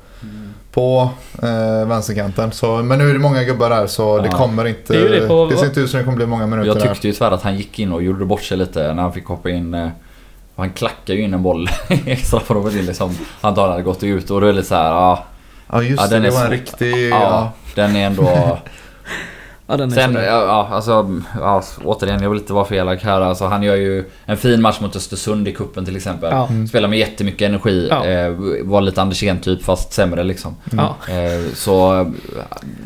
på 0.72 1.10
eh, 1.42 1.86
vänsterkanten. 1.88 2.52
Så, 2.52 2.76
men 2.82 2.98
nu 2.98 3.08
är 3.10 3.12
det 3.12 3.18
många 3.18 3.44
gubbar 3.44 3.70
där 3.70 3.86
så 3.86 4.18
det 4.18 4.26
Ja. 4.28 4.36
kommer 4.38 4.64
inte... 4.64 4.92
Det 4.92 4.98
är 4.98 5.02
ju 5.02 5.20
det 5.20 5.28
på- 5.28 5.46
det 5.50 5.56
ser 5.56 5.66
inte 5.66 5.80
ut 5.80 5.90
som 5.90 5.98
det 5.98 6.04
kommer 6.04 6.16
bli 6.16 6.26
många 6.26 6.46
minuter 6.46 6.66
Jag 6.68 6.76
där. 6.76 6.88
tyckte 6.92 7.06
ju 7.06 7.12
tyvärr 7.12 7.30
att 7.30 7.42
han 7.42 7.56
gick 7.56 7.78
in 7.78 7.92
och 7.92 8.02
gjorde 8.02 8.24
bort 8.24 8.42
sig 8.42 8.56
lite 8.56 8.94
när 8.94 9.02
han 9.02 9.12
fick 9.12 9.26
hoppa 9.26 9.50
in. 9.50 9.74
eh, 9.74 9.88
Han 10.56 10.70
klackade 10.70 11.18
ju 11.18 11.24
in 11.24 11.34
en 11.34 11.42
boll 11.42 11.68
extra 12.06 12.40
på 12.40 12.54
Robert 12.54 12.72
Lille 12.72 12.94
som 12.94 13.16
han 13.40 13.54
hade 13.56 13.82
gått 13.82 14.02
ut 14.02 14.30
och 14.30 14.40
då 14.40 14.46
är 14.46 14.52
det 14.52 14.62
så 14.64 14.74
här, 14.74 14.84
ja, 14.90 15.24
Ja 15.72 15.82
just 15.82 16.00
Ja, 16.02 16.06
det, 16.08 16.14
den 16.14 16.22
det 16.22 16.28
är 16.28 16.32
var 16.32 16.44
en 16.44 16.50
riktig... 16.50 17.08
ja, 17.10 17.20
Ja. 17.20 17.52
Den 17.76 17.96
är 17.96 18.06
ändå... 18.06 18.58
Ja, 19.68 19.76
den 19.76 19.92
är 19.92 19.94
Sen, 19.94 20.14
ja, 20.14 20.22
ja, 20.22 20.68
alltså, 20.70 21.20
ja, 21.34 21.62
återigen, 21.84 22.22
jag 22.22 22.30
vill 22.30 22.38
inte 22.38 22.52
vara 22.52 22.64
för 22.64 22.74
elak 22.74 23.02
här. 23.02 23.20
Alltså, 23.20 23.46
han 23.46 23.62
gör 23.62 23.76
ju 23.76 24.04
en 24.26 24.36
fin 24.36 24.62
match 24.62 24.80
mot 24.80 24.96
Östersund 24.96 25.48
i 25.48 25.52
kuppen 25.52 25.84
till 25.84 25.96
exempel. 25.96 26.30
Ja. 26.32 26.46
Mm. 26.46 26.68
Spelar 26.68 26.88
med 26.88 26.98
jättemycket 26.98 27.48
energi. 27.48 27.88
Ja. 27.90 28.06
Eh, 28.06 28.30
var 28.62 28.80
lite 28.80 29.02
Andersén 29.02 29.40
typ 29.40 29.62
fast 29.62 29.92
sämre 29.92 30.24
liksom. 30.24 30.56
Ja. 30.72 30.96
Eh, 31.08 31.52
så... 31.54 32.06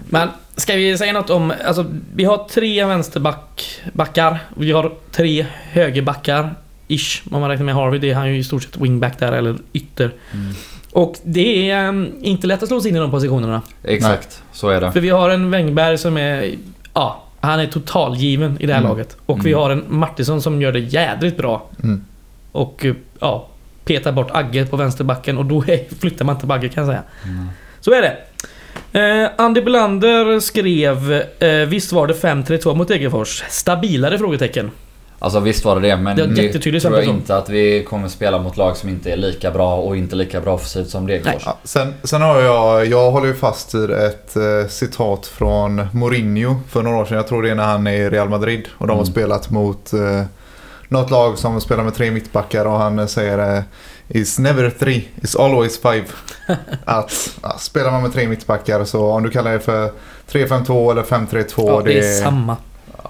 Men 0.09 0.29
ska 0.57 0.75
vi 0.75 0.99
säga 0.99 1.13
något 1.13 1.31
om... 1.31 1.53
Alltså, 1.67 1.87
vi 2.15 2.25
har 2.25 2.49
tre 2.49 2.85
vänsterbackar. 2.85 4.39
Vi 4.57 4.73
har 4.73 4.93
tre 5.11 5.47
högerbackar. 5.71 6.55
Ish, 6.89 7.23
om 7.31 7.41
man 7.41 7.51
räknar 7.51 7.67
med 7.67 7.75
Harvey. 7.75 7.99
Det 7.99 8.11
är 8.11 8.15
han 8.15 8.29
ju 8.29 8.39
i 8.39 8.45
stort 8.45 8.63
sett 8.63 8.77
wingback 8.77 9.19
där, 9.19 9.33
eller 9.33 9.57
ytter. 9.73 10.13
Mm, 10.33 10.55
Och 10.93 11.15
det 11.23 11.71
är 11.71 11.89
um, 11.89 12.13
inte 12.21 12.47
lätt 12.47 12.63
att 12.63 12.69
slå 12.69 12.81
sig 12.81 12.89
in 12.91 12.97
i 12.97 12.99
de 12.99 13.11
positionerna. 13.11 13.63
exakt, 13.85 14.43
så 14.53 14.69
är 14.69 14.81
det. 14.81 14.93
För 14.93 15.01
vi 15.01 15.09
har 15.11 15.31
en 15.31 15.51
Wängberg 15.51 15.99
som 15.99 16.17
är... 16.17 16.55
Ja, 16.95 17.23
han 17.41 17.61
är 17.61 17.67
totalgiven 17.67 18.57
i 18.61 18.67
det 18.67 18.73
här 18.73 18.81
Mm. 18.81 18.91
laget. 18.91 19.17
Och 19.27 19.47
vi 19.47 19.51
Mm. 19.51 19.63
har 19.63 19.71
en 19.71 19.85
Martinsson 19.89 20.43
som 20.43 20.63
gör 20.63 20.73
det 20.73 20.79
jädrigt 20.79 21.37
bra. 21.37 21.67
Mm. 21.83 22.05
Och 22.53 22.85
eh, 22.85 22.95
ja, 23.21 23.47
petar 23.85 24.13
bort 24.13 24.31
Agge 24.31 24.67
på 24.67 24.77
vänsterbacken 24.77 25.39
och 25.39 25.45
då 25.45 25.65
flyttar 26.01 26.25
man 26.25 26.35
inte 26.35 26.47
Bagge 26.47 26.69
kan 26.69 26.85
jag 26.85 26.89
säga. 26.93 27.03
Mm. 27.25 27.49
Så 27.81 27.93
är 27.93 28.03
det. 28.03 28.17
Eh, 28.93 29.31
Andy 29.39 29.61
Belander 29.63 30.41
skrev 30.41 31.13
eh, 31.39 31.69
Visst 31.69 31.93
var 31.93 32.07
det 32.07 32.15
5-3-2 32.15 32.75
mot 32.75 32.89
Degerfors? 32.89 33.43
Stabilare? 33.49 34.19
frågetecken. 34.19 34.71
Alltså 35.23 35.41
visst 35.41 35.65
var 35.65 35.81
det 35.81 35.89
det 35.89 35.97
men 35.97 36.17
Det 36.17 36.23
är 36.23 36.29
det 36.73 36.81
tror 36.81 36.95
jag 36.95 37.05
inte 37.05 37.37
att 37.37 37.49
vi 37.49 37.85
kommer 37.85 38.09
spela 38.09 38.39
mot 38.39 38.57
lag 38.57 38.77
som 38.77 38.89
inte 38.89 39.13
är 39.13 39.17
lika 39.17 39.51
bra 39.51 39.77
och 39.77 39.97
inte 39.97 40.17
lika 40.17 40.41
bra 40.41 40.55
offensivt 40.55 40.89
som 40.91 41.07
Degerfors. 41.07 41.43
Ja, 41.47 41.59
sen, 41.65 41.95
sen 42.05 42.23
har 42.23 42.41
jag, 42.41 42.87
jag 42.87 43.11
håller 43.11 43.27
ju 43.27 43.35
fast 43.35 43.75
vid 43.75 43.91
ett 43.91 44.37
eh, 44.37 44.69
citat 44.69 45.27
från 45.27 45.87
Mourinho 45.93 46.55
för 46.69 46.83
några 46.83 46.97
år 46.99 47.05
sedan. 47.05 47.17
Jag 47.17 47.27
tror 47.29 47.43
det 47.43 47.51
är 47.51 47.55
när 47.55 47.65
han 47.65 47.87
är 47.87 47.93
i 47.93 48.11
Real 48.11 48.29
Madrid 48.29 48.69
och 48.79 48.87
de 48.87 48.93
har 48.93 49.03
Mm. 49.05 49.13
spelat 49.13 49.51
mot 49.51 49.93
eh, 49.93 50.23
något 50.89 51.11
lag 51.11 51.39
som 51.39 51.61
spelar 51.61 51.85
med 51.85 51.95
tre 51.95 52.11
mittbackar 52.11 52.65
och 52.65 52.79
han 52.79 52.99
eh, 52.99 53.07
säger 53.07 53.57
eh, 53.57 53.63
It's 54.09 54.41
never 54.41 54.71
three, 54.71 55.09
it's 55.23 55.45
always 55.45 55.81
five. 55.83 56.05
att 56.85 57.31
ja, 57.43 57.57
spelar 57.59 57.91
man 57.91 58.03
med 58.03 58.13
tre 58.13 58.29
mittbackar 58.29 58.85
så 58.85 59.11
om 59.11 59.23
du 59.23 59.31
kallar 59.31 59.53
det 59.53 59.61
för 59.61 59.91
3-5-2 60.33 60.91
eller 60.91 61.03
5-3-2 61.03 61.53
Ja, 61.57 61.83
det 61.85 61.99
är 61.99 62.23
samma. 62.23 62.57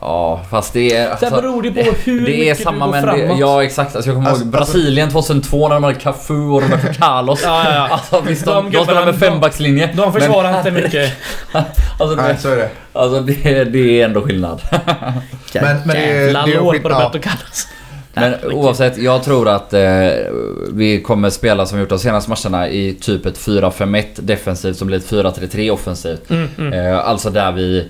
Ja, 0.01 0.41
fast 0.51 0.73
det 0.73 0.97
är... 0.97 1.05
Sen 1.05 1.13
alltså- 1.13 1.31
beror 1.43 1.63
det 1.63 1.71
på 1.71 1.91
hur 2.05 2.27
Det 2.27 2.33
är 2.35 2.39
mycket 2.39 2.63
samma 2.63 2.87
du 2.87 2.93
går 2.93 2.93
men 2.93 3.03
framåt. 3.03 3.29
det, 3.37 3.41
Ja 3.41 3.65
exakt, 3.65 3.97
alltså 3.97 4.11
jag 4.11 4.17
kommer 4.17 4.29
Alltså- 4.31 4.45
ihåg 4.45 4.53
Brasilien 4.53 5.11
2002 5.11 5.69
när 5.69 5.75
de 5.75 5.85
hade 5.85 5.97
Cafu 5.99 6.35
och 6.35 6.63
Roberto 6.63 6.93
Carlos. 6.99 7.41
Ja, 7.45 7.63
ja, 7.65 7.75
ja. 7.75 7.89
Alltså 7.89 8.21
visst, 8.21 8.45
De 8.45 8.51
de, 8.55 8.65
de, 8.65 8.71
gubbarna, 8.71 8.85
spelar 8.85 9.05
med 9.05 9.15
de- 9.15 9.19
fembackslinje. 9.19 9.91
De 9.97 10.13
försvarar 10.13 10.59
inte 10.59 10.71
mycket. 10.71 11.13
Alltså, 11.99 12.17
Nej, 12.17 12.33
det, 12.35 12.41
så 12.41 12.49
är 12.49 12.57
det. 12.57 12.69
alltså 12.93 13.21
det, 13.21 13.65
det 13.65 14.01
är 14.01 14.05
ändå 14.05 14.23
skillnad. 14.23 14.61
Men- 15.55 15.63
men 15.85 15.89
det 15.89 15.97
är- 15.97 16.25
Jävla 16.25 16.47
det 16.47 16.53
är 16.53 16.57
lår 16.61 16.73
skit- 16.73 16.83
på 16.83 16.91
ja. 16.91 16.95
Roberto 16.95 17.19
Carlos. 17.29 17.67
Men 18.15 18.35
oavsett, 18.53 18.99
jag 18.99 19.23
tror 19.25 19.49
att 19.49 19.73
eh, 19.73 19.81
vi 20.73 21.03
kommer 21.07 21.31
spela 21.31 21.67
som 21.67 21.79
vi 21.79 21.83
gjort 21.83 21.89
de 21.91 21.99
senaste 21.99 22.31
matcherna 22.31 22.69
i 22.69 22.95
typ 22.95 23.27
ett 23.27 23.39
4-5-1 23.39 24.05
defensivt 24.17 24.77
som 24.77 24.87
blir 24.87 24.99
ett 24.99 25.11
4-3-3 25.11 25.71
offensivt. 25.71 26.31
Mm, 26.31 26.49
mm. 26.59 26.73
Eh, 26.73 26.99
alltså 27.09 27.31
där 27.31 27.53
vi 27.53 27.89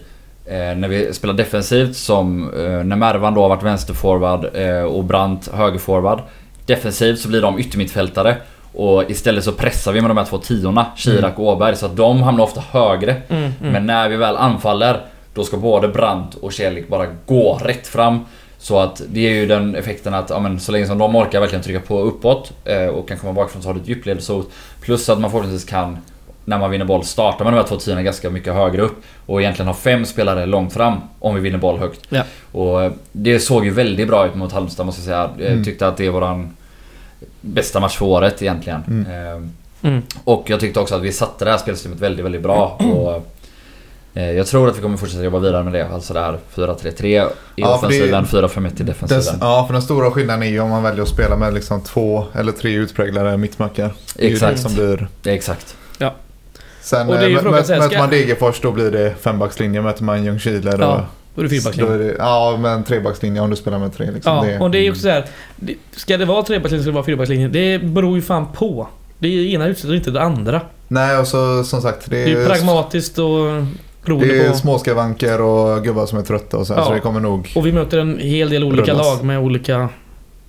när 0.51 0.89
vi 0.89 1.13
spelar 1.15 1.35
defensivt 1.35 1.97
som 1.97 2.55
eh, 2.55 2.85
när 2.85 2.97
Mervan 2.97 3.35
då 3.35 3.43
har 3.43 3.49
varit 3.49 3.63
vänsterforward 3.63 4.47
eh, 4.55 4.83
och 4.83 5.05
Brandt 5.05 5.49
högerforward. 5.49 6.21
Defensivt 6.67 7.19
så 7.19 7.29
blir 7.29 7.43
de 7.43 7.59
yttermittfältare. 7.59 8.37
Och 8.73 9.11
istället 9.11 9.45
så 9.45 9.53
pressar 9.53 9.93
vi 9.93 10.01
med 10.01 10.11
de 10.11 10.17
här 10.17 10.25
två 10.25 10.39
tiorna, 10.39 10.87
Chirac 10.97 11.35
och 11.37 11.49
Åberg, 11.49 11.77
så 11.77 11.87
att 11.87 11.97
de 11.97 12.23
hamnar 12.23 12.45
ofta 12.45 12.61
högre. 12.71 13.17
Mm, 13.29 13.43
mm. 13.43 13.73
Men 13.73 13.87
när 13.87 14.09
vi 14.09 14.17
väl 14.17 14.37
anfaller, 14.37 15.01
då 15.35 15.45
ska 15.45 15.57
både 15.57 15.89
Brandt 15.89 16.35
och 16.35 16.53
Celik 16.53 16.89
bara 16.89 17.07
gå 17.27 17.61
rätt 17.65 17.87
fram. 17.87 18.25
Så 18.59 18.79
att 18.79 19.03
det 19.09 19.27
är 19.27 19.35
ju 19.35 19.47
den 19.47 19.75
effekten 19.75 20.15
att 20.15 20.31
ja, 20.31 20.41
men, 20.41 20.61
så 20.61 20.73
länge 20.73 20.87
som 20.87 20.99
de 20.99 21.17
orkar 21.17 21.41
verkligen 21.41 21.65
trycka 21.65 21.81
på 21.81 22.01
uppåt 22.01 22.53
eh, 22.65 22.87
och 22.87 23.09
kan 23.09 23.19
komma 23.19 23.33
bakifrån 23.33 23.63
så 23.63 23.69
har 23.69 23.75
du 23.75 23.81
ett 23.81 23.89
djupledshot. 23.89 24.51
Plus 24.81 25.09
att 25.09 25.21
man 25.21 25.31
förhoppningsvis 25.31 25.71
kan, 25.71 25.99
när 26.51 26.59
man 26.59 26.71
vinner 26.71 26.85
boll, 26.85 27.05
starta 27.05 27.45
med 27.45 27.53
de 27.53 27.57
här 27.57 27.65
två 27.67 27.77
tiorna 27.77 28.03
ganska 28.03 28.31
mycket 28.31 28.55
högre 28.55 28.83
upp. 28.83 29.03
Och 29.27 29.41
egentligen 29.41 29.67
ha 29.67 29.75
fem 29.75 30.05
spelare 30.07 30.47
långt 30.47 30.73
fram 30.73 31.01
om 31.19 31.35
vi 31.35 31.41
vinner 31.41 31.59
boll 31.59 31.79
högt. 31.79 32.01
Ja. 32.09 32.23
Och 32.53 32.83
eh, 32.83 32.93
det 33.13 33.41
såg 33.41 33.65
ju 33.65 33.71
väldigt 33.71 34.09
bra 34.09 34.27
ut 34.27 34.35
mot 34.35 34.53
Halmstad 34.53 34.87
måste 34.87 35.01
jag 35.01 35.05
säga. 35.07 35.31
Jag 35.47 35.53
Mm. 35.53 35.65
tyckte 35.65 35.87
att 35.89 35.97
det 35.97 36.09
var 36.11 36.21
våran 36.21 36.57
bästa 37.41 37.81
match 37.81 37.97
för 37.97 38.07
året 38.07 38.43
egentligen. 38.43 38.83
Mm. 38.89 39.27
Eh, 39.37 39.43
Mm. 39.83 40.03
och 40.25 40.45
jag 40.51 40.61
tyckte 40.61 40.81
också 40.81 40.95
att 40.95 41.03
vi 41.03 41.13
satte 41.13 41.45
det 41.45 41.51
här 41.51 41.59
spelsystemet 41.59 42.01
väldigt, 42.01 42.25
väldigt 42.25 42.43
bra. 42.43 42.77
Och 42.95 43.27
eh, 44.15 44.31
jag 44.33 44.47
tror 44.47 44.69
att 44.69 44.79
vi 44.79 44.83
kommer 44.83 44.97
fortsätta 44.97 45.25
jobba 45.25 45.39
vidare 45.39 45.65
med 45.65 45.73
det. 45.73 45.89
Alltså 45.89 46.15
det 46.15 46.21
här 46.21 46.39
4-3-3 46.55 47.05
i 47.07 47.29
Ja, 47.57 47.75
offensiven, 47.75 48.25
4-5-1 48.25 48.67
i 48.67 48.71
Den, 48.77 48.87
defensiven. 48.87 49.39
ja, 49.41 49.65
för 49.67 49.73
den 49.73 49.83
stora 49.83 50.11
skillnaden 50.11 50.43
är 50.43 50.47
ju 50.47 50.61
om 50.61 50.71
man 50.71 50.83
väljer 50.83 51.03
att 51.03 51.09
spela 51.09 51.37
med 51.37 51.55
liksom 51.55 51.81
två 51.81 52.25
eller 52.35 52.53
tre 52.53 52.73
utpräglade 52.75 53.37
mittbackar. 53.37 53.91
Det 54.17 54.25
är 54.25 54.29
ju 54.29 54.35
Exakt. 54.35 54.57
det 54.57 54.63
som 54.63 54.75
blir... 54.75 55.09
Är 55.25 55.31
exakt. 55.35 55.77
Sen 56.91 57.09
Och 57.09 57.15
det 57.15 57.25
är 57.25 57.31
äh, 57.31 57.39
frågan 57.39 57.65
så 57.65 57.73
här, 57.73 57.81
möter 57.81 57.99
man 57.99 58.11
Degerfors 58.11 58.61
då 58.61 58.73
blir 58.73 58.91
det 58.91 59.15
fembackslinje. 59.21 59.83
Möter 59.83 60.05
man 60.05 60.25
Ljungskile 60.25 60.71
då... 60.71 60.83
Ja, 60.83 61.07
Då 61.35 61.41
är 61.41 61.45
det 61.45 61.51
fyrbackslinje. 61.51 61.93
det, 61.97 62.15
ja, 62.19 62.57
men 62.61 62.85
trebackslinje 62.85 63.41
om 63.41 63.51
du 63.51 63.57
spelar 63.57 63.79
med 63.79 63.97
tre. 63.97 64.11
Liksom. 64.15 64.49
Ja, 64.49 64.61
och 64.61 64.71
det 64.71 64.79
är 64.79 64.91
också 64.91 65.03
så 65.03 65.09
här. 65.09 65.25
det- 65.57 65.75
Ska 65.97 66.17
det 66.17 66.25
vara 66.25 66.43
trebackslinje 66.43 66.83
ska 66.83 66.91
det 66.91 66.95
vara 66.95 67.05
fyrbackslinje? 67.05 67.49
Det 67.49 67.79
beror 67.79 68.17
ju 68.17 68.23
fan 68.23 68.47
på. 68.53 68.89
Det 69.19 69.29
ena 69.53 69.67
utesluter 69.67 69.97
inte 69.97 70.11
det 70.11 70.23
andra. 70.23 70.61
Nej, 70.89 71.19
och 71.19 71.27
så 71.27 71.65
som 71.65 71.81
sagt. 71.83 72.11
Det 72.11 72.17
Det 72.17 72.23
är 72.23 72.29
ju 72.29 72.43
är, 72.43 72.49
pragmatiskt 72.49 73.19
och 73.19 73.45
det 74.05 74.41
är 74.45 74.51
på... 74.51 74.57
småskavanker 74.57 75.41
och 75.41 75.85
gubbar 75.85 76.07
som 76.07 76.19
är 76.19 76.23
trötta 76.23 76.57
och 76.57 76.67
så, 76.67 76.75
här, 76.75 76.81
Ja. 76.81 76.87
så 76.87 76.93
det 76.95 77.01
kommer 77.01 77.21
nog... 77.21 77.53
Och 77.57 77.67
vi 77.67 77.73
möter 77.73 77.99
en 77.99 78.19
hel 78.19 78.51
del 78.51 78.65
olika 78.65 78.93
Rullas. 78.93 79.07
lag 79.07 79.25
med 79.25 79.39
olika 79.39 79.89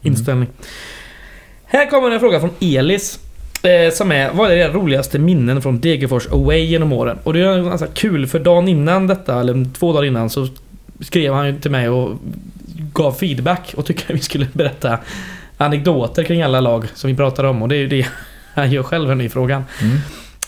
inställning. 0.01 0.47
Här 1.65 1.89
kommer 1.89 2.11
en 2.11 2.19
fråga 2.19 2.39
från 2.39 2.49
Elis. 2.61 3.19
Eh, 3.63 3.93
som 3.93 4.11
är, 4.11 4.31
vad 4.33 4.51
är 4.51 4.55
era 4.55 4.73
roligaste 4.73 5.19
minnen 5.19 5.61
från 5.61 5.79
Degerfors 5.79 6.27
away 6.27 6.59
genom 6.59 6.93
åren? 6.93 7.17
Och 7.23 7.33
det 7.33 7.39
är 7.39 7.63
ganska 7.63 7.87
kul 7.87 8.27
för 8.27 8.39
dagen 8.39 8.67
innan 8.67 9.07
detta, 9.07 9.39
eller 9.39 9.73
två 9.73 9.93
dagar 9.93 10.05
innan, 10.05 10.29
så 10.29 10.47
skrev 10.99 11.33
han 11.33 11.47
ju 11.47 11.59
till 11.59 11.71
mig 11.71 11.89
och 11.89 12.17
gav 12.93 13.11
feedback 13.11 13.73
och 13.77 13.85
tyckte 13.85 14.13
att 14.13 14.19
vi 14.19 14.23
skulle 14.23 14.47
berätta 14.53 14.97
anekdoter 15.57 16.23
kring 16.23 16.41
alla 16.41 16.61
lag 16.61 16.87
som 16.93 17.09
vi 17.09 17.15
pratade 17.15 17.47
om 17.47 17.61
och 17.61 17.69
det 17.69 17.75
är 17.75 17.79
ju 17.79 17.87
det 17.87 18.05
han 18.53 18.71
gör 18.71 18.83
själv 18.83 19.09
här 19.09 19.21
i 19.21 19.29
frågan. 19.29 19.63
Mm. 19.81 19.97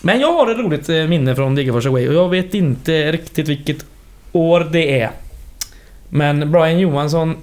Men 0.02 0.20
jag 0.20 0.32
har 0.32 0.50
ett 0.50 0.58
roligt 0.58 0.88
eh, 0.88 1.06
minne 1.06 1.34
från 1.34 1.54
Degerfors 1.54 1.86
away 1.86 2.08
och 2.08 2.14
jag 2.14 2.28
vet 2.28 2.54
inte 2.54 3.12
riktigt 3.12 3.48
vilket 3.48 3.86
år 4.32 4.68
det 4.72 5.00
är. 5.00 5.10
Men 6.08 6.52
Brian 6.52 6.78
Johansson 6.78 7.36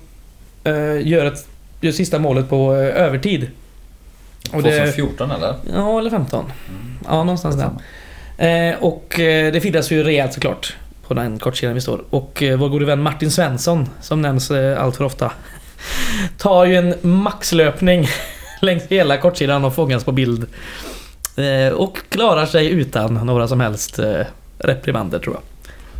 eh, 0.63 1.07
gör, 1.07 1.25
ett, 1.25 1.47
gör 1.81 1.91
sista 1.91 2.19
målet 2.19 2.49
på 2.49 2.73
övertid. 2.73 3.47
Och 4.53 4.63
det, 4.63 4.77
2014 4.77 5.31
eller? 5.31 5.55
ja, 5.73 5.99
eller 5.99 6.09
15. 6.09 6.45
Ja, 7.05 7.23
någonstans 7.23 7.55
där. 7.55 7.69
Eh, 8.41 8.75
och 8.79 9.19
eh, 9.19 9.53
det 9.53 9.61
firas 9.61 9.91
ju 9.91 10.03
rejält 10.03 10.33
såklart. 10.33 10.75
På 11.07 11.13
den 11.13 11.39
kortsidan 11.39 11.73
vi 11.73 11.81
står. 11.81 12.03
Och 12.09 12.43
eh, 12.43 12.57
vår 12.57 12.69
gode 12.69 12.85
vän 12.85 13.01
Martin 13.01 13.31
Svensson, 13.31 13.89
som 14.01 14.21
nämns 14.21 14.51
eh, 14.51 14.83
allt 14.83 14.95
för 14.95 15.03
ofta. 15.03 15.31
Tar 16.37 16.65
ju 16.65 16.75
en 16.75 16.95
maxlöpning 17.01 18.07
längs 18.61 18.83
hela 18.83 19.17
kortsidan 19.17 19.65
och 19.65 19.75
fångas 19.75 20.03
på 20.03 20.11
bild. 20.11 20.47
Eh, 21.37 21.73
och 21.73 21.97
klarar 22.09 22.45
sig 22.45 22.69
utan 22.69 23.13
några 23.13 23.47
som 23.47 23.59
helst 23.59 23.99
eh, 23.99 24.25
reprimander 24.57 25.19
tror 25.19 25.35
jag. 25.35 25.43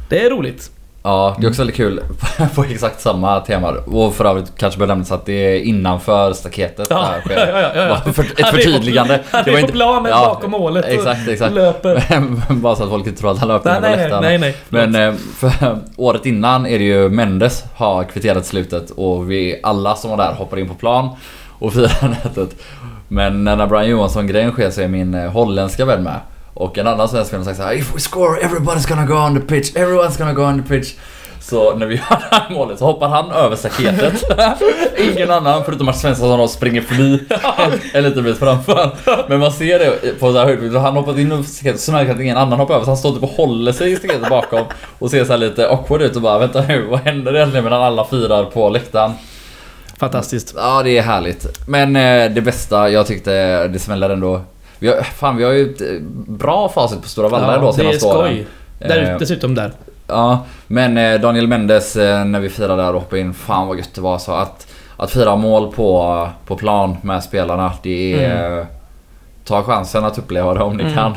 Det 0.09 0.25
är 0.25 0.29
roligt. 0.29 0.71
Ja, 1.03 1.35
det 1.39 1.45
är 1.45 1.49
också 1.49 1.61
väldigt 1.61 1.75
kul 1.75 2.01
på 2.55 2.63
exakt 2.63 3.01
samma 3.01 3.39
tema. 3.39 3.69
Och 3.69 4.15
för 4.15 4.25
övrigt 4.25 4.51
kanske 4.57 4.79
bör 4.79 4.87
nämnas 4.87 5.11
att 5.11 5.25
det 5.25 5.33
är 5.33 5.59
innanför 5.61 6.33
staketet 6.33 6.89
det 6.89 6.95
här 6.95 7.21
sker. 7.21 7.47
ja, 7.47 7.59
ja, 7.61 7.71
ja, 7.75 8.01
ja. 8.05 8.11
För, 8.13 8.23
ett 8.23 8.47
förtydligande. 8.47 9.19
Han 9.31 9.41
är 9.41 9.51
på 9.51 9.59
inte- 9.59 9.71
plan 9.73 10.03
men 10.03 10.11
ja, 10.11 10.25
bakom 10.25 10.51
målet 10.51 10.85
och 10.85 10.91
Exakt, 10.91 11.27
exakt. 11.27 11.53
löper. 11.53 12.03
Bara 12.53 12.75
så 12.75 12.83
att 12.83 12.89
folk 12.89 13.07
inte 13.07 13.19
tror 13.21 13.31
att 13.31 13.37
han 13.39 13.47
löper 13.47 13.81
Nej, 13.81 13.97
nej, 13.97 14.21
nej, 14.21 14.37
nej. 14.37 14.57
Men 14.69 14.95
eh, 14.95 15.13
för 15.37 15.51
året 15.97 16.25
innan 16.25 16.65
är 16.65 16.79
det 16.79 16.85
ju 16.85 17.09
Mendes 17.09 17.63
har 17.75 18.03
kvitterat 18.03 18.45
slutet 18.45 18.89
och 18.91 19.31
vi 19.31 19.59
alla 19.63 19.95
som 19.95 20.09
var 20.09 20.17
där 20.17 20.33
hoppar 20.33 20.59
in 20.59 20.67
på 20.67 20.73
plan 20.75 21.09
och 21.59 21.73
firar 21.73 22.09
nätet. 22.09 22.55
Men 23.07 23.43
när 23.43 23.67
Brian 23.67 23.87
Johansson-grejen 23.89 24.51
sker 24.51 24.69
så 24.69 24.81
är 24.81 24.87
min 24.87 25.13
eh, 25.13 25.31
holländska 25.31 25.85
vän 25.85 26.03
med. 26.03 26.19
Och 26.53 26.77
en 26.77 26.87
annan 26.87 27.09
svensk 27.09 27.33
har 27.33 27.43
sagt 27.43 27.57
såhär 27.57 27.73
If 27.73 27.95
we 27.95 27.99
score 27.99 28.41
everybody's 28.41 28.89
gonna 28.89 29.05
go 29.05 29.13
on 29.13 29.35
the 29.35 29.41
pitch, 29.41 29.75
everyone's 29.75 30.17
gonna 30.17 30.33
go 30.33 30.43
on 30.43 30.63
the 30.63 30.69
pitch. 30.69 30.93
Så 31.41 31.75
när 31.75 31.85
vi 31.85 31.95
gör 32.09 32.19
det 32.29 32.35
här 32.35 32.49
målet 32.49 32.79
så 32.79 32.85
hoppar 32.85 33.07
han 33.07 33.31
över 33.31 33.55
staketet. 33.55 34.23
Ingen 35.15 35.31
annan 35.31 35.63
förutom 35.65 35.85
Mats 35.85 36.01
Svensson 36.01 36.49
springer 36.49 36.81
förbi 36.81 37.23
en, 37.57 37.71
en 37.93 38.03
liten 38.03 38.23
bit 38.23 38.37
framför. 38.37 38.91
Men 39.29 39.39
man 39.39 39.51
ser 39.51 39.79
det 39.79 40.19
på 40.19 40.31
så 40.31 40.37
här 40.37 40.45
höjdbild. 40.45 40.77
Han 40.77 40.95
hoppat 40.95 41.17
in 41.17 41.31
över 41.31 41.43
staketet 41.43 41.81
så 41.81 41.91
märker 41.91 42.13
att 42.13 42.19
ingen 42.19 42.37
annan 42.37 42.59
hoppar 42.59 42.75
över. 42.75 42.85
Så 42.85 42.91
han 42.91 42.97
står 42.97 43.13
typ 43.13 43.23
och 43.23 43.29
håller 43.29 43.71
sig 43.71 43.91
i 43.91 43.95
staketet 43.95 44.29
bakom. 44.29 44.65
Och 44.99 45.11
ser 45.11 45.25
så 45.25 45.31
här 45.31 45.37
lite 45.37 45.69
awkward 45.69 46.01
ut 46.01 46.15
och 46.15 46.21
bara 46.21 46.39
vänta 46.39 46.61
nu 46.67 46.81
vad 46.81 46.99
händer 46.99 47.35
egentligen 47.35 47.63
medan 47.63 47.83
alla 47.83 48.05
firar 48.05 48.45
på 48.45 48.69
läktaren. 48.69 49.11
Fantastiskt. 49.99 50.53
Ja 50.57 50.83
det 50.83 50.97
är 50.97 51.01
härligt. 51.01 51.67
Men 51.67 51.95
eh, 51.95 52.31
det 52.31 52.41
bästa 52.41 52.89
jag 52.89 53.07
tyckte 53.07 53.67
det 53.67 53.79
smäller 53.79 54.09
ändå. 54.09 54.41
Vi 54.82 54.88
har, 54.88 55.01
fan 55.01 55.38
vi 55.38 55.43
har 55.43 55.51
ju 55.51 55.71
ett 55.71 55.82
eh, 55.82 55.88
bra 56.27 56.69
facit 56.69 57.01
på 57.01 57.07
Stora 57.07 57.27
Valla 57.27 57.57
det 57.61 57.67
är 57.67 57.71
senaste 57.71 58.05
åren. 58.07 58.19
skoj. 58.27 58.47
Där, 58.79 59.11
Eh, 59.11 59.17
dessutom 59.17 59.55
där. 59.55 59.71
Ja, 60.07 60.45
men 60.67 60.97
eh, 60.97 61.19
Daniel 61.21 61.47
Mendes 61.47 61.95
när 61.95 62.39
vi 62.39 62.49
firade 62.49 62.82
där 62.84 62.93
och 62.95 63.01
hoppade 63.01 63.21
in, 63.21 63.34
fan 63.34 63.67
vad 63.67 63.77
gött 63.77 63.93
det 63.95 64.01
var. 64.01 64.17
Så 64.17 64.32
att, 64.32 64.67
att 64.97 65.11
fira 65.11 65.36
mål 65.36 65.71
på, 65.73 66.29
på 66.45 66.55
plan 66.55 66.97
med 67.01 67.23
spelarna, 67.23 67.71
det 67.84 68.23
är... 68.25 68.59
eh, 68.59 68.65
Ta 69.45 69.63
chansen 69.63 70.05
att 70.05 70.17
uppleva 70.17 70.53
det 70.53 70.63
om 70.63 70.77
ni 70.77 70.84
Mm. 70.84 70.95
kan. 70.95 71.15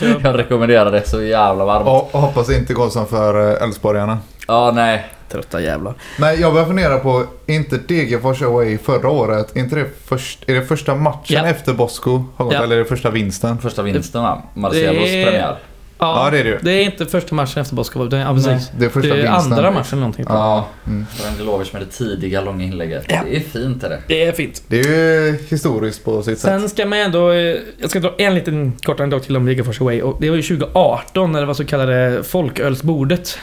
Jag 0.22 0.38
rekommenderar 0.38 0.92
det 0.92 1.08
så 1.08 1.22
jävla 1.22 1.64
varmt. 1.64 1.86
Och 1.88 2.14
och 2.14 2.20
hoppas 2.20 2.46
det 2.46 2.54
inte 2.58 2.74
går 2.74 2.88
som 2.88 3.06
för 3.06 3.62
Elfsborgarna. 3.64 4.18
Ja, 4.48 4.72
nej. 4.74 5.04
Trötta 5.32 5.60
jävlar. 5.60 5.94
Nej, 6.18 6.40
jag 6.40 6.52
börjar 6.52 6.66
fundera 6.66 6.98
på, 6.98 7.24
inte 7.46 7.76
Degerfors 7.78 8.42
away 8.42 8.78
förra 8.78 9.08
året, 9.10 9.56
inte 9.56 9.76
det 9.76 9.86
först, 10.04 10.44
är 10.50 10.54
det 10.54 10.62
första 10.62 10.94
matchen 10.94 11.36
Ja. 11.44 11.46
efter 11.46 11.72
Bosko 11.74 12.24
har 12.36 12.44
gått 12.44 12.54
Ja. 12.54 12.62
eller 12.62 12.74
är 12.74 12.78
det 12.78 12.84
första 12.84 13.10
vinsten? 13.10 13.58
Första 13.58 13.82
vinsten 13.82 14.22
va? 14.22 14.42
Marcelos 14.54 15.04
Det 15.04 15.22
är- 15.22 15.24
premiär. 15.26 15.56
Ja, 15.98 16.28
det 16.30 16.38
är 16.38 16.44
det 16.44 16.50
ju. 16.50 16.58
Det 16.62 16.70
är 16.72 16.82
inte 16.84 17.06
första 17.06 17.34
matchen 17.34 17.62
efter 17.62 17.74
Boskova, 17.76 18.04
utan 18.04 18.18
ja, 18.18 18.34
precis. 18.34 18.70
Det 18.78 18.84
är 18.84 18.88
första 18.88 19.14
Det 19.14 19.22
är 19.22 19.26
andra 19.26 19.70
matchen 19.70 19.86
eller 19.92 20.00
någonting. 20.00 20.24
Ja, 20.28 20.66
mm. 20.86 21.06
Rangelovic 21.24 21.72
med 21.72 21.82
det 21.82 21.86
tidiga 21.86 22.40
långa 22.40 22.64
inlägget. 22.64 23.04
Ja. 23.08 23.20
Det 23.30 23.36
är 23.36 23.40
fint 23.40 23.84
är 23.84 23.88
det. 23.88 23.98
Det 24.06 24.24
är 24.24 24.32
fint. 24.32 24.62
Det 24.68 24.80
är 24.80 24.84
ju 24.84 25.38
historiskt 25.48 26.04
på 26.04 26.22
sitt 26.22 26.38
sätt. 26.38 26.60
Sen 26.60 26.68
ska 26.68 26.86
man 26.86 26.98
ändå... 26.98 27.30
eh, 27.30 27.56
Jag 27.78 27.90
ska 27.90 28.00
dra 28.00 28.14
en 28.18 28.34
liten 28.34 28.72
kort 28.82 29.00
anekdot 29.00 29.22
till 29.22 29.36
om 29.36 29.46
Degerfors 29.46 29.80
Away. 29.80 30.02
Och 30.02 30.16
det 30.20 30.30
var 30.30 30.36
ju 30.36 30.42
2018 30.42 31.32
när 31.32 31.40
det 31.40 31.46
var 31.46 31.54
så 31.54 31.64
kallade 31.64 32.22
folkölsbordet. 32.24 33.38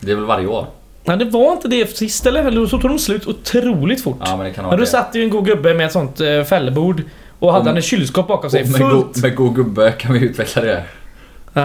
Det 0.00 0.10
är 0.10 0.14
väl 0.16 0.24
varje 0.24 0.46
år? 0.46 0.66
Nej, 1.08 1.16
det 1.16 1.24
var 1.24 1.52
inte 1.52 1.68
det 1.68 1.96
sist 1.96 2.26
eller? 2.26 2.44
Eller 2.44 2.66
så 2.66 2.78
tog 2.78 2.90
de 2.90 2.98
slut 2.98 3.26
otroligt 3.26 4.02
fort. 4.02 4.16
Ja 4.24 4.36
men 4.36 4.46
det 4.46 4.52
kan 4.52 4.64
ha 4.64 4.70
Men 4.70 4.78
då 4.78 4.84
det. 4.84 4.90
satt 4.90 5.10
ju 5.14 5.22
en 5.22 5.30
god 5.30 5.46
gubbe 5.46 5.74
med 5.74 5.86
ett 5.86 5.92
sånt 5.92 6.20
eh, 6.20 6.44
fällebord. 6.44 7.02
Och 7.38 7.52
hade 7.52 7.64
han 7.70 7.78
ett 7.78 7.84
kylskåp 7.84 8.28
bakom 8.28 8.50
sig 8.50 8.64
med, 8.64 8.80
go, 8.80 8.88
fullt. 8.90 9.22
med 9.22 9.36
god 9.36 9.54
gubbe 9.54 9.92
kan 9.92 10.12
vi 10.12 10.20
utveckla 10.20 10.62
det. 10.62 10.82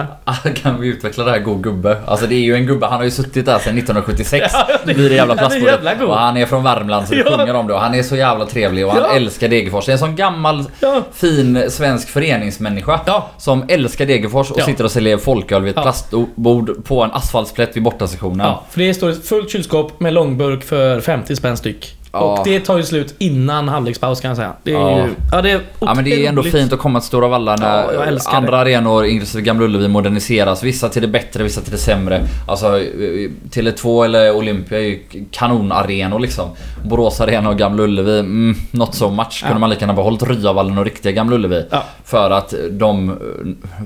Ah, 0.24 0.34
Kan 0.62 0.80
vi 0.80 0.88
utveckla 0.88 1.24
det 1.24 1.30
här 1.30 1.38
god 1.38 1.62
gubbe? 1.62 1.96
Alltså 2.06 2.26
det 2.26 2.34
är 2.34 2.40
ju 2.40 2.54
en 2.54 2.66
gubbe, 2.66 2.86
han 2.86 2.96
har 2.96 3.04
ju 3.04 3.10
suttit 3.10 3.46
där 3.46 3.58
sedan 3.58 3.78
1976 3.78 4.46
Ja, 4.52 4.66
det- 4.84 4.92
vid 4.94 5.10
det 5.10 5.14
jävla 5.14 5.36
plastbordet. 5.36 6.02
Och 6.02 6.16
han 6.18 6.36
är 6.36 6.46
från 6.46 6.62
Värmland 6.62 7.08
så 7.08 7.14
det 7.14 7.20
Ja. 7.26 7.36
sjunger 7.38 7.54
om 7.54 7.66
det 7.66 7.74
och 7.74 7.80
han 7.80 7.94
är 7.94 8.02
så 8.02 8.16
jävla 8.16 8.46
trevlig 8.46 8.86
och 8.86 8.92
han 8.92 9.02
Ja. 9.10 9.16
älskar 9.16 9.48
Degerfors. 9.48 9.86
Det 9.86 9.90
är 9.90 9.92
en 9.92 9.98
sån 9.98 10.16
gammal 10.16 10.64
Ja. 10.80 11.02
fin 11.12 11.70
svensk 11.70 12.08
föreningsmänniska 12.08 13.00
Ja. 13.06 13.28
som 13.38 13.64
älskar 13.68 14.06
Degerfors 14.06 14.50
och 14.50 14.60
sitter 14.60 14.84
och 14.84 14.90
säljer 14.90 15.16
folköl 15.18 15.62
vid 15.62 15.76
ett 15.76 15.82
plastbord 15.82 16.84
på 16.84 17.02
en 17.02 17.10
asfaltsplätt 17.12 17.76
vid 17.76 17.82
bortasektionen. 17.82 18.46
Ja, 18.46 18.64
för 18.70 18.80
det 18.80 18.94
står 18.94 19.08
ett 19.10 19.26
fullt 19.28 19.50
kylskåp 19.50 20.00
med 20.00 20.12
långburk 20.12 20.64
för 20.64 21.00
50 21.00 21.36
spänn 21.36 21.56
styck. 21.56 21.96
Och 22.22 22.38
det 22.44 22.60
tar 22.60 22.76
ju 22.76 22.82
slut 22.82 23.14
innan 23.18 23.68
halvlekspaus 23.68 24.20
kan 24.20 24.28
jag 24.28 24.36
säga. 24.36 24.52
Det 24.62 24.70
är 24.70 24.74
Ja. 24.80 24.98
ju... 24.98 25.14
Ja, 25.32 25.42
det 25.42 25.50
är 25.50 25.60
Ja 25.80 25.94
men 25.94 26.04
det 26.04 26.24
är 26.24 26.28
ändå 26.28 26.42
fint 26.42 26.72
att 26.72 26.78
komma 26.78 27.00
till 27.00 27.06
Stora 27.06 27.28
Valla 27.28 27.56
när 27.56 27.92
Ja, 27.92 28.18
andra 28.26 28.58
arenor, 28.58 29.04
inklusive 29.06 29.42
Gamla 29.44 29.64
Ullevi, 29.64 29.88
moderniseras. 29.88 30.62
Vissa 30.62 30.88
till 30.88 31.02
det 31.02 31.08
bättre, 31.08 31.42
vissa 31.42 31.60
till 31.60 31.72
det 31.72 31.78
sämre. 31.78 32.20
Alltså 32.48 32.66
eh, 32.78 33.30
Tele2 33.50 34.04
eller 34.04 34.32
Olympia 34.36 34.78
är 34.78 34.82
ju 34.82 35.00
kanonarenor 35.30 36.18
liksom. 36.18 36.48
Borås 36.84 37.20
Arena 37.20 37.48
och 37.48 37.58
Gamla 37.58 37.82
Ullevi, 37.82 38.18
mm, 38.18 38.54
not 38.70 38.94
so 38.94 39.10
much. 39.10 39.40
Kunde 39.40 39.54
Ja. 39.54 39.58
man 39.58 39.70
lika 39.70 39.80
gärna 39.80 39.92
behållit 39.94 40.22
Ryavallen 40.22 40.78
och 40.78 40.84
riktiga 40.84 41.12
Gamla 41.12 41.34
Ullevi. 41.36 41.64
Ja. 41.70 41.82
För 42.04 42.30
att 42.30 42.54
de 42.70 43.18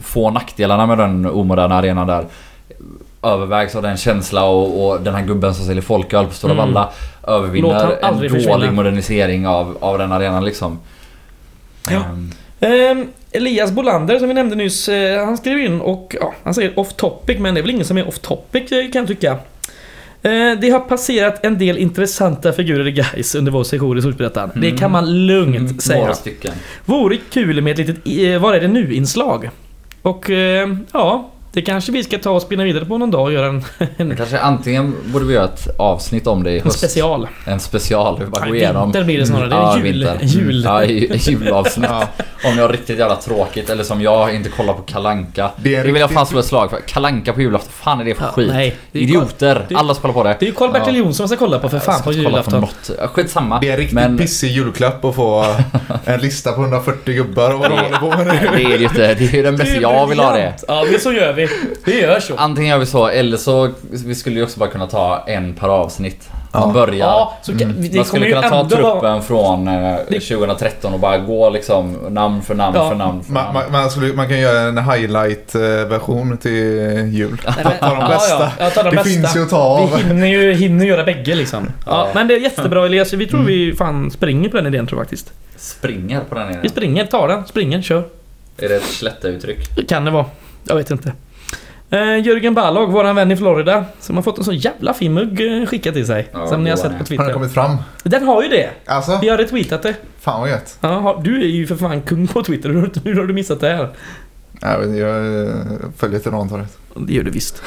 få 0.04 0.30
nackdelarna 0.30 0.86
med 0.86 0.98
den 0.98 1.26
omoderna 1.26 1.74
arenan 1.74 2.06
där 2.06 2.24
övervägs 3.22 3.74
av 3.76 3.82
den 3.82 3.96
känsla 3.96 4.44
och, 4.44 4.86
och 4.88 5.00
den 5.00 5.14
här 5.14 5.22
gubben 5.22 5.54
som 5.54 5.64
säljer 5.66 5.82
folköl 5.82 6.26
på 6.26 6.34
Stora 6.34 6.52
Mm. 6.52 6.66
Valla 6.74 6.88
Han 8.02 8.12
en 8.12 8.16
dålig 8.16 8.30
försvinna. 8.30 8.70
modernisering 8.72 9.46
av, 9.46 9.78
av 9.80 9.98
den 9.98 10.12
arenan 10.12 10.44
liksom. 10.44 10.78
Ja. 11.90 12.02
Ehm, 12.60 13.06
Elias 13.32 13.72
Bolander 13.72 14.18
som 14.18 14.28
vi 14.28 14.34
nämnde 14.34 14.56
nyss, 14.56 14.88
eh, 14.88 15.24
han 15.24 15.36
skrev 15.36 15.58
in 15.58 15.80
och 15.80 16.16
ja, 16.20 16.34
han 16.42 16.54
säger 16.54 16.78
off 16.78 16.92
topic 16.94 17.38
men 17.38 17.54
det 17.54 17.60
är 17.60 17.62
väl 17.62 17.70
ingen 17.70 17.84
som 17.84 17.98
är 17.98 18.08
off 18.08 18.18
topic 18.18 18.72
eh, 18.72 18.90
kan 18.90 19.00
jag 19.02 19.06
tycka. 19.08 19.30
Eh, 20.22 20.58
Det 20.60 20.70
har 20.70 20.80
passerat 20.80 21.44
en 21.44 21.58
del 21.58 21.78
intressanta 21.78 22.52
figurer 22.52 22.86
i 22.86 22.92
guys 22.92 23.34
under 23.34 23.52
vår 23.52 23.64
session 23.64 23.98
i 23.98 24.02
Solspelatan. 24.02 24.50
Det 24.54 24.70
kan 24.70 24.90
man 24.90 25.26
lugnt 25.26 25.82
säga. 25.82 25.96
Mm. 25.96 26.04
Några 26.06 26.14
stycken. 26.14 26.52
Vore 26.84 27.16
kul 27.30 27.60
med 27.60 27.80
ett 27.80 27.86
litet 27.86 28.40
Var 28.42 28.54
är 28.54 28.60
det 28.60 28.68
nu-inslag. 28.68 29.50
Och 30.02 30.30
ja, 30.92 31.30
det 31.58 31.62
kanske 31.62 31.92
vi 31.92 32.04
ska 32.04 32.18
ta 32.18 32.30
och 32.30 32.42
spinna 32.42 32.64
vidare 32.64 32.84
på 32.84 32.98
någon 32.98 33.10
dag 33.10 33.22
och 33.22 33.32
göra 33.32 33.46
en, 33.46 33.64
en, 33.96 34.16
kanske 34.16 34.38
antingen 34.40 34.94
borde 35.12 35.24
vi 35.24 35.34
göra 35.34 35.44
ett 35.44 35.68
avsnitt 35.78 36.26
om 36.26 36.42
det 36.42 36.50
i 36.50 36.58
en 36.58 36.64
höst. 36.64 36.78
special. 36.78 37.28
En 37.46 37.60
special. 37.60 38.18
Vi 38.20 38.26
bara 38.26 38.46
går 38.46 38.56
igenom. 38.56 38.82
vinter 38.82 39.04
blir 39.04 39.18
det 39.18 39.26
snarare. 39.26 39.48
Det 39.48 39.54
är 39.54 39.58
Ja, 39.60 39.76
jul. 39.76 39.84
vinter. 40.04 40.18
jul. 40.22 40.62
Ja, 40.64 40.84
julavsnitt. 40.84 41.86
Ja. 41.90 42.08
Om 42.44 42.54
ni 42.56 42.62
har 42.62 42.68
riktigt 42.68 42.98
jävla 42.98 43.16
tråkigt 43.16 43.70
eller 43.70 43.84
som 43.84 44.02
jag 44.02 44.34
inte 44.34 44.48
kollar 44.48 44.74
på 44.74 44.82
Kalanka. 44.82 45.50
Det 45.56 45.74
är 45.74 45.84
Det 45.84 45.92
vill 45.92 46.00
jag 46.00 46.10
fan 46.10 46.26
slå 46.26 46.38
ett 46.38 46.46
slag 46.46 46.70
för. 46.70 46.80
Kalanka 46.86 47.32
på 47.32 47.40
julafton. 47.40 47.72
fan 47.72 48.00
är 48.00 48.04
det 48.04 48.14
för 48.14 48.24
Ja, 48.24 48.30
skit? 48.32 48.50
nej. 48.52 48.76
Det 48.92 48.98
är 48.98 49.02
Idioter. 49.02 49.66
det- 49.68 49.74
Alla 49.74 49.94
ska 49.94 50.00
kolla 50.02 50.14
på 50.14 50.22
det. 50.24 50.36
Det 50.40 50.44
är 50.44 50.48
ju 50.48 50.54
Karl-Bertil 50.54 50.94
Ja. 50.94 50.98
Jonsson 50.98 51.14
som 51.14 51.28
ska 51.28 51.36
kolla 51.46 51.58
på 51.58 51.68
för 51.68 51.78
fan 51.78 51.94
Jag 51.94 52.04
på 52.04 52.10
på 52.10 52.16
julafton. 52.16 52.66
Ja, 52.98 53.08
Skitsamma. 53.08 53.58
Det 53.60 53.68
är 53.68 53.72
en 53.72 53.76
riktigt 53.78 53.94
Men 53.94 54.18
pissig 54.18 54.50
julklapp 54.50 55.04
att 55.04 55.14
få 55.14 55.56
en 56.04 56.20
lista 56.20 56.52
på 56.52 56.60
140 56.60 57.14
gubbar 57.14 57.54
och 57.54 57.58
vad 57.60 57.70
de 57.70 57.76
Det- 57.76 57.82
håller 57.82 57.98
på 57.98 58.08
med 58.08 58.26
det 58.26 58.32
nu. 58.32 58.62
är 58.62 58.68
det 58.68 58.76
ju 58.76 58.84
inte. 58.84 59.14
Det 59.14 59.24
är 59.24 59.34
ju 59.34 59.42
den 59.42 59.56
bästa 59.56 59.80
jag 59.80 60.06
vill 60.06 60.20
ha 60.20 60.32
det. 60.32 60.54
Ja, 60.68 60.84
men 60.90 61.00
så 61.00 61.12
gör 61.12 61.32
vi. 61.32 61.48
Vi 61.84 62.00
gör 62.02 62.20
så. 62.20 62.34
Antingen 62.36 62.70
gör 62.70 62.78
vi 62.78 62.86
så 62.86 63.06
eller 63.08 63.36
så 63.36 63.70
vi 63.90 64.14
skulle 64.14 64.36
ju 64.36 64.42
också 64.42 64.58
bara 64.60 64.68
kunna 64.70 64.86
ta 64.86 65.24
en 65.26 65.54
per 65.54 65.68
avsnitt. 65.68 66.28
Man 66.52 66.72
börjar. 66.72 66.98
Ja, 67.06 67.34
det 67.46 67.96
Man 67.96 68.04
skulle 68.04 68.28
kunna 68.28 68.48
ta 68.48 68.60
ändå 68.60 68.76
vara- 68.76 68.92
truppen 68.92 69.22
från 69.22 69.68
eh, 69.68 69.96
2013 70.10 70.94
och 70.94 71.00
bara 71.00 71.18
gå 71.18 71.50
liksom 71.50 71.92
namn 72.08 72.42
för 72.42 72.54
namn 72.54 72.76
Ja. 72.76 72.88
för 72.88 72.96
namn 72.96 73.22
för 73.24 73.32
Man, 73.32 73.44
namn. 73.44 73.54
man, 73.54 73.72
man, 73.72 73.90
skulle, 73.90 74.12
man 74.14 74.28
kan 74.28 74.40
göra 74.40 74.60
en 74.60 74.78
highlight-version 74.78 76.36
till 76.38 76.52
jul. 77.12 77.38
Ta 77.38 77.52
de 77.62 77.98
ja, 78.00 78.08
bästa. 78.08 78.38
Ja, 78.40 78.50
ja, 78.58 78.70
ta 78.70 78.82
de 78.82 78.90
Det 78.90 78.96
bästa. 78.96 79.10
finns 79.10 79.36
ju 79.36 79.42
att 79.42 79.50
ta 79.50 79.56
av. 79.58 79.90
Vi 79.96 80.02
hinner 80.08 80.26
ju 80.26 80.52
hinner 80.52 80.86
göra 80.86 81.04
bägge 81.04 81.34
liksom. 81.34 81.66
Ja, 81.86 81.92
Ja. 82.06 82.08
men 82.14 82.28
det 82.28 82.34
är 82.34 82.38
jättebra 82.40 82.86
Elias. 82.86 83.12
Vi 83.12 83.26
tror 83.26 83.42
vi 83.42 83.74
fan 83.78 84.10
springer 84.10 84.48
på 84.48 84.56
den 84.56 84.66
idén 84.66 84.86
tror 84.86 85.00
jag 85.00 85.06
faktiskt. 85.06 85.32
Springer 85.56 86.20
på 86.20 86.34
den 86.34 86.48
Vi 86.48 86.54
idén. 86.54 86.70
springer, 86.70 87.06
tar 87.06 87.28
den, 87.28 87.46
springer, 87.46 87.82
kör. 87.82 88.02
Är 88.58 88.68
det 88.68 88.76
ett 88.76 88.82
slätteuttryck? 88.84 89.76
Det 89.76 89.82
kan 89.82 90.04
det 90.04 90.10
vara. 90.10 90.24
Jag 90.64 90.76
vet 90.76 90.90
inte. 90.90 91.12
Eh, 91.90 92.18
Jörgen 92.26 92.54
Balog, 92.54 92.92
våran 92.92 93.16
vän 93.16 93.30
i 93.32 93.36
Florida, 93.36 93.84
som 94.00 94.16
har 94.16 94.22
fått 94.22 94.38
en 94.38 94.44
så 94.44 94.52
jävla 94.52 94.94
fin 94.94 95.14
mugg 95.14 95.60
eh, 95.60 95.66
skickad 95.66 95.94
till 95.94 96.06
sig. 96.06 96.28
Ja, 96.32 96.46
som 96.46 96.64
ni 96.64 96.70
har 96.70 96.76
sett 96.76 96.84
på 96.86 96.92
är. 96.92 96.92
Har 96.92 96.98
den 96.98 97.06
Twitter. 97.06 97.32
kommit 97.32 97.52
fram? 97.52 97.76
Den 98.02 98.22
har 98.22 98.42
ju 98.42 98.48
det. 98.48 98.70
Alltså, 98.86 99.18
Vi 99.22 99.28
har 99.28 99.38
retweetat 99.38 99.82
det. 99.82 99.94
fan 100.20 100.40
vad 100.40 100.50
gött. 100.50 100.78
Ja, 100.80 101.20
du 101.24 101.40
är 101.42 101.46
ju 101.46 101.66
för 101.66 101.76
fan 101.76 102.02
kung 102.02 102.26
på 102.26 102.42
Twitter. 102.42 102.68
Hur, 103.04 103.14
har 103.14 103.26
du 103.26 103.34
missat 103.34 103.60
det 103.60 103.68
här? 103.68 103.88
Jag, 104.60 104.78
vet, 104.78 104.96
jag 104.98 105.42
eh, 105.46 105.52
följer 105.96 106.16
inte 106.16 106.30
Rantorget. 106.30 106.78
Det 106.96 107.12
gör 107.12 107.22
du 107.24 107.30
visst. 107.30 107.62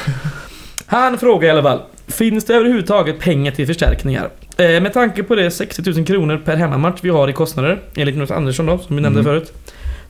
Han 0.86 1.18
frågar 1.18 1.48
i 1.48 1.52
alla 1.52 1.64
fall. 1.64 1.82
Finns 2.08 2.46
det 2.46 2.54
överhuvudtaget 2.54 3.20
pengar 3.20 3.52
till 3.52 3.68
förstärkningar? 3.68 4.30
Eh, 4.58 4.82
med 4.82 4.94
tanke 4.94 5.24
på 5.24 5.36
det 5.36 5.52
60 5.52 5.92
000 5.92 6.06
kronor 6.06 6.42
per 6.46 6.56
hemmamatch 6.56 7.00
vi 7.02 7.10
har 7.10 7.28
i 7.30 7.34
kostnader, 7.34 7.82
enligt 7.96 8.18
Nils 8.18 8.32
Andersson 8.32 8.66
då, 8.66 8.78
som 8.78 8.96
vi 8.96 9.02
nämnde 9.02 9.20
Mm. 9.20 9.32
förut. 9.34 9.54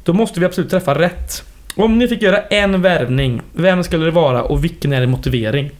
Då 0.03 0.14
måste 0.14 0.39
vi 0.39 0.45
absolut 0.45 0.70
träffa 0.70 0.99
rätt. 0.99 1.43
Om 1.82 1.97
ni 1.97 2.07
fick 2.07 2.21
göra 2.21 2.41
en 2.41 2.82
värvning, 2.82 3.41
vem 3.53 3.84
skulle 3.84 4.05
det 4.05 4.11
vara 4.11 4.43
och 4.43 4.63
vilken 4.63 4.93
är 4.93 5.01
din 5.01 5.09
motivering? 5.09 5.71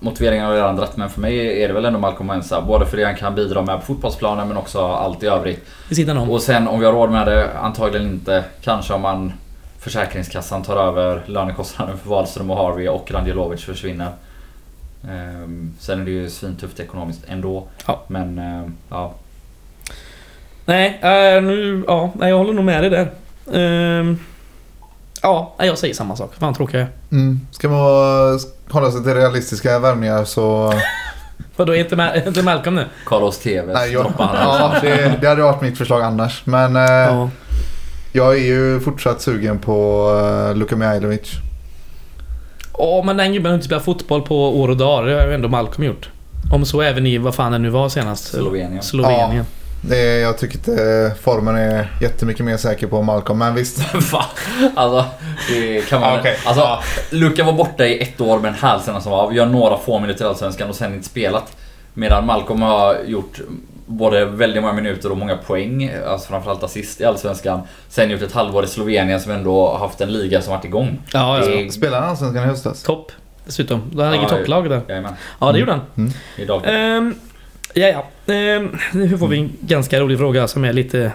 Motiveringen 0.00 0.46
har 0.46 0.52
jag 0.52 0.62
redan 0.62 0.76
dratt 0.76 0.96
men 0.96 1.10
för 1.10 1.20
mig 1.20 1.62
är 1.62 1.68
det 1.68 1.74
väl 1.74 1.84
ändå 1.84 1.98
Malcolm 1.98 2.26
Mensa. 2.26 2.60
Både 2.60 2.86
för 2.86 2.96
det 2.96 3.04
han 3.04 3.16
kan 3.16 3.34
bidra 3.34 3.62
med 3.62 3.80
på 3.80 3.86
fotbollsplanen 3.86 4.48
men 4.48 4.56
också 4.56 4.86
allt 4.86 5.22
i 5.22 5.26
övrigt. 5.26 5.64
Vid 5.88 5.96
sidan 5.96 6.16
om. 6.16 6.30
Och 6.30 6.42
sen 6.42 6.68
om 6.68 6.80
vi 6.80 6.86
har 6.86 6.92
råd 6.92 7.10
med 7.10 7.26
det, 7.26 7.58
antagligen 7.58 8.08
inte. 8.08 8.44
Kanske 8.62 8.94
om 8.94 9.02
man 9.02 9.32
Försäkringskassan 9.78 10.62
tar 10.62 10.76
över 10.76 11.22
lönekostnaden 11.26 11.98
för 11.98 12.10
Wahlström 12.10 12.50
och 12.50 12.56
Harvey 12.56 12.88
och 12.88 13.10
Rangelovic 13.10 13.64
försvinner. 13.64 14.08
Ehm, 15.10 15.74
sen 15.78 16.00
är 16.00 16.04
det 16.04 16.10
ju 16.10 16.30
svintufft 16.30 16.80
ekonomiskt 16.80 17.24
ändå. 17.28 17.66
Ja. 17.86 18.02
Men 18.06 18.38
ehm, 18.38 18.74
ja. 18.90 19.14
Nej, 20.64 20.98
eh, 21.02 21.42
nu... 21.42 21.84
Ja, 21.86 22.12
jag 22.20 22.38
håller 22.38 22.52
nog 22.52 22.64
med 22.64 22.82
dig 22.82 22.90
där. 22.90 23.10
Ehm, 23.52 24.18
ja, 25.24 25.54
jag 25.58 25.78
säger 25.78 25.94
samma 25.94 26.16
sak. 26.16 26.30
Fan 26.38 26.54
tråkig 26.54 26.78
jag. 26.78 26.86
Mm. 27.12 27.40
Ska 27.50 27.68
man 27.68 27.80
hålla 28.70 28.90
sig 28.90 29.02
till 29.02 29.14
realistiska 29.14 29.78
värvningar 29.78 30.24
så... 30.24 30.72
Vadå, 31.56 31.74
är 31.74 31.78
inte, 31.80 31.96
Ma- 31.96 32.26
inte 32.28 32.42
Malcolm 32.42 32.76
nu? 32.76 32.84
Carlos 33.06 33.38
Tevez 33.38 33.74
Nej, 33.74 33.92
jag, 33.92 34.12
ja, 34.18 34.74
det, 34.82 35.18
det 35.20 35.28
hade 35.28 35.42
varit 35.42 35.60
mitt 35.62 35.78
förslag 35.78 36.02
annars. 36.02 36.42
Men 36.46 36.76
eh, 36.76 36.82
Ja. 36.82 37.30
jag 38.12 38.34
är 38.34 38.40
ju 38.44 38.80
fortsatt 38.80 39.20
sugen 39.20 39.58
på 39.58 40.08
uh, 40.50 40.56
Luka 40.56 40.76
Mihailovic. 40.76 41.30
Ja, 42.78 43.02
men 43.06 43.16
den 43.16 43.32
gubben 43.32 43.50
har 43.50 43.54
inte 43.54 43.66
spelat 43.66 43.84
fotboll 43.84 44.22
på 44.22 44.60
år 44.60 44.68
och 44.68 44.76
dagar. 44.76 45.06
Det 45.06 45.20
har 45.20 45.26
ju 45.28 45.34
ändå 45.34 45.48
Malcolm 45.48 45.84
gjort. 45.84 46.08
Om 46.52 46.64
så 46.64 46.80
även 46.82 47.06
i, 47.06 47.18
vad 47.18 47.34
fan 47.34 47.52
det 47.52 47.58
nu 47.58 47.70
var 47.70 47.88
senast. 47.88 48.24
Slovenien. 48.24 48.82
Slovenien. 48.82 49.44
Det, 49.88 50.18
jag 50.20 50.38
tycker 50.38 50.56
inte 50.56 51.12
formen 51.22 51.56
är 51.56 51.88
jättemycket 52.00 52.44
mer 52.44 52.56
säker 52.56 52.86
på 52.86 53.02
Malcolm. 53.02 53.38
Men 53.38 53.54
visst. 53.54 53.80
Fan, 54.02 54.24
alltså 54.74 55.04
det 55.48 55.88
kan 55.88 56.00
man... 56.00 56.12
Ja, 56.12 56.18
okej. 56.20 56.36
Alltså, 56.44 56.62
Ja. 56.62 56.82
Luka 57.10 57.44
var 57.44 57.52
borta 57.52 57.86
i 57.86 58.02
ett 58.02 58.20
år 58.20 58.38
med 58.40 58.48
en 58.48 58.54
hälsena 58.54 59.00
som 59.00 59.12
var, 59.12 59.32
gör 59.32 59.46
några 59.46 59.78
få 59.78 59.98
minuter 59.98 60.24
i 60.24 60.28
Allsvenskan 60.28 60.68
och 60.68 60.74
sen 60.74 60.94
inte 60.94 61.08
spelat. 61.08 61.56
Medan 61.94 62.26
Malcolm 62.26 62.62
har 62.62 62.96
gjort 63.06 63.40
både 63.86 64.24
väldigt 64.24 64.62
många 64.62 64.74
minuter 64.74 65.10
och 65.10 65.18
många 65.18 65.36
poäng, 65.36 65.90
alltså 66.06 66.28
framförallt 66.28 66.62
assist 66.62 67.00
i 67.00 67.04
Allsvenskan. 67.04 67.60
Sen 67.88 68.10
gjort 68.10 68.22
ett 68.22 68.32
halvår 68.32 68.64
i 68.64 68.66
Slovenien 68.66 69.20
som 69.20 69.32
ändå 69.32 69.68
har 69.68 69.78
haft 69.78 70.00
en 70.00 70.12
liga 70.12 70.42
som 70.42 70.52
varit 70.52 70.64
igång. 70.64 70.98
Ja, 71.12 71.38
ja. 71.38 71.46
Det 71.46 71.72
Spelade 71.72 72.02
han 72.02 72.10
Allsvenskan 72.10 72.44
i 72.44 72.46
höstas? 72.46 72.82
Topp. 72.82 73.12
Dessutom. 73.46 73.80
Han 73.96 74.12
ligger 74.12 74.24
Ja, 74.24 74.28
topplaget 74.30 74.70
där. 74.70 74.80
Jajamän, 74.88 75.12
Ja, 75.40 75.52
det 75.52 75.58
gjorde 75.58 75.72
han. 75.72 75.80
Mm. 75.96 76.12
Ehm, 76.64 77.14
ja, 77.74 77.86
ja. 78.26 78.34
Eh, 78.34 78.62
nu 78.92 79.18
får 79.18 79.28
vi 79.28 79.38
en 79.38 79.52
ganska 79.60 80.00
rolig 80.00 80.18
fråga 80.18 80.48
som 80.48 80.64
är 80.64 80.72
lite... 80.72 81.12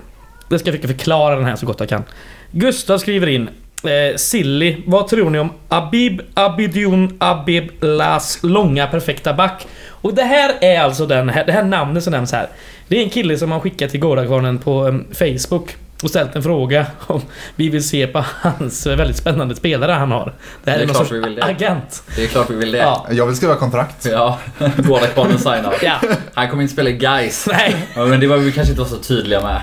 Jag 0.49 0.59
ska 0.59 0.71
försöka 0.71 0.87
förklara 0.87 1.35
den 1.35 1.45
här 1.45 1.55
så 1.55 1.65
gott 1.65 1.79
jag 1.79 1.89
kan. 1.89 2.03
Gustav 2.51 2.97
skriver 2.97 3.27
in. 3.27 3.49
Eh, 3.83 4.15
Silly, 4.15 4.77
vad 4.85 5.07
tror 5.07 5.29
ni 5.29 5.39
om 5.39 5.49
Abib 5.67 6.21
Abidion 6.33 7.17
Abib 7.19 7.71
Las 7.79 8.39
långa 8.43 8.87
perfekta 8.87 9.33
back? 9.33 9.67
Och 9.87 10.13
det 10.13 10.23
här 10.23 10.55
är 10.61 10.79
alltså 10.79 11.05
den 11.05 11.29
här, 11.29 11.45
det 11.45 11.51
här 11.51 11.63
namnet 11.63 12.03
som 12.03 12.11
nämns 12.11 12.31
här. 12.31 12.47
Det 12.87 12.99
är 12.99 13.03
en 13.03 13.09
kille 13.09 13.37
som 13.37 13.49
man 13.49 13.61
skickat 13.61 13.91
till 13.91 13.99
Gårdakvarnen 13.99 14.57
på 14.57 14.87
em, 14.87 15.05
Facebook 15.13 15.75
och 16.03 16.09
ställt 16.09 16.35
en 16.35 16.43
fråga 16.43 16.85
om 17.07 17.21
vi 17.55 17.69
vill 17.69 17.87
se 17.87 18.07
på 18.07 18.25
hans 18.41 18.85
väldigt 18.87 19.17
spännande 19.17 19.55
spelare 19.55 19.91
han 19.91 20.11
har. 20.11 20.33
Det 20.63 20.71
här 20.71 20.77
Det 20.77 20.83
är, 20.83 20.83
är 20.83 20.87
någon 20.87 20.95
klart 20.95 21.07
sorts 21.07 21.11
vi 21.11 21.19
vill 21.19 21.35
det. 21.35 21.43
agent. 21.45 22.03
Det 22.15 22.23
är 22.23 22.27
klart 22.27 22.49
vi 22.49 22.55
vill 22.55 22.71
det. 22.71 22.77
Ja. 22.77 23.07
Jag 23.11 23.25
vill 23.25 23.35
skriva 23.35 23.55
kontrakt. 23.55 24.05
Ja, 24.11 24.39
båda 24.77 25.07
kvarnen 25.07 25.37
signar. 25.37 25.73
Ja. 25.81 25.99
Han 26.33 26.49
kommer 26.49 26.63
inte 26.63 26.73
spela 26.73 26.89
i 26.89 26.93
Gais. 26.93 27.47
Nej. 27.51 27.75
Ja, 27.95 28.05
men 28.05 28.19
det 28.19 28.27
var 28.27 28.37
vi 28.37 28.51
kanske 28.51 28.71
inte 28.71 28.81
var 28.81 28.89
så 28.89 28.97
tydliga 28.97 29.41
med. 29.41 29.61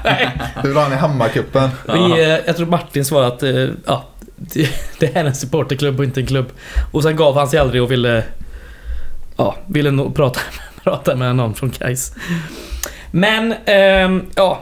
Hur 0.62 0.68
vill 0.68 0.78
han 0.78 0.92
i 0.92 0.96
Hammarcupen? 0.96 1.70
Vi, 1.86 1.92
eh, 2.22 2.28
jag 2.46 2.56
tror 2.56 2.66
Martin 2.66 3.04
svarade 3.04 3.26
att 3.34 3.42
eh, 3.42 3.68
ja, 3.86 4.04
det, 4.36 4.68
det 4.98 5.06
här 5.14 5.20
är 5.24 5.28
en 5.28 5.34
supporterklubb 5.34 5.98
och 5.98 6.04
inte 6.04 6.20
en 6.20 6.26
klubb. 6.26 6.52
Och 6.92 7.02
sen 7.02 7.16
gav 7.16 7.36
han 7.38 7.48
sig 7.48 7.58
aldrig 7.58 7.82
och 7.82 7.90
ville... 7.90 8.22
Ja, 9.36 9.56
ville 9.66 9.90
nog 9.90 10.16
prata, 10.16 10.40
prata 10.84 11.16
med 11.16 11.36
någon 11.36 11.54
från 11.54 11.70
Kais. 11.70 12.12
Men, 13.10 13.54
ehm, 13.66 14.26
ja. 14.34 14.60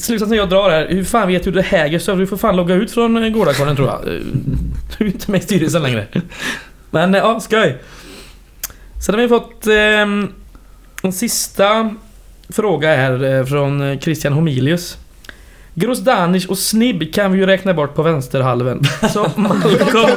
Slutsatsen 0.00 0.36
jag 0.36 0.48
drar 0.48 0.70
här, 0.70 0.88
hur 0.88 1.04
fan 1.04 1.28
vet 1.28 1.44
du 1.44 1.50
det 1.50 1.62
här 1.62 1.88
Gustav? 1.88 2.18
Du 2.18 2.26
får 2.26 2.36
fan 2.36 2.56
logga 2.56 2.74
ut 2.74 2.90
från 2.90 3.24
eh, 3.24 3.30
Gårdakvarnen 3.30 3.76
tror 3.76 3.88
jag. 3.88 4.14
Eh, 4.14 4.20
Du 4.98 5.04
är 5.04 5.08
inte 5.08 5.30
med 5.30 5.40
i 5.40 5.44
styrelsen 5.44 5.82
längre. 5.82 6.06
Men 6.90 7.14
eh, 7.14 7.20
ja, 7.20 7.40
skoj. 7.40 7.78
Sen 9.06 9.14
har 9.14 9.22
vi 9.22 9.28
fått 9.28 9.66
ehm, 9.66 10.32
en 11.02 11.12
sista 11.12 11.94
fråga 12.48 12.96
här 12.96 13.24
eh, 13.24 13.44
från 13.44 13.90
eh, 13.90 13.98
Christian 13.98 14.32
Homilius. 14.32 14.96
Grozdanic 15.74 16.46
och 16.46 16.58
Snibb 16.58 17.14
kan 17.14 17.32
vi 17.32 17.38
ju 17.38 17.46
räkna 17.46 17.74
bort 17.74 17.94
på 17.94 18.02
vänsterhalven. 18.02 18.82
Så 19.12 19.30
Malcolm, 19.36 20.08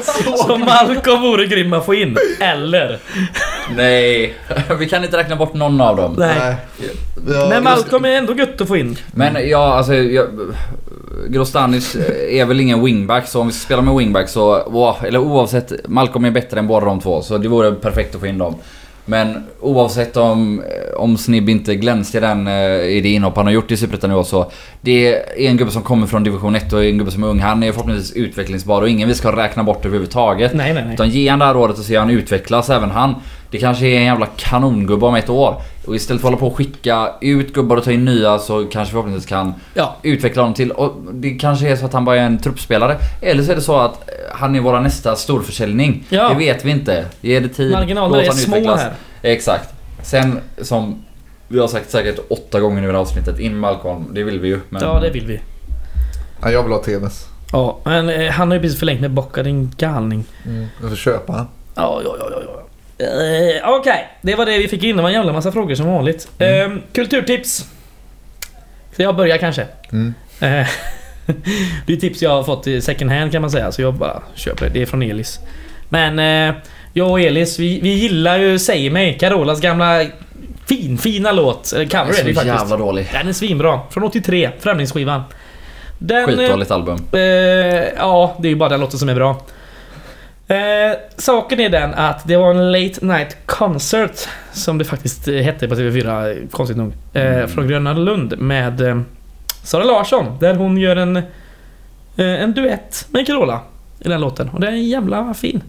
så 0.47 0.57
Malcolm 0.57 1.21
vore 1.21 1.45
grym 1.45 1.73
att 1.73 1.85
få 1.85 1.93
in. 1.93 2.17
Eller? 2.39 2.99
Nej, 3.75 4.33
vi 4.79 4.89
kan 4.89 5.03
inte 5.03 5.17
räkna 5.17 5.35
bort 5.35 5.53
någon 5.53 5.81
av 5.81 5.97
dem. 5.97 6.15
Nej. 6.17 6.55
Ja, 7.27 7.49
Men 7.49 7.63
Malcolm 7.63 8.05
är 8.05 8.09
ändå 8.09 8.33
gött 8.33 8.61
att 8.61 8.67
få 8.67 8.77
in. 8.77 8.97
Men 9.13 9.49
ja, 9.49 9.73
alltså... 9.73 9.93
Jag, 9.93 10.27
Grostanic 11.27 11.95
är 12.29 12.45
väl 12.45 12.59
ingen 12.59 12.85
wingback 12.85 13.27
så 13.27 13.41
om 13.41 13.47
vi 13.47 13.53
ska 13.53 13.65
spela 13.65 13.81
med 13.81 13.95
wingback 13.95 14.29
så... 14.29 14.95
Eller 15.03 15.19
oavsett, 15.19 15.71
Malcolm 15.87 16.25
är 16.25 16.31
bättre 16.31 16.59
än 16.59 16.67
båda 16.67 16.85
de 16.85 16.99
två 16.99 17.21
så 17.21 17.37
det 17.37 17.47
vore 17.47 17.71
perfekt 17.71 18.15
att 18.15 18.21
få 18.21 18.27
in 18.27 18.37
dem. 18.37 18.55
Men 19.05 19.43
oavsett 19.59 20.17
om, 20.17 20.63
om 20.97 21.17
Snibb 21.17 21.49
inte 21.49 21.75
glänste 21.75 22.17
i, 22.17 22.21
den, 22.21 22.47
eh, 22.47 22.53
i 22.73 23.01
det 23.03 23.09
inhopp 23.09 23.35
han 23.35 23.45
har 23.45 23.53
gjort 23.53 23.71
i 23.71 23.77
Superettan 23.77 24.09
nu 24.09 24.23
så 24.23 24.51
Det 24.81 25.07
är 25.15 25.49
en 25.49 25.57
gubbe 25.57 25.71
som 25.71 25.81
kommer 25.81 26.07
från 26.07 26.23
division 26.23 26.55
1 26.55 26.73
och 26.73 26.85
en 26.85 26.97
gubbe 26.97 27.11
som 27.11 27.23
är 27.23 27.27
ung. 27.27 27.39
Han 27.39 27.63
är 27.63 27.71
förhoppningsvis 27.71 28.15
utvecklingsbar 28.15 28.81
och 28.81 28.89
ingen 28.89 29.07
vi 29.07 29.15
ska 29.15 29.35
räkna 29.35 29.63
bort 29.63 29.85
överhuvudtaget. 29.85 30.53
Nej, 30.53 30.73
nej, 30.73 30.83
nej. 30.83 30.93
Utan 30.93 31.09
ge 31.09 31.29
han 31.29 31.39
det 31.39 31.45
här 31.45 31.57
året 31.57 31.79
och 31.79 31.85
se 31.85 31.95
han 31.95 32.09
utvecklas, 32.09 32.69
även 32.69 32.91
han. 32.91 33.15
Det 33.51 33.57
kanske 33.57 33.85
är 33.85 33.97
en 33.97 34.05
jävla 34.05 34.25
kanongubbe 34.25 35.05
om 35.05 35.15
ett 35.15 35.29
år. 35.29 35.61
Och 35.85 35.95
istället 35.95 36.21
för 36.21 36.27
att 36.27 36.31
hålla 36.33 36.39
på 36.39 36.47
och 36.47 36.57
skicka 36.57 37.09
ut 37.21 37.53
gubbar 37.53 37.77
och 37.77 37.83
ta 37.83 37.91
in 37.91 38.05
nya 38.05 38.39
så 38.39 38.65
kanske 38.65 38.81
vi 38.81 38.91
förhoppningsvis 38.91 39.25
kan 39.29 39.53
Ja. 39.73 39.95
utveckla 40.03 40.41
honom 40.41 40.53
till... 40.53 40.71
Och 40.71 40.95
det 41.13 41.29
kanske 41.29 41.67
är 41.69 41.75
så 41.75 41.85
att 41.85 41.93
han 41.93 42.05
bara 42.05 42.15
är 42.17 42.25
en 42.25 42.37
truppspelare. 42.41 42.97
Eller 43.21 43.43
så 43.43 43.51
är 43.51 43.55
det 43.55 43.61
så 43.61 43.79
att 43.79 44.09
eh, 44.09 44.13
han 44.31 44.55
är 44.55 44.59
vår 44.59 44.79
nästa 44.79 45.15
storförsäljning. 45.15 46.03
Ja. 46.09 46.29
Det 46.29 46.35
vet 46.35 46.65
vi 46.65 46.71
inte. 46.71 47.05
Ge 47.21 47.39
det 47.39 47.47
tid. 47.49 47.71
Marginalerna 47.71 48.23
är 48.23 48.31
små 48.31 48.55
utvecklas. 48.57 48.81
här. 48.81 48.93
Exakt. 49.21 49.69
Sen 50.03 50.39
som 50.61 51.03
vi 51.47 51.59
har 51.59 51.67
sagt 51.67 51.91
säkert 51.91 52.19
åtta 52.29 52.59
gånger 52.59 52.75
nu 52.81 52.83
i 52.83 52.85
det 52.87 52.93
här 52.93 52.99
avsnittet. 53.01 53.39
In 53.39 53.57
Malcolm, 53.57 54.05
det 54.11 54.23
vill 54.23 54.39
vi 54.39 54.47
ju. 54.47 54.59
Men 54.69 54.81
Ja, 54.83 54.99
det 54.99 55.09
vill 55.09 55.25
vi. 55.25 55.41
Ja, 56.41 56.51
jag 56.51 56.63
vill 56.63 56.71
ha 56.71 56.83
TVs. 56.83 57.25
Ja, 57.51 57.79
men 57.85 58.09
eh, 58.09 58.31
han 58.31 58.47
har 58.47 58.55
ju 58.55 58.61
precis 58.61 58.79
förlängt 58.79 59.01
med 59.01 59.11
Bocca, 59.11 59.43
din 59.43 59.71
galning. 59.77 60.23
Jag 60.81 60.89
får 60.89 60.95
köpa 60.97 61.33
han. 61.33 61.47
Ja, 61.75 62.01
ja, 62.05 62.15
ja, 62.19 62.25
ja. 62.45 62.63
Eh, 63.01 63.69
Okej, 63.69 64.07
det 64.21 64.35
var 64.35 64.45
det 64.45 64.57
vi 64.57 64.67
fick 64.67 64.83
in. 64.83 64.95
Det 64.95 65.01
var 65.01 65.09
en 65.09 65.15
jävla 65.15 65.33
massa 65.33 65.51
frågor 65.51 65.75
som 65.75 65.85
vanligt. 65.87 66.27
Eh, 66.39 66.71
kulturtips. 66.93 67.65
Så 68.95 69.01
jag 69.01 69.15
börjar 69.15 69.37
kanske. 69.37 69.65
Mm. 69.91 70.13
Eh, 70.41 70.67
det 71.85 71.93
är 71.93 71.97
tips 71.97 72.21
jag 72.21 72.29
har 72.29 72.43
fått 72.43 72.67
i 72.67 72.81
second 72.81 73.11
hand 73.11 73.31
kan 73.31 73.41
man 73.41 73.51
säga, 73.51 73.71
så 73.71 73.81
jag 73.81 73.93
bara 73.93 74.23
köper 74.35 74.65
det. 74.65 74.71
Det 74.73 74.81
är 74.81 74.85
från 74.85 75.01
Elis. 75.03 75.39
Men 75.89 76.19
eh, 76.19 76.55
jag 76.93 77.11
och 77.11 77.21
Elis, 77.21 77.59
vi, 77.59 77.79
vi 77.81 77.89
gillar 77.89 78.37
ju 78.39 78.59
Säg 78.59 78.89
mig, 78.89 79.17
Carolas 79.19 79.61
gamla 79.61 80.05
fin, 80.65 80.97
fina 80.97 81.31
låt. 81.31 81.73
Eller 81.73 81.85
Den 81.85 81.89
cover 81.89 82.19
är 82.19 82.23
det 82.23 82.33
faktiskt. 82.33 82.45
jävla 82.45 82.77
dålig. 82.77 83.09
Den 83.13 83.27
är 83.27 83.33
svinbra. 83.33 83.79
Från 83.89 84.03
83, 84.03 84.49
Främlingsskivan. 84.59 85.23
Den, 85.99 86.29
eh, 86.29 86.37
Skitdåligt 86.37 86.71
album. 86.71 86.97
Eh, 87.13 87.19
ja, 87.97 88.35
det 88.39 88.47
är 88.47 88.49
ju 88.49 88.55
bara 88.55 88.69
den 88.69 88.79
låten 88.79 88.99
som 88.99 89.09
är 89.09 89.15
bra. 89.15 89.41
Eh, 90.51 90.97
saken 91.17 91.59
är 91.59 91.69
den 91.69 91.93
att 91.93 92.27
det 92.27 92.37
var 92.37 92.51
en 92.51 92.71
late 92.71 93.05
night 93.05 93.37
concert 93.45 94.27
som 94.53 94.77
det 94.77 94.85
faktiskt 94.85 95.27
hette 95.27 95.67
på 95.67 95.75
TV4, 95.75 96.47
konstigt 96.51 96.77
nog. 96.77 96.93
Eh, 97.13 97.21
Mm. 97.31 97.47
Från 97.47 97.67
Gröna 97.67 97.93
Lund 97.93 98.39
med 98.39 98.81
eh, 98.81 99.01
Sara 99.63 99.83
Larsson. 99.83 100.37
Där 100.39 100.55
hon 100.55 100.77
gör 100.77 100.95
en, 100.95 101.17
eh, 101.17 101.23
en 102.15 102.53
duett 102.53 103.05
med 103.09 103.27
Carola 103.27 103.59
i 103.99 104.09
den 104.09 104.21
låten. 104.21 104.49
Och 104.49 104.59
den 104.59 104.73
är 104.73 104.77
jävla 104.77 105.33
fin. 105.33 105.63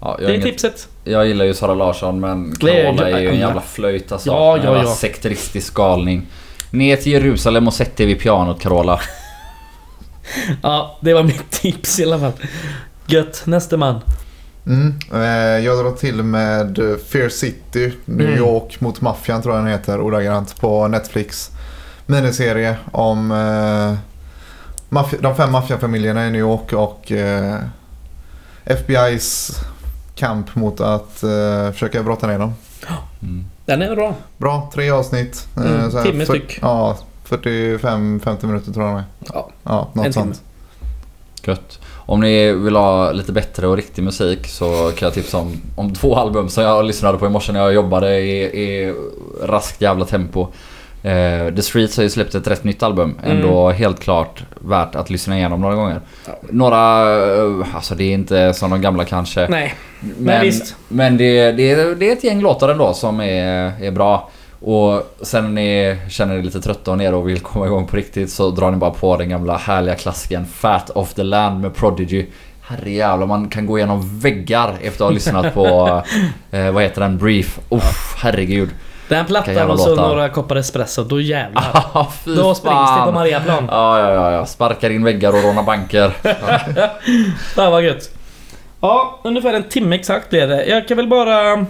Ja, 0.00 0.16
jag, 0.18 0.28
Det 0.28 0.32
är 0.32 0.34
inget, 0.34 0.44
tipset. 0.46 0.88
jag 1.04 1.26
gillar 1.26 1.44
ju 1.44 1.54
Sara 1.54 1.74
Larsson 1.74 2.20
men 2.20 2.54
Carola 2.56 3.10
är 3.10 3.18
ju 3.20 3.28
en 3.28 3.34
ja. 3.40 3.46
jävla 3.46 3.60
flöjt 3.60 4.12
alltså. 4.12 4.28
Ja, 4.28 4.56
En 4.56 4.64
ja, 4.64 4.74
jävla 4.74 4.90
ja. 4.90 4.94
sekteristisk 4.94 5.74
galning. 5.74 6.26
Ner 6.70 6.96
till 6.96 7.12
Jerusalem 7.12 7.66
och 7.66 7.74
sätt 7.74 7.96
dig 7.96 8.06
vid 8.06 8.20
pianot 8.20 8.60
Carola. 8.60 9.00
Ja, 10.62 10.98
det 11.00 11.14
var 11.14 11.22
mitt 11.22 11.50
tips 11.50 12.00
i 12.00 12.04
alla 12.04 12.18
fall. 12.18 12.32
Gött. 13.06 13.42
Nästa 13.46 13.76
man. 13.76 14.00
Mm. 14.66 14.94
Eh, 15.14 15.64
jag 15.64 15.84
drar 15.84 15.92
till 15.92 16.22
med 16.22 16.78
eh, 16.78 16.96
Fear 16.96 17.28
City, 17.28 17.92
New 18.04 18.26
Mm. 18.28 18.38
York 18.38 18.80
mot 18.80 19.00
maffian 19.00 19.42
tror 19.42 19.54
jag 19.54 19.64
den 19.64 19.72
heter 19.72 20.00
ordagrant 20.00 20.60
på 20.60 20.88
Netflix. 20.88 21.50
Miniserie 22.06 22.76
om 22.92 23.30
eh, 24.90 25.08
de 25.20 25.36
fem 25.36 25.52
maffiafamiljerna 25.52 26.26
i 26.26 26.30
New 26.30 26.40
York 26.40 26.72
och 26.72 27.12
eh, 27.12 27.56
FBI's 28.64 29.58
kamp 30.14 30.54
mot 30.54 30.80
att 30.80 31.22
eh, 31.22 31.72
försöka 31.72 32.02
brotta 32.02 32.26
ner 32.26 32.38
dem. 32.38 32.54
Mm. 33.22 33.44
Den 33.64 33.82
är 33.82 33.94
bra. 33.96 34.14
Bra, 34.38 34.70
tre 34.74 34.90
avsnitt. 34.90 35.48
Mm, 35.56 35.92
här 35.92 36.02
timme 36.04 36.24
styck. 36.24 36.58
Ja, 36.62 36.98
45-50 37.28 38.46
minuter 38.46 38.72
tror 38.72 38.86
jag 38.86 38.94
de 38.94 38.98
är. 38.98 39.04
Ja, 39.34 39.50
Ja, 39.62 39.90
något 39.94 40.06
en 40.06 40.12
timme. 40.12 40.24
sånt. 40.24 40.42
Gött. 41.42 41.78
Om 42.06 42.20
ni 42.20 42.52
vill 42.52 42.76
ha 42.76 43.12
lite 43.12 43.32
bättre 43.32 43.66
och 43.66 43.76
riktig 43.76 44.02
musik 44.02 44.46
så 44.46 44.66
kan 44.96 45.06
jag 45.06 45.14
tipsa 45.14 45.38
om, 45.38 45.52
om 45.76 45.94
två 45.94 46.16
album 46.16 46.48
som 46.48 46.64
jag 46.64 46.84
lyssnade 46.84 47.18
på 47.18 47.26
i 47.26 47.28
morse 47.28 47.52
när 47.52 47.60
jag 47.60 47.74
jobbade 47.74 48.18
i, 48.18 48.42
i 48.42 48.94
raskt 49.42 49.80
jävla 49.80 50.04
tempo. 50.04 50.46
Eh, 51.02 51.54
The 51.56 51.62
Streets 51.62 51.96
har 51.96 52.04
ju 52.04 52.10
släppt 52.10 52.34
ett 52.34 52.46
rätt 52.46 52.64
nytt 52.64 52.82
album. 52.82 53.14
Ändå 53.24 53.70
helt 53.70 54.00
klart 54.00 54.42
värt 54.60 54.94
att 54.94 55.10
lyssna 55.10 55.36
igenom 55.38 55.60
några 55.60 55.74
gånger. 55.74 56.00
Några, 56.50 57.02
eh, 57.36 57.74
alltså 57.74 57.94
det 57.94 58.04
är 58.04 58.14
inte 58.14 58.54
som 58.54 58.70
de 58.70 58.80
gamla 58.80 59.04
kanske. 59.04 59.46
Nej, 59.50 59.74
Men, 60.18 60.40
visst. 60.42 60.76
men 60.88 61.16
det, 61.16 61.52
det, 61.52 61.70
är- 61.70 61.94
det 61.94 62.08
är 62.08 62.12
ett 62.12 62.24
gäng 62.24 62.40
låtar 62.40 62.68
ändå 62.68 62.94
som 62.94 63.20
är, 63.20 63.72
är 63.82 63.90
bra. 63.90 64.30
Och 64.60 65.02
sen 65.22 65.44
när 65.44 65.50
ni 65.62 65.96
känner 66.10 66.34
er 66.34 66.42
lite 66.42 66.60
trötta 66.60 66.90
och 66.90 66.98
nere 66.98 67.16
och 67.16 67.28
vill 67.28 67.40
komma 67.40 67.66
igång 67.66 67.86
på 67.86 67.96
riktigt 67.96 68.30
så 68.32 68.50
drar 68.50 68.70
ni 68.70 68.76
bara 68.76 68.90
på 68.90 69.16
den 69.16 69.28
gamla 69.28 69.56
härliga 69.56 69.94
klassiken 69.94 70.46
Fat 70.46 70.90
of 70.90 71.14
the 71.14 71.22
Land 71.22 71.60
med 71.60 71.74
Prodigy. 71.74 72.26
Herrejävlar, 72.62 73.26
man 73.26 73.48
kan 73.48 73.66
gå 73.66 73.78
igenom 73.78 74.18
väggar 74.20 74.74
efter 74.82 75.04
att 75.04 75.08
ha 75.08 75.10
lyssnat 75.10 75.54
på, 75.54 76.02
eh, 76.50 76.70
vad 76.70 76.82
heter 76.82 77.00
den, 77.00 77.18
Brief. 77.18 77.58
Uff, 77.68 78.14
herregud. 78.22 78.70
den 79.08 79.26
plattan 79.26 79.70
och 79.70 79.80
så 79.80 79.88
låtar. 79.90 80.08
några 80.08 80.28
koppar 80.28 80.56
espresso, 80.56 81.04
då 81.04 81.20
jävlar. 81.20 81.62
Ah, 81.92 82.06
Då 82.24 82.54
springs 82.54 82.90
det 82.98 83.02
på 83.04 83.12
Mariaplan. 83.12 83.64
Ja, 83.70 83.98
ja, 83.98 84.12
ja, 84.12 84.32
ja. 84.32 84.46
Sparkar 84.46 84.90
in 84.90 85.04
väggar 85.04 85.32
och 85.36 85.42
rånar 85.42 85.62
banker. 85.62 86.10
Fan 87.54 87.72
vad 87.72 87.82
gött. 87.84 88.10
Ja, 88.80 89.20
ungefär 89.24 89.54
en 89.54 89.62
timme 89.68 89.96
exakt 89.96 90.30
blev 90.30 90.48
det. 90.48 90.64
Jag 90.64 90.88
kan 90.88 90.96
väl 90.96 91.08
bara 91.08 91.66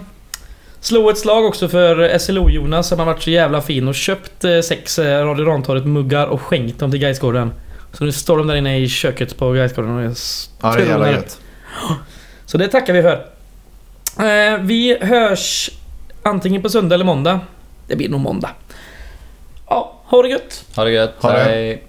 slå 0.79 1.09
ett 1.09 1.17
slag 1.17 1.45
också 1.45 1.67
för 1.67 2.17
SLO-Jonas 2.17 2.87
som 2.87 2.99
har 2.99 3.05
varit 3.05 3.23
så 3.23 3.29
jävla 3.29 3.61
fin 3.61 3.87
och 3.87 3.95
köpt 3.95 4.43
eh, 4.43 4.59
sex 4.59 4.99
eh, 4.99 5.25
Radio 5.25 5.45
Rantorget-muggar 5.45 6.27
och 6.27 6.41
skänkt 6.41 6.79
dem 6.79 6.91
till 6.91 6.99
Gaisgården. 6.99 7.51
Så 7.93 8.03
nu 8.03 8.11
står 8.11 8.37
de 8.37 8.47
där 8.47 8.55
inne 8.55 8.79
i 8.79 8.87
köket 8.87 9.37
på 9.37 9.51
Gaisgården 9.51 9.95
och 9.95 10.01
är 10.01 10.13
Ja, 10.61 10.75
det 10.75 10.81
är 10.81 10.87
jävla 10.87 11.11
gött. 11.11 11.39
Så 12.45 12.57
det 12.57 12.67
tackar 12.67 12.93
vi 12.93 13.01
för. 13.01 13.25
Eh, 14.19 14.59
vi 14.61 14.97
hörs 15.01 15.69
antingen 16.23 16.61
på 16.61 16.69
söndag 16.69 16.95
eller 16.95 17.05
måndag. 17.05 17.39
Det 17.87 17.95
blir 17.95 18.09
nog 18.09 18.19
måndag. 18.19 18.49
Ja, 19.69 20.01
ha 20.05 20.21
det 20.21 20.29
gött! 20.29 20.63
Ha 20.75 20.83
det 20.83 20.91
gött. 20.91 21.15
Ha 21.19 21.31
det. 21.31 21.39
Hej. 21.39 21.86